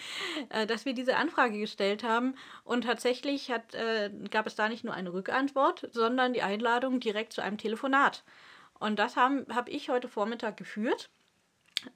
äh, 0.50 0.66
dass 0.66 0.84
wir 0.84 0.92
diese 0.92 1.16
Anfrage 1.16 1.58
gestellt 1.58 2.02
haben. 2.02 2.34
Und 2.64 2.84
tatsächlich 2.84 3.50
hat, 3.50 3.74
äh, 3.74 4.10
gab 4.30 4.46
es 4.46 4.56
da 4.56 4.68
nicht 4.68 4.84
nur 4.84 4.94
eine 4.94 5.12
Rückantwort, 5.12 5.88
sondern 5.92 6.34
die 6.34 6.42
Einladung 6.42 7.00
direkt 7.00 7.32
zu 7.32 7.40
einem 7.40 7.56
Telefonat. 7.56 8.24
Und 8.78 8.98
das 8.98 9.16
habe 9.16 9.46
hab 9.54 9.68
ich 9.68 9.88
heute 9.88 10.08
Vormittag 10.08 10.56
geführt 10.56 11.08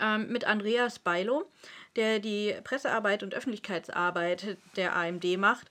ähm, 0.00 0.30
mit 0.30 0.44
Andreas 0.44 0.98
Beilo, 0.98 1.50
der 1.99 2.20
die 2.20 2.55
Pressearbeit 2.62 3.22
und 3.24 3.34
Öffentlichkeitsarbeit 3.34 4.57
der 4.76 4.96
AMD 4.96 5.36
macht. 5.36 5.70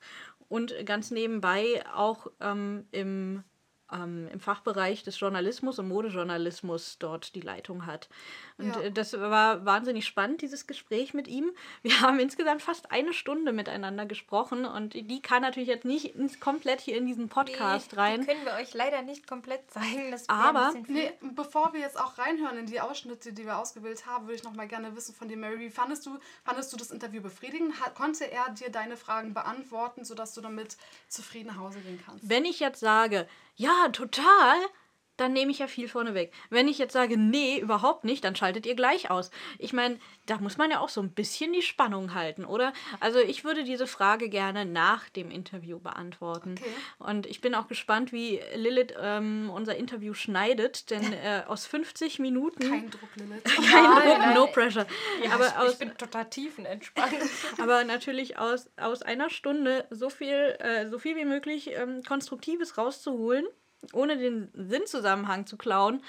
Und 0.49 0.73
ganz 0.85 1.09
nebenbei 1.09 1.83
auch 1.93 2.27
ähm, 2.41 2.85
im 2.91 3.43
ähm, 3.91 4.27
im 4.31 4.39
Fachbereich 4.39 5.03
des 5.03 5.19
Journalismus 5.19 5.79
und 5.79 5.87
Modejournalismus 5.87 6.97
dort 6.99 7.35
die 7.35 7.41
Leitung 7.41 7.85
hat. 7.85 8.09
Und 8.57 8.75
ja. 8.75 8.81
Äh, 8.81 8.91
das 8.91 9.13
war 9.13 9.65
wahnsinnig 9.65 10.05
spannend, 10.05 10.41
dieses 10.41 10.67
Gespräch 10.67 11.13
mit 11.13 11.27
ihm. 11.27 11.51
Wir 11.81 12.01
haben 12.01 12.19
insgesamt 12.19 12.61
fast 12.61 12.91
eine 12.91 13.13
Stunde 13.13 13.53
miteinander 13.53 14.05
gesprochen 14.05 14.65
und 14.65 14.93
die 14.93 15.21
kann 15.21 15.41
natürlich 15.41 15.69
jetzt 15.69 15.85
nicht 15.85 16.15
komplett 16.39 16.81
hier 16.81 16.97
in 16.97 17.05
diesen 17.05 17.29
Podcast 17.29 17.93
nee, 17.93 17.99
rein. 17.99 18.21
Die 18.21 18.27
können 18.27 18.45
wir 18.45 18.53
euch 18.53 18.73
leider 18.73 19.01
nicht 19.01 19.27
komplett 19.27 19.69
zeigen. 19.71 20.11
Das 20.11 20.27
Aber 20.29 20.73
nee, 20.87 21.11
bevor 21.35 21.73
wir 21.73 21.79
jetzt 21.79 21.99
auch 21.99 22.17
reinhören 22.17 22.57
in 22.57 22.65
die 22.65 22.81
Ausschnitte, 22.81 23.33
die 23.33 23.45
wir 23.45 23.57
ausgewählt 23.57 24.05
haben, 24.05 24.25
würde 24.25 24.35
ich 24.35 24.43
noch 24.43 24.53
mal 24.53 24.67
gerne 24.67 24.95
wissen 24.95 25.13
von 25.13 25.27
dir, 25.27 25.37
Mary, 25.37 25.59
wie 25.59 25.69
fandest 25.69 26.05
du, 26.05 26.17
fandest 26.43 26.71
du 26.73 26.77
das 26.77 26.91
Interview 26.91 27.21
befriedigend? 27.21 27.73
konnte 27.95 28.31
er 28.31 28.49
dir 28.51 28.69
deine 28.69 28.97
Fragen 28.97 29.33
beantworten, 29.33 30.05
sodass 30.05 30.33
du 30.33 30.41
damit 30.41 30.77
zufrieden 31.07 31.47
nach 31.47 31.57
Hause 31.57 31.79
gehen 31.79 32.01
kannst? 32.05 32.27
Wenn 32.27 32.45
ich 32.45 32.59
jetzt 32.59 32.79
sage, 32.79 33.27
ja, 33.57 33.89
total, 33.91 34.69
dann 35.17 35.33
nehme 35.33 35.51
ich 35.51 35.59
ja 35.59 35.67
viel 35.67 35.87
vorne 35.87 36.13
weg. 36.13 36.31
Wenn 36.49 36.67
ich 36.67 36.77
jetzt 36.77 36.93
sage, 36.93 37.17
nee, 37.17 37.59
überhaupt 37.59 38.03
nicht, 38.03 38.23
dann 38.23 38.35
schaltet 38.35 38.65
ihr 38.65 38.75
gleich 38.75 39.09
aus. 39.09 39.31
Ich 39.59 39.73
meine, 39.73 39.99
da 40.25 40.37
muss 40.37 40.57
man 40.57 40.71
ja 40.71 40.79
auch 40.79 40.89
so 40.89 41.01
ein 41.01 41.11
bisschen 41.11 41.53
die 41.53 41.61
Spannung 41.61 42.13
halten, 42.13 42.45
oder? 42.45 42.73
Also 42.99 43.19
ich 43.19 43.43
würde 43.43 43.63
diese 43.63 43.87
Frage 43.87 44.29
gerne 44.29 44.65
nach 44.65 45.09
dem 45.09 45.31
Interview 45.31 45.79
beantworten. 45.79 46.55
Okay. 46.59 46.71
Und 46.99 47.25
ich 47.25 47.41
bin 47.41 47.55
auch 47.55 47.67
gespannt, 47.67 48.11
wie 48.11 48.39
Lilith 48.55 48.93
ähm, 48.99 49.49
unser 49.53 49.75
Interview 49.75 50.13
schneidet, 50.13 50.91
denn 50.91 51.13
äh, 51.13 51.43
aus 51.47 51.65
50 51.65 52.19
Minuten... 52.19 52.69
Kein 52.69 52.89
Druck, 52.89 53.09
Lilith. 53.15 53.43
Kein 53.43 53.83
Nein, 53.83 53.93
Druck, 53.93 54.17
nein. 54.19 54.33
no 54.35 54.47
pressure. 54.47 54.87
Ja, 55.23 55.31
aber 55.31 55.47
ich, 55.47 55.57
aus, 55.57 55.71
ich 55.73 55.79
bin 55.79 55.97
total 55.97 56.29
tiefenentspannt. 56.29 57.13
aber 57.61 57.83
natürlich 57.83 58.37
aus, 58.37 58.69
aus 58.77 59.01
einer 59.01 59.29
Stunde 59.29 59.85
so 59.89 60.09
viel, 60.09 60.55
äh, 60.59 60.89
so 60.89 60.99
viel 60.99 61.15
wie 61.15 61.25
möglich 61.25 61.71
ähm, 61.73 62.03
Konstruktives 62.03 62.77
rauszuholen, 62.77 63.45
ohne 63.93 64.17
den 64.17 64.49
Sinnzusammenhang 64.53 65.45
zu 65.45 65.57
klauen 65.57 66.01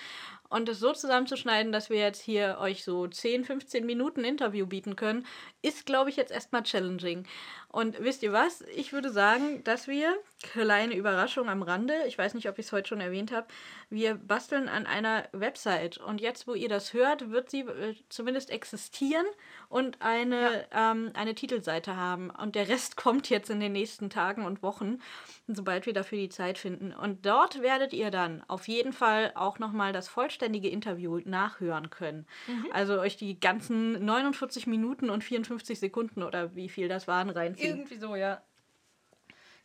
und 0.48 0.68
es 0.68 0.80
so 0.80 0.92
zusammenzuschneiden, 0.92 1.72
dass 1.72 1.90
wir 1.90 1.98
jetzt 1.98 2.22
hier 2.22 2.58
euch 2.60 2.82
so 2.84 3.06
10, 3.06 3.44
15 3.44 3.84
Minuten 3.84 4.24
Interview 4.24 4.66
bieten 4.66 4.96
können, 4.96 5.26
ist, 5.62 5.86
glaube 5.86 6.10
ich, 6.10 6.16
jetzt 6.16 6.32
erstmal 6.32 6.62
challenging. 6.62 7.26
Und 7.70 8.02
wisst 8.02 8.22
ihr 8.22 8.32
was? 8.32 8.62
Ich 8.74 8.94
würde 8.94 9.10
sagen, 9.10 9.62
dass 9.64 9.88
wir, 9.88 10.16
kleine 10.42 10.96
Überraschung 10.96 11.50
am 11.50 11.62
Rande, 11.62 11.94
ich 12.06 12.16
weiß 12.16 12.32
nicht, 12.32 12.48
ob 12.48 12.58
ich 12.58 12.66
es 12.66 12.72
heute 12.72 12.88
schon 12.88 13.00
erwähnt 13.00 13.30
habe, 13.30 13.46
wir 13.90 14.14
basteln 14.14 14.70
an 14.70 14.86
einer 14.86 15.28
Website. 15.32 15.98
Und 15.98 16.20
jetzt, 16.20 16.46
wo 16.46 16.54
ihr 16.54 16.70
das 16.70 16.94
hört, 16.94 17.30
wird 17.30 17.50
sie 17.50 17.60
äh, 17.60 17.94
zumindest 18.08 18.50
existieren 18.50 19.26
und 19.68 20.00
eine, 20.00 20.66
ähm, 20.72 21.10
eine 21.12 21.34
Titelseite 21.34 21.94
haben. 21.96 22.30
Und 22.30 22.54
der 22.54 22.68
Rest 22.68 22.96
kommt 23.08 23.28
jetzt 23.28 23.50
in 23.50 23.60
den 23.60 23.72
nächsten 23.72 24.08
Tagen 24.08 24.46
und 24.46 24.62
Wochen, 24.62 25.00
sobald 25.46 25.84
wir 25.84 25.92
dafür 25.92 26.18
die 26.18 26.30
Zeit 26.30 26.56
finden. 26.56 26.94
Und 26.94 27.26
dort 27.26 27.60
werdet 27.60 27.92
ihr 27.92 28.10
dann 28.10 28.42
auf 28.48 28.66
jeden 28.66 28.94
Fall 28.94 29.32
auch 29.34 29.58
nochmal 29.58 29.92
das 29.92 30.08
vollständige 30.08 30.68
Interview 30.68 31.20
nachhören 31.24 31.90
können. 31.90 32.26
Also 32.72 32.98
euch 32.98 33.16
die 33.16 33.38
ganzen 33.38 34.04
49 34.04 34.66
Minuten 34.66 35.10
und 35.10 35.22
54 35.22 35.78
Sekunden 35.78 36.22
oder 36.22 36.54
wie 36.54 36.70
viel 36.70 36.88
das 36.88 37.06
waren 37.06 37.28
reinziehen. 37.28 37.57
Irgendwie 37.60 37.98
so, 37.98 38.16
ja. 38.16 38.42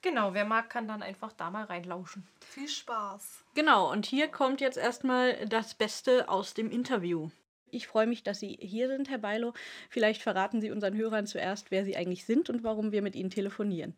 Genau, 0.01 0.33
wer 0.33 0.43
mag, 0.43 0.69
kann 0.69 0.87
dann 0.87 1.01
einfach 1.01 1.31
da 1.31 1.49
mal 1.49 1.63
reinlauschen. 1.63 2.27
Viel 2.41 2.67
Spaß. 2.67 3.45
Genau, 3.55 3.89
und 3.89 4.05
hier 4.05 4.27
kommt 4.27 4.59
jetzt 4.59 4.77
erstmal 4.77 5.47
das 5.47 5.75
Beste 5.75 6.27
aus 6.27 6.53
dem 6.53 6.69
Interview. 6.69 7.29
Ich 7.71 7.87
freue 7.87 8.05
mich, 8.05 8.21
dass 8.21 8.39
Sie 8.39 8.57
hier 8.61 8.87
sind, 8.87 9.09
Herr 9.09 9.17
Beilo. 9.17 9.53
Vielleicht 9.89 10.21
verraten 10.21 10.61
Sie 10.61 10.71
unseren 10.71 10.95
Hörern 10.95 11.25
zuerst, 11.25 11.71
wer 11.71 11.85
Sie 11.85 11.95
eigentlich 11.95 12.25
sind 12.25 12.49
und 12.49 12.63
warum 12.63 12.91
wir 12.91 13.01
mit 13.01 13.15
Ihnen 13.15 13.31
telefonieren. 13.31 13.95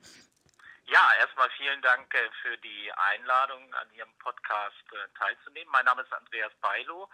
Ja, 0.85 1.11
erstmal 1.19 1.49
vielen 1.57 1.81
Dank 1.81 2.13
äh, 2.13 2.29
für 2.43 2.55
die 2.57 2.91
Einladung, 3.11 3.73
an 3.73 3.87
Ihrem 3.95 4.13
Podcast 4.19 4.85
äh, 4.91 5.17
teilzunehmen. 5.17 5.71
Mein 5.71 5.85
Name 5.85 6.03
ist 6.03 6.13
Andreas 6.13 6.53
Beilo. 6.61 7.09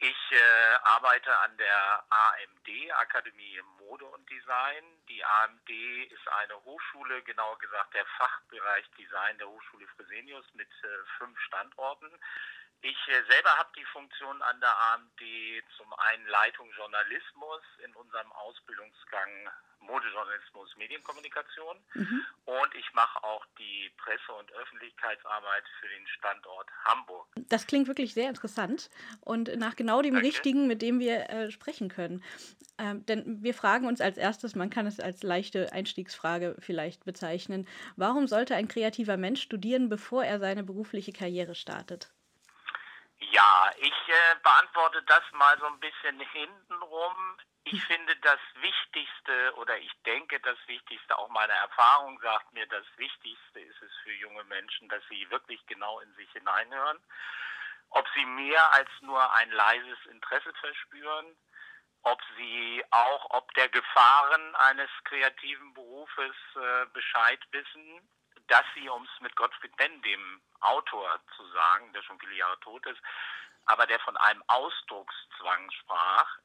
Ich 0.00 0.30
äh, 0.30 0.74
arbeite 0.84 1.36
an 1.38 1.56
der 1.56 2.04
AMD, 2.08 2.92
Akademie 2.92 3.60
Mode 3.78 4.04
und 4.04 4.30
Design. 4.30 4.84
Die 5.08 5.24
AMD 5.24 5.70
ist 6.12 6.28
eine 6.28 6.54
Hochschule, 6.64 7.20
genauer 7.22 7.58
gesagt 7.58 7.94
der 7.94 8.06
Fachbereich 8.06 8.88
Design 8.96 9.36
der 9.38 9.48
Hochschule 9.48 9.88
Fresenius 9.96 10.44
mit 10.54 10.68
äh, 10.84 10.86
fünf 11.18 11.36
Standorten. 11.40 12.08
Ich 12.82 13.08
äh, 13.08 13.24
selber 13.28 13.56
habe 13.56 13.70
die 13.76 13.84
Funktion 13.86 14.40
an 14.42 14.60
der 14.60 14.76
AMD 14.92 15.20
zum 15.76 15.92
einen 15.94 16.28
Leitung 16.28 16.70
Journalismus 16.74 17.62
in 17.82 17.92
unserem 17.96 18.30
Ausbildungsgang 18.30 19.50
Modejournalismus, 19.80 20.76
Medienkommunikation 20.76 21.76
und 22.44 22.74
ich 22.74 22.92
mache 22.94 23.22
auch 23.24 23.44
die 23.58 23.90
Presse- 23.96 24.32
und 24.38 24.52
Öffentlichkeitsarbeit 24.52 25.64
für 25.80 25.88
den 25.88 26.06
Standort 26.06 26.68
Hamburg. 26.84 27.26
Das 27.48 27.66
klingt 27.66 27.88
wirklich 27.88 28.14
sehr 28.14 28.28
interessant 28.28 28.90
und 29.20 29.56
nach 29.56 29.76
genau 29.76 30.02
dem 30.02 30.14
Danke. 30.14 30.28
Richtigen, 30.28 30.66
mit 30.66 30.82
dem 30.82 31.00
wir 31.00 31.30
äh, 31.30 31.50
sprechen 31.50 31.88
können. 31.88 32.22
Ähm, 32.78 33.04
denn 33.06 33.42
wir 33.42 33.54
fragen 33.54 33.86
uns 33.86 34.00
als 34.00 34.18
erstes, 34.18 34.54
man 34.54 34.70
kann 34.70 34.86
es 34.86 35.00
als 35.00 35.22
leichte 35.22 35.72
Einstiegsfrage 35.72 36.56
vielleicht 36.58 37.04
bezeichnen, 37.04 37.66
warum 37.96 38.26
sollte 38.28 38.54
ein 38.54 38.68
kreativer 38.68 39.16
Mensch 39.16 39.42
studieren, 39.42 39.88
bevor 39.88 40.24
er 40.24 40.38
seine 40.38 40.62
berufliche 40.62 41.12
Karriere 41.12 41.54
startet? 41.54 42.12
Ja, 43.38 43.70
ich 43.76 44.08
äh, 44.08 44.34
beantworte 44.42 45.00
das 45.04 45.22
mal 45.30 45.56
so 45.60 45.66
ein 45.66 45.78
bisschen 45.78 46.18
hintenrum. 46.18 47.38
Ich 47.62 47.84
finde 47.84 48.16
das 48.16 48.40
Wichtigste 48.60 49.54
oder 49.54 49.78
ich 49.78 49.92
denke 50.04 50.40
das 50.40 50.58
Wichtigste, 50.66 51.16
auch 51.16 51.28
meine 51.28 51.52
Erfahrung 51.52 52.18
sagt 52.20 52.52
mir, 52.52 52.66
das 52.66 52.84
Wichtigste 52.96 53.60
ist 53.60 53.80
es 53.80 53.92
für 54.02 54.12
junge 54.14 54.42
Menschen, 54.44 54.88
dass 54.88 55.04
sie 55.08 55.30
wirklich 55.30 55.64
genau 55.66 56.00
in 56.00 56.12
sich 56.14 56.28
hineinhören. 56.32 56.98
Ob 57.90 58.08
sie 58.16 58.24
mehr 58.24 58.72
als 58.72 58.90
nur 59.02 59.32
ein 59.34 59.52
leises 59.52 60.06
Interesse 60.06 60.52
verspüren, 60.54 61.36
ob 62.02 62.20
sie 62.36 62.84
auch 62.90 63.24
ob 63.30 63.54
der 63.54 63.68
Gefahren 63.68 64.56
eines 64.56 64.90
kreativen 65.04 65.74
Berufes 65.74 66.34
äh, 66.56 66.86
Bescheid 66.86 67.40
wissen, 67.52 68.00
dass 68.48 68.64
sie, 68.74 68.88
um 68.88 69.04
es 69.04 69.20
mit 69.20 69.34
Gottfried 69.36 69.74
Benn, 69.76 70.02
dem 70.02 70.42
Autor, 70.60 71.20
zu 71.36 71.46
sagen, 71.50 71.92
der 71.92 72.02
schon 72.02 72.18
viele 72.18 72.34
Jahre 72.34 72.58
tot 72.60 72.84
ist, 72.86 73.00
aber 73.66 73.86
der 73.86 74.00
von 74.00 74.16
einem 74.16 74.42
Ausdruckszwang 74.48 75.70
sprach. 75.70 76.38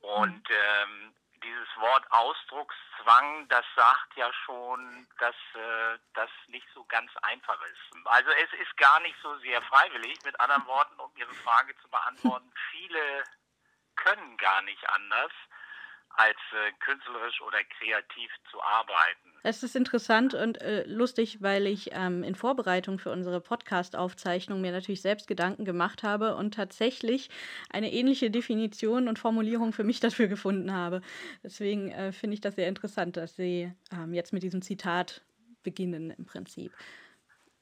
Und 0.00 0.48
ähm, 0.50 1.14
dieses 1.42 1.76
Wort 1.76 2.04
Ausdruckszwang, 2.10 3.48
das 3.48 3.64
sagt 3.74 4.16
ja 4.16 4.30
schon, 4.44 5.06
dass 5.18 5.34
äh, 5.54 5.98
das 6.14 6.30
nicht 6.48 6.66
so 6.74 6.84
ganz 6.84 7.10
einfach 7.22 7.60
ist. 7.62 8.06
Also 8.06 8.30
es 8.30 8.52
ist 8.60 8.76
gar 8.76 9.00
nicht 9.00 9.16
so 9.22 9.36
sehr 9.38 9.60
freiwillig. 9.62 10.18
Mit 10.24 10.38
anderen 10.40 10.66
Worten, 10.66 10.98
um 11.00 11.10
Ihre 11.16 11.34
Frage 11.34 11.76
zu 11.78 11.88
beantworten, 11.88 12.52
viele 12.70 13.24
können 13.96 14.36
gar 14.36 14.62
nicht 14.62 14.88
anders, 14.90 15.32
als 16.16 16.36
äh, 16.52 16.72
künstlerisch 16.80 17.40
oder 17.42 17.58
kreativ 17.64 18.30
zu 18.50 18.62
arbeiten. 18.62 19.32
Es 19.42 19.62
ist 19.62 19.76
interessant 19.76 20.34
und 20.34 20.60
äh, 20.60 20.84
lustig, 20.86 21.42
weil 21.42 21.66
ich 21.66 21.90
ähm, 21.92 22.22
in 22.22 22.34
Vorbereitung 22.34 22.98
für 22.98 23.10
unsere 23.10 23.40
Podcast-Aufzeichnung 23.40 24.60
mir 24.60 24.72
natürlich 24.72 25.02
selbst 25.02 25.26
Gedanken 25.26 25.64
gemacht 25.64 26.02
habe 26.02 26.36
und 26.36 26.54
tatsächlich 26.54 27.30
eine 27.70 27.92
ähnliche 27.92 28.30
Definition 28.30 29.08
und 29.08 29.18
Formulierung 29.18 29.72
für 29.72 29.84
mich 29.84 30.00
dafür 30.00 30.28
gefunden 30.28 30.72
habe. 30.72 31.02
Deswegen 31.42 31.90
äh, 31.90 32.12
finde 32.12 32.34
ich 32.34 32.40
das 32.40 32.54
sehr 32.54 32.68
interessant, 32.68 33.16
dass 33.16 33.36
Sie 33.36 33.72
ähm, 33.92 34.14
jetzt 34.14 34.32
mit 34.32 34.42
diesem 34.42 34.62
Zitat 34.62 35.22
beginnen 35.62 36.10
im 36.10 36.26
Prinzip. 36.26 36.72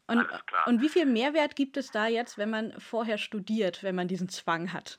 Und, 0.08 0.26
und 0.66 0.82
wie 0.82 0.88
viel 0.88 1.06
Mehrwert 1.06 1.56
gibt 1.56 1.76
es 1.76 1.90
da 1.90 2.06
jetzt, 2.06 2.36
wenn 2.36 2.50
man 2.50 2.78
vorher 2.78 3.16
studiert, 3.16 3.82
wenn 3.82 3.94
man 3.94 4.08
diesen 4.08 4.28
Zwang 4.28 4.72
hat? 4.72 4.98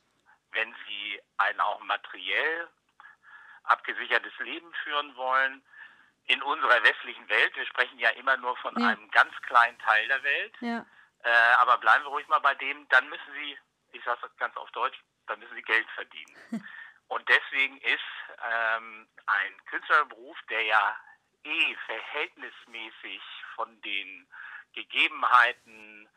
wenn 0.54 0.74
sie 0.86 1.20
ein 1.36 1.60
auch 1.60 1.80
materiell 1.80 2.68
abgesichertes 3.64 4.32
Leben 4.38 4.72
führen 4.82 5.14
wollen, 5.16 5.64
in 6.26 6.42
unserer 6.42 6.82
westlichen 6.82 7.28
Welt, 7.28 7.54
wir 7.56 7.66
sprechen 7.66 7.98
ja 7.98 8.08
immer 8.10 8.36
nur 8.38 8.56
von 8.58 8.74
Ja. 8.80 8.88
einem 8.88 9.10
ganz 9.10 9.34
kleinen 9.42 9.78
Teil 9.80 10.08
der 10.08 10.22
Welt, 10.22 10.54
Ja, 10.60 10.86
äh, 11.22 11.52
aber 11.58 11.78
bleiben 11.78 12.04
wir 12.04 12.08
ruhig 12.08 12.26
mal 12.28 12.38
bei 12.40 12.54
dem, 12.54 12.88
dann 12.88 13.08
müssen 13.08 13.32
sie, 13.34 13.58
ich 13.92 14.02
sage 14.04 14.20
das 14.22 14.36
ganz 14.38 14.56
auf 14.56 14.70
Deutsch, 14.72 14.98
dann 15.26 15.38
müssen 15.38 15.54
sie 15.54 15.62
Geld 15.62 15.88
verdienen. 15.90 16.34
Und 17.08 17.28
deswegen 17.28 17.76
ist 17.82 18.00
ähm, 18.42 19.06
ein 19.26 19.66
Künstlerberuf, 19.66 20.38
der 20.48 20.62
ja 20.62 20.96
eh 21.44 21.76
verhältnismäßig 21.86 23.20
von 23.54 23.78
den 23.82 24.26
Gegebenheiten 24.72 26.08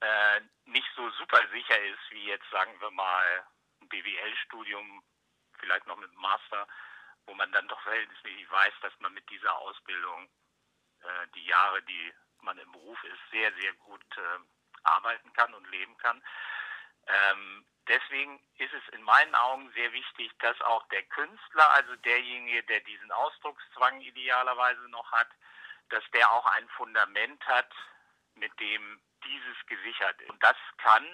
äh, 0.00 0.40
nicht 0.64 0.88
so 0.96 1.10
super 1.10 1.40
sicher 1.52 1.78
ist, 1.82 2.10
wie 2.10 2.24
jetzt 2.24 2.48
sagen 2.50 2.74
wir 2.80 2.90
mal 2.90 3.46
ein 3.82 3.88
BWL-Studium, 3.88 5.02
vielleicht 5.58 5.86
noch 5.86 5.96
mit 5.96 6.12
Master, 6.14 6.66
wo 7.26 7.34
man 7.34 7.52
dann 7.52 7.68
doch 7.68 7.80
verhältnismäßig 7.82 8.50
weiß, 8.50 8.72
dass 8.82 8.92
man 9.00 9.12
mit 9.12 9.28
dieser 9.30 9.56
Ausbildung 9.58 10.28
äh, 11.02 11.26
die 11.34 11.44
Jahre, 11.44 11.82
die 11.82 12.12
man 12.42 12.58
im 12.58 12.72
Beruf 12.72 13.02
ist, 13.04 13.20
sehr, 13.30 13.52
sehr 13.54 13.72
gut 13.74 14.04
äh, 14.16 14.38
arbeiten 14.84 15.32
kann 15.32 15.52
und 15.54 15.68
leben 15.70 15.96
kann. 15.98 16.22
Ähm, 17.06 17.66
deswegen 17.86 18.40
ist 18.56 18.72
es 18.72 18.94
in 18.94 19.02
meinen 19.02 19.34
Augen 19.34 19.70
sehr 19.72 19.92
wichtig, 19.92 20.30
dass 20.38 20.60
auch 20.62 20.86
der 20.88 21.02
Künstler, 21.04 21.70
also 21.72 21.96
derjenige, 21.96 22.62
der 22.64 22.80
diesen 22.80 23.10
Ausdruckszwang 23.12 24.00
idealerweise 24.00 24.88
noch 24.90 25.10
hat, 25.12 25.28
dass 25.88 26.04
der 26.12 26.30
auch 26.30 26.46
ein 26.46 26.68
Fundament 26.70 27.44
hat, 27.46 27.70
mit 28.34 28.58
dem 28.60 29.00
dieses 29.24 29.66
gesichert 29.66 30.20
ist. 30.20 30.30
Und 30.30 30.42
das 30.42 30.56
kann 30.78 31.04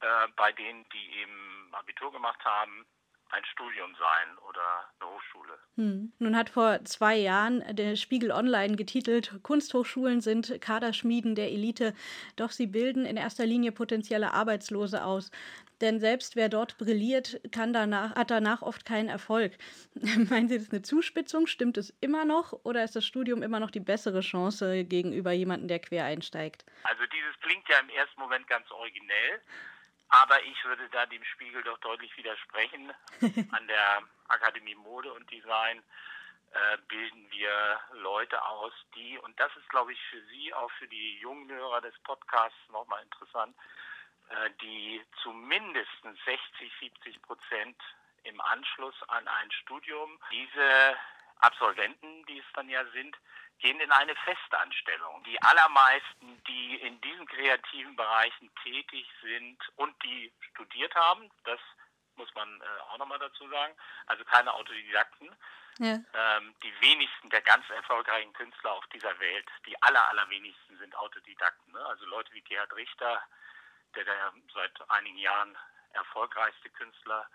äh, 0.00 0.28
bei 0.36 0.52
denen, 0.52 0.88
die 0.90 1.20
eben 1.20 1.74
Abitur 1.74 2.12
gemacht 2.12 2.44
haben, 2.44 2.86
ein 3.32 3.44
Studium 3.44 3.94
sein 3.94 4.38
oder 4.48 4.90
eine 4.98 5.10
Hochschule. 5.10 5.58
Hm. 5.76 6.12
Nun 6.18 6.36
hat 6.36 6.50
vor 6.50 6.84
zwei 6.84 7.16
Jahren 7.16 7.64
der 7.74 7.96
Spiegel 7.96 8.32
Online 8.32 8.76
getitelt, 8.76 9.40
Kunsthochschulen 9.42 10.20
sind 10.20 10.60
Kaderschmieden 10.60 11.34
der 11.34 11.50
Elite, 11.50 11.94
doch 12.36 12.50
sie 12.50 12.66
bilden 12.66 13.06
in 13.06 13.16
erster 13.16 13.46
Linie 13.46 13.72
potenzielle 13.72 14.32
Arbeitslose 14.34 15.04
aus. 15.04 15.30
Denn 15.80 15.98
selbst 15.98 16.36
wer 16.36 16.50
dort 16.50 16.76
brilliert, 16.76 17.40
kann 17.52 17.72
danach, 17.72 18.14
hat 18.14 18.30
danach 18.30 18.60
oft 18.60 18.84
keinen 18.84 19.08
Erfolg. 19.08 19.56
Meinen 19.94 20.48
Sie, 20.48 20.56
das 20.56 20.64
ist 20.64 20.72
eine 20.72 20.82
Zuspitzung? 20.82 21.46
Stimmt 21.46 21.78
es 21.78 21.88
immer 22.02 22.26
noch? 22.26 22.52
Oder 22.64 22.84
ist 22.84 22.96
das 22.96 23.06
Studium 23.06 23.42
immer 23.42 23.60
noch 23.60 23.70
die 23.70 23.80
bessere 23.80 24.20
Chance 24.20 24.84
gegenüber 24.84 25.32
jemandem, 25.32 25.68
der 25.68 25.78
quer 25.78 26.04
einsteigt? 26.04 26.66
Also 26.84 27.02
dieses 27.06 27.30
dieses 27.30 27.40
klingt 27.40 27.68
ja 27.68 27.78
im 27.78 27.88
ersten 27.90 28.20
Moment 28.20 28.46
ganz 28.46 28.70
originell, 28.70 29.40
aber 30.10 30.42
ich 30.44 30.64
würde 30.64 30.88
da 30.90 31.06
dem 31.06 31.24
Spiegel 31.24 31.62
doch 31.62 31.78
deutlich 31.78 32.16
widersprechen. 32.16 32.92
An 33.52 33.66
der 33.66 34.02
Akademie 34.28 34.74
Mode 34.74 35.12
und 35.12 35.30
Design 35.30 35.82
äh, 36.52 36.78
bilden 36.88 37.30
wir 37.30 37.80
Leute 37.92 38.44
aus, 38.44 38.72
die, 38.96 39.18
und 39.18 39.38
das 39.38 39.54
ist, 39.56 39.68
glaube 39.68 39.92
ich, 39.92 40.00
für 40.10 40.20
Sie, 40.26 40.52
auch 40.52 40.70
für 40.72 40.88
die 40.88 41.18
jungen 41.18 41.48
Hörer 41.50 41.80
des 41.80 41.96
Podcasts 42.00 42.58
nochmal 42.70 43.02
interessant, 43.04 43.56
äh, 44.30 44.50
die 44.60 45.00
zumindest 45.22 45.90
60, 46.02 46.72
70 46.80 47.22
Prozent 47.22 47.76
im 48.24 48.40
Anschluss 48.40 48.94
an 49.08 49.26
ein 49.28 49.50
Studium 49.52 50.18
diese 50.30 50.96
Absolventen, 51.42 52.24
die 52.26 52.38
es 52.38 52.44
dann 52.54 52.68
ja 52.68 52.84
sind, 52.92 53.16
gehen 53.58 53.78
in 53.80 53.92
eine 53.92 54.14
Festanstellung. 54.16 55.22
Die 55.24 55.40
allermeisten, 55.42 56.42
die 56.44 56.76
in 56.76 57.00
diesen 57.02 57.26
kreativen 57.26 57.94
Bereichen 57.96 58.50
tätig 58.62 59.06
sind 59.22 59.58
und 59.76 59.94
die 60.02 60.32
studiert 60.52 60.94
haben, 60.94 61.30
das 61.44 61.60
muss 62.16 62.34
man 62.34 62.60
äh, 62.60 62.80
auch 62.90 62.98
nochmal 62.98 63.18
dazu 63.18 63.48
sagen, 63.48 63.74
also 64.06 64.24
keine 64.24 64.52
Autodidakten, 64.52 65.34
Ja. 65.78 65.98
ähm, 66.14 66.54
die 66.62 66.80
wenigsten 66.80 67.30
der 67.30 67.42
ganz 67.42 67.68
erfolgreichen 67.70 68.32
Künstler 68.34 68.72
auf 68.72 68.86
dieser 68.88 69.18
Welt, 69.20 69.46
die 69.66 69.80
aller, 69.82 70.06
allerwenigsten 70.08 70.78
sind 70.78 70.94
Autodidakten. 70.96 71.72
Ne? 71.72 71.84
Also 71.86 72.04
Leute 72.06 72.32
wie 72.32 72.42
Gerhard 72.42 72.74
Richter, 72.74 73.22
der, 73.94 74.04
der 74.04 74.32
seit 74.54 74.90
einigen 74.90 75.18
Jahren 75.18 75.56
erfolgreichste 75.92 76.70
Künstler 76.70 77.28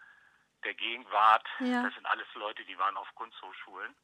der 0.65 0.73
Gegenwart, 0.73 1.47
Ja. 1.59 1.83
das 1.83 1.93
sind 1.93 2.05
alles 2.07 2.27
Leute, 2.33 2.65
die 2.65 2.77
waren 2.77 2.97
auf 2.97 3.13
Kunsthochschulen. 3.15 3.95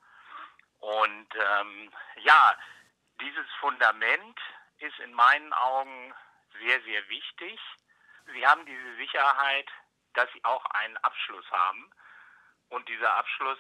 Und 0.80 1.28
ähm, 1.36 1.92
ja, 2.18 2.58
dieses 3.20 3.46
Fundament 3.60 4.40
ist 4.80 4.98
in 5.00 5.14
meinen 5.14 5.54
Augen 5.54 6.14
sehr, 6.60 6.82
sehr 6.84 7.08
wichtig. 7.10 7.60
Sie 8.34 8.48
haben 8.48 8.66
diese 8.66 8.96
Sicherheit, 8.96 9.70
dass 10.14 10.32
sie 10.34 10.44
auch 10.44 10.66
einen 10.66 10.98
Abschluss 10.98 11.50
haben. 11.52 11.92
Und 12.70 12.88
dieser 12.90 13.14
Abschluss, 13.16 13.60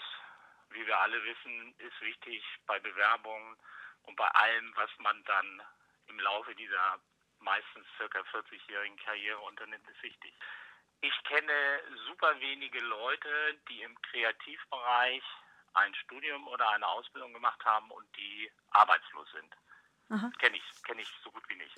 wie 0.69 0.85
wir 0.87 0.97
alle 0.99 1.23
wissen, 1.23 1.75
ist 1.79 1.99
wichtig 2.01 2.43
bei 2.65 2.79
Bewerbungen 2.79 3.57
und 4.03 4.15
bei 4.15 4.27
allem, 4.29 4.73
was 4.75 4.89
man 4.99 5.23
dann 5.25 5.61
im 6.07 6.19
Laufe 6.19 6.55
dieser 6.55 6.99
meistens 7.39 7.85
circa 7.97 8.19
40-jährigen 8.19 8.97
Karriere 8.97 9.39
unternimmt, 9.39 9.87
ist 9.89 10.01
wichtig. 10.03 10.33
Ich 11.01 11.23
kenne 11.23 11.81
super 12.07 12.39
wenige 12.39 12.79
Leute, 12.79 13.59
die 13.69 13.81
im 13.81 13.99
Kreativbereich 14.03 15.23
ein 15.73 15.95
Studium 15.95 16.47
oder 16.47 16.69
eine 16.69 16.87
Ausbildung 16.87 17.33
gemacht 17.33 17.63
haben 17.65 17.89
und 17.91 18.05
die 18.17 18.51
arbeitslos 18.71 19.27
sind. 19.31 19.55
Kenne 20.39 20.57
ich, 20.57 20.83
kenne 20.83 21.01
ich 21.01 21.09
so 21.23 21.31
gut 21.31 21.43
wie 21.49 21.55
nicht. 21.55 21.75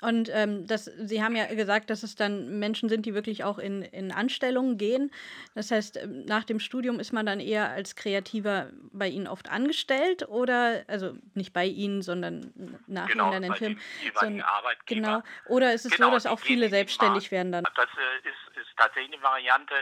Und 0.00 0.30
ähm, 0.32 0.66
das, 0.66 0.86
Sie 0.86 1.22
haben 1.22 1.36
ja 1.36 1.46
gesagt, 1.46 1.88
dass 1.90 2.02
es 2.02 2.16
dann 2.16 2.58
Menschen 2.58 2.88
sind, 2.88 3.06
die 3.06 3.14
wirklich 3.14 3.44
auch 3.44 3.58
in, 3.58 3.82
in 3.82 4.10
Anstellungen 4.10 4.76
gehen. 4.76 5.12
Das 5.54 5.70
heißt, 5.70 5.96
ähm, 5.96 6.24
nach 6.24 6.42
dem 6.42 6.58
Studium 6.58 6.98
ist 6.98 7.12
man 7.12 7.24
dann 7.24 7.38
eher 7.38 7.70
als 7.70 7.94
Kreativer 7.94 8.70
bei 8.92 9.06
Ihnen 9.06 9.28
oft 9.28 9.48
angestellt 9.48 10.26
oder, 10.28 10.82
also 10.88 11.14
nicht 11.34 11.52
bei 11.52 11.66
Ihnen, 11.66 12.02
sondern 12.02 12.80
nach 12.88 13.06
Genau, 13.06 13.30
Ihnen 13.30 13.42
dann 13.42 13.52
den 13.52 13.80
sondern-. 14.14 14.44
Genau. 14.86 15.22
Oder 15.46 15.72
ist 15.72 15.84
es 15.84 15.92
Genau, 15.92 16.08
so, 16.08 16.14
dass 16.14 16.26
auch 16.26 16.40
viele 16.40 16.68
selbstständig 16.68 17.30
werden 17.30 17.52
dann? 17.52 17.64
Das 17.76 17.86
äh, 17.86 18.28
ist, 18.28 18.56
ist 18.56 18.76
tatsächlich 18.76 19.14
eine 19.14 19.22
Variante. 19.22 19.74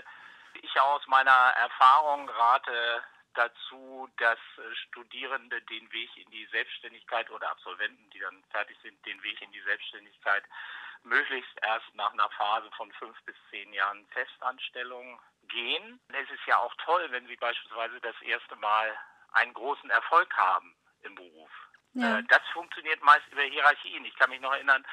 Ich 0.60 0.80
aus 0.80 1.06
meiner 1.06 1.30
Erfahrung 1.30 2.28
rate 2.28 2.72
dazu, 3.34 4.08
dass 4.18 4.38
äh, 4.58 4.74
Studierende 4.88 5.60
den 5.62 5.90
Weg 5.92 6.16
in 6.16 6.30
die 6.30 6.46
Selbstständigkeit 6.46 7.30
oder 7.30 7.50
Absolventen, 7.50 8.10
die 8.10 8.18
dann 8.18 8.42
fertig 8.50 8.76
sind, 8.82 9.04
den 9.06 9.22
Weg 9.22 9.40
in 9.42 9.52
die 9.52 9.62
Selbstständigkeit 9.62 10.44
möglichst 11.02 11.52
erst 11.62 11.94
nach 11.94 12.12
einer 12.12 12.28
Phase 12.30 12.70
von 12.76 12.92
fünf 12.92 13.20
bis 13.24 13.36
zehn 13.50 13.72
Jahren 13.72 14.06
Festanstellung 14.08 15.20
gehen. 15.48 16.00
Es 16.08 16.30
ist 16.30 16.46
ja 16.46 16.58
auch 16.58 16.74
toll, 16.84 17.06
wenn 17.10 17.26
Sie 17.26 17.36
beispielsweise 17.36 18.00
das 18.00 18.20
erste 18.22 18.56
Mal 18.56 18.96
einen 19.32 19.54
großen 19.54 19.90
Erfolg 19.90 20.32
haben 20.36 20.76
im 21.02 21.14
Beruf. 21.14 21.50
Ja. 21.94 22.18
Äh, 22.18 22.24
Das 22.28 22.42
funktioniert 22.52 23.02
meist 23.02 23.26
über 23.30 23.42
Hierarchien. 23.42 24.04
Ich 24.04 24.14
kann 24.16 24.30
mich 24.30 24.40
noch 24.40 24.52
erinnern, 24.52 24.86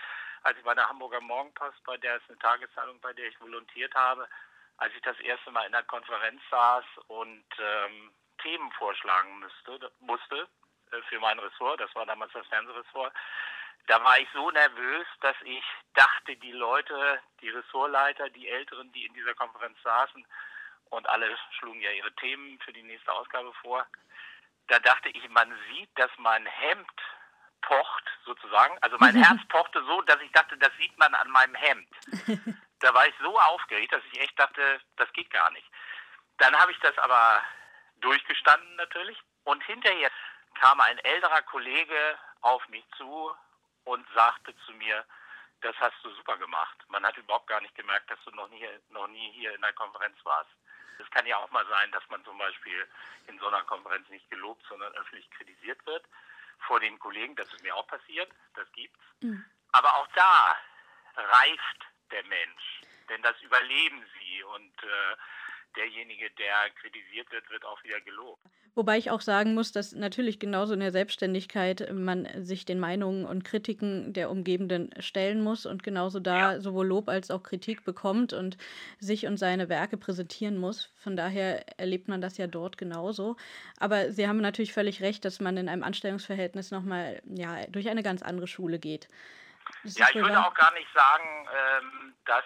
als 0.44 0.58
ich 0.58 0.64
bei 0.64 0.76
der 0.76 0.88
Hamburger 0.88 1.22
Morgenpost, 1.22 1.84
bei 1.84 1.98
der 1.98 2.18
ist 2.18 2.30
eine 2.30 2.40
Tageszeitung, 2.40 3.00
bei 3.02 3.14
der 3.14 3.28
ich 3.28 3.40
volontiert 3.42 3.94
habe, 3.96 4.28
als 4.78 4.94
ich 4.96 5.02
das 5.02 5.20
erste 5.20 5.52
Mal 5.52 5.66
in 5.66 5.76
einer 5.76 5.84
Konferenz 5.84 6.42
saß 6.50 6.86
und 7.08 7.46
ähm, 7.60 8.14
Themen 8.38 8.72
vorschlagen 8.74 9.40
müsste, 9.40 9.92
musste 10.00 10.48
äh, 10.92 11.02
für 11.10 11.20
mein 11.20 11.40
Ressort, 11.40 11.80
das 11.80 11.94
war 11.96 12.06
damals 12.06 12.32
das 12.34 12.48
Fernsehressort, 12.48 13.14
da 13.88 14.04
war 14.04 14.20
ich 14.20 14.28
so 14.34 14.52
nervös, 14.52 15.08
dass 15.22 15.36
ich 15.44 15.64
dachte, 15.94 16.36
die 16.36 16.52
Leute, 16.52 17.22
die 17.42 17.50
Ressortleiter, 17.50 18.30
die 18.30 18.50
Älteren, 18.50 18.92
die 18.92 19.06
in 19.06 19.14
dieser 19.14 19.34
Konferenz 19.34 19.78
saßen 19.82 20.26
und 20.90 21.08
alle 21.08 21.38
schlugen 21.58 21.82
ja 21.82 21.92
ihre 21.92 22.14
Themen 22.16 22.60
für 22.60 22.74
die 22.74 22.84
nächste 22.84 23.12
Ausgabe 23.14 23.54
vor, 23.62 23.88
da 24.68 24.80
dachte 24.80 25.10
ich, 25.10 25.30
man 25.30 25.54
sieht, 25.70 25.90
dass 25.96 26.12
mein 26.18 26.46
Hemd 26.46 26.92
pocht 27.62 28.04
sozusagen. 28.26 28.78
Also 28.82 28.98
mein 29.00 29.16
Herz 29.24 29.40
pochte 29.48 29.84
so, 29.86 30.02
dass 30.02 30.22
ich 30.22 30.32
dachte, 30.32 30.58
das 30.58 30.72
sieht 30.78 30.98
man 30.98 31.14
an 31.16 31.30
meinem 31.30 31.56
Hemd. 31.56 31.90
Da 32.80 32.94
war 32.94 33.08
ich 33.08 33.16
so 33.20 33.36
aufgeregt, 33.40 33.92
dass 33.92 34.04
ich 34.12 34.20
echt 34.20 34.38
dachte, 34.38 34.80
das 34.98 35.12
geht 35.14 35.32
gar 35.32 35.50
nicht. 35.50 35.66
Dann 36.38 36.56
habe 36.56 36.72
ich 36.72 36.80
das 36.82 36.96
aber 37.00 37.42
durchgestanden 38.02 38.76
natürlich. 38.76 39.18
Und 39.44 39.64
hinterher 39.64 40.12
kam 40.60 40.80
ein 40.82 40.98
älterer 41.00 41.42
Kollege 41.44 42.18
auf 42.42 42.68
mich 42.70 42.86
zu 42.98 43.32
und 43.86 44.06
sagte 44.14 44.54
zu 44.66 44.74
mir, 44.74 45.06
das 45.62 45.76
hast 45.80 45.96
du 46.04 46.10
super 46.12 46.38
gemacht. 46.38 46.78
Man 46.90 47.06
hat 47.06 47.18
überhaupt 47.18 47.48
gar 47.48 47.62
nicht 47.62 47.76
gemerkt, 47.76 48.10
dass 48.12 48.20
du 48.26 48.32
noch 48.32 48.50
nie, 48.50 48.68
noch 48.90 49.08
nie 49.08 49.32
hier 49.32 49.56
in 49.56 49.62
der 49.62 49.74
Konferenz 49.74 50.18
warst. 50.24 50.50
Es 51.00 51.10
kann 51.12 51.26
ja 51.26 51.38
auch 51.38 51.50
mal 51.52 51.66
sein, 51.68 51.92
dass 51.92 52.04
man 52.10 52.24
zum 52.26 52.38
Beispiel 52.38 52.88
in 53.28 53.38
so 53.40 53.48
einer 53.48 53.64
Konferenz 53.64 54.08
nicht 54.10 54.30
gelobt, 54.30 54.64
sondern 54.68 54.94
öffentlich 54.94 55.30
kritisiert 55.32 55.84
wird 55.86 56.04
vor 56.60 56.80
den 56.80 56.98
Kollegen. 57.00 57.36
Das 57.36 57.52
ist 57.54 57.64
mir 57.64 57.76
auch 57.76 57.88
passiert, 57.88 58.32
das 58.56 58.72
gibt's. 58.74 59.00
Aber 59.72 59.96
auch 59.96 60.08
da 60.16 60.58
reift 61.16 61.86
der 62.12 62.24
Mensch, 62.26 62.82
denn 63.10 63.22
das 63.22 63.40
überleben 63.42 64.06
sie 64.20 64.44
und 64.44 64.84
äh, 64.84 65.16
derjenige, 65.76 66.30
der 66.38 66.70
kritisiert 66.82 67.32
wird, 67.32 67.50
wird 67.50 67.66
auch 67.66 67.84
wieder 67.84 68.00
gelobt. 68.02 68.40
Wobei 68.76 69.00
ich 69.00 69.10
auch 69.10 69.22
sagen 69.22 69.56
muss, 69.56 69.72
dass 69.72 69.94
natürlich 69.94 70.40
genauso 70.40 70.76
in 70.76 70.82
der 70.82 70.92
Selbstständigkeit 70.92 71.92
man 71.92 72.28
sich 72.44 72.64
den 72.64 72.80
Meinungen 72.80 73.26
und 73.26 73.44
Kritiken 73.44 74.14
der 74.14 74.30
Umgebenden 74.30 74.92
stellen 75.02 75.42
muss 75.42 75.66
und 75.66 75.82
genauso 75.82 76.20
da 76.20 76.54
Ja. 76.54 76.60
sowohl 76.62 76.86
Lob 76.86 77.10
als 77.10 77.32
auch 77.32 77.42
Kritik 77.42 77.84
bekommt 77.86 78.34
und 78.34 78.56
sich 79.00 79.26
und 79.26 79.38
seine 79.38 79.68
Werke 79.68 79.98
präsentieren 79.98 80.58
muss. 80.60 80.92
Von 80.96 81.18
daher 81.18 81.66
erlebt 81.80 82.08
man 82.08 82.22
das 82.22 82.38
ja 82.38 82.46
dort 82.46 82.78
genauso. 82.78 83.36
Aber 83.80 84.12
Sie 84.12 84.28
haben 84.28 84.42
natürlich 84.42 84.74
völlig 84.74 85.02
recht, 85.02 85.26
dass 85.26 85.40
man 85.40 85.58
in 85.58 85.70
einem 85.70 85.82
Anstellungsverhältnis 85.82 86.70
nochmal 86.70 87.20
ja, 87.26 87.66
durch 87.70 87.90
eine 87.90 88.04
ganz 88.04 88.22
andere 88.22 88.46
Schule 88.46 88.78
geht. 88.78 89.08
Das 89.84 89.98
Ja, 89.98 90.06
ich 90.10 90.16
würde 90.16 90.40
auch 90.40 90.54
gar 90.54 90.74
nicht 90.74 90.88
sagen, 90.94 91.48
ähm, 91.52 92.14
dass 92.26 92.44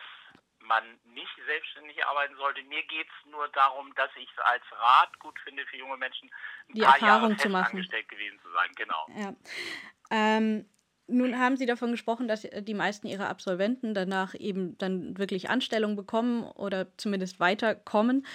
man 0.71 0.83
nicht 1.13 1.35
selbstständig 1.45 2.05
arbeiten 2.05 2.35
sollte. 2.37 2.63
Mir 2.63 2.81
geht 2.83 3.07
es 3.07 3.29
nur 3.29 3.47
darum, 3.49 3.93
dass 3.95 4.09
ich 4.15 4.29
es 4.31 4.39
als 4.39 4.63
Rat 4.71 5.19
gut 5.19 5.37
finde 5.43 5.65
für 5.65 5.75
junge 5.77 5.97
Menschen, 5.97 6.29
ein 6.69 6.75
Die 6.75 6.81
paar 6.81 6.93
Erfahrung 6.95 7.31
Jahre 7.31 7.37
zu 7.37 7.49
machen. 7.49 7.63
festangestellt 7.83 8.07
gewesen 8.07 8.39
zu 8.41 8.49
sein. 8.53 8.71
Genau. 8.75 9.07
Ja. 9.17 9.35
Ähm, 10.11 10.65
nun 11.07 11.37
haben 11.37 11.57
Sie 11.57 11.65
davon 11.65 11.91
gesprochen, 11.91 12.29
dass 12.29 12.43
die 12.43 12.73
meisten 12.73 13.07
Ihrer 13.07 13.27
Absolventen 13.27 13.93
danach 13.93 14.33
eben 14.33 14.77
dann 14.77 15.17
wirklich 15.17 15.49
Anstellung 15.49 15.97
bekommen 15.97 16.43
oder 16.43 16.95
zumindest 16.97 17.41
weiterkommen. 17.41 18.25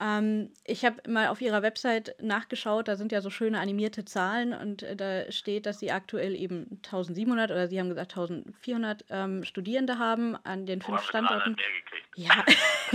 Ähm, 0.00 0.50
ich 0.64 0.84
habe 0.84 1.08
mal 1.08 1.28
auf 1.28 1.40
Ihrer 1.40 1.62
Website 1.62 2.16
nachgeschaut, 2.20 2.88
da 2.88 2.96
sind 2.96 3.12
ja 3.12 3.20
so 3.20 3.30
schöne 3.30 3.60
animierte 3.60 4.04
Zahlen 4.04 4.52
und 4.52 4.82
äh, 4.82 4.96
da 4.96 5.30
steht, 5.30 5.66
dass 5.66 5.78
Sie 5.78 5.92
aktuell 5.92 6.34
eben 6.34 6.80
1700 6.84 7.52
oder 7.52 7.68
Sie 7.68 7.78
haben 7.78 7.88
gesagt 7.88 8.12
1400 8.12 9.04
ähm, 9.10 9.44
Studierende 9.44 9.98
haben 9.98 10.36
an 10.44 10.66
den 10.66 10.82
Wo 10.82 10.86
fünf 10.86 10.98
alle 10.98 11.08
Standorten. 11.08 11.56
Ja. 12.16 12.44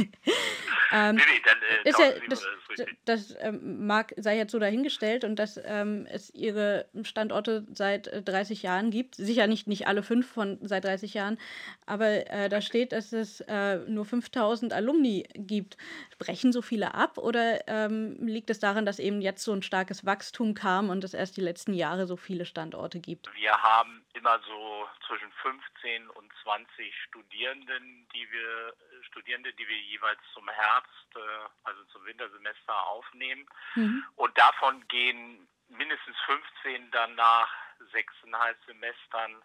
ähm, 0.91 1.15
Nee, 1.15 1.21
nee, 1.21 1.41
dann 1.45 1.57
äh, 1.85 1.89
ist 1.89 1.99
ja, 1.99 2.05
1700 2.05 2.31
das, 2.31 2.45
richtig. 2.69 2.97
das 3.05 3.35
ähm, 3.39 3.87
mag, 3.87 4.13
sei 4.17 4.37
jetzt 4.37 4.51
so 4.51 4.59
dahingestellt 4.59 5.23
und 5.23 5.37
dass 5.37 5.59
ähm, 5.63 6.05
es 6.09 6.33
ihre 6.33 6.85
Standorte 7.03 7.65
seit 7.73 8.07
äh, 8.07 8.21
30 8.21 8.63
Jahren 8.63 8.91
gibt. 8.91 9.15
Sicher 9.15 9.47
nicht, 9.47 9.67
nicht 9.67 9.87
alle 9.87 10.03
fünf 10.03 10.27
von 10.27 10.57
seit 10.61 10.83
30 10.83 11.13
Jahren, 11.13 11.37
aber 11.85 12.29
äh, 12.29 12.49
da 12.49 12.61
steht, 12.61 12.91
dass 12.91 13.13
es 13.13 13.41
äh, 13.47 13.77
nur 13.87 14.05
5000 14.05 14.73
Alumni 14.73 15.25
gibt. 15.33 15.77
Brechen 16.17 16.51
so 16.51 16.61
viele 16.61 16.88
ab 16.95 17.17
oder 17.17 17.67
ähm, 17.67 18.15
liegt 18.19 18.49
es 18.49 18.59
daran, 18.59 18.85
dass 18.85 18.99
eben 18.99 19.21
jetzt 19.21 19.43
so 19.43 19.53
ein 19.53 19.61
starkes 19.63 20.05
Wachstum 20.05 20.53
kam 20.53 20.89
und 20.89 21.03
es 21.03 21.13
erst 21.13 21.37
die 21.37 21.41
letzten 21.41 21.73
Jahre 21.73 22.07
so 22.07 22.15
viele 22.17 22.45
Standorte 22.45 22.99
gibt? 22.99 23.33
Wir 23.35 23.61
haben 23.61 24.05
immer 24.13 24.39
so 24.39 24.87
zwischen 25.07 25.31
15 25.41 26.09
und 26.09 26.31
20 26.43 26.93
Studierenden, 27.03 28.07
die 28.13 28.31
wir 28.31 28.73
Studierende, 29.03 29.51
die 29.53 29.67
wir 29.67 29.77
jeweils 29.77 30.19
zum 30.33 30.47
Herbst, 30.49 31.15
äh, 31.15 31.19
also 31.63 31.83
zum 31.85 32.05
Wintersemester 32.05 32.87
aufnehmen. 32.87 33.45
Mhm. 33.75 34.03
Und 34.15 34.37
davon 34.37 34.87
gehen 34.87 35.47
mindestens 35.67 36.15
15 36.25 36.91
dann 36.91 37.15
nach 37.15 37.49
sechseinhalb 37.91 38.57
Semestern 38.65 39.35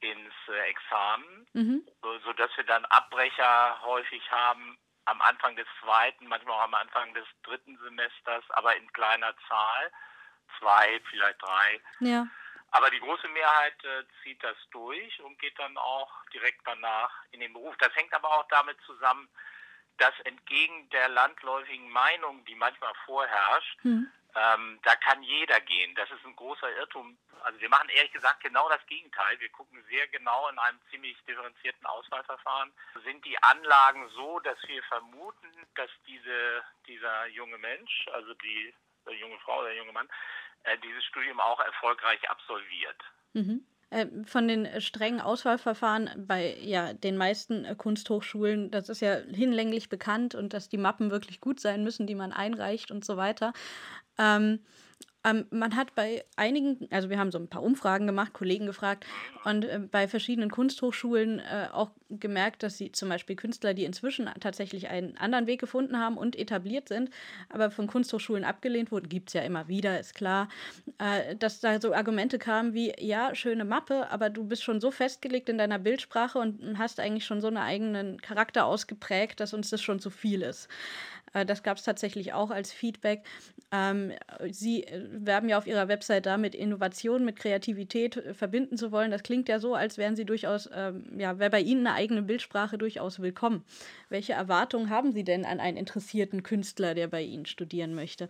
ins 0.00 0.34
äh, 0.48 0.70
Examen, 0.70 1.46
Mhm. 1.52 1.86
so, 2.02 2.18
sodass 2.20 2.50
wir 2.56 2.64
dann 2.64 2.84
Abbrecher 2.86 3.80
häufig 3.82 4.30
haben 4.30 4.76
am 5.06 5.20
Anfang 5.22 5.56
des 5.56 5.66
zweiten, 5.82 6.26
manchmal 6.26 6.56
auch 6.56 6.64
am 6.64 6.74
Anfang 6.74 7.12
des 7.14 7.26
dritten 7.42 7.78
Semesters, 7.78 8.44
aber 8.50 8.76
in 8.76 8.92
kleiner 8.92 9.34
Zahl, 9.48 9.92
zwei, 10.58 11.00
vielleicht 11.10 11.42
drei. 11.42 11.80
Ja. 12.00 12.26
Aber 12.70 12.90
die 12.90 13.00
große 13.00 13.28
Mehrheit 13.28 13.84
äh, 13.84 14.04
zieht 14.22 14.42
das 14.42 14.56
durch 14.70 15.20
und 15.22 15.38
geht 15.38 15.56
dann 15.58 15.76
auch 15.78 16.10
direkt 16.32 16.60
danach 16.64 17.10
in 17.30 17.40
den 17.40 17.52
Beruf. 17.52 17.76
Das 17.78 17.94
hängt 17.94 18.12
aber 18.12 18.28
auch 18.28 18.48
damit 18.48 18.76
zusammen, 18.84 19.28
dass 19.98 20.18
entgegen 20.24 20.88
der 20.90 21.08
landläufigen 21.08 21.88
Meinung, 21.90 22.44
die 22.46 22.56
manchmal 22.56 22.92
vorherrscht, 23.04 23.84
Mhm. 23.84 24.10
Ähm, 24.34 24.80
da 24.82 24.96
kann 24.96 25.22
jeder 25.22 25.60
gehen. 25.60 25.94
Das 25.94 26.10
ist 26.10 26.24
ein 26.24 26.34
großer 26.34 26.70
Irrtum. 26.76 27.16
Also 27.42 27.60
wir 27.60 27.68
machen 27.68 27.88
ehrlich 27.90 28.12
gesagt 28.12 28.42
genau 28.42 28.68
das 28.68 28.84
Gegenteil. 28.86 29.38
Wir 29.38 29.48
gucken 29.50 29.82
sehr 29.88 30.08
genau 30.08 30.48
in 30.48 30.58
einem 30.58 30.80
ziemlich 30.90 31.16
differenzierten 31.26 31.86
Auswahlverfahren. 31.86 32.72
Sind 33.04 33.24
die 33.24 33.40
Anlagen 33.42 34.08
so, 34.10 34.40
dass 34.40 34.58
wir 34.66 34.82
vermuten, 34.84 35.48
dass 35.76 35.90
diese, 36.06 36.62
dieser 36.86 37.26
junge 37.28 37.58
Mensch, 37.58 38.06
also 38.12 38.34
die, 38.34 38.74
die 39.08 39.14
junge 39.14 39.38
Frau 39.40 39.58
oder 39.58 39.68
der 39.68 39.76
junge 39.76 39.92
Mann, 39.92 40.08
äh, 40.64 40.78
dieses 40.78 41.04
Studium 41.04 41.38
auch 41.38 41.60
erfolgreich 41.60 42.28
absolviert? 42.28 43.02
Mhm. 43.34 43.64
Äh, 43.90 44.06
Von 44.24 44.48
den 44.48 44.80
strengen 44.80 45.20
Auswahlverfahren 45.20 46.26
bei 46.26 46.56
ja, 46.60 46.92
den 46.92 47.16
meisten 47.16 47.64
äh, 47.64 47.76
Kunsthochschulen, 47.76 48.70
das 48.70 48.88
ist 48.88 49.00
ja 49.00 49.16
hinlänglich 49.16 49.88
bekannt 49.88 50.34
und 50.34 50.52
dass 50.52 50.68
die 50.68 50.78
Mappen 50.78 51.10
wirklich 51.12 51.40
gut 51.40 51.60
sein 51.60 51.84
müssen, 51.84 52.06
die 52.06 52.16
man 52.16 52.32
einreicht 52.32 52.90
und 52.90 53.04
so 53.04 53.16
weiter. 53.16 53.52
Ähm, 54.18 54.60
ähm, 55.26 55.46
man 55.50 55.74
hat 55.74 55.94
bei 55.94 56.22
einigen, 56.36 56.86
also 56.90 57.08
wir 57.08 57.18
haben 57.18 57.32
so 57.32 57.38
ein 57.38 57.48
paar 57.48 57.62
Umfragen 57.62 58.06
gemacht, 58.06 58.34
Kollegen 58.34 58.66
gefragt 58.66 59.06
und 59.44 59.64
äh, 59.64 59.80
bei 59.90 60.06
verschiedenen 60.06 60.50
Kunsthochschulen 60.50 61.38
äh, 61.38 61.68
auch 61.72 61.90
gemerkt, 62.10 62.62
dass 62.62 62.76
sie 62.76 62.92
zum 62.92 63.08
Beispiel 63.08 63.34
Künstler, 63.34 63.72
die 63.72 63.84
inzwischen 63.84 64.28
tatsächlich 64.38 64.88
einen 64.88 65.16
anderen 65.16 65.46
Weg 65.46 65.60
gefunden 65.60 65.98
haben 65.98 66.18
und 66.18 66.36
etabliert 66.36 66.88
sind, 66.88 67.08
aber 67.48 67.70
von 67.70 67.86
Kunsthochschulen 67.86 68.44
abgelehnt 68.44 68.92
wurden, 68.92 69.08
gibt 69.08 69.30
es 69.30 69.32
ja 69.32 69.40
immer 69.40 69.66
wieder, 69.66 69.98
ist 69.98 70.14
klar, 70.14 70.48
äh, 70.98 71.34
dass 71.36 71.60
da 71.60 71.80
so 71.80 71.94
Argumente 71.94 72.38
kamen 72.38 72.74
wie, 72.74 72.92
ja, 72.98 73.34
schöne 73.34 73.64
Mappe, 73.64 74.10
aber 74.10 74.28
du 74.28 74.44
bist 74.44 74.62
schon 74.62 74.80
so 74.82 74.90
festgelegt 74.90 75.48
in 75.48 75.56
deiner 75.56 75.78
Bildsprache 75.78 76.38
und 76.38 76.78
hast 76.78 77.00
eigentlich 77.00 77.24
schon 77.24 77.40
so 77.40 77.46
einen 77.46 77.56
eigenen 77.56 78.20
Charakter 78.20 78.66
ausgeprägt, 78.66 79.40
dass 79.40 79.54
uns 79.54 79.70
das 79.70 79.80
schon 79.80 80.00
zu 80.00 80.10
viel 80.10 80.42
ist. 80.42 80.68
Äh, 81.34 81.44
Das 81.44 81.62
gab 81.62 81.76
es 81.76 81.82
tatsächlich 81.82 82.32
auch 82.32 82.50
als 82.50 82.72
Feedback. 82.72 83.24
Ähm, 83.70 84.12
Sie 84.50 84.84
äh, 84.84 85.02
werben 85.10 85.48
ja 85.48 85.58
auf 85.58 85.66
Ihrer 85.66 85.88
Website 85.88 86.24
damit, 86.26 86.54
Innovation 86.54 87.24
mit 87.24 87.38
Kreativität 87.38 88.16
äh, 88.16 88.32
verbinden 88.34 88.78
zu 88.78 88.92
wollen. 88.92 89.10
Das 89.10 89.22
klingt 89.22 89.48
ja 89.48 89.58
so, 89.58 89.74
als 89.74 89.98
wären 89.98 90.16
Sie 90.16 90.24
durchaus, 90.24 90.70
ähm, 90.72 91.18
ja, 91.18 91.38
wäre 91.38 91.50
bei 91.50 91.60
Ihnen 91.60 91.86
eine 91.86 91.96
eigene 91.96 92.22
Bildsprache 92.22 92.78
durchaus 92.78 93.20
willkommen. 93.20 93.66
Welche 94.08 94.32
Erwartungen 94.32 94.88
haben 94.88 95.12
Sie 95.12 95.24
denn 95.24 95.44
an 95.44 95.60
einen 95.60 95.76
interessierten 95.76 96.42
Künstler, 96.42 96.94
der 96.94 97.08
bei 97.08 97.22
Ihnen 97.22 97.46
studieren 97.46 97.94
möchte? 97.94 98.28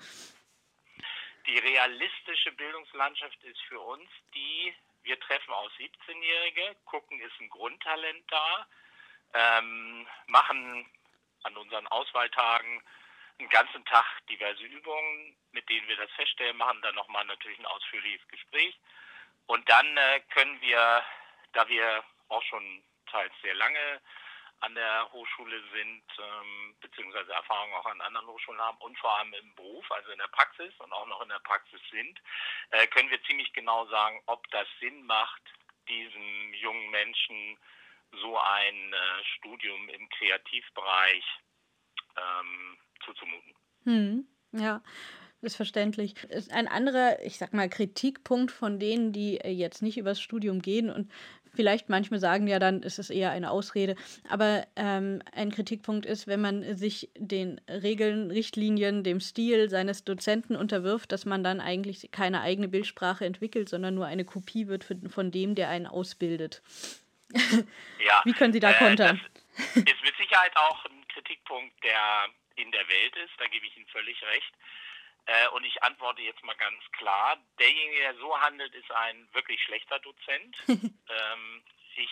Die 1.47 1.59
realistische 1.59 2.53
Bildungslandschaft 2.53 3.45
ist 3.45 3.61
für 3.69 3.79
uns 3.79 4.09
die, 4.35 4.73
wir 5.03 5.21
treffen 5.21 5.53
aus 5.53 5.71
17-Jährige, 5.79 6.75
gucken, 6.87 7.21
ist 7.21 7.39
ein 7.39 7.51
Grundtalent 7.51 8.25
da, 8.31 8.67
ähm, 9.35 10.07
machen 10.29 10.87
an 11.45 11.57
unseren 11.57 11.87
Auswahltagen 11.89 12.83
einen 13.39 13.49
ganzen 13.49 13.85
Tag 13.87 14.05
diverse 14.29 14.63
Übungen, 14.65 15.37
mit 15.53 15.69
denen 15.69 15.89
wir 15.89 15.97
das 15.97 16.11
feststellen, 16.13 16.57
machen 16.57 16.81
dann 16.83 16.95
nochmal 16.95 17.25
natürlich 17.25 17.59
ein 17.59 17.67
ausführliches 17.67 18.27
Gespräch. 18.29 18.79
Und 19.47 19.69
dann 19.69 19.97
äh, 19.97 20.21
können 20.33 20.61
wir, 20.61 21.05
da 21.53 21.69
wir 21.69 22.05
auch 22.29 22.43
schon 22.45 22.83
teils 23.11 23.33
sehr 23.43 23.55
lange 23.55 24.01
an 24.61 24.75
der 24.75 25.13
Hochschule 25.13 25.63
sind, 25.75 26.03
ähm, 26.19 26.75
beziehungsweise 26.81 27.33
Erfahrung 27.33 27.75
auch 27.75 27.87
an 27.87 28.01
anderen 28.01 28.27
Hochschulen 28.29 28.61
haben 28.61 28.79
und 28.79 28.99
vor 28.99 29.19
allem 29.19 29.35
im 29.35 29.55
Beruf, 29.55 29.91
also 29.93 30.11
in 30.11 30.19
der 30.19 30.29
Praxis 30.29 30.73
und 30.79 30.93
auch 30.93 31.07
noch 31.07 31.21
in 31.21 31.29
der 31.29 31.41
Praxis 31.41 31.81
sind, 31.91 32.21
äh, 32.71 32.87
können 32.87 33.11
wir 33.11 33.23
ziemlich 33.25 33.53
genau 33.53 33.85
sagen, 33.87 34.23
ob 34.27 34.49
das 34.51 34.67
Sinn 34.81 35.05
macht, 35.05 35.43
diesem 35.89 36.55
jungen 36.55 36.91
Menschen 36.91 37.59
so 38.21 38.39
ein 38.39 38.93
äh, 38.93 39.25
Studium 39.37 39.89
im 39.89 40.09
Kreativbereich 40.09 41.25
ähm, 42.17 42.79
zuzumuten. 43.05 43.55
Hm, 43.85 44.27
ja, 44.53 44.83
ist 45.43 45.57
verständlich. 45.57 46.15
Ein 46.51 46.69
anderer, 46.69 47.23
ich 47.23 47.39
sag 47.39 47.53
mal, 47.53 47.69
Kritikpunkt 47.69 48.51
von 48.51 48.79
denen, 48.79 49.13
die 49.13 49.39
äh, 49.39 49.51
jetzt 49.51 49.83
nicht 49.83 49.99
übers 49.99 50.21
Studium 50.21 50.63
gehen 50.63 50.91
und 50.91 51.11
vielleicht 51.55 51.89
manchmal 51.89 52.21
sagen 52.21 52.47
ja 52.47 52.59
dann, 52.59 52.83
ist 52.83 52.99
es 52.99 53.11
eher 53.11 53.31
eine 53.31 53.51
Ausrede, 53.51 53.95
aber 54.29 54.67
ähm, 54.77 55.23
ein 55.33 55.51
Kritikpunkt 55.51 56.07
ist, 56.07 56.27
wenn 56.27 56.41
man 56.41 56.77
sich 56.77 57.11
den 57.17 57.61
Regeln, 57.69 58.31
Richtlinien, 58.31 59.05
dem 59.05 59.21
Stil 59.21 59.71
seines 59.71 60.05
Dozenten 60.05 60.57
unterwirft, 60.57 61.13
dass 61.13 61.27
man 61.27 61.45
dann 61.45 61.61
eigentlich 61.61 62.11
keine 62.11 62.41
eigene 62.41 62.69
Bildsprache 62.69 63.25
entwickelt, 63.25 63.69
sondern 63.69 63.95
nur 63.95 64.07
eine 64.07 64.25
Kopie 64.25 64.67
wird 64.67 64.85
von 65.09 65.31
dem, 65.31 65.55
der 65.55 65.69
einen 65.69 65.87
ausbildet. 65.87 66.63
Ja, 67.99 68.23
Wie 68.25 68.33
können 68.33 68.53
Sie 68.53 68.61
da 68.61 68.71
äh, 68.71 68.75
kontern? 68.75 69.21
Das 69.57 69.77
ist 69.77 70.03
mit 70.03 70.17
Sicherheit 70.17 70.57
auch 70.57 70.85
ein 70.87 71.07
Kritikpunkt, 71.09 71.83
der 71.83 72.29
in 72.57 72.71
der 72.71 72.87
Welt 72.89 73.17
ist, 73.17 73.33
da 73.39 73.47
gebe 73.47 73.67
ich 73.67 73.77
Ihnen 73.77 73.87
völlig 73.89 74.23
recht. 74.23 74.53
Äh, 75.27 75.49
und 75.49 75.65
ich 75.65 75.83
antworte 75.83 76.23
jetzt 76.23 76.43
mal 76.45 76.57
ganz 76.57 76.83
klar, 76.93 77.39
derjenige, 77.59 78.01
der 78.01 78.15
so 78.17 78.39
handelt, 78.41 78.75
ist 78.75 78.91
ein 78.93 79.29
wirklich 79.33 79.63
schlechter 79.63 79.99
Dozent. 80.01 80.57
ähm, 80.69 81.63
ich 81.97 82.11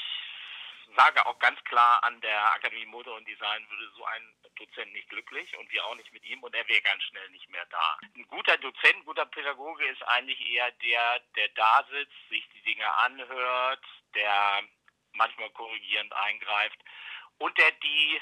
sage 0.97 1.25
auch 1.27 1.39
ganz 1.39 1.63
klar, 1.65 2.03
an 2.05 2.21
der 2.21 2.55
Akademie 2.55 2.87
Mode 2.87 3.13
und 3.13 3.27
Design 3.29 3.69
würde 3.69 3.91
so 3.97 4.05
ein 4.05 4.35
Dozent 4.57 4.93
nicht 4.93 5.09
glücklich 5.09 5.57
und 5.59 5.71
wir 5.73 5.85
auch 5.85 5.95
nicht 5.97 6.13
mit 6.13 6.25
ihm 6.25 6.43
und 6.43 6.55
er 6.55 6.67
wäre 6.69 6.81
ganz 6.83 7.03
schnell 7.05 7.29
nicht 7.31 7.49
mehr 7.51 7.67
da. 7.67 7.99
Ein 8.15 8.27
guter 8.29 8.57
Dozent, 8.59 8.97
ein 8.97 9.05
guter 9.05 9.27
Pädagoge 9.27 9.87
ist 9.87 10.03
eigentlich 10.03 10.41
eher 10.51 10.71
der, 10.71 11.21
der 11.37 11.49
da 11.49 11.87
sitzt, 11.91 12.29
sich 12.29 12.47
die 12.55 12.63
Dinge 12.63 12.91
anhört, 12.95 13.85
der 14.15 14.63
manchmal 15.15 15.51
korrigierend 15.51 16.13
eingreift 16.13 16.79
und 17.39 17.57
der 17.59 17.71
die 17.73 18.21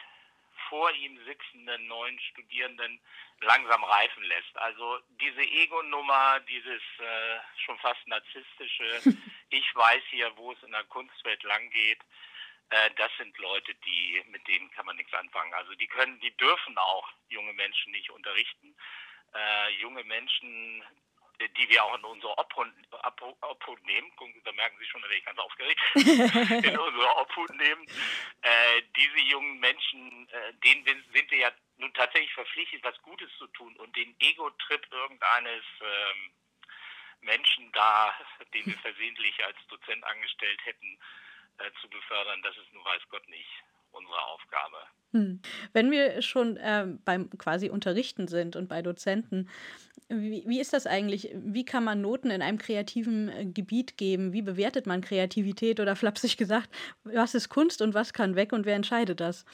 vor 0.69 0.93
ihm 0.93 1.19
sitzenden 1.25 1.87
neuen 1.89 2.19
Studierenden 2.21 3.01
langsam 3.41 3.83
reifen 3.83 4.23
lässt. 4.25 4.57
Also 4.57 5.01
diese 5.21 5.43
Ego-Nummer, 5.43 6.41
dieses 6.41 6.83
äh, 6.99 7.39
schon 7.65 7.79
fast 7.79 8.07
narzisstische, 8.07 9.03
ich 9.51 9.75
weiß 9.75 10.03
hier, 10.11 10.31
wo 10.37 10.53
es 10.53 10.62
in 10.62 10.73
der 10.73 10.85
Kunstwelt 10.85 11.43
langgeht, 11.43 12.01
äh, 12.71 12.91
das 12.97 13.11
sind 13.19 13.37
Leute, 13.39 13.75
die 13.75 14.23
mit 14.29 14.47
denen 14.47 14.71
kann 14.71 14.87
man 14.87 14.97
nichts 14.97 15.12
anfangen. 15.15 15.53
Also 15.55 15.75
die 15.75 15.89
können, 15.89 16.21
die 16.21 16.37
dürfen 16.37 16.79
auch 16.79 17.09
junge 17.29 17.53
Menschen 17.55 17.93
nicht 17.93 18.11
unterrichten. 18.11 18.75
Äh, 19.35 19.71
junge 19.81 20.05
Menschen, 20.05 20.85
die 21.49 21.69
wir 21.69 21.85
auch 21.85 21.97
in 21.97 22.05
unsere 22.05 22.37
Obhut, 22.39 22.69
Obhut, 23.41 23.85
nehmen, 23.85 24.15
gucken, 24.17 24.41
da 24.45 24.53
merken 24.53 24.77
Sie 24.79 24.87
schon, 24.87 25.03
da 25.03 25.09
bin 25.09 25.19
ich 25.19 25.25
ganz 25.25 25.39
aufgeregt, 25.39 25.81
in 25.95 26.79
unsere 26.79 27.17
Obhut 27.17 27.51
nehmen. 27.57 27.87
Äh, 28.43 28.83
diese 28.97 29.19
jungen 29.21 29.59
Menschen, 29.59 30.29
äh, 30.29 30.53
denen 30.65 30.85
sind 30.85 31.31
wir 31.31 31.39
ja 31.39 31.53
nun 31.79 31.93
tatsächlich 31.95 32.33
verpflichtet, 32.35 32.83
was 32.85 33.01
Gutes 33.03 33.31
zu 33.39 33.47
tun 33.49 33.75
und 33.77 33.95
den 33.97 34.15
Ego-Trip 34.21 34.87
irgendeines 34.91 35.65
ähm, 35.81 36.33
Menschen 37.23 37.71
da, 37.73 38.15
den 38.55 38.67
wir 38.67 38.79
versehentlich 38.79 39.45
als 39.45 39.57
Dozent 39.69 40.05
angestellt 40.05 40.61
hätten, 40.65 40.99
äh, 41.59 41.71
zu 41.81 41.89
befördern, 41.89 42.43
das 42.43 42.57
ist 42.57 42.73
nun 42.73 42.85
weiß 42.85 43.03
Gott 43.11 43.29
nicht 43.29 43.49
unsere 43.93 44.23
Aufgabe. 44.27 44.79
Hm. 45.12 45.43
Wenn 45.73 45.91
wir 45.91 46.23
schon 46.23 46.59
ähm, 46.62 47.03
beim 47.05 47.31
quasi 47.37 47.69
Unterrichten 47.69 48.29
sind 48.29 48.55
und 48.55 48.69
bei 48.69 48.81
Dozenten, 48.81 49.51
wie, 50.11 50.43
wie 50.47 50.61
ist 50.61 50.73
das 50.73 50.87
eigentlich? 50.87 51.31
Wie 51.35 51.65
kann 51.65 51.85
man 51.85 52.01
Noten 52.01 52.31
in 52.31 52.43
einem 52.43 52.59
kreativen 52.59 53.28
äh, 53.28 53.47
Gebiet 53.47 53.97
geben? 53.97 54.32
Wie 54.32 54.43
bewertet 54.43 54.87
man 54.87 55.01
Kreativität 55.01 55.81
oder 55.81 55.97
flapsig 55.97 56.37
gesagt, 56.37 56.69
was 57.05 57.35
ist 57.35 57.49
Kunst 57.49 57.81
und 57.81 57.95
was 57.95 58.12
kann 58.12 58.37
weg 58.37 58.53
und 58.53 58.66
wer 58.66 58.74
entscheidet 58.74 59.20
das? 59.20 59.45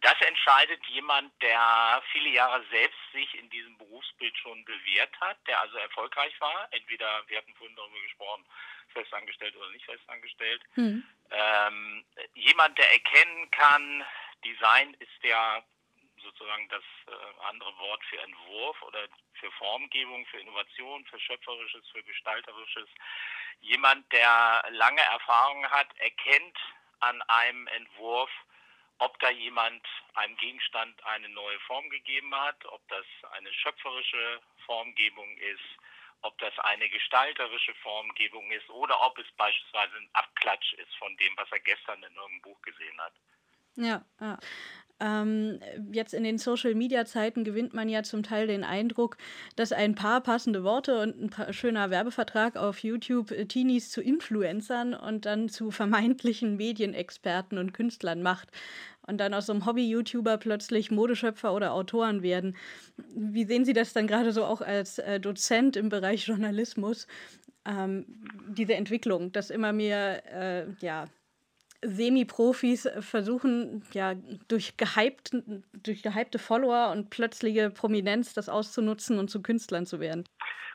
Das 0.00 0.14
entscheidet 0.26 0.80
jemand, 0.86 1.30
der 1.42 2.02
viele 2.10 2.30
Jahre 2.30 2.64
selbst 2.70 2.98
sich 3.12 3.38
in 3.38 3.50
diesem 3.50 3.76
Berufsbild 3.76 4.34
schon 4.38 4.64
bewährt 4.64 5.14
hat, 5.20 5.36
der 5.46 5.60
also 5.60 5.76
erfolgreich 5.76 6.32
war. 6.40 6.68
Entweder, 6.70 7.22
wir 7.28 7.36
hatten 7.36 7.54
vorhin 7.54 7.76
darüber 7.76 8.00
gesprochen, 8.00 8.46
festangestellt 8.94 9.54
oder 9.56 9.70
nicht 9.72 9.84
festangestellt. 9.84 10.62
Hm. 10.74 11.04
Ähm, 11.30 12.04
jemand, 12.34 12.78
der 12.78 12.90
erkennen 12.92 13.50
kann, 13.50 14.02
Design 14.42 14.94
ist 15.00 15.22
ja 15.22 15.62
sozusagen 16.22 16.68
das 16.68 16.82
äh, 17.06 17.46
andere 17.48 17.76
Wort 17.78 18.02
für 18.04 18.18
Entwurf 18.18 18.82
oder 18.82 19.08
für 19.34 19.50
Formgebung, 19.52 20.26
für 20.26 20.38
Innovation, 20.38 21.04
für 21.06 21.20
Schöpferisches, 21.20 21.88
für 21.90 22.02
Gestalterisches. 22.02 22.88
Jemand, 23.60 24.10
der 24.12 24.64
lange 24.70 25.02
Erfahrung 25.02 25.66
hat, 25.70 25.88
erkennt 25.98 26.58
an 27.00 27.20
einem 27.22 27.66
Entwurf, 27.68 28.30
ob 28.98 29.18
da 29.20 29.30
jemand 29.30 29.86
einem 30.14 30.36
Gegenstand 30.36 31.02
eine 31.06 31.28
neue 31.30 31.58
Form 31.60 31.88
gegeben 31.90 32.34
hat, 32.34 32.64
ob 32.66 32.86
das 32.88 33.06
eine 33.32 33.52
schöpferische 33.52 34.40
Formgebung 34.66 35.36
ist 35.38 35.64
ob 36.22 36.36
das 36.38 36.52
eine 36.60 36.88
gestalterische 36.88 37.74
Formgebung 37.76 38.50
ist 38.50 38.68
oder 38.70 39.00
ob 39.02 39.18
es 39.18 39.26
beispielsweise 39.36 39.96
ein 39.96 40.10
Abklatsch 40.12 40.74
ist 40.74 40.94
von 40.96 41.16
dem, 41.16 41.32
was 41.36 41.50
er 41.50 41.60
gestern 41.60 42.02
in 42.02 42.14
irgendeinem 42.14 42.42
Buch 42.42 42.60
gesehen 42.62 43.00
hat. 43.00 43.12
Ja, 43.76 44.04
ja. 44.20 44.38
Ähm, 45.00 45.60
jetzt 45.92 46.12
in 46.12 46.24
den 46.24 46.36
Social-Media-Zeiten 46.38 47.42
gewinnt 47.44 47.72
man 47.72 47.88
ja 47.88 48.02
zum 48.02 48.22
Teil 48.22 48.46
den 48.46 48.64
Eindruck, 48.64 49.16
dass 49.56 49.72
ein 49.72 49.94
paar 49.94 50.20
passende 50.20 50.62
Worte 50.62 51.00
und 51.00 51.20
ein 51.20 51.30
paar 51.30 51.52
schöner 51.52 51.90
Werbevertrag 51.90 52.56
auf 52.56 52.80
YouTube 52.80 53.30
äh, 53.30 53.46
Teenies 53.46 53.90
zu 53.90 54.02
Influencern 54.02 54.92
und 54.94 55.24
dann 55.24 55.48
zu 55.48 55.70
vermeintlichen 55.70 56.56
Medienexperten 56.56 57.56
und 57.56 57.72
Künstlern 57.72 58.22
macht 58.22 58.48
und 59.06 59.18
dann 59.18 59.32
aus 59.32 59.46
so 59.46 59.52
einem 59.52 59.66
Hobby-YouTuber 59.66 60.36
plötzlich 60.36 60.90
Modeschöpfer 60.90 61.54
oder 61.54 61.72
Autoren 61.72 62.22
werden. 62.22 62.56
Wie 63.14 63.44
sehen 63.44 63.64
Sie 63.64 63.72
das 63.72 63.92
dann 63.92 64.06
gerade 64.06 64.32
so 64.32 64.44
auch 64.44 64.60
als 64.60 64.98
äh, 64.98 65.18
Dozent 65.18 65.76
im 65.76 65.88
Bereich 65.88 66.26
Journalismus? 66.26 67.06
Ähm, 67.64 68.06
diese 68.48 68.74
Entwicklung, 68.74 69.32
dass 69.32 69.50
immer 69.50 69.72
mehr 69.72 70.22
äh, 70.32 70.66
ja, 70.80 71.06
Semi-Profis 71.82 72.88
versuchen, 73.00 73.86
ja, 73.92 74.14
durch, 74.48 74.76
gehypt, 74.76 75.30
durch 75.72 76.02
gehypte 76.02 76.38
Follower 76.38 76.90
und 76.90 77.10
plötzliche 77.10 77.70
Prominenz 77.70 78.34
das 78.34 78.48
auszunutzen 78.48 79.18
und 79.18 79.28
zu 79.28 79.42
Künstlern 79.42 79.86
zu 79.86 80.00
werden? 80.00 80.28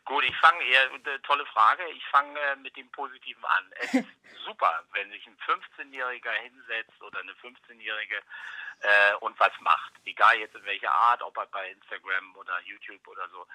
Gut, 0.06 0.24
ich 0.24 0.36
fange 0.38 0.64
eher, 0.66 0.90
eine 0.92 1.22
tolle 1.24 1.46
Frage, 1.48 1.84
ich 1.96 2.06
fange 2.08 2.40
äh, 2.40 2.56
mit 2.58 2.76
dem 2.78 2.90
Positiven 2.92 3.44
an. 3.44 3.74
Es 3.80 3.94
ist 3.96 4.08
super, 4.46 4.84
wenn 4.94 5.10
sich 5.10 5.26
ein 5.26 5.38
15-Jähriger 5.38 6.32
hinsetzt 6.44 7.02
oder 7.02 7.20
eine 7.20 7.32
15-Jährige 7.34 8.18
äh, 8.82 9.16
und 9.22 9.40
was 9.40 9.52
macht. 9.62 9.94
Egal 10.06 10.38
jetzt 10.38 10.56
in 10.56 10.66
welcher 10.66 10.92
Art, 10.92 11.24
ob 11.24 11.36
er 11.38 11.48
bei 11.48 11.72
Instagram 11.72 12.36
oder 12.36 12.60
YouTube 12.66 13.08
oder 13.08 13.28
so. 13.30 13.48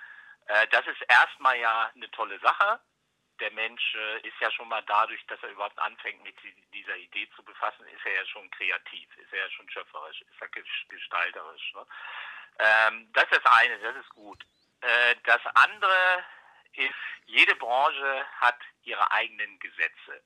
Äh, 0.47 0.67
das 0.73 0.87
ist 0.89 1.03
erstmal 1.09 1.59
ja 1.59 1.91
eine 1.95 2.11
tolle 2.11 2.39
Sache 2.41 2.81
der 3.41 3.51
Mensch 3.53 3.95
äh, 3.95 4.21
ist 4.27 4.39
ja 4.41 4.51
schon 4.51 4.69
mal 4.69 4.83
dadurch, 4.83 5.25
dass 5.27 5.43
er 5.43 5.51
überhaupt 5.51 5.79
anfängt, 5.79 6.23
mit 6.23 6.37
dieser 6.73 6.97
Idee 6.97 7.29
zu 7.35 7.43
befassen, 7.43 7.87
ist 7.89 8.05
er 8.05 8.15
ja 8.15 8.27
schon 8.27 8.51
kreativ, 8.51 9.09
ist 9.17 9.33
er 9.33 9.41
ja 9.41 9.51
schon 9.51 9.69
schöpferisch, 9.71 10.21
ist 10.21 10.41
er 10.41 10.49
gestalterisch. 10.89 11.73
Ne? 11.75 11.87
Ähm, 12.59 13.13
das 13.13 13.25
ist 13.25 13.45
das 13.45 13.53
eine, 13.61 13.79
das 13.79 13.97
ist 13.97 14.11
gut. 14.11 14.45
Äh, 14.83 15.17
das 15.25 15.41
andere 15.55 16.25
ist, 16.75 16.95
jede 17.27 17.55
Branche 17.57 18.27
hat 18.41 18.59
ihre 18.83 19.11
eigenen 19.13 19.59
Gesetze. 19.59 20.23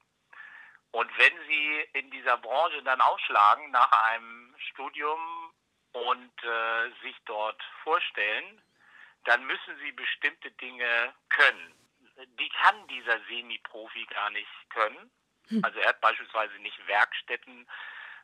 Und 0.90 1.10
wenn 1.18 1.46
Sie 1.48 1.88
in 1.94 2.10
dieser 2.10 2.36
Branche 2.36 2.82
dann 2.82 3.00
aufschlagen 3.00 3.70
nach 3.72 3.90
einem 4.10 4.54
Studium 4.70 5.52
und 5.92 6.44
äh, 6.44 6.90
sich 7.02 7.16
dort 7.24 7.60
vorstellen, 7.82 8.62
dann 9.24 9.44
müssen 9.44 9.76
Sie 9.78 9.90
bestimmte 9.92 10.50
Dinge 10.52 11.14
können 11.30 11.83
die 12.16 12.48
kann 12.48 12.86
dieser 12.88 13.18
Semi-Profi 13.28 14.06
gar 14.06 14.30
nicht 14.30 14.48
können. 14.70 15.10
Hm. 15.48 15.64
Also 15.64 15.78
er 15.80 15.88
hat 15.88 16.00
beispielsweise 16.00 16.54
nicht 16.60 16.86
Werkstätten, 16.86 17.66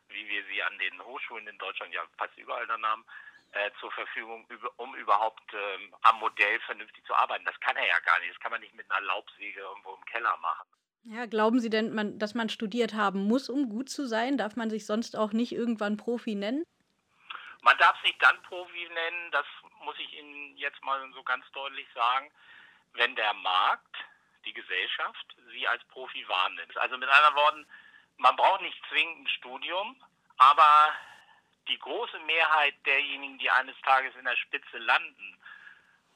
wie 0.09 0.27
wir 0.27 0.43
sie 0.45 0.63
an 0.63 0.77
den 0.79 1.01
Hochschulen 1.03 1.47
in 1.47 1.57
Deutschland 1.57 1.93
ja 1.93 2.01
fast 2.17 2.37
überall 2.37 2.67
dann 2.67 2.85
haben, 2.85 3.05
äh, 3.53 3.71
zur 3.79 3.91
Verfügung, 3.91 4.47
um 4.77 4.95
überhaupt 4.95 5.53
ähm, 5.53 5.93
am 6.03 6.19
Modell 6.19 6.59
vernünftig 6.61 7.05
zu 7.05 7.13
arbeiten. 7.13 7.45
Das 7.45 7.59
kann 7.59 7.75
er 7.75 7.87
ja 7.87 7.99
gar 7.99 8.19
nicht. 8.19 8.31
Das 8.31 8.39
kann 8.39 8.51
man 8.51 8.61
nicht 8.61 8.73
mit 8.73 8.89
einer 8.89 9.05
Laubsäge 9.05 9.59
irgendwo 9.59 9.93
im 9.93 10.05
Keller 10.05 10.35
machen. 10.37 10.67
Ja, 11.03 11.25
glauben 11.25 11.59
Sie 11.59 11.69
denn, 11.69 11.93
man, 11.93 12.19
dass 12.19 12.35
man 12.35 12.49
studiert 12.49 12.93
haben 12.93 13.27
muss, 13.27 13.49
um 13.49 13.69
gut 13.69 13.89
zu 13.89 14.07
sein? 14.07 14.37
Darf 14.37 14.55
man 14.55 14.69
sich 14.69 14.85
sonst 14.85 15.17
auch 15.17 15.33
nicht 15.33 15.51
irgendwann 15.51 15.97
Profi 15.97 16.35
nennen? 16.35 16.63
Man 17.63 17.77
darf 17.77 17.99
sich 18.01 18.15
dann 18.19 18.41
Profi 18.43 18.87
nennen, 18.93 19.31
das 19.31 19.45
muss 19.83 19.95
ich 19.99 20.13
Ihnen 20.13 20.55
jetzt 20.57 20.83
mal 20.83 21.11
so 21.13 21.23
ganz 21.23 21.43
deutlich 21.51 21.87
sagen, 21.93 22.31
wenn 22.93 23.15
der 23.15 23.33
Markt, 23.33 23.95
die 24.45 24.53
Gesellschaft, 24.53 25.35
sie 25.51 25.67
als 25.67 25.83
Profi 25.85 26.27
wahrnimmt. 26.27 26.77
Also 26.77 26.97
mit 26.97 27.09
anderen 27.09 27.35
Worten, 27.35 27.67
man 28.17 28.35
braucht 28.35 28.61
nicht 28.61 28.77
zwingend 28.89 29.25
ein 29.25 29.27
Studium, 29.27 29.95
aber 30.37 30.93
die 31.67 31.77
große 31.79 32.19
Mehrheit 32.21 32.73
derjenigen, 32.85 33.37
die 33.37 33.49
eines 33.49 33.75
Tages 33.81 34.15
in 34.15 34.25
der 34.25 34.35
Spitze 34.37 34.77
landen, 34.77 35.37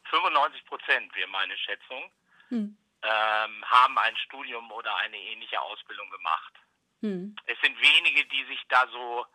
95 0.10 0.66
Prozent 0.66 1.16
wäre 1.16 1.30
meine 1.30 1.58
Schätzung, 1.58 2.12
hm. 2.50 2.78
ähm, 3.02 3.66
haben 3.66 3.98
ein 4.00 4.18
Studium 4.18 4.72
oder 4.72 4.96
eine 4.98 5.18
ähnliche 5.18 5.60
Ausbildung 5.62 6.10
gemacht. 6.10 6.54
Hm. 7.02 7.36
Es 7.46 7.60
sind 7.62 7.80
wenige, 7.80 8.26
die 8.26 8.46
sich 8.46 8.62
da 8.70 8.88
so 8.88 9.26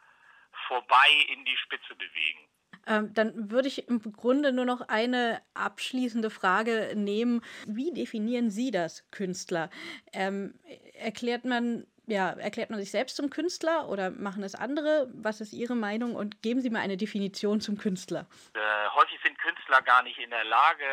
vorbei 0.69 1.11
in 1.29 1.45
die 1.45 1.57
Spitze 1.57 1.95
bewegen. 1.95 2.49
Ähm, 2.87 3.13
dann 3.15 3.51
würde 3.51 3.69
ich 3.69 3.89
im 3.89 4.01
Grunde 4.01 4.53
nur 4.53 4.65
noch 4.65 4.83
eine 4.89 5.41
abschließende 5.55 6.31
Frage 6.31 6.93
nehmen. 6.95 7.43
Wie 7.67 7.93
definieren 7.93 8.51
Sie 8.51 8.71
das 8.71 9.11
Künstler? 9.11 9.71
Ähm, 10.13 10.55
erklärt 10.95 11.45
man 11.45 11.87
ja, 12.11 12.31
erklärt 12.31 12.71
man 12.71 12.81
sich 12.81 12.91
selbst 12.91 13.15
zum 13.15 13.31
Künstler 13.31 13.89
oder 13.89 14.11
machen 14.11 14.43
es 14.43 14.57
andere? 14.57 15.09
Was 15.15 15.41
ist 15.41 15.53
Ihre 15.53 15.77
Meinung? 15.77 16.17
Und 16.17 16.43
geben 16.43 16.61
Sie 16.61 16.69
mal 16.69 16.81
eine 16.81 16.97
Definition 16.97 17.61
zum 17.61 17.79
Künstler. 17.79 18.27
Äh, 18.55 18.89
häufig 18.97 19.19
sind 19.23 19.39
Künstler 19.39 19.81
gar 19.83 20.03
nicht 20.03 20.19
in 20.19 20.31
der 20.31 20.45
Lage 20.45 20.85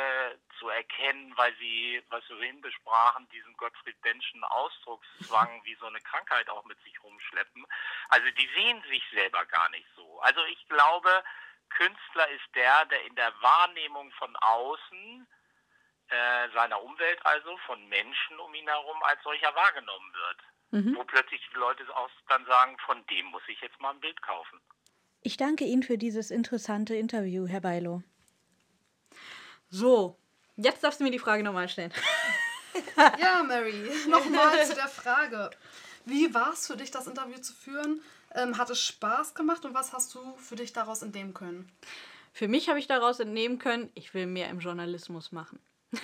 zu 0.59 0.69
erkennen, 0.69 1.33
weil 1.35 1.53
sie, 1.59 2.01
was 2.09 2.27
wir 2.29 2.35
vorhin 2.37 2.61
besprachen, 2.61 3.27
diesen 3.29 3.55
Gottfried 3.57 3.99
Benschen 4.01 4.43
Ausdruckszwang 4.43 5.61
wie 5.63 5.75
so 5.79 5.87
eine 5.87 5.99
Krankheit 6.01 6.49
auch 6.49 6.65
mit 6.65 6.81
sich 6.83 7.01
rumschleppen. 7.03 7.65
Also 8.09 8.27
die 8.37 8.49
sehen 8.55 8.83
sich 8.89 9.03
selber 9.11 9.45
gar 9.45 9.69
nicht 9.69 9.87
so. 9.95 10.19
Also 10.21 10.39
ich 10.51 10.67
glaube, 10.67 11.09
Künstler 11.69 12.29
ist 12.29 12.55
der, 12.55 12.85
der 12.85 13.05
in 13.05 13.15
der 13.15 13.33
Wahrnehmung 13.41 14.11
von 14.13 14.35
außen, 14.37 15.27
äh, 16.09 16.49
seiner 16.53 16.81
Umwelt 16.81 17.25
also, 17.25 17.57
von 17.65 17.87
Menschen 17.89 18.39
um 18.39 18.53
ihn 18.53 18.67
herum 18.67 19.01
als 19.03 19.21
solcher 19.23 19.53
wahrgenommen 19.53 20.13
wird. 20.13 20.37
Mhm. 20.71 20.95
Wo 20.95 21.03
plötzlich 21.03 21.41
die 21.51 21.57
Leute 21.57 21.83
auch 21.95 22.09
dann 22.27 22.45
sagen, 22.45 22.77
von 22.85 23.05
dem 23.07 23.27
muss 23.27 23.43
ich 23.47 23.59
jetzt 23.61 23.79
mal 23.79 23.91
ein 23.91 23.99
Bild 23.99 24.21
kaufen. 24.21 24.59
Ich 25.21 25.37
danke 25.37 25.65
Ihnen 25.65 25.83
für 25.83 25.97
dieses 25.97 26.31
interessante 26.31 26.95
Interview, 26.95 27.47
Herr 27.47 27.61
Beilo. 27.61 28.03
So, 29.69 30.17
jetzt 30.55 30.83
darfst 30.83 30.99
du 30.99 31.03
mir 31.03 31.11
die 31.11 31.19
Frage 31.19 31.43
nochmal 31.43 31.67
stellen. 31.67 31.93
ja, 33.19 33.43
Mary, 33.43 33.89
nochmal 34.07 34.65
zu 34.65 34.75
der 34.75 34.87
Frage. 34.87 35.49
Wie 36.05 36.33
war 36.33 36.53
es 36.53 36.67
für 36.67 36.77
dich, 36.77 36.91
das 36.91 37.07
Interview 37.07 37.39
zu 37.39 37.53
führen? 37.53 38.01
Ähm, 38.37 38.57
hat 38.57 38.69
es 38.69 38.79
Spaß 38.81 39.33
gemacht 39.33 39.65
und 39.65 39.73
was 39.73 39.93
hast 39.93 40.13
du 40.13 40.35
für 40.37 40.55
dich 40.55 40.71
daraus 40.71 41.01
entnehmen 41.01 41.33
können? 41.33 41.71
Für 42.31 42.47
mich 42.47 42.69
habe 42.69 42.77
ich 42.77 42.85
daraus 42.85 43.19
entnehmen 43.19 43.57
können, 43.57 43.89
ich 43.95 44.13
will 44.13 44.27
mehr 44.27 44.49
im 44.49 44.59
Journalismus 44.59 45.31
machen. 45.31 45.59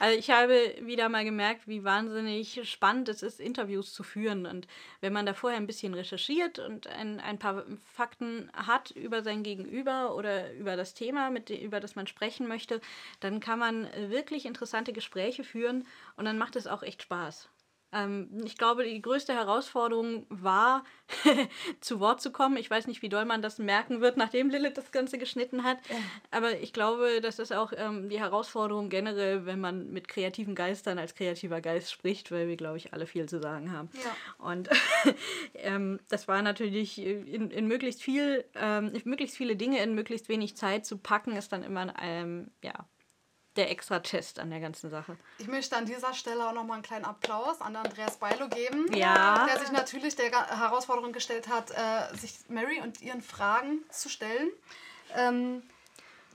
also 0.00 0.18
ich 0.18 0.30
habe 0.30 0.74
wieder 0.80 1.08
mal 1.08 1.24
gemerkt, 1.24 1.68
wie 1.68 1.84
wahnsinnig 1.84 2.68
spannend 2.68 3.08
es 3.08 3.22
ist, 3.22 3.40
Interviews 3.40 3.94
zu 3.94 4.02
führen. 4.02 4.44
Und 4.44 4.66
wenn 5.00 5.14
man 5.14 5.24
da 5.24 5.32
vorher 5.32 5.58
ein 5.58 5.66
bisschen 5.66 5.94
recherchiert 5.94 6.58
und 6.58 6.86
ein, 6.88 7.20
ein 7.20 7.38
paar 7.38 7.64
Fakten 7.94 8.50
hat 8.52 8.90
über 8.90 9.22
sein 9.22 9.42
Gegenüber 9.42 10.14
oder 10.16 10.52
über 10.52 10.76
das 10.76 10.92
Thema, 10.92 11.30
mit, 11.30 11.48
über 11.48 11.80
das 11.80 11.94
man 11.94 12.06
sprechen 12.06 12.46
möchte, 12.46 12.82
dann 13.20 13.40
kann 13.40 13.58
man 13.58 13.88
wirklich 14.10 14.44
interessante 14.44 14.92
Gespräche 14.92 15.44
führen 15.44 15.86
und 16.16 16.26
dann 16.26 16.36
macht 16.36 16.56
es 16.56 16.66
auch 16.66 16.82
echt 16.82 17.02
Spaß. 17.02 17.48
Ähm, 17.92 18.28
ich 18.44 18.56
glaube, 18.56 18.84
die 18.84 19.00
größte 19.00 19.32
Herausforderung 19.32 20.26
war, 20.28 20.84
zu 21.80 22.00
Wort 22.00 22.20
zu 22.20 22.32
kommen. 22.32 22.56
Ich 22.56 22.70
weiß 22.70 22.86
nicht, 22.86 23.02
wie 23.02 23.08
doll 23.08 23.24
man 23.24 23.42
das 23.42 23.58
merken 23.58 24.00
wird, 24.00 24.16
nachdem 24.16 24.50
Lilith 24.50 24.76
das 24.76 24.90
Ganze 24.90 25.18
geschnitten 25.18 25.62
hat. 25.62 25.78
Aber 26.30 26.58
ich 26.58 26.72
glaube, 26.72 27.20
das 27.20 27.38
ist 27.38 27.52
auch 27.52 27.72
ähm, 27.76 28.08
die 28.08 28.18
Herausforderung 28.18 28.88
generell, 28.88 29.46
wenn 29.46 29.60
man 29.60 29.92
mit 29.92 30.08
kreativen 30.08 30.54
Geistern 30.54 30.98
als 30.98 31.14
kreativer 31.14 31.60
Geist 31.60 31.92
spricht, 31.92 32.30
weil 32.32 32.48
wir, 32.48 32.56
glaube 32.56 32.76
ich, 32.76 32.92
alle 32.92 33.06
viel 33.06 33.28
zu 33.28 33.40
sagen 33.40 33.72
haben. 33.72 33.88
Ja. 33.94 34.44
Und 34.44 34.68
ähm, 35.54 36.00
das 36.08 36.28
war 36.28 36.42
natürlich 36.42 36.98
in, 36.98 37.50
in 37.50 37.68
möglichst 37.68 38.02
viel, 38.02 38.44
ähm, 38.54 38.92
möglichst 39.04 39.36
viele 39.36 39.56
Dinge 39.56 39.82
in 39.82 39.94
möglichst 39.94 40.28
wenig 40.28 40.56
Zeit 40.56 40.86
zu 40.86 40.98
packen, 40.98 41.36
ist 41.36 41.52
dann 41.52 41.62
immer 41.62 41.94
ähm, 42.02 42.50
ja, 42.62 42.86
der 43.56 43.70
extra 43.70 44.00
Test 44.00 44.38
an 44.38 44.50
der 44.50 44.60
ganzen 44.60 44.90
Sache. 44.90 45.16
Ich 45.38 45.46
möchte 45.46 45.76
an 45.76 45.86
dieser 45.86 46.14
Stelle 46.14 46.48
auch 46.48 46.52
nochmal 46.52 46.74
einen 46.74 46.82
kleinen 46.82 47.04
Applaus 47.04 47.60
an 47.60 47.76
Andreas 47.76 48.16
Beilo 48.18 48.48
geben, 48.48 48.92
ja. 48.94 49.46
der 49.46 49.58
sich 49.58 49.72
natürlich 49.72 50.16
der 50.16 50.30
Herausforderung 50.30 51.12
gestellt 51.12 51.48
hat, 51.48 51.70
äh, 51.70 52.16
sich 52.16 52.34
Mary 52.48 52.80
und 52.80 53.00
ihren 53.00 53.22
Fragen 53.22 53.80
zu 53.90 54.08
stellen. 54.08 54.50
Ähm, 55.14 55.62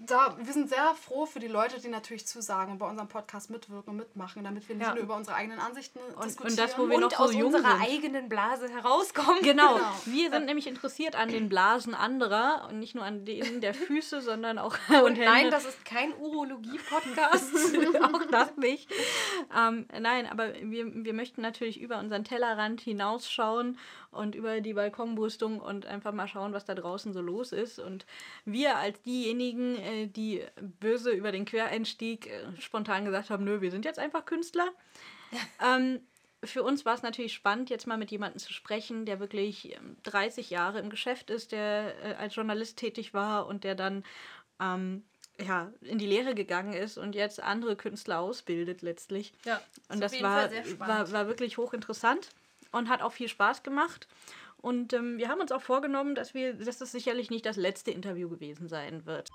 da, 0.06 0.36
wir 0.38 0.54
sind 0.54 0.70
sehr 0.70 0.96
froh 0.96 1.26
für 1.26 1.40
die 1.40 1.48
Leute, 1.48 1.80
die 1.80 1.88
natürlich 1.88 2.26
zusagen 2.26 2.74
und 2.74 2.78
bei 2.80 2.90
unserem 2.90 3.08
Podcast 3.08 3.50
mitwirken 3.50 3.92
und 3.92 3.98
mitmachen, 3.98 4.44
damit 4.44 4.68
wir 4.68 4.76
nicht 4.76 4.88
ja. 4.88 4.94
nur 4.94 5.04
über 5.04 5.16
unsere 5.16 5.36
eigenen 5.36 5.60
Ansichten 5.60 6.00
und, 6.00 6.26
diskutieren. 6.26 6.52
Und 6.52 6.60
das, 6.60 6.78
wo 6.78 6.90
wir 6.90 7.00
noch 7.00 7.12
so 7.12 7.18
aus 7.18 7.34
jung 7.34 7.54
unserer 7.54 7.78
sind. 7.78 7.82
eigenen 7.82 8.30
Blase 8.30 8.70
herauskommen. 8.70 9.42
Genau. 9.44 9.76
genau. 9.76 9.94
Wir 10.06 10.32
sind 10.32 10.46
nämlich 10.46 10.68
interessiert 10.68 11.16
an 11.16 11.30
den 11.30 11.50
Blasen 11.50 11.94
anderer 11.94 12.68
und 12.70 12.80
nicht 12.80 12.96
nur 12.96 13.04
an 13.04 13.26
denen 13.26 13.62
der 13.62 13.74
Füße, 13.74 14.22
sondern 14.22 14.58
auch 14.58 14.76
und 15.04 15.18
nein, 15.18 15.52
das 15.52 15.66
ist 15.66 15.86
kein 15.86 16.14
Urologie-Podcast. 16.18 17.54
auch 18.14 18.26
das 18.32 18.56
nicht. 18.58 18.90
Ähm, 19.56 19.88
nein, 20.00 20.28
aber 20.28 20.54
wir, 20.62 20.86
wir 21.06 21.14
möchten 21.14 21.42
natürlich 21.42 21.80
über 21.80 22.00
unseren 22.00 22.24
Tellerrand 22.24 22.82
hinausschauen 22.82 23.78
und 24.12 24.36
über 24.36 24.62
die 24.62 24.74
Balkonbrüstung 24.74 25.60
und 25.60 25.86
einfach 25.86 26.12
mal 26.12 26.28
schauen, 26.28 26.54
was 26.54 26.66
da 26.66 26.76
draußen 26.76 27.14
so 27.14 27.22
los 27.22 27.52
ist. 27.52 27.80
Und 27.80 28.06
wir 28.46 28.78
als 28.78 29.02
diejenigen, 29.02 29.78
äh, 29.78 30.08
die 30.08 30.44
böse 30.80 31.12
über 31.12 31.32
den 31.32 31.46
Quereinstieg 31.46 32.28
äh, 32.28 32.62
spontan 32.62 33.06
gesagt 33.06 33.30
haben, 33.30 33.44
nö, 33.44 33.62
wir 33.62 33.72
sind 33.72 33.86
jetzt 33.86 34.00
einfach 34.00 34.26
Künstler. 34.26 34.68
ähm, 35.66 36.02
für 36.44 36.64
uns 36.64 36.86
war 36.86 36.96
es 36.96 37.04
natürlich 37.04 37.34
spannend, 37.34 37.70
jetzt 37.70 37.88
mal 37.88 37.98
mit 37.98 38.12
jemandem 38.12 38.40
zu 38.40 38.52
sprechen, 38.52 39.06
der 39.06 39.20
wirklich 39.20 39.78
30 40.04 40.52
ähm, 40.52 40.56
Jahre 40.56 40.80
im 40.80 40.90
Geschäft 40.90 41.30
ist, 41.30 41.52
der 41.52 41.94
äh, 42.04 42.14
als 42.16 42.36
Journalist 42.36 42.78
tätig 42.78 43.14
war 43.14 43.46
und 43.46 43.64
der 43.64 43.76
dann 43.76 44.04
ähm, 44.60 45.04
ja, 45.40 45.72
in 45.82 45.98
die 45.98 46.08
Lehre 46.08 46.36
gegangen 46.36 46.74
ist 46.74 46.98
und 46.98 47.16
jetzt 47.16 47.42
andere 47.42 47.76
Künstler 47.76 48.20
ausbildet 48.20 48.82
letztlich. 48.82 49.34
Ja, 49.46 49.62
und 49.90 50.02
das 50.02 50.22
war, 50.22 50.50
war, 50.80 51.12
war 51.12 51.28
wirklich 51.28 51.58
hochinteressant 51.58 52.30
und 52.72 52.90
hat 52.90 53.02
auch 53.02 53.12
viel 53.12 53.28
Spaß 53.28 53.64
gemacht. 53.64 54.08
Und 54.58 54.94
ähm, 54.94 55.18
wir 55.18 55.30
haben 55.30 55.42
uns 55.42 55.52
auch 55.52 55.62
vorgenommen, 55.62 56.16
dass, 56.16 56.34
wir, 56.34 56.54
dass 56.54 56.78
das 56.78 56.92
sicherlich 56.92 57.30
nicht 57.30 57.46
das 57.46 57.58
letzte 57.58 57.92
Interview 57.92 58.30
gewesen 58.30 58.68
sein 58.68 59.06
wird. 59.06 59.30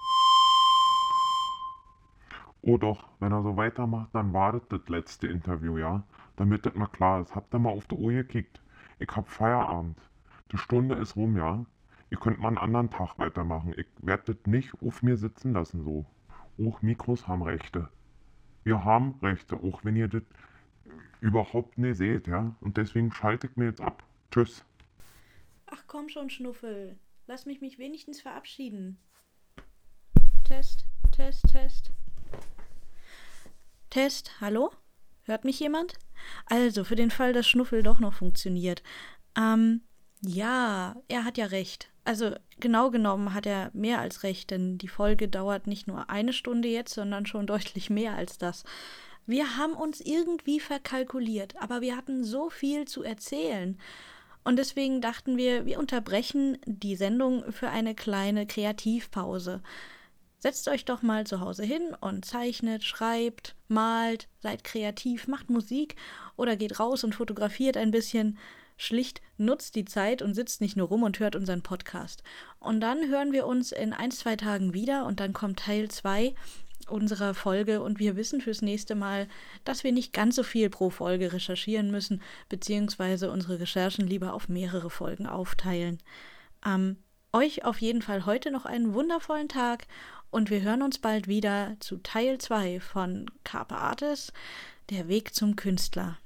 Oh 2.62 2.78
doch, 2.78 3.08
wenn 3.20 3.32
er 3.32 3.42
so 3.42 3.56
weitermacht, 3.56 4.10
dann 4.12 4.32
war 4.32 4.60
das 4.68 4.88
letzte 4.88 5.26
Interview, 5.28 5.78
ja? 5.78 6.02
Damit 6.36 6.66
das 6.66 6.74
mal 6.74 6.86
klar 6.86 7.22
ist. 7.22 7.34
Habt 7.34 7.54
ihr 7.54 7.58
mal 7.58 7.70
auf 7.70 7.86
die 7.86 7.94
Uhr 7.94 8.12
gekickt? 8.12 8.60
Ich 8.98 9.08
hab 9.14 9.28
Feierabend. 9.28 9.98
Die 10.52 10.58
Stunde 10.58 10.96
ist 10.96 11.16
rum, 11.16 11.36
ja? 11.36 11.64
Ihr 12.10 12.18
könnt 12.18 12.38
mal 12.38 12.48
einen 12.48 12.58
anderen 12.58 12.90
Tag 12.90 13.18
weitermachen. 13.18 13.74
Ich 13.76 13.86
werde 13.98 14.34
das 14.34 14.46
nicht 14.46 14.72
auf 14.82 15.02
mir 15.02 15.16
sitzen 15.16 15.52
lassen 15.52 15.82
so. 15.82 16.06
Auch 16.64 16.82
Mikros 16.82 17.26
haben 17.26 17.42
Rechte. 17.42 17.88
Wir 18.64 18.84
haben 18.84 19.18
Rechte, 19.22 19.56
auch 19.56 19.84
wenn 19.84 19.96
ihr 19.96 20.08
das 20.08 20.22
überhaupt 21.20 21.78
nicht 21.78 21.96
seht, 21.96 22.26
ja? 22.26 22.54
Und 22.60 22.76
deswegen 22.76 23.12
schalte 23.12 23.46
ich 23.46 23.56
mir 23.56 23.66
jetzt 23.66 23.80
ab. 23.80 24.02
Tschüss. 24.30 24.64
Ach 25.66 25.84
komm 25.86 26.08
schon, 26.08 26.30
Schnuffel. 26.30 26.98
Lass 27.26 27.46
mich 27.46 27.60
mich 27.60 27.78
wenigstens 27.78 28.20
verabschieden. 28.20 28.98
Test, 30.44 30.86
Test, 31.10 31.42
Test. 31.50 31.90
Test, 33.90 34.40
hallo? 34.40 34.70
Hört 35.24 35.44
mich 35.44 35.58
jemand? 35.58 35.94
Also, 36.46 36.84
für 36.84 36.94
den 36.94 37.10
Fall, 37.10 37.32
dass 37.32 37.48
Schnuffel 37.48 37.82
doch 37.82 37.98
noch 37.98 38.14
funktioniert. 38.14 38.82
Ähm, 39.36 39.82
ja, 40.20 40.94
er 41.08 41.24
hat 41.24 41.36
ja 41.36 41.46
recht. 41.46 41.90
Also, 42.04 42.36
genau 42.60 42.90
genommen 42.90 43.34
hat 43.34 43.46
er 43.46 43.70
mehr 43.74 43.98
als 43.98 44.22
recht, 44.22 44.50
denn 44.52 44.78
die 44.78 44.88
Folge 44.88 45.28
dauert 45.28 45.66
nicht 45.66 45.88
nur 45.88 46.08
eine 46.10 46.32
Stunde 46.32 46.68
jetzt, 46.68 46.94
sondern 46.94 47.26
schon 47.26 47.46
deutlich 47.46 47.90
mehr 47.90 48.14
als 48.14 48.38
das. 48.38 48.62
Wir 49.27 49.57
haben 49.57 49.74
uns 49.74 50.01
irgendwie 50.01 50.61
verkalkuliert, 50.61 51.55
aber 51.61 51.81
wir 51.81 51.97
hatten 51.97 52.24
so 52.24 52.48
viel 52.48 52.86
zu 52.86 53.03
erzählen. 53.03 53.77
Und 54.44 54.57
deswegen 54.57 55.01
dachten 55.01 55.36
wir, 55.36 55.66
wir 55.66 55.81
unterbrechen 55.81 56.59
die 56.65 56.94
Sendung 56.94 57.51
für 57.53 57.69
eine 57.69 57.97
kleine 57.97 58.47
Kreativpause. 58.47 59.61
Setzt 60.39 60.69
euch 60.69 60.85
doch 60.85 61.03
mal 61.03 61.27
zu 61.27 61.40
Hause 61.40 61.65
hin 61.65 61.97
und 62.01 62.24
zeichnet, 62.24 62.85
schreibt, 62.85 63.57
malt, 63.66 64.28
seid 64.39 64.62
kreativ, 64.62 65.27
macht 65.27 65.51
Musik 65.51 65.97
oder 66.36 66.55
geht 66.55 66.78
raus 66.78 67.03
und 67.03 67.16
fotografiert 67.16 67.77
ein 67.77 67.90
bisschen. 67.90 68.39
Schlicht 68.77 69.23
nutzt 69.39 69.74
die 69.74 69.86
Zeit 69.86 70.23
und 70.23 70.35
sitzt 70.35 70.61
nicht 70.61 70.77
nur 70.77 70.89
rum 70.89 71.03
und 71.03 71.19
hört 71.19 71.35
unseren 71.35 71.62
Podcast. 71.62 72.23
Und 72.61 72.81
dann 72.81 73.09
hören 73.09 73.32
wir 73.32 73.47
uns 73.47 73.73
in 73.73 73.93
ein, 73.93 74.12
zwei 74.12 74.36
Tagen 74.36 74.74
wieder 74.74 75.07
und 75.07 75.19
dann 75.19 75.32
kommt 75.32 75.59
Teil 75.59 75.89
2 75.89 76.35
unserer 76.88 77.34
Folge 77.34 77.82
und 77.82 77.98
wir 77.98 78.16
wissen 78.16 78.40
fürs 78.40 78.62
nächste 78.62 78.94
Mal, 78.94 79.28
dass 79.64 79.84
wir 79.84 79.92
nicht 79.92 80.12
ganz 80.12 80.36
so 80.36 80.42
viel 80.42 80.70
pro 80.70 80.90
Folge 80.90 81.32
recherchieren 81.32 81.90
müssen, 81.90 82.22
beziehungsweise 82.48 83.30
unsere 83.30 83.60
Recherchen 83.60 84.06
lieber 84.06 84.34
auf 84.34 84.48
mehrere 84.48 84.90
Folgen 84.90 85.26
aufteilen. 85.26 85.98
Ähm, 86.64 86.96
euch 87.32 87.64
auf 87.64 87.80
jeden 87.80 88.02
Fall 88.02 88.26
heute 88.26 88.50
noch 88.50 88.64
einen 88.64 88.94
wundervollen 88.94 89.48
Tag 89.48 89.86
und 90.30 90.50
wir 90.50 90.62
hören 90.62 90.82
uns 90.82 90.98
bald 90.98 91.28
wieder 91.28 91.76
zu 91.80 91.98
Teil 91.98 92.38
2 92.38 92.80
von 92.80 93.30
Carpe 93.44 93.76
Artis, 93.76 94.32
der 94.90 95.08
Weg 95.08 95.34
zum 95.34 95.56
Künstler. 95.56 96.18